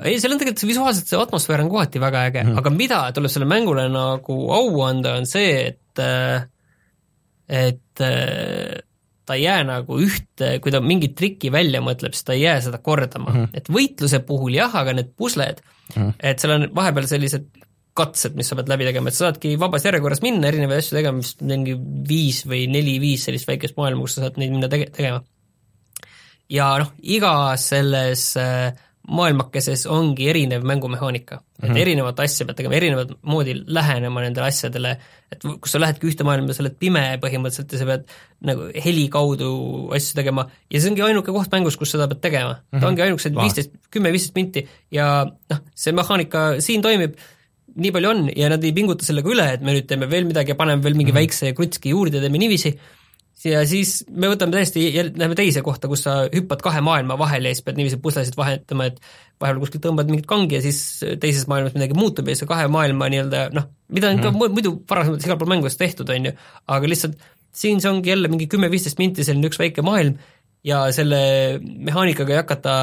ei, 0.03 0.19
seal 0.19 0.35
on 0.35 0.41
tegelikult 0.41 0.63
see 0.63 0.71
visuaalselt, 0.73 1.09
see 1.09 1.21
atmosfäär 1.21 1.63
on 1.63 1.71
kohati 1.73 2.01
väga 2.03 2.25
äge 2.29 2.43
mm., 2.43 2.57
aga 2.61 2.73
mida 2.75 3.03
tuleb 3.15 3.31
selle 3.31 3.47
mängule 3.49 3.87
nagu 3.91 4.39
au 4.53 4.81
anda, 4.85 5.17
on 5.21 5.29
see, 5.29 5.71
et 5.71 6.03
et 7.47 8.03
ta 9.25 9.37
ei 9.37 9.45
jää 9.45 9.63
nagu 9.67 9.97
ühte, 10.03 10.57
kui 10.63 10.73
ta 10.73 10.81
mingit 10.83 11.15
trikki 11.19 11.51
välja 11.53 11.81
mõtleb, 11.83 12.15
siis 12.15 12.27
ta 12.27 12.35
ei 12.35 12.43
jää 12.45 12.61
seda 12.65 12.79
kordama 12.83 13.29
mm, 13.29 13.35
-hmm. 13.37 13.59
et 13.59 13.69
võitluse 13.71 14.19
puhul 14.27 14.57
jah, 14.57 14.73
aga 14.75 14.95
need 14.97 15.13
pusled 15.17 15.61
mm, 15.63 15.95
-hmm. 15.95 16.13
et 16.19 16.43
seal 16.43 16.55
on 16.57 16.67
vahepeal 16.75 17.07
sellised 17.07 17.47
katsed, 17.93 18.33
mis 18.35 18.49
sa 18.49 18.57
pead 18.57 18.71
läbi 18.71 18.87
tegema, 18.87 19.09
et 19.09 19.17
sa 19.17 19.27
saadki 19.27 19.53
vabas 19.61 19.85
järjekorras 19.85 20.23
minna 20.25 20.49
erinevaid 20.49 20.81
asju 20.81 20.97
tegema, 20.97 21.21
vist 21.21 21.43
mingi 21.45 21.75
viis 22.09 22.41
või 22.49 22.65
neli-viis 22.71 23.27
sellist 23.27 23.47
väikest 23.47 23.77
maailma, 23.77 24.01
kus 24.01 24.17
sa 24.17 24.25
saad 24.25 24.39
neid 24.41 24.55
minna 24.55 24.69
tege-, 24.71 24.89
tegema. 24.95 25.21
ja 26.49 26.71
noh, 26.81 26.89
igas 27.15 27.69
selles 27.69 28.25
äh, 28.41 28.73
maailmakeses 29.03 29.83
ongi 29.91 30.29
erinev 30.31 30.63
mängumehaanika 30.63 31.35
mm, 31.35 31.41
-hmm. 31.41 31.65
et 31.65 31.69
mhm. 31.69 31.77
erinevat 31.77 32.19
asja 32.23 32.45
pead 32.45 32.57
tegema, 32.57 32.75
erinevat 32.75 33.11
moodi 33.21 33.55
lähenema 33.67 34.21
nendele 34.23 34.47
asjadele, 34.47 34.93
et 35.31 35.43
kus 35.43 35.75
sa 35.75 35.81
lähedki 35.83 36.07
ühte 36.07 36.23
maailma, 36.23 36.55
sa 36.55 36.63
oled 36.63 36.77
pime 36.79 37.03
põhimõtteliselt 37.23 37.75
ja 37.75 37.81
sa 37.81 37.89
pead 37.89 38.07
nagu 38.47 38.69
heli 38.85 39.09
kaudu 39.11 39.51
asju 39.97 40.15
tegema 40.21 40.47
ja 40.71 40.79
see 40.79 40.93
ongi 40.93 41.03
ainuke 41.03 41.35
koht 41.35 41.51
mängus, 41.51 41.77
kus 41.79 41.91
seda 41.95 42.07
pead 42.07 42.23
tegema 42.23 42.55
mm. 42.55 42.63
-hmm. 42.63 42.79
ta 42.79 42.87
ongi 42.87 43.05
ainukesed 43.07 43.35
viisteist, 43.43 43.75
kümme-viisteist 43.91 44.39
minti 44.39 44.67
ja 44.91 45.27
noh, 45.27 45.63
see 45.75 45.91
mehaanika 45.91 46.47
siin 46.63 46.81
toimib, 46.81 47.19
nii 47.75 47.91
palju 47.91 48.09
on 48.09 48.25
ja 48.37 48.49
nad 48.55 48.63
ei 48.63 48.71
pinguta 48.71 49.05
sellega 49.05 49.29
üle, 49.35 49.51
et 49.57 49.61
me 49.61 49.75
nüüd 49.75 49.89
teeme 49.89 50.07
veel 50.09 50.29
midagi 50.31 50.55
ja 50.55 50.59
paneme 50.59 50.83
veel 50.83 50.95
mingi 50.95 51.11
mm 51.11 51.17
-hmm. 51.17 51.27
väikse 51.27 51.53
krutski 51.53 51.91
juurde, 51.91 52.23
teeme 52.23 52.39
niiviisi, 52.39 52.77
ja 53.45 53.63
siis 53.67 54.01
me 54.11 54.29
võtame 54.31 54.55
täiesti, 54.55 54.85
läheme 55.17 55.35
teise 55.37 55.63
kohta, 55.65 55.89
kus 55.91 56.05
sa 56.05 56.15
hüppad 56.31 56.63
kahe 56.63 56.81
maailma 56.85 57.17
vahele 57.19 57.51
ja 57.51 57.57
siis 57.57 57.65
pead 57.65 57.79
niiviisi 57.79 57.99
puslesid 58.03 58.37
vahetama, 58.39 58.87
et 58.91 58.99
vahepeal 59.41 59.61
kuskil 59.63 59.83
tõmbad 59.83 60.09
mingit 60.11 60.27
kangi 60.29 60.59
ja 60.59 60.63
siis 60.63 60.79
teises 61.21 61.47
maailmas 61.51 61.75
midagi 61.75 61.97
muutub 61.97 62.29
ja 62.29 62.37
see 62.39 62.49
kahe 62.49 62.69
maailma 62.71 63.09
nii-öelda 63.11 63.47
noh, 63.55 63.69
mida 63.91 64.11
on 64.11 64.19
mm 64.19 64.27
-hmm. 64.27 64.43
ka 64.43 64.53
muidu 64.55 64.75
varasemates 64.89 65.27
igal 65.27 65.39
pool 65.41 65.51
mängudes 65.51 65.77
tehtud, 65.77 66.09
on 66.09 66.29
ju, 66.29 66.35
aga 66.67 66.91
lihtsalt 66.91 67.17
siin 67.53 67.81
see 67.81 67.91
ongi 67.91 68.09
jälle 68.09 68.27
mingi 68.27 68.47
kümme-viisteist 68.51 69.01
minti 69.01 69.23
selline 69.23 69.49
üks 69.51 69.59
väike 69.59 69.81
maailm 69.85 70.17
ja 70.63 70.85
selle 70.95 71.59
mehaanikaga 71.61 72.33
ei 72.33 72.41
hakata 72.41 72.75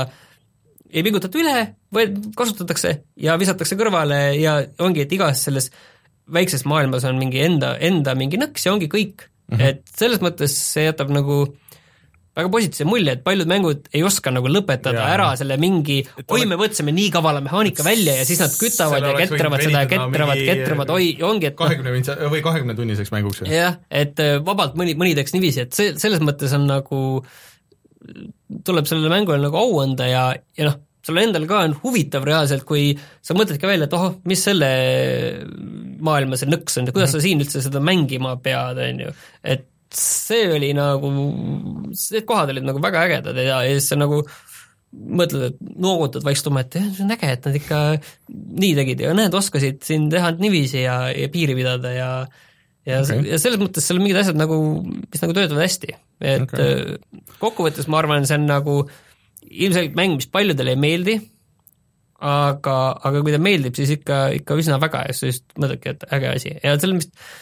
ei 0.90 1.02
pingutata 1.06 1.38
üle, 1.38 1.56
vaid 1.94 2.18
kasutatakse 2.36 2.94
ja 3.16 3.38
visatakse 3.38 3.78
kõrvale 3.78 4.20
ja 4.40 4.58
ongi, 4.82 5.06
et 5.06 5.12
igas 5.12 5.44
selles 5.46 5.70
väikses 6.30 6.64
maailmas 6.68 7.04
on 7.08 7.18
mingi 7.18 7.42
enda, 7.42 7.76
enda 7.78 8.14
mingi 8.18 8.38
nõks 8.40 8.66
ja 8.66 8.74
ongi 8.74 8.90
kõik 8.90 9.26
mm. 9.50 9.56
-hmm. 9.56 9.66
et 9.68 9.82
selles 9.96 10.22
mõttes 10.24 10.54
see 10.54 10.86
jätab 10.88 11.12
nagu 11.14 11.42
väga 12.40 12.50
positiivse 12.52 12.86
mulje, 12.86 13.14
et 13.16 13.22
paljud 13.26 13.48
mängud 13.50 13.88
ei 13.92 14.02
oska 14.06 14.30
nagu 14.32 14.50
lõpetada 14.50 15.02
ja, 15.02 15.08
ära 15.16 15.28
selle 15.38 15.56
mingi 15.60 15.98
oi, 16.28 16.44
me 16.48 16.58
võtsime 16.60 16.94
nii 16.94 17.08
kavala 17.14 17.42
mehaanika 17.44 17.84
välja 17.86 18.14
ja 18.20 18.26
siis 18.28 18.40
nad 18.42 18.54
kütavad 18.54 19.06
ja 19.06 19.14
ketravad 19.18 19.64
seda 19.64 19.82
ja 19.84 19.90
ketravad, 19.90 20.42
ketravad, 20.46 20.92
oi, 20.94 21.08
ongi, 21.26 21.50
et 21.50 21.58
kahekümne 21.58 21.94
mintsa- 21.94 22.18
või 22.30 22.42
kahekümne 22.46 22.76
tunniseks 22.78 23.10
mänguks. 23.14 23.42
jah, 23.50 23.80
et 23.90 24.22
äh, 24.22 24.38
vabalt 24.46 24.78
mõni, 24.78 24.94
mõni 24.98 25.16
teeks 25.18 25.34
niiviisi, 25.34 25.66
et 25.66 25.74
see, 25.76 25.96
selles 26.00 26.22
mõttes 26.22 26.54
on 26.54 26.68
nagu, 26.70 27.00
tuleb 28.66 28.86
sellele 28.86 29.10
mängule 29.12 29.42
nagu 29.42 29.58
au 29.58 29.82
anda 29.82 30.06
ja, 30.06 30.24
ja 30.58 30.70
noh, 30.70 30.78
sul 31.06 31.18
endal 31.18 31.48
ka 31.50 31.64
on 31.66 31.74
huvitav 31.82 32.24
reaalselt, 32.28 32.62
kui 32.68 32.92
sa 33.24 33.34
mõtled 33.34 33.58
ka 33.60 33.68
välja, 33.70 33.90
et 33.90 33.98
ohoh, 33.98 34.20
mis 34.30 34.46
selle 34.46 34.70
maailma 36.04 36.38
see 36.40 36.50
nõks 36.50 36.78
on 36.80 36.88
ja 36.88 36.94
kuidas 36.94 37.12
mm 37.12 37.18
-hmm. 37.18 37.22
sa 37.22 37.26
siin 37.26 37.44
üldse 37.44 37.64
seda 37.64 37.82
mängima 37.84 38.36
pead, 38.42 38.80
on 38.86 39.04
ju, 39.06 39.14
et 39.44 39.66
see 39.94 40.46
oli 40.54 40.70
nagu, 40.76 41.10
need 41.90 42.26
kohad 42.28 42.52
olid 42.52 42.66
nagu 42.66 42.82
väga 42.82 43.06
ägedad 43.08 43.36
ja, 43.36 43.62
ja 43.66 43.74
siis 43.74 43.90
sa 43.90 43.98
nagu 43.98 44.22
mõtled, 44.90 45.52
et 45.52 45.58
noogutad 45.78 46.24
vaikselt 46.26 46.50
et 46.60 46.78
jah, 46.78 46.86
see 46.94 47.04
on 47.06 47.14
äge, 47.14 47.30
et 47.30 47.44
nad 47.46 47.58
ikka 47.58 47.80
nii 48.62 48.70
tegid 48.78 49.02
ja 49.04 49.14
näed, 49.14 49.34
oskasid 49.34 49.82
siin 49.86 50.08
teha 50.10 50.32
niiviisi 50.38 50.82
ja, 50.82 51.02
ja 51.14 51.28
piiri 51.30 51.54
pidada 51.58 51.92
ja 51.94 52.10
ja 52.86 53.02
okay., 53.02 53.22
ja 53.28 53.38
selles 53.38 53.60
mõttes 53.60 53.86
seal 53.86 54.00
on 54.00 54.06
mingid 54.06 54.18
asjad 54.22 54.38
nagu, 54.40 54.56
mis 54.82 55.22
nagu 55.22 55.36
töötavad 55.36 55.62
hästi, 55.62 55.94
et 56.24 56.46
okay. 56.46 56.96
kokkuvõttes 57.42 57.90
ma 57.90 58.00
arvan, 58.00 58.26
see 58.26 58.38
on 58.40 58.48
nagu 58.50 58.76
ilmselgelt 59.50 59.98
mäng, 59.98 60.16
mis 60.18 60.30
paljudele 60.32 60.74
ei 60.74 60.80
meeldi, 60.80 61.16
aga, 62.20 62.78
aga 63.08 63.22
kui 63.24 63.32
ta 63.34 63.42
meeldib, 63.42 63.76
siis 63.78 63.94
ikka, 63.98 64.26
ikka 64.40 64.58
üsna 64.60 64.80
väga 64.82 65.06
ja 65.08 65.16
siis 65.16 65.42
mõtledki, 65.56 65.94
et 65.94 66.10
äge 66.12 66.34
asi 66.34 66.56
ja 66.58 66.76
selles 66.76 66.98
mõttes 66.98 67.38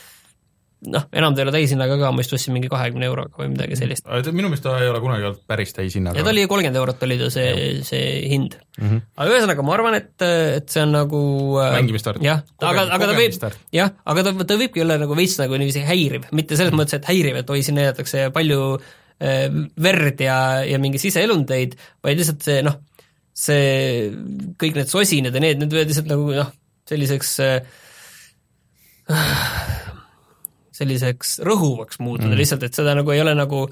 noh, 0.87 1.07
enam 1.19 1.35
ta 1.35 1.43
ei 1.43 1.47
ole 1.49 1.55
täishinnaga 1.57 1.97
ka, 1.99 2.11
ma 2.15 2.23
just 2.23 2.35
ostsin 2.37 2.55
mingi 2.55 2.71
kahekümne 2.71 3.09
euroga 3.09 3.41
või 3.41 3.51
midagi 3.55 3.79
sellist. 3.81 4.07
minu 4.31 4.51
meelest 4.51 4.65
ta 4.67 4.77
ei 4.79 4.91
ole 4.91 5.01
kunagi 5.03 5.27
olnud 5.27 5.41
päris 5.51 5.75
täishinnaga. 5.75 6.21
ja 6.21 6.27
ta 6.27 6.31
oli 6.31 6.45
kolmkümmend 6.51 6.79
eurot 6.79 7.03
oli 7.07 7.19
ta 7.19 7.31
see, 7.35 7.49
see 7.87 8.05
hind 8.31 8.55
mm. 8.79 8.85
-hmm. 8.85 9.03
aga 9.17 9.35
ühesõnaga, 9.35 9.67
ma 9.67 9.75
arvan, 9.75 9.99
et, 9.99 10.15
et 10.61 10.71
see 10.71 10.85
on 10.85 10.95
nagu 10.95 11.23
äh, 11.65 11.75
mängimistart. 11.81 12.23
jah, 12.23 12.45
aga, 12.63 12.87
aga 12.95 13.11
ta 13.11 13.19
võib, 13.19 13.59
jah, 13.75 13.93
aga 14.15 14.27
ta, 14.29 14.35
ta 14.45 14.61
võibki 14.63 14.85
olla 14.87 15.01
nagu 15.03 15.19
veits 15.19 15.39
nagu 15.43 15.59
niiviisi 15.59 15.83
häiriv, 15.89 16.31
mitte 16.31 16.55
selles 16.55 16.71
mm 16.71 16.79
-hmm. 16.79 16.85
mõttes, 16.85 17.01
et 17.01 17.11
häiriv, 17.11 17.43
et 17.43 17.51
oi, 17.51 17.63
siin 17.67 17.81
näidatakse 17.81 18.29
palju 18.35 18.61
äh, 18.79 19.49
verd 19.89 20.23
ja, 20.23 20.39
ja 20.63 20.79
mingi 20.79 21.03
siseelundeid, 21.03 21.75
vaid 22.07 22.23
lihtsalt 22.23 22.47
see 22.47 22.63
noh, 22.63 22.79
see 23.39 24.09
kõik 24.59 24.81
need 24.81 24.91
sosinad 24.91 25.37
ja 25.37 25.43
need, 25.43 25.61
need 25.63 25.75
võivad 25.75 25.93
lihtsalt 25.93 26.11
nagu 26.11 26.31
noh, 26.35 26.51
selliseks 26.89 27.37
äh, 27.45 27.61
selliseks 30.79 31.39
rõhuvaks 31.47 32.01
muutuda 32.03 32.33
mm. 32.33 32.41
lihtsalt, 32.41 32.67
et 32.67 32.77
seda 32.77 32.97
nagu 32.99 33.15
ei 33.15 33.23
ole 33.23 33.35
nagu 33.39 33.67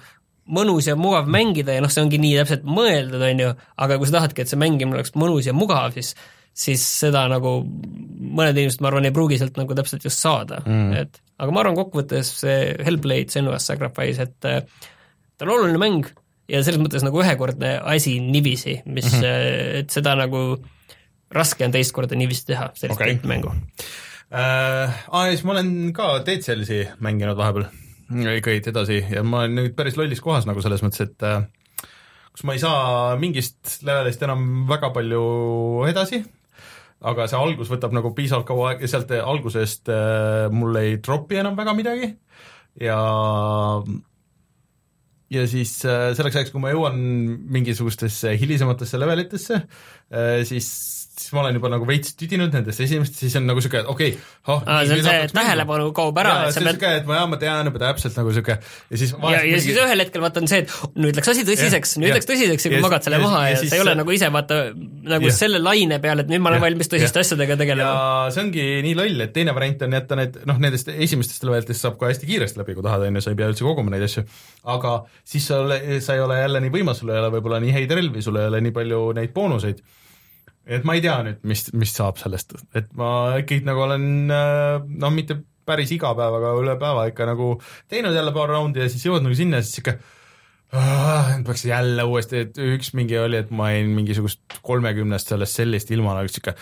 mõnus 0.57 0.87
ja 0.87 0.95
mugav 0.99 1.27
mängida 1.31 1.75
ja 1.75 1.83
noh, 1.83 1.91
see 1.91 2.05
ongi 2.05 2.21
nii 2.23 2.39
täpselt 2.39 2.67
mõeldud, 2.71 3.23
on 3.27 3.43
ju, 3.43 3.53
aga 3.83 3.99
kui 3.99 4.09
sa 4.09 4.21
tahadki, 4.21 4.45
et 4.45 4.53
see 4.53 4.61
mängimine 4.61 4.99
oleks 4.99 5.14
mõnus 5.19 5.49
ja 5.49 5.55
mugav, 5.57 5.95
siis 5.97 6.14
siis 6.57 6.81
seda 7.03 7.27
nagu 7.29 7.59
mõned 7.67 8.57
inimesed, 8.57 8.81
ma 8.81 8.89
arvan, 8.89 9.05
ei 9.05 9.12
pruugi 9.12 9.37
sealt 9.37 9.59
nagu 9.61 9.75
täpselt 9.77 10.07
just 10.07 10.23
saada 10.23 10.62
mm., 10.64 10.93
et 11.03 11.19
aga 11.37 11.53
ma 11.53 11.61
arvan, 11.61 11.77
kokkuvõttes 11.77 12.31
see 12.41 12.61
Hellblade, 12.87 13.29
Senua's 13.35 13.67
Sacrifice, 13.69 14.25
et 14.25 14.49
äh, 14.49 14.87
ta 15.37 15.45
on 15.45 15.53
oluline 15.53 15.83
mäng 15.83 16.09
ja 16.51 16.62
selles 16.62 16.80
mõttes 16.82 17.05
nagu 17.07 17.20
ühekordne 17.22 17.76
asi 17.82 18.16
niiviisi, 18.22 18.80
mis 18.86 19.09
mm, 19.11 19.22
-hmm. 19.22 19.80
et 19.82 19.94
seda 19.94 20.14
nagu 20.18 20.42
raske 21.34 21.66
on 21.66 21.74
teist 21.74 21.94
korda 21.94 22.18
niiviisi 22.18 22.47
teha, 22.53 22.70
sellist 22.78 23.01
okay. 23.01 23.18
mängu 23.26 23.53
äh,. 24.30 24.94
Aa, 25.11 25.26
siis 25.30 25.44
ma 25.47 25.57
olen 25.57 25.92
ka 25.97 26.20
Dead 26.26 26.44
Cellsi 26.47 26.84
mänginud 27.03 27.38
vahepeal, 27.38 27.68
kõid 28.47 28.70
edasi 28.70 29.03
ja 29.11 29.22
ma 29.26 29.44
olen 29.44 29.59
nüüd 29.61 29.76
päris 29.78 29.99
lollis 29.99 30.22
kohas 30.22 30.47
nagu 30.47 30.62
selles 30.62 30.84
mõttes, 30.86 31.03
et 31.09 31.26
äh, 31.26 31.42
kus 32.32 32.47
ma 32.47 32.55
ei 32.55 32.62
saa 32.62 33.16
mingist 33.20 33.80
levelist 33.86 34.22
enam 34.22 34.66
väga 34.70 34.92
palju 34.94 35.24
edasi, 35.90 36.22
aga 37.07 37.26
see 37.30 37.38
algus 37.38 37.70
võtab 37.72 37.94
nagu 37.97 38.12
piisavalt 38.14 38.47
kaua 38.49 38.70
aega 38.70 38.86
ja 38.86 38.92
sealt 38.94 39.11
algusest 39.18 39.90
äh, 39.92 40.47
mul 40.55 40.78
ei 40.78 40.99
dropi 41.03 41.42
enam 41.42 41.59
väga 41.59 41.74
midagi 41.76 42.12
ja 42.80 42.99
ja 45.33 45.47
siis 45.51 45.79
äh, 45.85 46.12
selleks 46.16 46.39
ajaks, 46.39 46.53
kui 46.55 46.62
ma 46.62 46.72
jõuan 46.74 46.99
mingisugustesse 47.57 48.37
hilisematesse 48.39 49.01
levelitesse 49.01 49.62
äh,, 49.62 50.43
siis 50.47 50.68
siis 51.27 51.35
ma 51.35 51.43
olen 51.43 51.57
juba 51.59 51.70
nagu 51.72 51.87
veits 51.89 52.14
tüdinud 52.18 52.55
nendest 52.55 52.81
esimestest, 52.85 53.24
siis 53.24 53.35
on 53.41 53.49
nagu 53.49 53.62
siuke, 53.62 53.81
et 53.83 53.89
okei 53.91 54.12
okay, 54.14 54.55
oh, 54.55 54.62
see 54.87 54.99
on 54.99 55.03
see 55.07 55.24
tähelepanu 55.35 55.89
kaob 55.97 56.20
ära, 56.22 56.35
et 56.47 56.55
sa 56.55 56.62
pead 56.62 56.79
siuke, 56.79 56.93
et 57.01 57.09
ma, 57.09 57.18
jaa, 57.18 57.31
ma 57.33 57.39
tean 57.41 57.70
juba 57.70 57.83
täpselt 57.83 58.18
nagu 58.20 58.35
siuke 58.37 58.57
ja 58.57 59.01
siis 59.01 59.12
ja, 59.12 59.33
ja 59.35 59.41
mingi... 59.43 59.62
siis 59.64 59.81
ühel 59.83 60.05
hetkel 60.05 60.22
vaata 60.22 60.43
on 60.43 60.51
see, 60.51 60.62
et 60.62 61.01
nüüd 61.03 61.18
läks 61.18 61.33
asi 61.33 61.47
tõsiseks, 61.49 61.97
nüüd 61.99 62.12
ja, 62.12 62.18
läks 62.20 62.31
tõsiseks 62.31 62.68
ja 62.68 62.72
kui 62.74 62.83
magad 62.85 63.09
selle 63.09 63.20
maha 63.22 63.43
ja, 63.49 63.57
ja, 63.57 63.59
ja 63.59 63.72
sa 63.72 63.81
ei 63.81 63.85
ole 63.85 63.97
nagu 63.99 64.14
ise 64.14 64.31
vaata 64.37 64.61
nagu 65.16 65.31
ja, 65.31 65.35
selle 65.41 65.62
laine 65.62 65.99
peal, 66.05 66.22
et 66.22 66.31
nüüd 66.31 66.45
ma 66.45 66.53
olen 66.55 66.62
valmis 66.62 66.93
tõsiste 66.93 67.24
asjadega 67.24 67.59
tegelema. 67.59 67.91
ja 67.91 68.33
see 68.35 68.47
ongi 68.47 68.68
nii 68.87 68.95
loll, 69.01 69.27
et 69.27 69.35
teine 69.35 69.57
variant 69.57 69.87
on 69.89 69.99
jätta 69.99 70.20
need, 70.22 70.41
noh, 70.47 70.62
nendest 70.62 70.93
esimestest 70.95 71.47
levelitest 71.49 71.89
saab 71.89 71.99
ka 72.01 72.12
hästi 72.12 72.31
kiiresti 72.31 72.62
läbi, 72.62 72.79
kui 72.79 72.87
tahad, 72.87 73.09
on 73.09 73.18
ju, 73.18 73.27
sa 73.27 73.35
ei 73.35 73.41
pea 73.43 73.51
üldse 73.51 73.66
koguma 73.66 73.95
neid 73.95 74.07
asju, 74.07 74.27
aga 74.77 74.97
siis 75.27 75.51
sa 75.51 75.62
sa 76.07 76.14
ei 76.14 76.22
ole 76.22 76.39
jälle 76.39 76.62
nii 76.62 76.74
võimas, 76.79 77.03
sul 77.03 77.11
ei 77.11 77.20
ole 77.20 77.35
võib-olla 77.35 77.61
nii 77.62 77.74
häid 77.74 77.95
relvi, 77.99 78.22
sul 78.22 78.39
ei 78.39 78.51
ole 78.51 78.62
nii 78.62 78.74
palju 78.77 79.03
neid 79.16 79.35
boonuseid 79.35 79.83
et 80.67 80.87
ma 80.87 80.97
ei 80.97 81.03
tea 81.05 81.17
nüüd, 81.27 81.43
mis, 81.47 81.67
mis 81.79 81.93
saab 81.95 82.19
sellest, 82.21 82.57
et 82.77 82.89
ma 82.99 83.39
ikkagi 83.41 83.67
nagu 83.67 83.85
olen 83.87 84.07
noh, 84.27 85.12
mitte 85.14 85.39
päris 85.67 85.93
iga 85.95 86.12
päev, 86.19 86.39
aga 86.39 86.53
üle 86.61 86.77
päeva 86.81 87.07
ikka 87.11 87.27
nagu 87.29 87.55
teinud 87.91 88.14
jälle 88.14 88.33
paar 88.35 88.53
raundi 88.55 88.83
ja 88.83 88.91
siis 88.91 89.07
jõuad 89.07 89.25
nagu 89.27 89.37
sinna 89.39 89.61
ja 89.61 89.67
siis 89.67 89.81
sihuke 89.81 89.99
nüüd 90.77 91.47
peaks 91.47 91.62
jälle 91.69 92.05
uuesti, 92.07 92.43
et 92.47 92.59
üks 92.59 92.91
mingi 92.99 93.19
oli, 93.21 93.39
et 93.45 93.53
ma 93.55 93.71
jäin 93.71 93.93
mingisugust 93.95 94.59
kolmekümnest 94.67 95.31
sellest 95.33 95.62
sellist 95.62 95.91
ilma 95.95 96.17
nagu 96.19 96.31
sihuke 96.31 96.57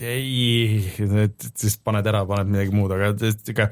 ei, 0.00 0.80
siis 1.60 1.76
paned 1.84 2.06
ära, 2.08 2.24
paned 2.28 2.52
midagi 2.52 2.76
muud, 2.76 2.92
aga 2.96 3.12
sihuke 3.20 3.70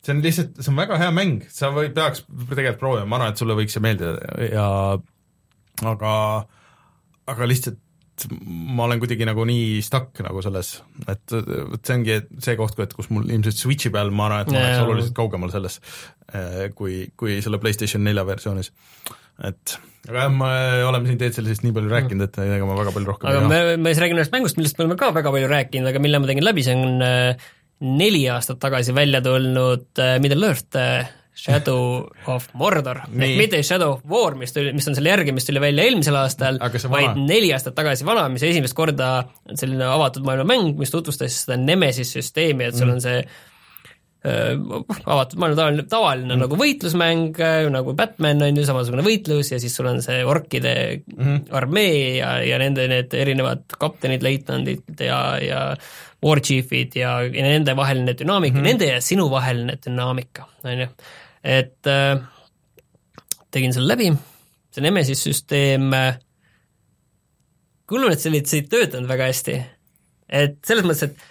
see 0.00 0.14
on 0.14 0.22
lihtsalt, 0.24 0.56
see 0.62 0.72
on 0.72 0.80
väga 0.80 0.98
hea 1.02 1.10
mäng, 1.14 1.44
sa 1.52 1.70
või 1.74 1.90
peaks 1.94 2.24
tegelikult 2.24 2.80
proovima, 2.80 3.10
ma 3.10 3.18
arvan, 3.18 3.34
et 3.34 3.42
sulle 3.42 3.54
võiks 3.58 3.74
see 3.76 3.82
meeldida. 3.84 4.14
Ja 4.48 4.68
aga 5.90 6.14
äh, 6.38 6.59
aga 7.30 7.48
lihtsalt 7.48 7.80
ma 8.44 8.84
olen 8.84 9.00
kuidagi 9.00 9.26
nagu 9.28 9.44
nii 9.48 9.80
stuck 9.84 10.20
nagu 10.24 10.42
selles, 10.44 10.72
et 11.08 11.34
vot 11.34 11.80
see 11.80 11.96
ongi 11.96 12.16
see 12.42 12.56
koht, 12.58 12.80
et 12.82 12.94
kus 12.96 13.10
mul 13.14 13.28
ilmselt 13.30 13.56
Switchi 13.56 13.92
peal 13.94 14.12
ma 14.14 14.26
arvan, 14.28 14.42
et 14.44 14.52
ma 14.52 14.60
oleks 14.60 14.82
oluliselt 14.84 15.14
kaugemal 15.16 15.52
selles, 15.54 15.78
eh, 16.32 16.66
kui, 16.76 17.06
kui 17.16 17.38
selle 17.44 17.60
PlayStation 17.62 18.04
nelja 18.04 18.26
versioonis. 18.28 18.72
et 19.40 19.76
aga 20.08 20.26
jah, 20.26 20.34
me 20.36 20.50
oleme 20.84 21.08
siin 21.08 21.20
teed 21.20 21.36
sellest 21.36 21.64
nii 21.64 21.72
palju 21.76 21.92
rääkinud, 21.92 22.26
et 22.26 22.42
ega 22.44 22.66
ma 22.68 22.76
väga 22.76 22.92
palju 22.96 23.08
rohkem 23.08 23.30
aga 23.30 23.46
me, 23.48 23.60
me 23.80 23.94
siis 23.94 24.02
räägime 24.04 24.20
ühest 24.20 24.34
mängust, 24.34 24.58
millest 24.60 24.76
me 24.76 24.84
oleme 24.84 24.98
ka 25.00 25.14
väga 25.16 25.32
palju 25.32 25.48
rääkinud, 25.54 25.88
aga 25.88 26.02
mille 26.04 26.20
ma 26.20 26.28
tegin 26.28 26.44
läbi, 26.44 26.66
see 26.66 26.76
on 26.76 27.06
eh, 27.06 27.48
neli 27.80 28.26
aastat 28.28 28.60
tagasi 28.60 28.96
välja 28.96 29.22
tulnud 29.24 30.02
eh, 30.02 30.18
Middle 30.20 30.52
Earth 30.52 30.76
Shadow 31.40 32.08
of 32.28 32.48
Mordor, 32.58 33.02
ehk 33.08 33.36
mitte 33.38 33.60
Shadow 33.64 33.96
of 33.96 34.00
War, 34.08 34.36
mis 34.38 34.52
tuli, 34.52 34.74
mis 34.76 34.88
on 34.90 34.96
selle 34.96 35.12
järgi, 35.12 35.32
mis 35.32 35.46
tuli 35.48 35.62
välja 35.62 35.86
eelmisel 35.88 36.18
aastal, 36.20 36.58
vaid 36.60 37.20
neli 37.20 37.52
aastat 37.56 37.76
tagasi 37.78 38.06
vana, 38.08 38.26
mis 38.32 38.44
esimest 38.44 38.76
korda 38.76 39.12
on 39.48 39.60
selline 39.60 39.86
avatud 39.88 40.26
maailma 40.26 40.48
mäng, 40.52 40.74
mis 40.80 40.92
tutvustas 40.92 41.44
seda 41.44 41.56
Nemesis 41.60 42.12
süsteemi, 42.16 42.68
et 42.68 42.76
sul 42.76 42.90
mm. 42.90 42.98
on 42.98 43.04
see 43.04 43.22
äh, 43.22 44.50
avatud 45.14 45.40
maailma 45.40 45.56
tavaline, 45.62 45.86
tavaline 45.94 46.28
mm. 46.34 46.42
nagu 46.44 46.58
võitlusmäng, 46.60 47.40
nagu 47.72 47.96
Batman 47.96 48.44
on 48.44 48.60
ju, 48.60 48.66
samasugune 48.68 49.06
võitlus 49.06 49.54
ja 49.54 49.62
siis 49.62 49.78
sul 49.80 49.88
on 49.88 50.04
see 50.04 50.20
orkide 50.28 50.74
mm 51.14 51.40
armee 51.56 52.18
ja, 52.18 52.34
ja 52.44 52.60
nende 52.60 52.84
need 52.90 53.16
erinevad 53.16 53.64
kaptenid, 53.80 54.20
leitnandid 54.26 55.00
ja, 55.08 55.22
ja 55.40 55.64
warchief'id 56.20 57.00
ja, 57.00 57.16
ja 57.24 57.48
nende 57.48 57.72
vaheline 57.76 58.12
dünaamika 58.18 58.58
mm, 58.58 58.60
-hmm. 58.60 58.68
nende 58.68 58.92
ja 58.92 59.00
sinu 59.00 59.30
vaheline 59.30 59.78
dünaamika, 59.86 60.46
on 60.68 60.84
ju 60.84 60.86
et 61.44 61.88
äh, 61.88 62.20
tegin 63.50 63.74
selle 63.74 63.90
läbi, 63.94 64.10
see 64.74 64.84
Nemesis 64.84 65.24
süsteem 65.26 65.88
äh,, 65.96 66.18
kullunud 67.90 68.20
see 68.20 68.42
ei 68.60 68.66
töötanud 68.70 69.10
väga 69.10 69.30
hästi. 69.30 69.56
et 70.28 70.60
selles 70.66 70.86
mõttes, 70.86 71.08
et, 71.08 71.24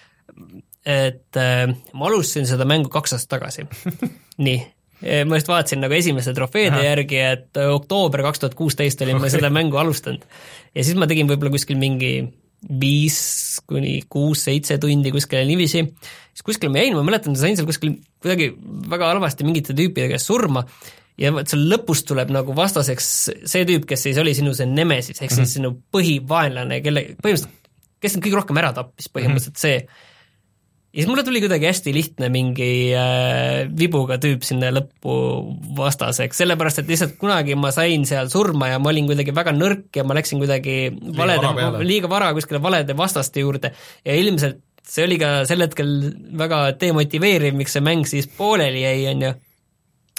et 0.90 1.40
äh, 1.40 1.70
ma 1.94 2.10
alustasin 2.10 2.50
seda 2.50 2.68
mängu 2.68 2.92
kaks 2.94 3.16
aastat 3.16 3.38
tagasi 3.38 3.68
nii, 4.46 4.60
ma 5.30 5.40
just 5.40 5.48
vaatasin 5.48 5.80
nagu 5.86 5.96
esimeste 5.96 6.34
trofeede 6.36 6.76
Aha. 6.76 6.88
järgi, 6.90 7.22
et 7.38 7.62
oktoober 7.70 8.26
kaks 8.26 8.44
tuhat 8.44 8.58
kuusteist 8.60 9.02
olin 9.06 9.16
okay. 9.16 9.30
ma 9.30 9.34
seda 9.38 9.54
mängu 9.54 9.80
alustanud. 9.80 10.26
ja 10.76 10.84
siis 10.84 11.00
ma 11.00 11.08
tegin 11.08 11.30
võib-olla 11.30 11.54
kuskil 11.56 11.80
mingi 11.80 12.14
viis 12.82 13.20
kuni 13.70 14.02
kuus-seitse 14.12 14.78
tundi 14.82 15.14
kuskile 15.16 15.46
niiviisi, 15.48 15.86
siis 16.34 16.46
kuskile 16.46 16.72
ma 16.74 16.82
jäin, 16.84 16.98
ma 16.98 17.06
mäletan, 17.08 17.38
sain 17.40 17.56
seal 17.58 17.68
kuskil 17.70 17.96
kuidagi 18.20 18.52
väga 18.92 19.14
halvasti 19.14 19.48
mingite 19.48 19.76
tüüpide 19.78 20.10
käest 20.12 20.28
surma 20.28 20.66
ja 21.20 21.32
vot 21.36 21.48
seal 21.52 21.64
lõpus 21.72 22.04
tuleb 22.08 22.34
nagu 22.36 22.56
vastaseks 22.56 23.08
see 23.48 23.64
tüüp, 23.68 23.88
kes 23.88 24.04
siis 24.08 24.20
oli 24.20 24.36
sinu 24.36 24.52
see 24.58 24.68
nemesis, 24.68 25.22
ehk 25.22 25.32
siis 25.32 25.40
mm 25.40 25.46
-hmm. 25.46 25.54
sinu 25.56 25.74
põhivaenlane, 25.96 26.82
kelle, 26.84 27.06
põhimõtteliselt 27.24 27.60
kes 28.00 28.16
sind 28.16 28.24
kõige 28.24 28.40
rohkem 28.40 28.60
ära 28.62 28.72
tappis, 28.76 29.10
põhimõtteliselt 29.12 29.56
mm 29.56 29.60
-hmm. 29.60 29.66
see 29.66 30.09
ja 30.90 31.04
siis 31.04 31.10
mulle 31.10 31.24
tuli 31.24 31.42
kuidagi 31.44 31.68
hästi 31.70 31.92
lihtne 31.94 32.32
mingi 32.34 32.70
äh, 32.98 33.68
vibuga 33.78 34.18
tüüp 34.22 34.46
sinna 34.48 34.72
lõppu 34.74 35.18
vastaseks, 35.78 36.42
sellepärast 36.42 36.82
et 36.82 36.90
lihtsalt 36.90 37.14
kunagi 37.22 37.58
ma 37.60 37.70
sain 37.76 38.08
seal 38.10 38.32
surma 38.34 38.72
ja 38.72 38.80
ma 38.82 38.90
olin 38.90 39.10
kuidagi 39.10 39.36
väga 39.36 39.54
nõrk 39.54 40.00
ja 40.00 40.06
ma 40.08 40.18
läksin 40.18 40.42
kuidagi 40.42 40.80
valede, 41.18 41.54
liiga 41.86 42.10
vara 42.10 42.32
kuskile 42.38 42.62
valede 42.64 42.98
vastaste 42.98 43.46
juurde. 43.46 43.74
Ja 44.06 44.18
ilmselt 44.18 44.64
see 44.90 45.06
oli 45.06 45.20
ka 45.22 45.44
sel 45.50 45.62
hetkel 45.62 45.94
väga 46.40 46.64
demotiveeriv, 46.82 47.58
miks 47.58 47.78
see 47.78 47.86
mäng 47.86 48.08
siis 48.10 48.30
pooleli 48.38 48.82
jäi, 48.82 49.06
on 49.14 49.28
ju. 49.28 49.34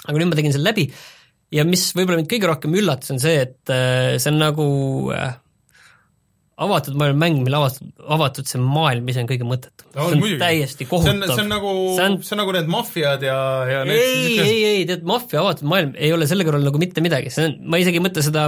aga 0.07 0.17
nüüd 0.17 0.31
ma 0.31 0.39
tegin 0.39 0.55
selle 0.55 0.71
läbi. 0.71 0.87
Ja 1.51 1.65
mis 1.67 1.89
võib-olla 1.91 2.21
mind 2.21 2.31
kõige 2.31 2.47
rohkem 2.47 2.75
üllatas, 2.79 3.11
on 3.11 3.19
see, 3.19 3.41
et 3.43 3.71
äh, 3.73 4.15
see 4.15 4.31
on 4.31 4.39
nagu 4.39 4.67
äh, 5.11 5.33
avatud 6.61 6.97
maailma 6.99 7.19
mäng, 7.23 7.39
mille 7.45 7.57
avatud, 7.57 7.89
avatud 8.15 8.49
see 8.49 8.59
maailm 8.61 9.07
ise 9.09 9.21
on 9.23 9.29
kõige 9.29 9.45
mõttetum 9.47 9.87
no,. 9.87 9.93
see 9.95 10.15
on 10.15 10.21
muidugi. 10.21 10.39
täiesti 10.41 10.87
kohutav. 10.89 11.33
see 11.33 11.43
on 11.43 11.49
nagu, 11.51 11.71
see 11.95 12.05
on, 12.05 12.17
see 12.25 12.35
on 12.35 12.41
nagu 12.43 12.55
need 12.55 12.71
maffiad 12.71 13.25
ja, 13.25 13.37
ja 13.69 13.79
need 13.87 14.01
ei, 14.01 14.35
ei, 14.43 14.59
ei, 14.69 14.83
tead, 14.89 15.05
maffia 15.07 15.41
avatud 15.41 15.69
maailm 15.71 15.95
ei 15.97 16.11
ole 16.15 16.27
selle 16.29 16.45
kõrval 16.47 16.65
nagu 16.67 16.81
mitte 16.81 17.03
midagi, 17.03 17.31
see 17.33 17.47
on, 17.49 17.55
ma 17.73 17.81
isegi 17.81 18.01
ei 18.01 18.05
mõtle 18.05 18.25
seda 18.25 18.47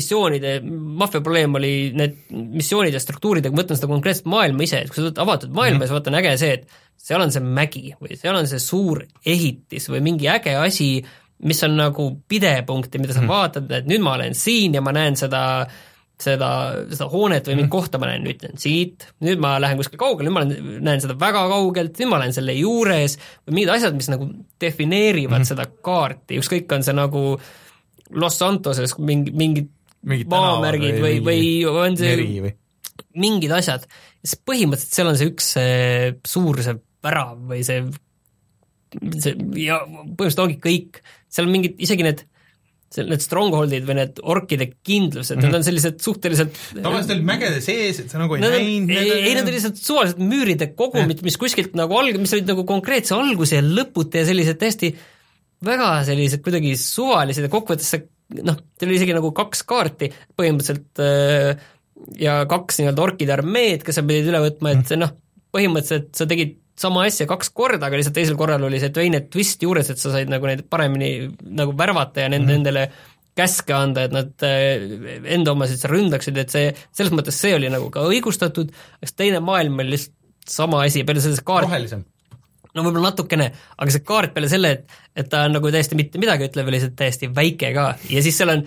missioonide, 0.00 0.58
maffia 1.02 1.24
probleem 1.24 1.56
oli 1.60 1.72
need 1.96 2.18
missioonide 2.30 3.00
struktuuridega, 3.02 3.54
ma 3.54 3.62
mõtlen 3.62 3.80
seda 3.80 3.90
konkreetset 3.92 4.28
maailma 4.30 4.66
ise, 4.68 4.82
et 4.84 4.92
kui 4.92 5.00
sa 5.00 5.08
võtad 5.08 5.24
avatud 5.24 5.54
maailma 5.54 5.78
mm 5.78 5.80
-hmm. 5.80 5.88
ja 5.88 5.92
sa 5.92 5.98
vaata, 5.98 6.12
on 6.12 6.20
äge 6.20 6.36
see, 6.42 6.58
et 6.58 7.08
seal 7.08 7.24
on 7.24 7.32
see 7.32 7.44
mägi 7.44 7.86
või 8.02 8.18
seal 8.20 8.36
on 8.36 8.50
see 8.50 8.60
suur 8.62 9.04
ehitis 9.24 9.88
või 9.88 10.04
mingi 10.04 10.28
äge 10.28 10.56
asi, 10.58 10.90
mis 11.48 11.62
on 11.62 11.76
nagu 11.78 12.10
pidepunkt 12.28 12.94
ja 12.94 13.00
mida 13.00 13.14
sa 13.14 13.20
mm 13.20 13.24
-hmm. 13.24 13.36
vaatad, 13.36 13.70
et 13.70 13.86
nüüd 13.86 14.02
ma 14.02 14.18
olen 14.18 14.34
siin 14.34 14.74
ja 14.74 14.82
ma 14.82 14.92
näen 14.92 15.16
seda 15.16 15.44
äh, 15.62 15.76
seda, 16.22 16.50
seda 16.90 17.06
hoonet 17.12 17.46
või 17.46 17.56
mingit 17.60 17.68
mhm. 17.68 17.74
kohta 17.76 18.00
ma 18.02 18.10
näen, 18.10 18.26
ütlen 18.26 18.58
siit, 18.58 19.06
nüüd 19.24 19.40
ma 19.42 19.54
lähen 19.62 19.78
kuskile 19.78 20.00
kaugele, 20.02 20.28
nüüd 20.28 20.36
ma 20.36 20.44
olen, 20.44 20.82
näen 20.88 21.02
seda 21.04 21.14
väga 21.20 21.44
kaugelt, 21.52 21.98
nüüd 22.00 22.10
ma 22.10 22.18
olen 22.18 22.34
selle 22.34 22.56
juures, 22.58 23.16
või 23.46 23.60
mingid 23.60 23.74
asjad, 23.76 23.96
mis 23.98 24.10
nagu 24.10 24.28
defineerivad 24.60 25.38
mm 25.38 25.44
-hmm. 25.44 25.50
seda 25.52 25.68
kaarti, 25.88 26.40
ükskõik, 26.42 26.70
on 26.74 26.86
see 26.86 26.96
nagu 26.96 27.24
Los 28.18 28.38
Santoses 28.40 28.94
mingi, 28.98 29.34
mingid 29.36 29.68
mingid 30.06 30.30
maamärgid 30.30 30.98
või, 31.02 31.18
või, 31.24 31.44
või 31.66 31.86
on 31.86 31.96
see 31.98 32.52
mingid 33.18 33.54
asjad, 33.54 33.86
siis 34.22 34.38
põhimõtteliselt 34.46 34.98
seal 34.98 35.10
on 35.10 35.18
see 35.18 35.30
üks 35.32 35.52
see 35.56 36.12
suur 36.28 36.60
see 36.62 36.78
värav 37.04 37.38
või 37.50 37.62
see, 37.66 37.82
see 39.18 39.34
ja 39.64 39.80
põhimõtteliselt 39.86 40.44
ongi 40.44 40.58
kõik, 40.62 41.00
seal 41.30 41.48
on 41.48 41.54
mingid, 41.56 41.78
isegi 41.82 42.06
need 42.06 42.24
seal 42.94 43.10
need 43.10 43.20
stronghold'id 43.20 43.84
või 43.88 43.98
need 43.98 44.20
orkide 44.24 44.70
kindlused 44.86 45.36
mm, 45.36 45.42
-hmm. 45.42 45.44
need 45.44 45.58
on 45.58 45.66
sellised 45.66 45.98
suhteliselt 46.04 46.54
tavaliselt 46.72 47.12
need 47.12 47.26
mägede 47.28 47.60
sees, 47.64 48.00
et 48.00 48.12
sa 48.12 48.20
nagu 48.22 48.36
ei 48.36 48.44
näinud 48.44 48.92
ei, 48.94 49.10
ei, 49.18 49.34
need 49.36 49.44
on 49.44 49.52
lihtsalt 49.52 49.80
suvalised 49.82 50.22
müüride 50.22 50.70
kogumid, 50.78 51.20
mis 51.26 51.36
kuskilt 51.40 51.76
nagu 51.78 51.98
alg-, 52.00 52.16
mis 52.20 52.32
olid 52.36 52.48
nagu 52.48 52.64
konkreetse 52.68 53.16
alguse 53.16 53.60
ja 53.60 53.64
lõputa 53.64 54.22
ja 54.22 54.28
sellised 54.30 54.60
täiesti 54.60 54.94
väga 55.68 55.90
sellised 56.08 56.44
kuidagi 56.44 56.76
suvalised 56.80 57.44
ja 57.44 57.52
kokkuvõttes 57.52 57.92
see 57.92 58.06
noh, 58.44 58.56
teil 58.78 58.90
oli 58.90 58.98
isegi 59.00 59.16
nagu 59.16 59.32
kaks 59.36 59.64
kaarti 59.68 60.10
põhimõtteliselt 60.38 61.02
äh, 61.04 61.68
ja 62.20 62.40
kaks 62.48 62.80
nii-öelda 62.80 63.04
orkide 63.04 63.34
armeed, 63.34 63.84
kes 63.84 63.98
sa 63.98 64.04
pidid 64.06 64.30
üle 64.30 64.42
võtma, 64.44 64.74
et 64.76 64.92
noh, 65.00 65.12
põhimõtteliselt 65.54 66.12
sa 66.16 66.28
tegid 66.30 66.56
sama 66.78 67.04
asja 67.08 67.26
kaks 67.30 67.50
korda, 67.56 67.88
aga 67.88 67.98
lihtsalt 67.98 68.16
teisel 68.16 68.38
korral 68.38 68.64
oli 68.68 68.80
see 68.82 68.92
teine 68.94 69.24
twist 69.30 69.62
juures, 69.64 69.90
et 69.90 70.00
sa 70.00 70.12
said 70.14 70.30
nagu 70.30 70.46
neid 70.48 70.64
paremini 70.70 71.28
nagu 71.42 71.74
värvata 71.78 72.26
ja 72.26 72.32
nende 72.32 72.44
mm, 72.44 72.50
-hmm. 72.50 72.58
nendele 72.58 73.16
käske 73.38 73.74
anda, 73.74 74.06
et 74.06 74.14
nad 74.14 74.46
äh, 74.46 74.84
enda 75.36 75.54
omasid 75.54 75.80
seal 75.80 75.94
ründaksid, 75.94 76.38
et 76.42 76.54
see, 76.54 76.70
selles 76.94 77.14
mõttes 77.14 77.38
see 77.38 77.54
oli 77.54 77.70
nagu 77.70 77.90
ka 77.94 78.02
õigustatud, 78.08 78.72
eks 79.02 79.14
teine 79.18 79.42
maailm 79.44 79.78
oli 79.78 79.94
lihtsalt 79.94 80.16
sama 80.48 80.82
asi, 80.86 81.04
peale 81.04 81.22
selle 81.22 81.44
kaart 81.44 81.68
rohelisem. 81.68 82.06
No 82.74 82.84
võib-olla 82.84 83.10
natukene, 83.10 83.50
aga 83.76 83.92
see 83.92 84.04
kaart 84.06 84.34
peale 84.34 84.48
selle, 84.50 84.70
et, 84.76 84.98
et 85.16 85.28
ta 85.30 85.44
on 85.46 85.56
nagu 85.56 85.70
täiesti 85.72 85.96
mitte 85.98 86.20
midagi 86.20 86.48
ütlev, 86.48 86.68
oli 86.68 86.78
lihtsalt 86.78 86.96
täiesti 86.98 87.30
väike 87.34 87.72
ka. 87.76 87.86
Ja 88.10 88.22
siis 88.24 88.38
seal 88.38 88.52
on 88.54 88.66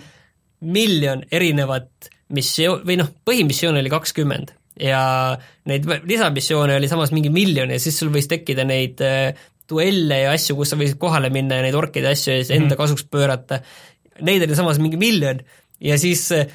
miljon 0.72 1.24
erinevat 1.32 2.10
missioon, 2.32 2.82
või 2.86 2.98
noh, 3.00 3.10
põhimissioon 3.26 3.78
oli 3.80 3.92
kakskümmend 3.92 4.54
ja 4.82 5.02
neid 5.70 5.86
lisamissioone 6.08 6.76
oli 6.80 6.90
samas 6.90 7.12
mingi 7.14 7.30
miljon 7.30 7.70
ja 7.70 7.78
siis 7.82 7.98
sul 8.02 8.10
võis 8.14 8.28
tekkida 8.30 8.66
neid 8.68 9.02
äh, 9.06 9.30
duelle 9.70 10.24
ja 10.24 10.34
asju, 10.34 10.56
kus 10.58 10.72
sa 10.72 10.78
võisid 10.80 10.98
kohale 11.00 11.30
minna 11.32 11.60
ja 11.60 11.66
neid 11.66 11.78
orkide 11.78 12.10
asju 12.12 12.34
enda 12.34 12.52
mm 12.56 12.68
-hmm. 12.68 12.80
kasuks 12.80 13.06
pöörata. 13.10 13.62
Neid 14.20 14.42
oli 14.42 14.58
samas 14.58 14.78
mingi 14.82 14.98
miljon 15.00 15.40
ja 15.80 15.98
siis 15.98 16.26
äh, 16.32 16.46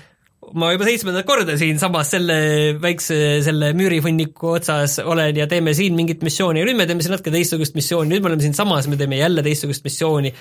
ma 0.55 0.69
juba 0.71 0.87
seitsmendat 0.87 1.27
korda 1.27 1.57
siinsamas 1.59 2.11
selle 2.15 2.37
väikse, 2.81 3.17
selle 3.45 3.73
müürihunniku 3.77 4.53
otsas 4.57 4.99
olen 5.03 5.35
ja 5.35 5.47
teeme 5.47 5.73
siin 5.77 5.97
mingit 5.97 6.23
missiooni 6.23 6.61
ja 6.61 6.67
nüüd 6.67 6.79
me 6.79 6.87
teeme 6.87 7.03
siin 7.03 7.15
natuke 7.15 7.33
teistsugust 7.33 7.75
missiooni, 7.75 8.13
nüüd 8.13 8.23
me 8.23 8.31
oleme 8.31 8.45
siinsamas, 8.45 8.87
me 8.87 8.99
teeme 8.99 9.19
jälle 9.19 9.43
teistsugust 9.43 9.83
missiooni. 9.87 10.33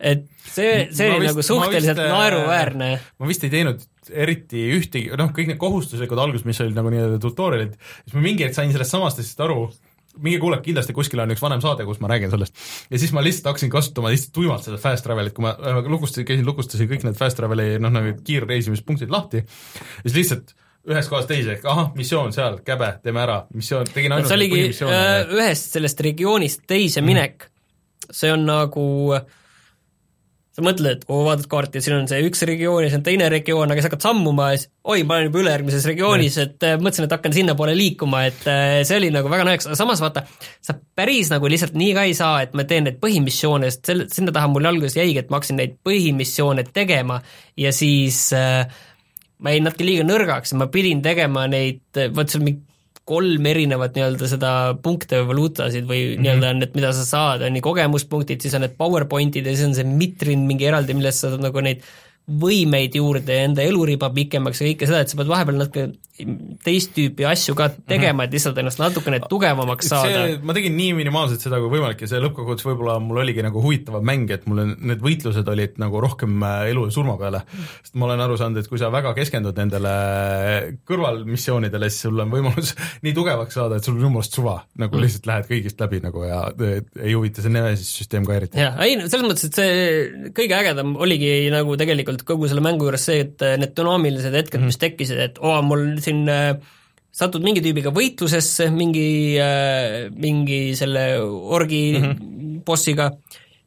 et 0.00 0.24
see, 0.50 0.88
see 0.90 1.10
oli 1.14 1.28
nagu 1.30 1.42
suhteliselt 1.42 1.96
vist, 1.96 2.08
äh, 2.08 2.12
naeruväärne. 2.12 2.88
ma 3.18 3.28
vist 3.30 3.44
ei 3.46 3.52
teinud 3.52 3.84
eriti 4.12 4.66
ühtegi, 4.76 5.10
noh, 5.18 5.32
kõik 5.34 5.50
need 5.52 5.60
kohustuslikud 5.60 6.20
alguses, 6.20 6.46
mis 6.48 6.60
olid 6.64 6.76
nagu 6.76 6.92
nii-öelda 6.92 7.20
tutorial'id, 7.22 7.76
siis 8.04 8.16
ma 8.16 8.24
mingi 8.24 8.46
hetk 8.46 8.56
sain 8.56 8.72
sellest 8.74 8.94
samast 8.94 9.22
asjast 9.22 9.44
aru, 9.44 9.68
minge 10.22 10.40
kuulake, 10.42 10.68
kindlasti 10.68 10.94
kuskil 10.94 11.22
on 11.24 11.32
üks 11.34 11.42
vanem 11.42 11.62
saade, 11.62 11.86
kus 11.88 12.00
ma 12.02 12.10
räägin 12.12 12.32
sellest. 12.32 12.54
ja 12.90 13.00
siis 13.02 13.14
ma 13.16 13.22
lihtsalt 13.24 13.50
hakkasin 13.50 13.72
kasutama 13.72 14.12
lihtsalt 14.12 14.34
tuimalt 14.36 14.66
seda 14.66 14.78
fast 14.80 15.06
travel'it, 15.06 15.34
kui 15.34 15.46
ma 15.46 15.54
äh, 15.56 15.80
lukustasin, 15.90 16.26
käisin, 16.28 16.46
lukustasin 16.46 16.90
kõik 16.90 17.06
need 17.06 17.18
fast 17.18 17.38
travel'i 17.40 17.80
noh, 17.82 17.92
nagu 17.94 18.14
kiirreisimispunktid 18.26 19.10
lahti, 19.14 19.42
siis 20.04 20.18
lihtsalt 20.20 20.54
ühest 20.90 21.10
kohast 21.10 21.30
teise, 21.30 21.56
ehk 21.56 21.64
ahah, 21.70 21.90
missioon 21.96 22.34
seal, 22.36 22.58
käbe, 22.66 22.90
teeme 23.02 23.22
ära, 23.24 23.38
missioon, 23.56 23.88
tegin 23.90 24.14
ainult 24.14 24.30
see 24.30 24.38
oligi 24.38 24.66
äh, 24.86 25.32
ühest 25.32 25.78
sellest 25.78 26.04
regioonist 26.04 26.66
teise 26.70 27.02
minek 27.04 27.48
mm., 27.48 28.14
see 28.14 28.30
on 28.34 28.44
nagu 28.46 28.84
äh, 29.16 29.24
sa 30.54 30.62
mõtled, 30.62 31.02
vaatad 31.08 31.48
kaarti, 31.50 31.80
siin 31.82 31.96
on 31.96 32.08
see 32.10 32.20
üks 32.28 32.44
regioon 32.46 32.84
ja 32.84 32.90
see 32.92 33.00
on 33.00 33.04
teine 33.06 33.26
regioon, 33.32 33.72
aga 33.72 33.82
sa 33.82 33.90
hakkad 33.90 34.04
sammuma 34.06 34.52
ja 34.52 34.60
siis 34.60 34.70
oi, 34.86 35.02
ma 35.06 35.16
olen 35.16 35.26
juba 35.28 35.40
ülejärgmises 35.42 35.86
regioonis, 35.90 36.38
et 36.44 36.66
äh, 36.68 36.76
mõtlesin, 36.78 37.08
et 37.08 37.14
hakkan 37.16 37.34
sinnapoole 37.34 37.74
liikuma, 37.78 38.22
et 38.28 38.46
äh, 38.50 38.76
see 38.86 39.00
oli 39.00 39.10
nagu 39.14 39.32
väga 39.32 39.48
naljakas, 39.48 39.70
aga 39.72 39.78
samas 39.80 40.02
vaata, 40.04 40.22
sa 40.62 40.76
päris 40.78 41.32
nagu 41.34 41.50
lihtsalt 41.50 41.74
nii 41.78 41.94
ka 41.96 42.06
ei 42.06 42.14
saa, 42.18 42.44
et 42.46 42.54
ma 42.54 42.66
teen 42.70 42.86
neid 42.86 43.00
põhimissioone, 43.02 43.72
sest 43.72 43.90
selle, 43.90 44.06
sinna 44.14 44.34
taha 44.36 44.52
mul 44.52 44.70
alguses 44.70 44.98
jäigi, 45.00 45.24
et 45.24 45.32
ma 45.32 45.40
hakkasin 45.40 45.58
neid 45.58 45.74
põhimissioone 45.86 46.66
tegema 46.70 47.18
ja 47.58 47.74
siis 47.74 48.28
äh, 48.38 48.62
ma 49.42 49.56
jäin 49.56 49.66
natuke 49.66 49.88
liiga 49.88 50.06
nõrgaks 50.06 50.54
ja 50.54 50.62
ma 50.62 50.70
pidin 50.70 51.02
tegema 51.02 51.48
neid, 51.50 51.82
vot 52.14 52.30
seal 52.30 52.46
mingi 52.46 52.62
kolm 53.04 53.46
erinevat 53.46 53.96
nii-öelda 53.96 54.28
seda 54.30 54.50
punkte 54.84 55.20
või 55.20 55.28
valuutasid 55.34 55.84
või 55.84 56.00
mm 56.00 56.08
-hmm. 56.08 56.24
nii-öelda 56.24 56.52
on 56.54 56.62
need, 56.62 56.72
mida 56.78 56.92
sa 56.96 57.04
saad, 57.04 57.44
on 57.44 57.52
nii 57.52 57.64
kogemuspunktid, 57.64 58.40
siis 58.40 58.56
on 58.56 58.64
need 58.64 58.78
PowerPointid 58.80 59.46
ja 59.46 59.52
siis 59.52 59.68
on 59.68 59.76
see 59.76 59.84
Mitrin 59.84 60.46
mingi 60.48 60.68
eraldi, 60.70 60.96
millest 60.96 61.20
sa 61.20 61.32
saad 61.34 61.44
nagu 61.44 61.64
neid 61.64 61.84
võimeid 62.24 62.94
juurde 62.96 63.36
ja 63.36 63.44
enda 63.48 63.64
eluriba 63.66 64.08
pikemaks 64.14 64.62
ja 64.62 64.70
kõike 64.70 64.88
seda, 64.88 65.02
et 65.04 65.12
sa 65.12 65.18
pead 65.20 65.28
vahepeal 65.28 65.58
natuke 65.60 65.90
teist 66.62 66.92
tüüpi 66.94 67.24
asju 67.26 67.56
ka 67.58 67.66
tegema, 67.90 68.24
et 68.24 68.34
lihtsalt 68.36 68.58
ennast 68.62 68.78
natukene 68.78 69.18
tugevamaks 69.26 69.88
saada. 69.90 70.20
ma 70.46 70.54
tegin 70.54 70.76
nii 70.78 70.92
minimaalselt 70.94 71.42
seda 71.42 71.58
kui 71.58 71.72
võimalik 71.72 72.04
ja 72.04 72.08
see 72.10 72.20
lõppkokkuvõttes 72.22 72.66
võib-olla 72.68 73.00
mul 73.02 73.18
oligi 73.24 73.42
nagu 73.42 73.58
huvitavam 73.62 74.06
mäng, 74.06 74.30
et 74.30 74.46
mul 74.46 74.62
need 74.62 75.02
võitlused 75.02 75.48
olid 75.50 75.80
nagu 75.82 76.02
rohkem 76.04 76.36
äh, 76.46 76.68
elu 76.70 76.84
ja 76.86 76.94
surma 76.94 77.16
peale. 77.18 77.40
sest 77.82 77.98
ma 77.98 78.06
olen 78.06 78.22
aru 78.22 78.38
saanud, 78.38 78.62
et 78.62 78.70
kui 78.70 78.78
sa 78.78 78.92
väga 78.94 79.10
keskendud 79.16 79.58
nendele 79.58 79.94
kõrvalmissioonidele, 80.86 81.90
siis 81.90 82.06
sul 82.06 82.22
on 82.22 82.30
võimalus 82.30 82.76
nii 83.04 83.16
tugevaks 83.16 83.58
saada, 83.58 83.80
et 83.80 83.88
sul 83.88 83.98
on 83.98 84.06
jumalast 84.06 84.38
suva, 84.38 84.60
nagu 84.78 84.94
mm. 84.94 85.02
lihtsalt 85.02 85.28
lähed 85.32 85.50
kõigist 85.50 85.82
läbi 85.82 86.00
nagu 86.04 86.24
ja 86.28 86.44
ei 87.02 87.16
huvita 87.16 87.42
see 87.42 87.56
Nemesis 87.56 87.90
süsteem 87.98 88.28
ka 88.28 88.38
eriti. 88.38 88.62
jah, 88.62 88.78
ei 88.86 89.00
selles 89.02 89.26
mõttes, 89.26 89.50
et 89.50 89.58
see 89.58 90.30
kõige 90.36 90.60
ägedam 90.62 90.94
oligi 90.94 91.34
nagu 91.50 91.74
tegelikult 91.80 92.13
kogu 92.22 92.48
selle 92.48 92.62
mängu 92.64 92.86
juures 92.86 93.08
see, 93.10 93.24
et 93.26 93.42
need 93.58 93.74
dünaamilised 93.76 94.32
hetked 94.32 94.60
mm, 94.60 94.62
-hmm. 94.62 94.72
mis 94.72 94.78
tekkisid, 94.78 95.18
et 95.18 95.38
oo, 95.42 95.56
mul 95.66 95.98
siin 96.04 96.28
äh, 96.30 96.54
satud 97.14 97.42
mingi 97.42 97.62
tüübiga 97.64 97.92
võitlusesse, 97.94 98.70
mingi, 98.74 99.08
äh, 99.42 100.10
mingi 100.10 100.76
selle 100.78 101.18
orgi 101.20 101.98
mm 101.98 102.04
-hmm. 102.04 102.62
bossiga 102.66 103.10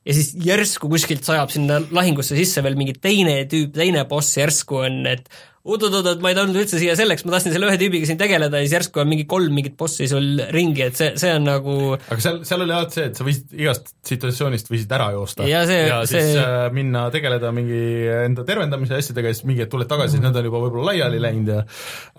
ja 0.07 0.15
siis 0.15 0.33
järsku 0.43 0.89
kuskilt 0.91 1.27
sajab 1.27 1.51
sinna 1.51 1.81
lahingusse 1.91 2.37
sisse 2.37 2.63
veel 2.63 2.77
mingi 2.79 2.95
teine 3.01 3.41
tüüp, 3.51 3.73
teine 3.75 4.05
boss 4.07 4.37
järsku 4.39 4.83
on, 4.87 5.05
et 5.09 5.27
oot-oot-oot, 5.67 6.21
ma 6.23 6.31
ei 6.31 6.37
tulnud 6.37 6.59
üldse 6.61 6.79
siia 6.81 6.95
selleks, 6.99 7.25
ma 7.27 7.35
tahtsin 7.35 7.55
selle 7.55 7.69
ühe 7.69 7.79
tüübiga 7.81 8.07
siin 8.09 8.19
tegeleda 8.19 8.61
ja 8.61 8.67
siis 8.67 8.77
järsku 8.77 9.03
on 9.03 9.11
mingi 9.11 9.27
kolm 9.29 9.53
mingit 9.57 9.77
bossi 9.79 10.07
sul 10.09 10.41
ringi, 10.53 10.85
et 10.87 10.99
see, 10.99 11.13
see 11.19 11.33
on 11.35 11.47
nagu 11.47 11.77
aga 11.97 12.19
seal, 12.23 12.41
seal 12.47 12.63
oli 12.65 12.75
alati 12.77 12.99
see, 12.99 13.07
et 13.11 13.19
sa 13.19 13.27
võisid 13.27 13.55
igast 13.57 13.93
situatsioonist 14.07 14.71
võisid 14.71 14.97
ära 14.97 15.11
joosta. 15.15 15.47
Ja, 15.49 15.65
see, 15.69 15.83
ja 15.89 16.01
see... 16.07 16.23
siis 16.23 16.41
äh, 16.41 16.67
minna 16.75 17.07
tegeleda 17.13 17.51
mingi 17.55 17.81
enda 18.23 18.47
tervendamise 18.47 18.99
asjadega 19.01 19.33
ja 19.33 19.39
siis 19.39 19.49
mingi 19.49 19.65
hetk 19.65 19.75
tuled 19.75 19.89
tagasi, 19.91 20.15
siis 20.15 20.23
nad 20.23 20.37
on 20.39 20.47
juba 20.49 20.63
võib-olla 20.63 20.93
laiali 20.93 21.21
läinud 21.23 21.53
ja 21.53 21.63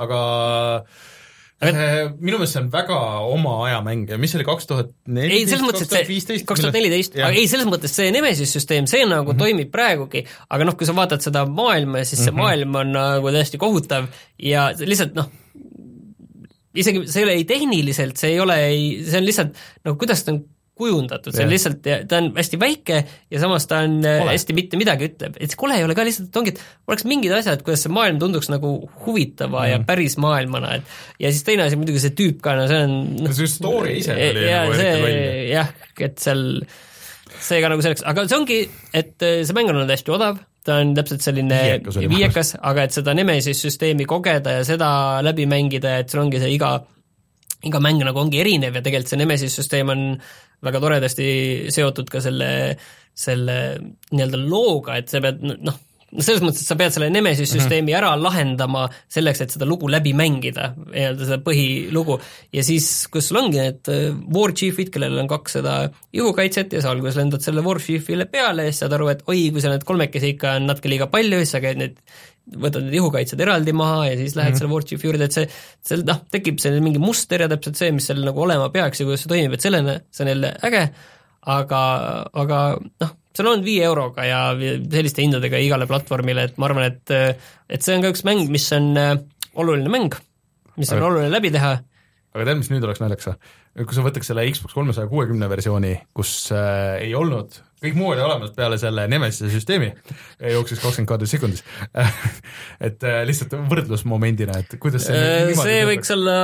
aga 0.04 0.18
aga 0.18 0.20
äh, 0.78 1.08
minu 1.58 2.38
meelest 2.38 2.54
see 2.54 2.60
on 2.62 2.68
väga 2.70 2.96
oma 3.26 3.54
aja 3.66 3.80
mäng 3.82 4.06
ja 4.10 4.18
mis 4.20 4.30
see 4.30 4.38
oli, 4.38 4.46
kaks 4.46 4.68
tuhat 4.70 4.92
ei, 5.10 5.40
selles 5.42 5.64
mõttes, 5.66 5.88
et 5.88 6.06
see 6.06 6.36
kaks 6.46 6.62
tuhat 6.62 6.76
neliteist, 6.76 7.16
aga 7.18 7.32
ei, 7.34 7.48
selles 7.50 7.66
mõttes 7.66 7.96
see 7.98 8.12
Nemesis 8.14 8.52
süsteem, 8.54 8.86
see 8.90 9.02
nagu 9.02 9.26
mm 9.26 9.34
-hmm. 9.34 9.42
toimib 9.42 9.72
praegugi, 9.74 10.22
aga 10.54 10.68
noh, 10.68 10.76
kui 10.78 10.86
sa 10.86 10.94
vaatad 10.94 11.24
seda 11.24 11.42
maailma, 11.50 12.04
siis 12.04 12.22
see 12.22 12.30
mm 12.30 12.36
-hmm. 12.36 12.42
maailm 12.42 12.78
on 12.82 12.92
nagu 12.94 13.34
täiesti 13.34 13.58
kohutav. 13.58 14.06
Ja 14.38 14.70
lihtsalt 14.78 15.18
noh, 15.18 15.32
isegi 16.78 17.02
see 17.10 17.22
ei 17.22 17.26
ole 17.26 17.34
ei 17.40 17.44
tehniliselt, 17.44 18.16
see 18.16 18.36
ei 18.36 18.40
ole 18.40 18.58
ei, 18.68 18.86
see 19.02 19.18
on 19.18 19.26
lihtsalt 19.26 19.58
no 19.84 19.96
kuidas 19.98 20.22
ta 20.24 20.36
on 20.36 20.44
kujundatud, 20.78 21.34
see 21.34 21.44
on 21.44 21.52
lihtsalt, 21.52 21.84
ta 22.08 22.20
on 22.20 22.30
hästi 22.36 22.60
väike 22.60 22.98
ja 23.30 23.42
samas 23.42 23.66
ta 23.70 23.82
on 23.86 23.98
äh, 24.00 24.20
kole. 24.22 24.34
hästi 24.34 24.56
mitte 24.56 24.80
midagi 24.80 25.08
ütleb, 25.10 25.38
et 25.38 25.52
see 25.52 25.60
kole 25.60 25.78
ei 25.78 25.86
ole 25.86 25.96
ka 25.98 26.06
lihtsalt, 26.06 26.30
et 26.30 26.40
ongi, 26.40 26.54
et 26.54 26.90
oleks 26.90 27.06
mingid 27.08 27.34
asjad, 27.36 27.62
kuidas 27.66 27.84
see 27.86 27.94
maailm 27.94 28.20
tunduks 28.22 28.50
nagu 28.52 28.72
huvitava 29.04 29.64
mm. 29.64 29.70
ja 29.72 29.80
päris 29.88 30.18
maailmana, 30.22 30.76
et 30.78 31.24
ja 31.26 31.32
siis 31.34 31.46
teine 31.46 31.66
asi 31.66 31.78
muidugi 31.80 32.02
see 32.04 32.16
tüüp 32.18 32.42
ka, 32.44 32.56
no 32.58 32.66
see 32.70 32.82
on 32.86 32.98
no 33.24 33.32
see 33.36 33.50
story 33.50 33.98
ise 34.02 34.18
ja, 34.18 34.62
nagu 34.64 34.76
eriti 34.76 35.00
loll. 35.02 35.24
jah, 35.52 35.72
et 36.08 36.22
seal 36.22 36.44
see 37.38 37.62
ka 37.62 37.72
nagu 37.72 37.84
selleks, 37.84 38.04
aga 38.08 38.28
see 38.28 38.38
ongi, 38.38 38.60
et 38.96 39.26
äh, 39.26 39.40
see 39.46 39.56
mäng 39.56 39.70
on 39.72 39.80
olnud 39.80 39.94
hästi 39.94 40.14
odav, 40.14 40.38
ta 40.68 40.80
on 40.82 40.92
täpselt 40.96 41.24
selline 41.24 41.58
viiekas, 41.64 41.98
viiekas, 42.12 42.52
aga 42.70 42.86
et 42.86 42.96
seda 42.96 43.14
Nemesis 43.16 43.60
süsteemi 43.64 44.06
kogeda 44.08 44.58
ja 44.58 44.68
seda 44.68 44.90
läbi 45.24 45.48
mängida, 45.50 45.98
et 46.02 46.12
sul 46.12 46.24
ongi 46.26 46.40
see 46.42 46.54
iga 46.56 46.76
iga 47.66 47.80
mäng 47.82 48.04
nagu 48.06 48.22
ongi 48.22 48.42
erinev 48.42 48.78
ja 48.78 48.84
tegelikult 48.84 49.10
see 49.12 49.20
Nemesis 49.20 49.58
süsteem 49.58 49.90
on 49.94 50.06
väga 50.64 50.80
toredasti 50.82 51.28
seotud 51.74 52.08
ka 52.10 52.22
selle, 52.22 52.50
selle 53.18 53.58
nii-öelda 54.12 54.40
looga, 54.44 54.98
et 54.98 55.10
sa 55.10 55.22
pead 55.22 55.42
noh, 55.42 55.78
no 56.08 56.24
selles 56.24 56.40
mõttes, 56.40 56.62
et 56.62 56.70
sa 56.70 56.76
pead 56.78 56.94
selle 56.94 57.10
Nemesis 57.12 57.50
süsteemi 57.52 57.92
ära 57.96 58.14
lahendama 58.18 58.86
selleks, 59.12 59.42
et 59.44 59.54
seda 59.54 59.68
lugu 59.68 59.90
läbi 59.92 60.14
mängida, 60.16 60.70
nii-öelda 60.86 61.28
seda 61.28 61.40
põhilugu, 61.44 62.16
ja 62.54 62.64
siis, 62.66 62.88
kus 63.12 63.28
sul 63.28 63.40
ongi 63.42 63.60
need 63.60 63.92
äh, 63.92 64.08
war 64.34 64.54
chief'id, 64.56 64.92
kellel 64.94 65.18
on 65.20 65.28
kaks 65.30 65.58
seda 65.58 65.76
ihukaitset 66.16 66.78
ja 66.78 66.82
sa 66.84 66.94
alguses 66.94 67.20
lendad 67.20 67.44
selle 67.44 67.64
war 67.66 67.82
chief'ile 67.82 68.28
peale 68.32 68.68
ja 68.68 68.72
siis 68.72 68.84
saad 68.86 68.96
aru, 68.96 69.12
et 69.12 69.22
oi, 69.28 69.48
kui 69.52 69.64
sa 69.64 69.74
need 69.74 69.86
kolmekesi 69.88 70.34
ikka 70.36 70.56
on 70.60 70.70
natuke 70.70 70.92
liiga 70.92 71.10
palju, 71.12 71.42
siis 71.42 71.54
sa 71.56 71.62
käid 71.64 71.82
need 71.82 72.00
võtad 72.56 72.86
need 72.86 72.96
ihukaitsed 72.98 73.40
eraldi 73.44 73.74
maha 73.76 74.08
ja 74.08 74.16
siis 74.16 74.36
lähed 74.36 74.52
mm 74.52 74.54
-hmm. 74.54 74.58
selle 74.62 74.72
Warchiefi 74.72 75.08
juurde, 75.08 75.28
et 75.28 75.36
see, 75.36 75.46
seal 75.84 76.04
noh, 76.08 76.22
tekib 76.32 76.60
selline 76.62 76.84
mingi 76.84 77.02
muster 77.02 77.44
ja 77.44 77.48
täpselt 77.50 77.80
see, 77.80 77.92
mis 77.92 78.08
seal 78.08 78.22
nagu 78.24 78.42
olema 78.42 78.70
peaks 78.74 79.00
ja 79.00 79.08
kuidas 79.08 79.24
see 79.24 79.32
toimib, 79.32 79.56
et 79.56 79.64
sellena, 79.64 79.98
see 80.10 80.24
on 80.24 80.32
jälle 80.32 80.54
äge, 80.68 80.84
aga, 81.56 81.82
aga 82.32 82.60
noh, 83.04 83.12
see 83.34 83.44
on 83.44 83.52
olnud 83.52 83.68
viie 83.68 83.84
euroga 83.84 84.24
ja 84.26 84.40
selliste 84.56 85.22
hindadega 85.22 85.60
igale 85.62 85.86
platvormile, 85.90 86.48
et 86.48 86.58
ma 86.58 86.70
arvan, 86.70 86.88
et 86.88 87.14
et 87.68 87.84
see 87.84 87.96
on 87.96 88.02
ka 88.02 88.12
üks 88.14 88.24
mäng, 88.24 88.48
mis 88.50 88.66
on 88.72 88.90
äh, 88.96 89.14
oluline 89.54 89.92
mäng, 89.92 90.16
mis 90.76 90.90
on 90.92 90.98
aga, 90.98 91.12
oluline 91.12 91.32
läbi 91.32 91.52
teha. 91.54 91.76
aga 92.34 92.44
tead, 92.44 92.60
mis 92.62 92.70
nüüd 92.72 92.84
oleks 92.84 93.02
naljakas 93.04 93.32
või? 93.32 93.38
kui 93.78 93.94
sa 93.94 94.02
võtaks 94.02 94.32
selle 94.32 94.42
Xbox 94.50 94.74
kolmesaja 94.74 95.06
kuuekümne 95.10 95.46
versiooni, 95.50 95.94
kus 96.16 96.50
äh, 96.50 96.98
ei 97.04 97.14
olnud 97.14 97.60
kõik 97.82 97.96
muu 97.98 98.10
oli 98.12 98.22
olemas 98.24 98.52
peale 98.56 98.78
selle 98.80 99.04
Nemesise 99.10 99.50
süsteemi, 99.52 99.90
jooksis 100.52 100.80
kakskümmend 100.82 101.10
kaadrit 101.10 101.30
sekundis. 101.30 101.64
Et 102.88 103.04
äh, 103.06 103.20
lihtsalt 103.28 103.54
võrdlusmomendina, 103.70 104.58
et 104.62 104.76
kuidas 104.82 105.08
see 105.08 105.18
äh, 105.18 105.52
see 105.58 105.82
võiks 105.88 106.12
olla 106.14 106.36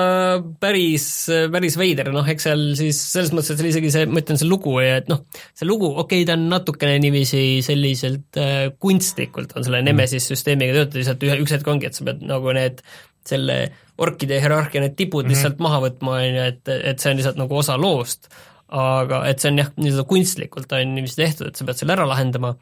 päris, 0.60 1.06
päris 1.52 1.78
veider, 1.80 2.10
noh 2.14 2.26
eks 2.30 2.48
seal 2.48 2.64
siis 2.78 3.00
selles 3.12 3.32
mõttes, 3.34 3.52
et 3.54 3.62
seal 3.62 3.70
isegi 3.70 3.92
see, 3.94 4.08
ma 4.10 4.22
ütlen, 4.22 4.40
see 4.40 4.50
lugu 4.50 4.76
ja 4.82 4.98
et 5.02 5.10
noh, 5.10 5.24
see 5.56 5.68
lugu, 5.68 5.90
okei 5.90 6.22
okay,, 6.22 6.28
ta 6.28 6.38
on 6.38 6.46
natukene 6.52 6.98
niiviisi 7.02 7.44
selliselt 7.66 8.40
äh, 8.40 8.68
kunstlikult 8.82 9.56
on 9.58 9.66
selle 9.66 9.82
Nemesis 9.86 10.28
süsteemiga 10.30 10.76
töötatud, 10.76 11.02
lihtsalt 11.02 11.26
ühe, 11.28 11.40
üks 11.44 11.56
hetk 11.56 11.70
ongi, 11.70 11.90
et 11.90 11.98
sa 11.98 12.06
pead 12.06 12.24
nagu 12.28 12.54
need 12.56 12.82
selle 13.24 13.58
orkide 14.04 14.40
hierarhia 14.42 14.82
need 14.82 14.96
tipud 14.98 15.24
mm 15.24 15.28
-hmm. 15.28 15.34
lihtsalt 15.34 15.62
maha 15.62 15.80
võtma, 15.86 16.18
on 16.18 16.34
ju, 16.38 16.48
et, 16.50 16.74
et 16.92 16.98
see 16.98 17.12
on 17.12 17.20
lihtsalt 17.20 17.40
nagu 17.40 17.56
osa 17.56 17.78
loost 17.80 18.28
aga 18.74 19.22
et 19.30 19.42
see 19.42 19.52
on 19.52 19.62
jah, 19.62 19.70
nii-öelda 19.78 20.06
kunstlikult 20.10 20.74
on 20.74 20.94
niiviisi 20.96 21.20
tehtud, 21.20 21.50
et 21.50 21.60
sa 21.60 21.66
pead 21.68 21.80
selle 21.80 21.94
ära 21.96 22.08
lahendama, 22.10 22.54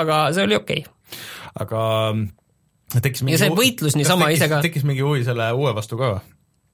aga 0.00 0.24
see 0.36 0.46
oli 0.48 0.58
okei. 0.58 0.84
Okay.. 0.84 1.18
aga 1.62 1.82
tekkis 3.00 3.24
mingi 3.24 3.38
ja 3.38 3.42
see 3.44 3.56
võitlus 3.56 3.96
niisama 3.98 4.30
ise 4.34 4.48
ka. 4.50 4.60
tekkis 4.64 4.86
mingi 4.88 5.04
huvi 5.04 5.24
selle 5.26 5.50
uue 5.56 5.74
vastu 5.76 5.98
ka 6.00 6.14
või? 6.14 6.24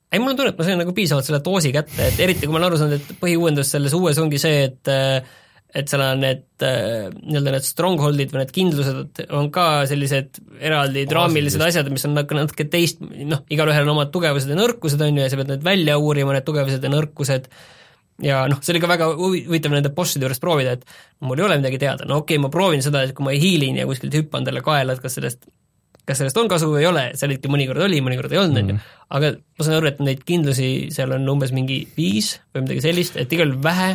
ei, 0.09 0.20
mul 0.22 0.32
on 0.32 0.39
tunne, 0.39 0.55
et 0.55 0.60
ma 0.60 0.66
sain 0.66 0.80
nagu 0.80 0.94
piisavalt 0.97 1.26
selle 1.26 1.43
doosi 1.44 1.74
kätte, 1.74 1.98
et 2.09 2.22
eriti 2.24 2.47
kui 2.47 2.55
ma 2.55 2.60
olen 2.62 2.70
aru 2.70 2.80
saanud, 2.80 3.02
et 3.02 3.20
põhiuuendus 3.20 3.74
selles 3.74 3.94
uues 3.98 4.18
ongi 4.22 4.40
see, 4.40 4.64
et 4.70 4.94
et 5.76 5.90
seal 5.90 6.01
on 6.01 6.22
need 6.22 6.64
nii-öelda 6.64 7.52
need 7.52 7.66
stronghold'id 7.66 8.30
või 8.32 8.40
need 8.40 8.52
kindlused 8.56 9.18
on 9.36 9.51
ka 9.52 9.66
sellised 9.90 10.40
eraldi 10.64 11.02
draamilised 11.10 11.60
asjad, 11.60 11.90
mis 11.93 12.06
on 12.09 12.14
natuke, 12.16 12.39
natuke 12.39 12.64
teist, 12.72 13.02
noh, 13.05 13.43
igalühel 13.52 13.85
on 13.85 13.93
omad 13.98 14.12
tugevused 14.14 14.48
ja 14.48 14.56
nõrkused, 14.56 15.02
on 15.05 15.20
ju, 15.20 15.26
ja 15.26 15.28
sa 15.28 15.40
pead 15.40 15.52
need 15.52 15.66
välja 15.66 15.98
uurima, 16.01 16.32
need 16.32 16.47
tugevused 16.48 16.89
ja 16.89 16.93
nõrkused, 16.93 17.51
ja 18.24 18.43
noh, 18.51 18.61
see 18.62 18.74
oli 18.74 18.82
ka 18.82 18.90
väga 18.90 19.09
huvitav 19.19 19.74
nende 19.74 19.93
bosside 19.95 20.27
juures 20.27 20.43
proovida, 20.43 20.74
et 20.77 20.85
mul 21.24 21.39
ei 21.39 21.47
ole 21.47 21.61
midagi 21.61 21.81
teada, 21.82 22.07
no 22.09 22.23
okei 22.23 22.36
okay,, 22.36 22.43
ma 22.43 22.53
proovin 22.53 22.85
seda, 22.85 23.05
et 23.07 23.15
kui 23.16 23.27
ma 23.27 23.35
hiilin 23.35 23.78
ja 23.81 23.86
kuskilt 23.89 24.16
hüppan 24.19 24.47
talle 24.47 24.62
kaela, 24.66 24.97
et 24.97 25.05
kas 25.05 25.19
sellest, 25.19 25.47
kas 26.09 26.23
sellest 26.23 26.40
on 26.40 26.51
kasu 26.51 26.70
või 26.73 26.82
ei 26.82 26.90
ole, 26.90 27.05
seal 27.19 27.36
ikka 27.36 27.53
mõnikord 27.53 27.85
oli, 27.86 28.01
mõnikord 28.05 28.35
ei 28.35 28.40
olnud, 28.43 28.62
on 28.62 28.73
ju, 28.73 28.78
mm. 28.78 28.97
aga 29.19 29.32
ma 29.39 29.66
saan 29.66 29.78
aru, 29.78 29.93
et 29.93 30.03
neid 30.05 30.24
kindlusi 30.28 30.70
seal 30.95 31.15
on 31.16 31.28
umbes 31.35 31.55
mingi 31.55 31.82
viis 31.97 32.36
või 32.55 32.66
midagi 32.66 32.86
sellist, 32.89 33.20
et 33.20 33.39
igal 33.39 33.55
vähe 33.62 33.93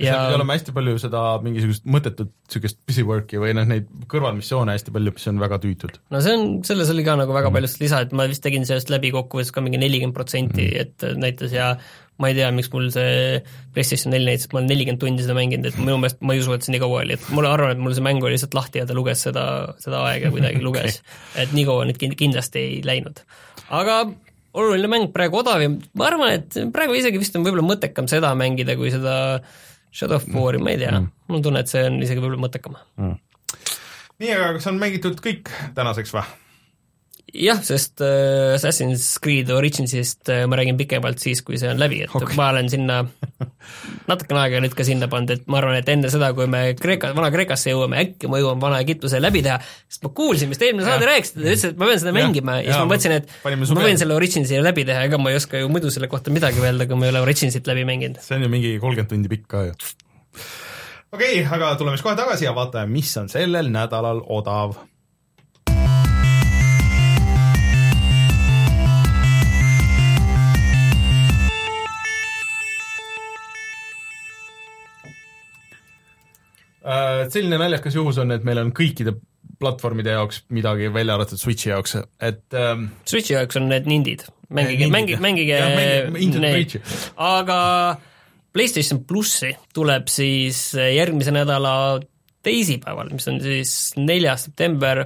ja 0.00 0.12
seal 0.12 0.26
pidi 0.28 0.38
olema 0.38 0.56
hästi 0.56 0.74
palju 0.76 0.96
seda 1.00 1.22
mingisugust 1.44 1.86
mõttetut 1.88 2.32
niisugust 2.46 2.78
busywork'i 2.88 3.40
või 3.42 3.52
noh, 3.56 3.66
neid 3.68 3.88
kõrvalmissioone 4.10 4.74
hästi 4.76 4.94
palju, 4.94 5.12
mis 5.16 5.28
on 5.32 5.42
väga 5.42 5.58
tüütud. 5.62 6.00
no 6.12 6.22
see 6.24 6.34
on, 6.36 6.48
selles 6.68 6.90
oli 6.92 7.04
ka 7.06 7.16
nagu 7.18 7.34
väga 7.36 7.50
mm. 7.50 7.58
palju 7.58 7.84
lisa, 7.84 8.02
et 8.04 8.16
ma 8.16 8.28
vist 8.30 8.44
tegin 8.44 8.66
sellest 8.68 8.92
läbi 8.92 9.12
kokkuvõttes 9.14 9.54
ka 9.54 9.64
mingi 9.64 9.80
nelikümmend 9.82 10.16
protsenti, 10.16 10.66
mm. 10.68 10.82
et 10.84 11.22
näitas 11.22 11.54
ja 11.56 11.74
ma 12.20 12.30
ei 12.30 12.36
tea, 12.38 12.48
miks 12.54 12.70
mul 12.72 12.88
see 12.92 13.40
PlayStation 13.76 14.14
neli 14.14 14.30
näitas, 14.30 14.48
et 14.48 14.54
ma 14.56 14.62
olen 14.62 14.70
nelikümmend 14.72 15.02
tundi 15.02 15.24
seda 15.24 15.36
mänginud, 15.36 15.68
et 15.68 15.80
minu 15.80 15.98
meelest 16.00 16.22
ma 16.24 16.36
ei 16.36 16.44
usu, 16.44 16.54
et 16.56 16.64
see 16.64 16.74
nii 16.74 16.82
kaua 16.84 17.02
oli, 17.02 17.16
et 17.16 17.26
ma 17.36 17.44
arvan, 17.50 17.74
et 17.74 17.82
mul 17.82 17.96
see 17.96 18.04
mäng 18.04 18.24
oli 18.24 18.36
lihtsalt 18.36 18.56
lahti 18.56 18.80
ja 18.80 18.86
ta 18.88 18.96
luges 18.96 19.24
seda, 19.28 19.44
seda 19.82 20.04
aega 20.10 20.32
kuidagi 20.34 20.62
luges 20.68 21.00
okay., 21.02 21.44
et 21.44 21.56
nii 21.56 21.66
kaua 21.68 21.88
nüüd 21.88 22.00
kindlasti 22.00 22.62
ei 22.62 22.80
läinud. 22.86 23.20
aga 23.68 24.04
oluline 24.56 24.88
mäng, 24.88 25.10
praegu 25.12 25.42
odav 25.42 25.60
ja 25.60 25.70
ma 25.72 26.08
arvan, 26.08 26.32
et 26.38 26.56
praegu 26.72 26.96
isegi 26.96 27.20
vist 27.20 27.36
on 27.36 27.44
võib-olla 27.44 27.66
mõttekam 27.66 28.08
seda 28.10 28.32
mängida, 28.38 28.78
kui 28.80 28.92
seda 28.94 29.16
Shadow 29.96 30.20
of 30.20 30.26
War'i, 30.34 30.60
ma 30.60 30.74
ei 30.74 30.80
tea 30.82 30.92
mm., 30.92 31.12
mul 31.28 31.40
on 31.40 31.46
tunne, 31.46 31.62
et 31.64 31.72
see 31.72 31.84
on 31.88 32.00
isegi 32.04 32.20
võib-olla 32.20 32.42
mõttekam 32.46 32.76
mm.. 32.76 33.14
nii, 34.22 34.34
aga 34.34 34.50
kas 34.58 34.68
on 34.72 34.80
mängitud 34.82 35.22
kõik 35.24 35.52
tänaseks 35.78 36.12
või? 36.16 36.26
Jah, 37.34 37.58
sest 37.64 38.00
äh, 38.04 38.54
Assassin's 38.54 39.16
Creed 39.22 39.50
Originsist 39.50 40.28
äh, 40.30 40.44
ma 40.46 40.56
räägin 40.56 40.76
pikemalt 40.78 41.18
siis, 41.22 41.42
kui 41.42 41.58
see 41.58 41.68
on 41.70 41.80
läbi, 41.80 42.02
et 42.04 42.14
okay. 42.14 42.36
ma 42.38 42.50
olen 42.52 42.70
sinna 42.70 43.00
natukene 44.10 44.42
aega 44.44 44.60
nüüd 44.62 44.76
ka 44.78 44.86
sinna 44.86 45.08
pannud, 45.10 45.32
et 45.34 45.48
ma 45.50 45.58
arvan, 45.60 45.78
et 45.80 45.90
enne 45.90 46.10
seda, 46.12 46.30
kui 46.36 46.46
me 46.50 46.62
Kreeka, 46.78 47.10
Vana-Kreekasse 47.16 47.74
jõuame, 47.74 47.98
äkki 48.04 48.30
ma 48.30 48.40
jõuan 48.42 48.62
Vana-Egiptuse 48.62 49.20
läbi 49.22 49.42
teha, 49.46 49.58
sest 49.90 50.06
ma 50.06 50.12
kuulsin, 50.16 50.52
mis 50.52 50.62
te 50.62 50.70
eelmine 50.70 50.86
saade 50.86 51.10
rääkisite, 51.10 51.40
te 51.40 51.48
ütlesite, 51.48 51.74
et 51.74 51.82
ma 51.82 51.90
pean 51.90 52.02
seda 52.02 52.12
ja. 52.12 52.18
mängima 52.20 52.58
ja, 52.60 52.64
ja 52.64 52.72
siis 52.72 52.84
ma 52.84 52.90
mõtlesin, 52.94 53.16
et 53.18 53.74
ma 53.74 53.86
võin 53.88 54.02
selle 54.02 54.18
Originsi 54.18 54.62
läbi 54.62 54.86
teha, 54.88 55.06
ega 55.10 55.20
ma 55.20 55.34
ei 55.34 55.40
oska 55.40 55.62
ju 55.62 55.70
muidu 55.72 55.92
selle 55.94 56.10
kohta 56.12 56.34
midagi 56.34 56.62
öelda, 56.62 56.86
kui 56.86 57.00
ma 57.00 57.08
ei 57.08 57.14
ole 57.14 57.26
Originsit 57.26 57.66
läbi 57.66 57.86
mänginud. 57.88 58.22
see 58.22 58.38
on 58.38 58.46
ju 58.46 58.52
mingi 58.52 58.76
kolmkümmend 58.82 59.10
tundi 59.10 59.32
pikk 59.34 59.48
ka 59.50 59.66
ju 59.66 59.78
okei 61.16 61.42
okay,, 61.42 61.46
aga 61.58 61.74
tuleme 61.80 61.98
siis 61.98 62.06
kohe 62.06 62.18
tagasi 62.18 62.46
ja 62.46 62.54
vaatame, 62.54 62.92
mis 62.94 63.10
on 63.18 63.32
sellel 63.32 63.72
nädalal 63.74 64.22
odav 64.38 64.78
selline 77.32 77.58
naljakas 77.58 77.96
juhus 77.98 78.20
on, 78.22 78.34
et 78.34 78.44
meil 78.46 78.60
on 78.62 78.72
kõikide 78.76 79.16
platvormide 79.60 80.12
jaoks 80.16 80.42
midagi, 80.54 80.90
välja 80.92 81.16
arvatud 81.16 81.40
Switchi 81.40 81.70
jaoks, 81.70 81.96
et 82.22 82.56
ähm, 82.56 82.90
Switchi 83.08 83.34
jaoks 83.34 83.58
on 83.60 83.70
need 83.70 83.88
nindid, 83.88 84.26
mängige, 84.52 84.90
mängige, 84.92 85.20
mängige 85.22 86.42
neid, 86.42 86.76
aga 87.16 87.58
PlayStation 88.56 89.02
plussi 89.08 89.50
tuleb 89.76 90.06
siis 90.12 90.70
järgmise 90.76 91.34
nädala 91.34 91.72
teisipäeval, 92.46 93.10
mis 93.12 93.26
on 93.28 93.40
siis 93.42 93.74
neljas 93.98 94.46
september, 94.48 95.04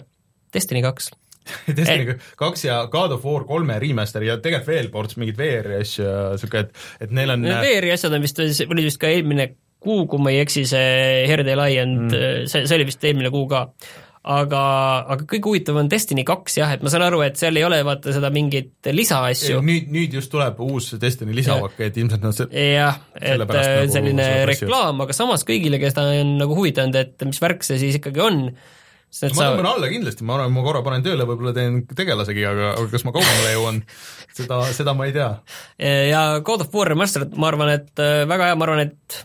Destiny 0.54 0.82
kaks. 0.82 1.12
Destiny 1.78 2.18
kaks 2.38 2.64
ja 2.66 2.82
God 2.90 3.14
of 3.16 3.24
War 3.26 3.46
kolme 3.48 3.78
remaster 3.82 4.26
ja 4.26 4.36
tegelikult 4.42 4.70
veel 4.70 4.90
ports 4.92 5.18
mingeid 5.18 5.38
VR-i 5.38 5.80
asju 5.80 6.04
ja 6.04 6.20
sihuke, 6.38 6.66
et, 6.66 6.86
et 7.06 7.14
neil 7.16 7.32
on 7.34 7.46
VR-i 7.46 7.94
asjad 7.94 8.14
on 8.14 8.26
vist, 8.26 8.42
oli 8.66 8.86
vist 8.86 9.00
ka 9.00 9.10
eelmine 9.10 9.50
kuu, 9.80 10.04
kui 10.10 10.22
ma 10.22 10.34
ei 10.34 10.44
eksi, 10.44 10.66
see 10.68 11.26
Herd 11.30 11.48
Alliant 11.54 12.06
mm., 12.12 12.46
see, 12.50 12.64
see 12.68 12.78
oli 12.78 12.86
vist 12.88 13.04
eelmine 13.06 13.32
kuu 13.32 13.48
ka. 13.50 13.66
aga, 14.20 14.62
aga 15.14 15.24
kõige 15.24 15.48
huvitavam 15.48 15.86
on 15.86 15.88
Destiny 15.88 16.26
kaks 16.28 16.58
jah, 16.58 16.74
et 16.76 16.82
ma 16.84 16.90
saan 16.92 17.06
aru, 17.06 17.22
et 17.24 17.38
seal 17.40 17.56
ei 17.56 17.64
ole 17.64 17.78
vaata 17.86 18.12
seda 18.12 18.28
mingit 18.34 18.90
lisaasju. 18.92 19.62
nüüd, 19.64 19.88
nüüd 19.94 20.18
just 20.18 20.32
tuleb 20.32 20.60
uus 20.64 20.92
Destiny 21.00 21.32
lisapakett, 21.38 21.96
ilmselt 22.02 22.26
nad 22.26 22.36
see 22.36 22.66
jah, 22.74 23.00
et 23.16 23.40
nagu 23.40 23.94
selline 23.94 24.28
reklaam, 24.50 25.00
aga 25.06 25.16
samas 25.16 25.46
kõigile, 25.48 25.80
kes 25.80 25.96
ta 25.96 26.04
on 26.18 26.36
nagu 26.42 26.58
huvitanud, 26.58 27.00
et 27.00 27.24
mis 27.28 27.40
värk 27.40 27.64
see 27.64 27.80
siis 27.80 27.96
ikkagi 28.02 28.20
on, 28.26 28.44
ma 28.52 29.32
sa... 29.32 29.32
tõmban 29.32 29.70
alla 29.72 29.88
kindlasti, 29.90 30.28
ma 30.28 30.36
arvan, 30.36 30.52
ma 30.54 30.66
korra 30.68 30.84
panen 30.86 31.06
tööle, 31.06 31.24
võib-olla 31.26 31.54
teen 31.56 31.80
tegelasegi, 31.88 32.44
aga, 32.46 32.74
aga 32.76 32.86
kas 32.92 33.08
ma 33.08 33.16
kaugemale 33.16 33.56
jõuan, 33.56 33.80
seda, 34.36 34.60
seda 34.76 34.94
ma 35.00 35.08
ei 35.08 35.16
tea. 35.16 35.32
ja 36.12 36.22
God 36.44 36.68
of 36.68 36.76
War 36.76 36.92
Remastered, 36.92 37.34
ma 37.40 37.48
arvan, 37.50 37.72
et 37.80 38.04
äh, 38.04 38.22
väga 38.28 38.52
hea, 38.52 38.60
ma 38.60 38.68
arvan, 38.68 38.84
et 38.84 39.24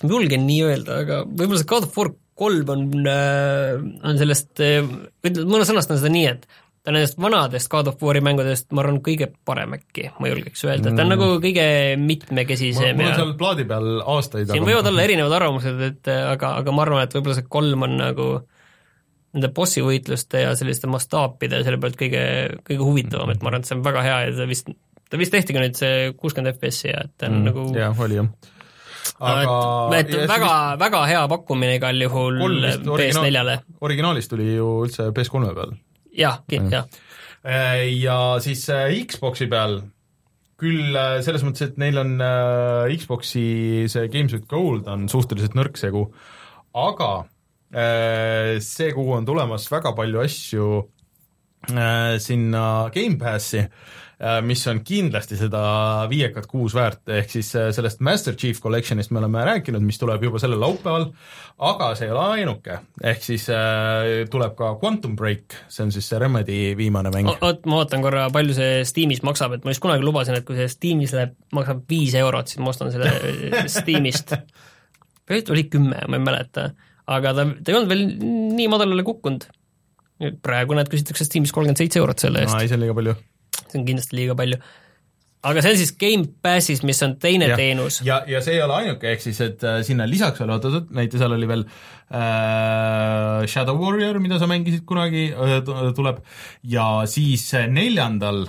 kas 0.00 0.08
ma 0.08 0.16
julgen 0.16 0.48
nii 0.48 0.64
öelda, 0.64 1.02
aga 1.04 1.20
võib-olla 1.28 1.60
see 1.60 1.68
God 1.68 1.86
of 1.86 2.00
War 2.00 2.14
kolm 2.40 2.72
on, 2.72 2.88
äh, 3.04 3.76
on 4.08 4.18
sellest, 4.20 4.54
äh, 4.64 4.80
ma 4.80 5.60
sõnastan 5.68 6.00
seda 6.00 6.12
nii, 6.12 6.26
et 6.30 6.46
ta 6.80 6.94
nendest 6.94 7.18
vanadest 7.20 7.68
God 7.72 7.90
of 7.90 8.00
War'i 8.00 8.22
mängudest, 8.24 8.70
ma 8.72 8.80
arvan, 8.80 9.02
kõige 9.04 9.28
parem 9.44 9.74
äkki, 9.76 10.06
ma 10.16 10.30
julgeks 10.30 10.64
öelda, 10.64 10.88
ta 10.88 11.02
on 11.02 11.10
mm. 11.10 11.12
nagu 11.12 11.26
kõige 11.42 11.66
mitmekesisem 12.00 12.96
mul 12.96 13.10
on 13.10 13.18
seal 13.18 13.34
plaadi 13.40 13.66
peal 13.68 13.90
aastaid 14.14 14.48
siin 14.48 14.64
võivad 14.64 14.88
olla 14.88 15.04
erinevad 15.04 15.36
arvamused, 15.36 15.82
et 15.90 16.10
aga, 16.14 16.54
aga 16.62 16.74
ma 16.74 16.86
arvan, 16.86 17.04
et 17.04 17.16
võib-olla 17.16 17.36
see 17.36 17.50
kolm 17.52 17.84
on 17.84 17.98
nagu 18.00 18.28
nende 19.36 19.50
bossi 19.54 19.84
võitluste 19.84 20.40
ja 20.46 20.54
selliste 20.58 20.88
mastaapide 20.90 21.60
selle 21.66 21.78
pealt 21.82 22.00
kõige, 22.00 22.22
kõige 22.64 22.86
huvitavam, 22.86 23.34
et 23.34 23.44
ma 23.44 23.52
arvan, 23.52 23.66
et 23.66 23.68
see 23.68 23.76
on 23.76 23.84
väga 23.84 24.06
hea 24.06 24.16
ja 24.24 24.32
ta 24.40 24.48
vist, 24.48 24.72
ta 25.12 25.20
vist 25.20 25.36
tehti 25.36 25.54
ka 25.54 25.66
nüüd 25.66 25.76
see 25.78 26.08
kuuskümmend 26.16 26.56
FPS-i 26.56 26.94
ja 26.94 27.04
et 27.04 27.12
ta 27.20 27.28
on 27.28 27.42
mm, 27.42 27.50
nagu 27.50 27.68
jah, 27.76 28.02
oli 28.08 28.18
jah 28.22 28.56
aga 29.18 29.54
et, 29.98 30.10
et 30.14 30.28
väga 30.28 30.50
vist..., 30.50 30.82
väga 30.82 31.04
hea 31.10 31.22
pakkumine 31.32 31.78
igal 31.78 32.02
juhul 32.04 32.40
PS4-le. 32.40 33.56
originaalist 33.86 34.32
tuli 34.32 34.52
ju 34.54 34.68
üldse 34.86 35.10
PS3 35.16 35.54
peal. 35.56 35.74
jah, 36.16 36.42
jah. 36.50 36.86
Äh, 37.40 37.88
ja 37.96 38.36
siis 38.44 38.66
äh, 38.68 38.92
Xboxi 39.08 39.48
peal 39.50 39.80
küll 40.60 40.92
äh, 40.92 41.20
selles 41.24 41.44
mõttes, 41.46 41.70
et 41.70 41.80
neil 41.80 41.96
on 42.02 42.16
Xboxi 43.00 43.88
see 43.88 44.12
Games 44.12 44.36
with 44.36 44.48
Gold 44.50 44.88
on 44.92 45.08
suhteliselt 45.08 45.56
nõrk 45.58 45.80
segu, 45.80 46.10
aga 46.76 47.12
see 47.70 48.88
kuu 48.96 49.12
on 49.14 49.26
tulemas 49.28 49.68
väga 49.70 49.92
palju 49.94 50.24
asju 50.24 50.64
sinna 52.18 52.62
Gamepassi 52.90 53.60
Äh, 53.62 53.68
mis 54.44 54.60
on 54.68 54.82
kindlasti 54.84 55.36
seda 55.40 55.60
viiekat 56.10 56.44
kuus 56.50 56.74
väärt, 56.76 57.00
ehk 57.08 57.30
siis 57.32 57.54
äh, 57.56 57.70
sellest 57.72 58.02
Master 58.04 58.34
Chief 58.36 58.58
Collectionist 58.60 59.14
me 59.14 59.20
oleme 59.22 59.44
rääkinud, 59.48 59.80
mis 59.84 59.96
tuleb 60.00 60.26
juba 60.26 60.40
sellel 60.42 60.60
laupäeval, 60.60 61.06
aga 61.70 61.88
see 61.96 62.08
ei 62.08 62.12
ole 62.12 62.24
ainuke, 62.34 62.76
ehk 63.00 63.24
siis 63.24 63.46
äh, 63.54 64.26
tuleb 64.30 64.52
ka 64.58 64.74
Quantum 64.82 65.14
Break, 65.16 65.56
see 65.72 65.86
on 65.86 65.94
siis 65.94 66.10
see 66.10 66.20
Remedy 66.20 66.58
viimane 66.76 67.12
mäng. 67.14 67.32
oot, 67.32 67.64
ma 67.64 67.80
vaatan 67.80 68.04
korra, 68.04 68.26
palju 68.34 68.58
see 68.58 68.82
Steamis 68.88 69.24
maksab, 69.24 69.56
et 69.56 69.64
ma 69.64 69.72
just 69.72 69.84
kunagi 69.84 70.04
lubasin, 70.04 70.36
et 70.36 70.48
kui 70.48 70.58
see 70.58 70.68
Steamis 70.68 71.16
läheb, 71.16 71.32
maksab 71.56 71.80
viis 71.88 72.18
eurot, 72.20 72.52
siis 72.52 72.60
ma 72.60 72.74
ostan 72.74 72.92
selle 72.92 73.14
Steamist. 73.78 74.36
või 75.30 75.42
oli 75.56 75.64
kümme, 75.72 76.04
ma 76.04 76.20
ei 76.20 76.26
mäleta, 76.28 76.68
aga 77.08 77.34
ta, 77.40 77.48
ta 77.56 77.72
ei 77.72 77.80
olnud 77.80 77.94
veel 77.94 78.06
nii 78.60 78.68
madalale 78.68 79.06
kukkunud. 79.08 79.48
praegu 80.44 80.76
näed, 80.76 80.92
küsitakse 80.92 81.24
Steamis 81.24 81.56
kolmkümmend 81.56 81.80
seitse 81.80 82.04
eurot 82.04 82.28
selle 82.28 82.44
eest. 82.44 82.60
ei, 82.60 82.68
see 82.68 82.76
on 82.76 82.84
liiga 82.84 83.00
palju 83.00 83.16
see 83.72 83.80
on 83.80 83.88
kindlasti 83.88 84.18
liiga 84.18 84.36
palju. 84.38 84.60
aga 85.50 85.64
see 85.64 85.74
on 85.74 85.80
siis 85.80 85.94
Gamepassis, 86.00 86.84
mis 86.84 87.02
on 87.06 87.16
teine 87.22 87.50
ja, 87.52 87.58
teenus. 87.60 88.00
ja, 88.06 88.22
ja 88.28 88.42
see 88.44 88.58
ei 88.58 88.64
ole 88.64 88.78
ainuke, 88.82 89.10
ehk 89.14 89.24
siis 89.24 89.40
et 89.44 89.64
äh, 89.64 89.80
sinna 89.86 90.08
lisaks 90.10 90.42
veel 90.42 90.54
oot-oot, 90.56 90.90
näiteks 90.96 91.24
seal 91.24 91.36
oli 91.36 91.48
veel 91.50 91.66
äh, 91.66 93.46
Shadow 93.48 93.80
Warrior, 93.80 94.20
mida 94.22 94.40
sa 94.40 94.50
mängisid 94.50 94.84
kunagi 94.88 95.30
äh,, 95.32 95.60
tuleb, 95.96 96.24
ja 96.68 96.90
siis 97.08 97.48
neljandal 97.72 98.44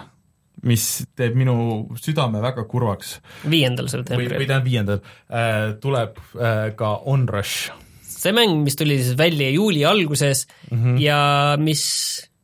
mis 0.67 0.87
teeb 1.17 1.37
minu 1.37 1.55
südame 2.01 2.41
väga 2.43 2.65
kurvaks. 2.69 3.15
viiendal 3.49 3.89
septembril. 3.91 4.33
või 4.35 4.47
tähendab 4.47 4.67
viiendal 4.67 4.99
äh,, 5.01 5.71
tuleb 5.81 6.19
äh, 6.37 6.67
ka 6.77 6.93
Onrush. 7.09 7.71
see 8.05 8.33
mäng, 8.35 8.61
mis 8.65 8.77
tuli 8.77 8.99
siis 9.01 9.17
välja 9.17 9.49
juuli 9.49 9.85
alguses 9.85 10.45
mm 10.69 10.77
-hmm. 10.77 10.99
ja 11.01 11.21
mis, 11.57 11.83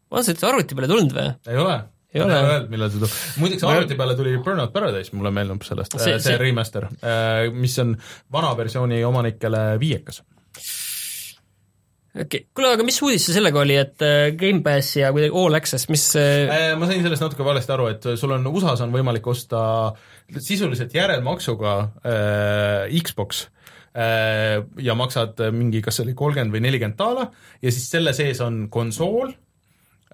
on 0.10 0.24
see 0.24 0.34
üldse 0.34 0.50
arvuti 0.50 0.76
peale 0.76 0.90
tulnud 0.90 1.14
või? 1.14 1.30
ei 1.48 1.62
ole 1.62 1.78
ei 2.14 2.24
ole 2.24 2.38
öelnud, 2.38 2.72
millal 2.72 2.92
see 2.92 3.02
tuleb. 3.02 3.18
muideks 3.44 3.68
arvuti 3.68 4.00
peale 4.00 4.16
tuli 4.16 4.38
Burnout 4.44 4.74
Paradise, 4.74 5.14
mulle 5.16 5.34
meenub 5.36 5.66
sellest, 5.68 5.98
see, 5.98 6.16
see, 6.16 6.24
see 6.32 6.40
remaster, 6.42 6.88
äh, 7.02 7.48
mis 7.54 7.76
on 7.84 7.94
vana 8.34 8.54
versiooni 8.58 9.04
omanikele 9.08 9.64
viiekas 9.82 10.24
okei 12.18 12.24
okay., 12.24 12.46
kuule, 12.56 12.72
aga 12.78 12.86
mis 12.88 12.98
uudis 13.04 13.28
see 13.28 13.36
sellega 13.36 13.62
oli, 13.62 13.76
et 13.80 14.06
äh, 14.06 14.30
Gamepass 14.40 14.96
ja 15.00 15.12
kuidagi 15.16 15.36
All 15.38 15.60
Access, 15.60 15.90
mis 15.94 16.06
äh, 16.20 16.74
ma 16.80 16.90
sain 16.90 17.04
sellest 17.06 17.26
natuke 17.26 17.46
valesti 17.46 17.76
aru, 17.76 17.90
et 17.94 18.10
sul 18.20 18.34
on 18.36 18.48
USA-s 18.50 18.84
on 18.86 18.96
võimalik 18.96 19.28
osta 19.30 19.62
sisuliselt 20.34 20.96
järelmaksuga 20.96 21.78
äh, 22.02 22.98
Xbox 23.04 23.46
äh, 23.94 24.64
ja 24.84 24.98
maksad 24.98 25.42
mingi, 25.56 25.84
kas 25.86 26.00
see 26.00 26.08
oli 26.08 26.18
kolmkümmend 26.18 26.56
või 26.56 26.64
nelikümmend 26.68 27.00
daala 27.00 27.30
ja 27.62 27.74
siis 27.74 27.90
selle 27.92 28.16
sees 28.18 28.42
on 28.46 28.66
konsool 28.74 29.34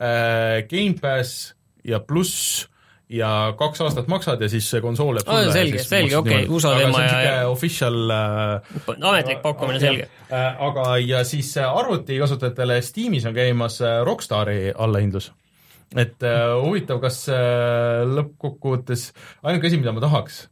äh,, 0.02 0.64
Gamepass 0.70 1.54
ja 1.88 2.00
pluss 2.00 2.68
ja 3.14 3.54
kaks 3.58 3.82
aastat 3.84 4.08
maksad 4.12 4.42
ja 4.42 4.50
siis 4.50 4.68
see 4.72 4.82
konsool 4.82 5.20
jääb 5.20 5.28
sulle. 5.28 5.54
selge, 5.54 5.84
selge, 5.84 6.18
okei 6.18 6.46
USA 6.48 6.74
teema 6.80 7.02
ja, 7.04 7.34
official 7.50 8.14
äh, 8.16 8.72
ametlik 8.96 9.44
pakkumine, 9.44 9.80
selge 9.82 10.08
äh,. 10.32 10.62
aga, 10.68 10.98
ja 11.04 11.24
siis 11.28 11.52
arvutikasutajatele 11.62 12.82
Steamis 12.82 13.28
on 13.30 13.36
käimas 13.36 13.82
äh, 13.82 14.00
Rockstari 14.08 14.72
allahindlus. 14.72 15.32
et 15.96 16.24
äh, 16.24 16.48
huvitav, 16.64 17.02
kas 17.04 17.26
äh, 17.30 18.02
lõppkokkuvõttes 18.08 19.12
ainuke 19.44 19.70
asi, 19.70 19.82
mida 19.84 19.94
ma 19.94 20.04
tahaks 20.04 20.48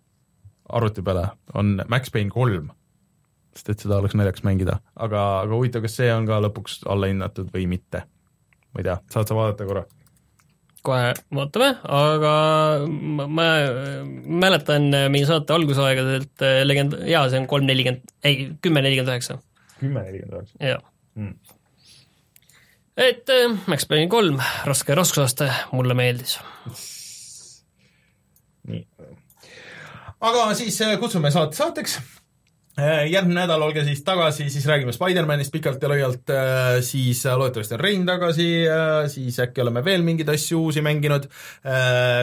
arvuti 0.70 1.04
peale, 1.04 1.32
on 1.58 1.80
Max 1.90 2.12
Payne 2.14 2.32
kolm 2.32 2.70
sest 3.56 3.74
et 3.74 3.84
seda 3.84 3.98
oleks 4.00 4.16
naljakas 4.16 4.46
mängida, 4.48 4.78
aga, 4.96 5.24
aga 5.46 5.56
huvitav, 5.56 5.84
kas 5.84 5.98
see 6.00 6.12
on 6.14 6.28
ka 6.30 6.40
lõpuks 6.46 6.84
allahinnatud 6.90 7.50
või 7.56 7.66
mitte? 7.72 8.06
ma 8.72 8.84
ei 8.84 8.88
tea, 8.88 9.00
saad 9.12 9.28
sa 9.28 9.36
vaadata 9.36 9.68
korra? 9.68 9.88
Kohe 10.86 11.14
vaatame, 11.36 11.70
aga 11.98 12.34
ma, 12.90 13.28
ma 13.30 13.48
mäletan 14.44 14.90
meie 15.14 15.28
saate 15.30 15.56
algusaegadelt 15.56 16.46
eh, 16.48 16.62
legend-, 16.68 17.00
jaa, 17.10 17.28
see 17.30 17.42
on 17.42 17.50
kolm 17.52 17.68
nelikümmend, 17.70 18.14
ei, 18.28 18.52
kümme 18.64 18.84
nelikümmend 18.86 19.14
üheksa. 19.14 19.40
kümme 19.80 20.06
nelikümmend 20.08 20.40
üheksa? 20.40 20.72
jah 20.72 20.82
mm.. 21.16 21.36
et 23.10 23.36
äh, 23.36 23.60
Max 23.68 23.86
Payne 23.90 24.10
kolm, 24.12 24.42
raske 24.70 24.98
raskusaste, 24.98 25.52
mulle 25.76 25.98
meeldis. 25.98 26.40
nii. 28.72 28.86
aga 30.32 30.50
siis 30.58 30.82
eh, 30.86 30.98
kutsume 31.02 31.34
saate 31.34 31.62
saateks 31.62 32.00
Äh, 32.00 32.21
järgmine 33.10 33.42
nädal 33.42 33.62
olge 33.66 33.84
siis 33.86 34.04
tagasi, 34.06 34.50
siis 34.50 34.66
räägime 34.70 34.94
Spider-manist 34.96 35.54
pikalt 35.54 35.82
ja 35.84 35.90
laialt, 35.92 36.30
äh, 36.34 36.78
siis 36.86 37.26
äh, 37.26 37.36
loodetavasti 37.38 37.78
on 37.78 37.84
Rein 37.84 38.06
tagasi, 38.08 38.48
siis 39.14 39.40
äkki 39.44 39.64
oleme 39.64 39.84
veel 39.86 40.06
mingeid 40.06 40.30
asju 40.34 40.62
uusi 40.68 40.82
mänginud. 40.86 41.28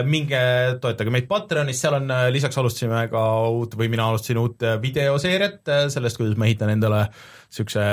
minge 0.05 0.41
toetage 0.81 1.11
meid 1.13 1.27
Patreonis, 1.29 1.79
seal 1.81 1.99
on, 1.99 2.11
lisaks 2.33 2.57
alustasime 2.57 3.05
ka 3.11 3.23
uut 3.49 3.77
või 3.79 3.89
mina 3.91 4.09
alustasin 4.09 4.41
uut 4.41 4.65
videoseeriat 4.81 5.89
sellest, 5.93 6.19
kuidas 6.19 6.37
ma 6.37 6.49
ehitan 6.49 6.73
endale 6.73 7.05
niisuguse 7.09 7.85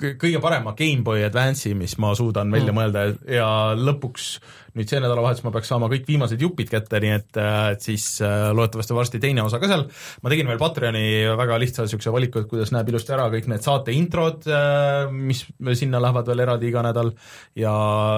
kõige 0.00 0.40
parema 0.40 0.72
GameBoy 0.76 1.24
Advance'i, 1.26 1.74
mis 1.76 1.96
ma 2.00 2.14
suudan 2.16 2.52
välja 2.52 2.72
mm. 2.72 2.78
mõelda 2.78 3.04
ja 3.28 3.48
lõpuks 3.76 4.38
nüüd 4.74 4.90
see 4.90 5.00
nädalavahetus 5.02 5.44
ma 5.46 5.52
peaks 5.54 5.70
saama 5.70 5.88
kõik 5.92 6.06
viimased 6.08 6.40
jupid 6.42 6.70
kätte, 6.72 6.98
nii 7.02 7.12
et, 7.14 7.38
et 7.38 7.84
siis 7.84 8.06
äh, 8.24 8.48
loodetavasti 8.54 8.96
varsti 8.96 9.20
teine 9.22 9.44
osa 9.44 9.60
ka 9.62 9.70
seal. 9.70 9.84
ma 10.22 10.32
tegin 10.32 10.50
veel 10.50 10.60
Patreoni 10.60 11.04
väga 11.38 11.58
lihtsa 11.62 11.86
niisuguse 11.86 12.14
valiku, 12.14 12.42
et 12.42 12.50
kuidas 12.50 12.72
näeb 12.74 12.90
ilusti 12.90 13.14
ära 13.14 13.28
kõik 13.32 13.46
need 13.52 13.62
saate 13.64 13.94
introd, 13.94 14.48
äh, 14.50 15.06
mis 15.14 15.44
sinna 15.78 16.02
lähevad 16.02 16.30
veel 16.30 16.44
eraldi 16.46 16.70
iga 16.72 16.82
nädal 16.86 17.12
ja, 17.58 17.74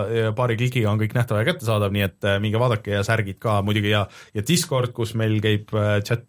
ja 0.09 0.33
paari 0.37 0.57
klikiga 0.61 0.93
on 0.93 1.03
kõik 1.03 1.17
nähtav 1.17 1.43
ja 1.43 1.49
kättesaadav, 1.51 1.93
nii 1.93 2.07
et 2.07 2.29
äh, 2.29 2.39
minge 2.43 2.63
vaadake 2.63 2.97
ja 2.97 3.05
särgid 3.07 3.41
ka 3.43 3.59
muidugi 3.67 3.93
ja, 3.93 4.07
ja 4.37 4.47
Discord, 4.47 4.95
kus 4.97 5.13
meil 5.19 5.37
käib 5.45 5.75
chat 6.07 6.25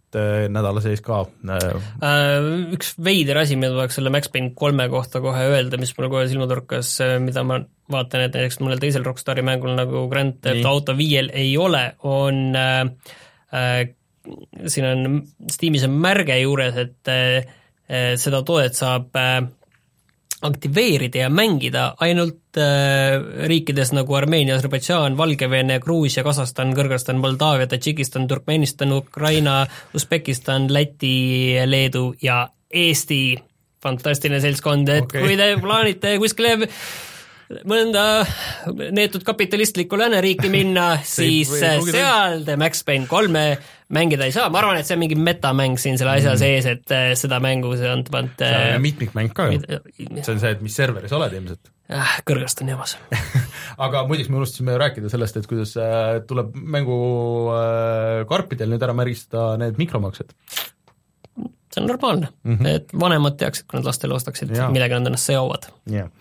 nädala 0.51 0.81
sees 0.81 1.01
ka. 1.03 1.19
Üks 2.73 2.93
veider 3.03 3.41
asi, 3.43 3.57
mida 3.59 3.75
tahaks 3.75 3.99
selle 3.99 4.11
Max 4.13 4.31
Payne 4.33 4.53
kolme 4.57 4.87
kohta 4.91 5.21
kohe 5.23 5.47
öelda, 5.51 5.79
mis 5.79 5.93
mulle 5.97 6.11
kohe 6.11 6.27
silma 6.31 6.47
torkas, 6.49 6.95
mida 7.23 7.43
ma 7.47 7.59
vaatan, 7.91 8.25
et 8.25 8.35
näiteks 8.35 8.59
mõnel 8.61 8.81
teisel 8.81 9.05
Rockstari 9.05 9.43
mängul 9.45 9.75
nagu 9.77 10.05
Grand 10.17 10.41
Theft 10.41 10.65
Auto 10.65 10.97
viiel 10.97 11.29
ei 11.37 11.53
ole, 11.61 11.85
on 12.09 12.41
äh, 12.57 12.81
äh, 13.53 13.77
siin 14.67 14.87
on, 14.89 15.21
Steamis 15.51 15.85
on 15.87 15.95
märge 16.01 16.39
juures, 16.41 16.75
et 16.81 17.11
äh, 17.11 17.53
seda 18.19 18.41
toodet 18.43 18.75
saab 18.77 19.15
äh, 19.19 19.39
aktiveerida 20.47 21.23
ja 21.23 21.29
mängida 21.33 21.87
ainult 22.03 22.59
äh, 22.61 23.17
riikides 23.49 23.93
nagu 23.95 24.17
Armeenia, 24.17 24.57
Aserbaidžaan, 24.57 25.17
Valgevene, 25.17 25.79
Gruusia, 25.83 26.23
Kasahstan, 26.27 26.75
Kõrgõzstan, 26.77 27.21
Moldaavia, 27.23 27.69
Tadžikistan, 27.71 28.27
Turkmenistan, 28.29 28.93
Ukraina, 28.93 29.63
Usbekistan, 29.97 30.69
Läti, 30.73 31.57
Leedu 31.65 32.11
ja 32.21 32.43
Eesti 32.69 33.37
fantastiline 33.81 34.41
seltskond, 34.43 34.89
et 34.89 35.05
okay. 35.05 35.23
kui 35.23 35.37
te 35.39 35.51
plaanite 35.61 36.17
kuskile 36.21 36.57
mõnda 37.67 38.03
neetud 38.91 39.23
kapitalistlikku 39.27 39.97
lääneriiki 39.99 40.49
minna, 40.51 40.97
See 41.07 41.43
siis 41.45 41.51
seal 41.93 42.43
te 42.47 42.57
Max 42.59 42.83
Payne 42.87 43.07
kolme 43.07 43.45
mängida 43.93 44.27
ei 44.27 44.35
saa, 44.35 44.49
ma 44.51 44.59
arvan, 44.59 44.81
et 44.81 44.87
see 44.87 44.97
on 44.97 45.01
mingi 45.05 45.15
metamäng 45.19 45.79
siin 45.79 45.99
selle 45.99 46.17
asja 46.17 46.33
mm. 46.33 46.41
sees, 46.41 46.67
et 46.67 46.93
äh, 46.95 47.07
seda 47.19 47.39
mängu 47.43 47.71
see 47.79 47.89
on 47.91 48.03
pannud 48.11 48.43
seal 48.43 48.75
on 48.75 48.83
mitmikmäng 48.83 49.31
ka 49.35 49.47
ju. 49.51 49.61
äh, 49.63 49.81
see 49.95 50.33
on 50.33 50.41
see, 50.43 50.53
et 50.57 50.63
mis 50.65 50.75
serveris 50.75 51.15
oled 51.15 51.37
ilmselt. 51.39 51.71
ah, 51.95 52.17
kõrgest 52.27 52.63
on 52.65 52.73
jabas. 52.73 52.97
aga 53.87 54.03
muideks 54.09 54.31
me 54.31 54.41
unustasime 54.41 54.75
rääkida 54.81 55.11
sellest, 55.13 55.39
et 55.39 55.47
kuidas 55.47 55.77
äh, 55.79 56.17
tuleb 56.27 56.51
mängu 56.57 56.97
äh, 57.55 58.25
karpidel 58.29 58.73
nüüd 58.73 58.83
ära 58.83 58.97
märgistada 58.97 59.55
need 59.61 59.79
mikromaksed. 59.79 60.35
see 61.37 61.83
on 61.83 61.87
normaalne 61.87 62.27
mm, 62.43 62.57
-hmm. 62.57 62.75
et 62.75 62.93
vanemad 62.99 63.39
teaksid, 63.39 63.69
kui 63.69 63.79
nad 63.79 63.87
lastele 63.87 64.19
ostaksid 64.19 64.51
millega 64.51 64.99
nad 64.99 65.13
ennast 65.13 65.31
seovad. 65.31 65.71
jah. 65.87 66.11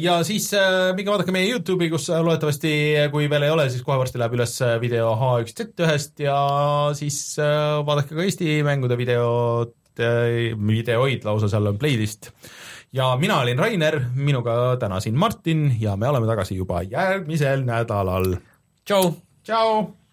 Ja 0.00 0.16
siis 0.24 0.48
äh, 0.56 0.94
minge 0.96 1.12
vaadake 1.12 1.32
meie 1.34 1.50
Youtube'i, 1.50 1.90
kus 1.92 2.08
äh, 2.08 2.22
loodetavasti, 2.24 2.70
kui 3.12 3.26
veel 3.28 3.44
ei 3.44 3.52
ole, 3.52 3.66
siis 3.72 3.84
kohe 3.84 3.98
varsti 4.00 4.20
läheb 4.20 4.36
üles 4.38 4.54
äh, 4.64 4.78
video 4.80 5.10
H1Z1-st 5.12 6.24
ja 6.24 6.38
siis 6.96 7.18
äh, 7.42 7.82
vaadake 7.84 8.16
ka 8.16 8.24
Eesti 8.24 8.62
mängude 8.66 8.96
videot, 8.96 9.76
videoid 9.96 11.24
lausa 11.24 11.48
seal 11.52 11.68
on 11.68 11.78
playlist. 11.80 12.30
ja 12.92 13.12
mina 13.20 13.42
olin 13.44 13.60
Rainer, 13.60 14.00
minuga 14.14 14.76
täna 14.80 15.00
siin 15.04 15.16
Martin 15.16 15.68
ja 15.80 15.96
me 15.96 16.08
oleme 16.08 16.28
tagasi 16.28 16.56
juba 16.56 16.82
järgmisel 16.88 17.64
nädalal. 17.68 18.36
tšau! 18.84 19.14
tšau. 19.44 20.05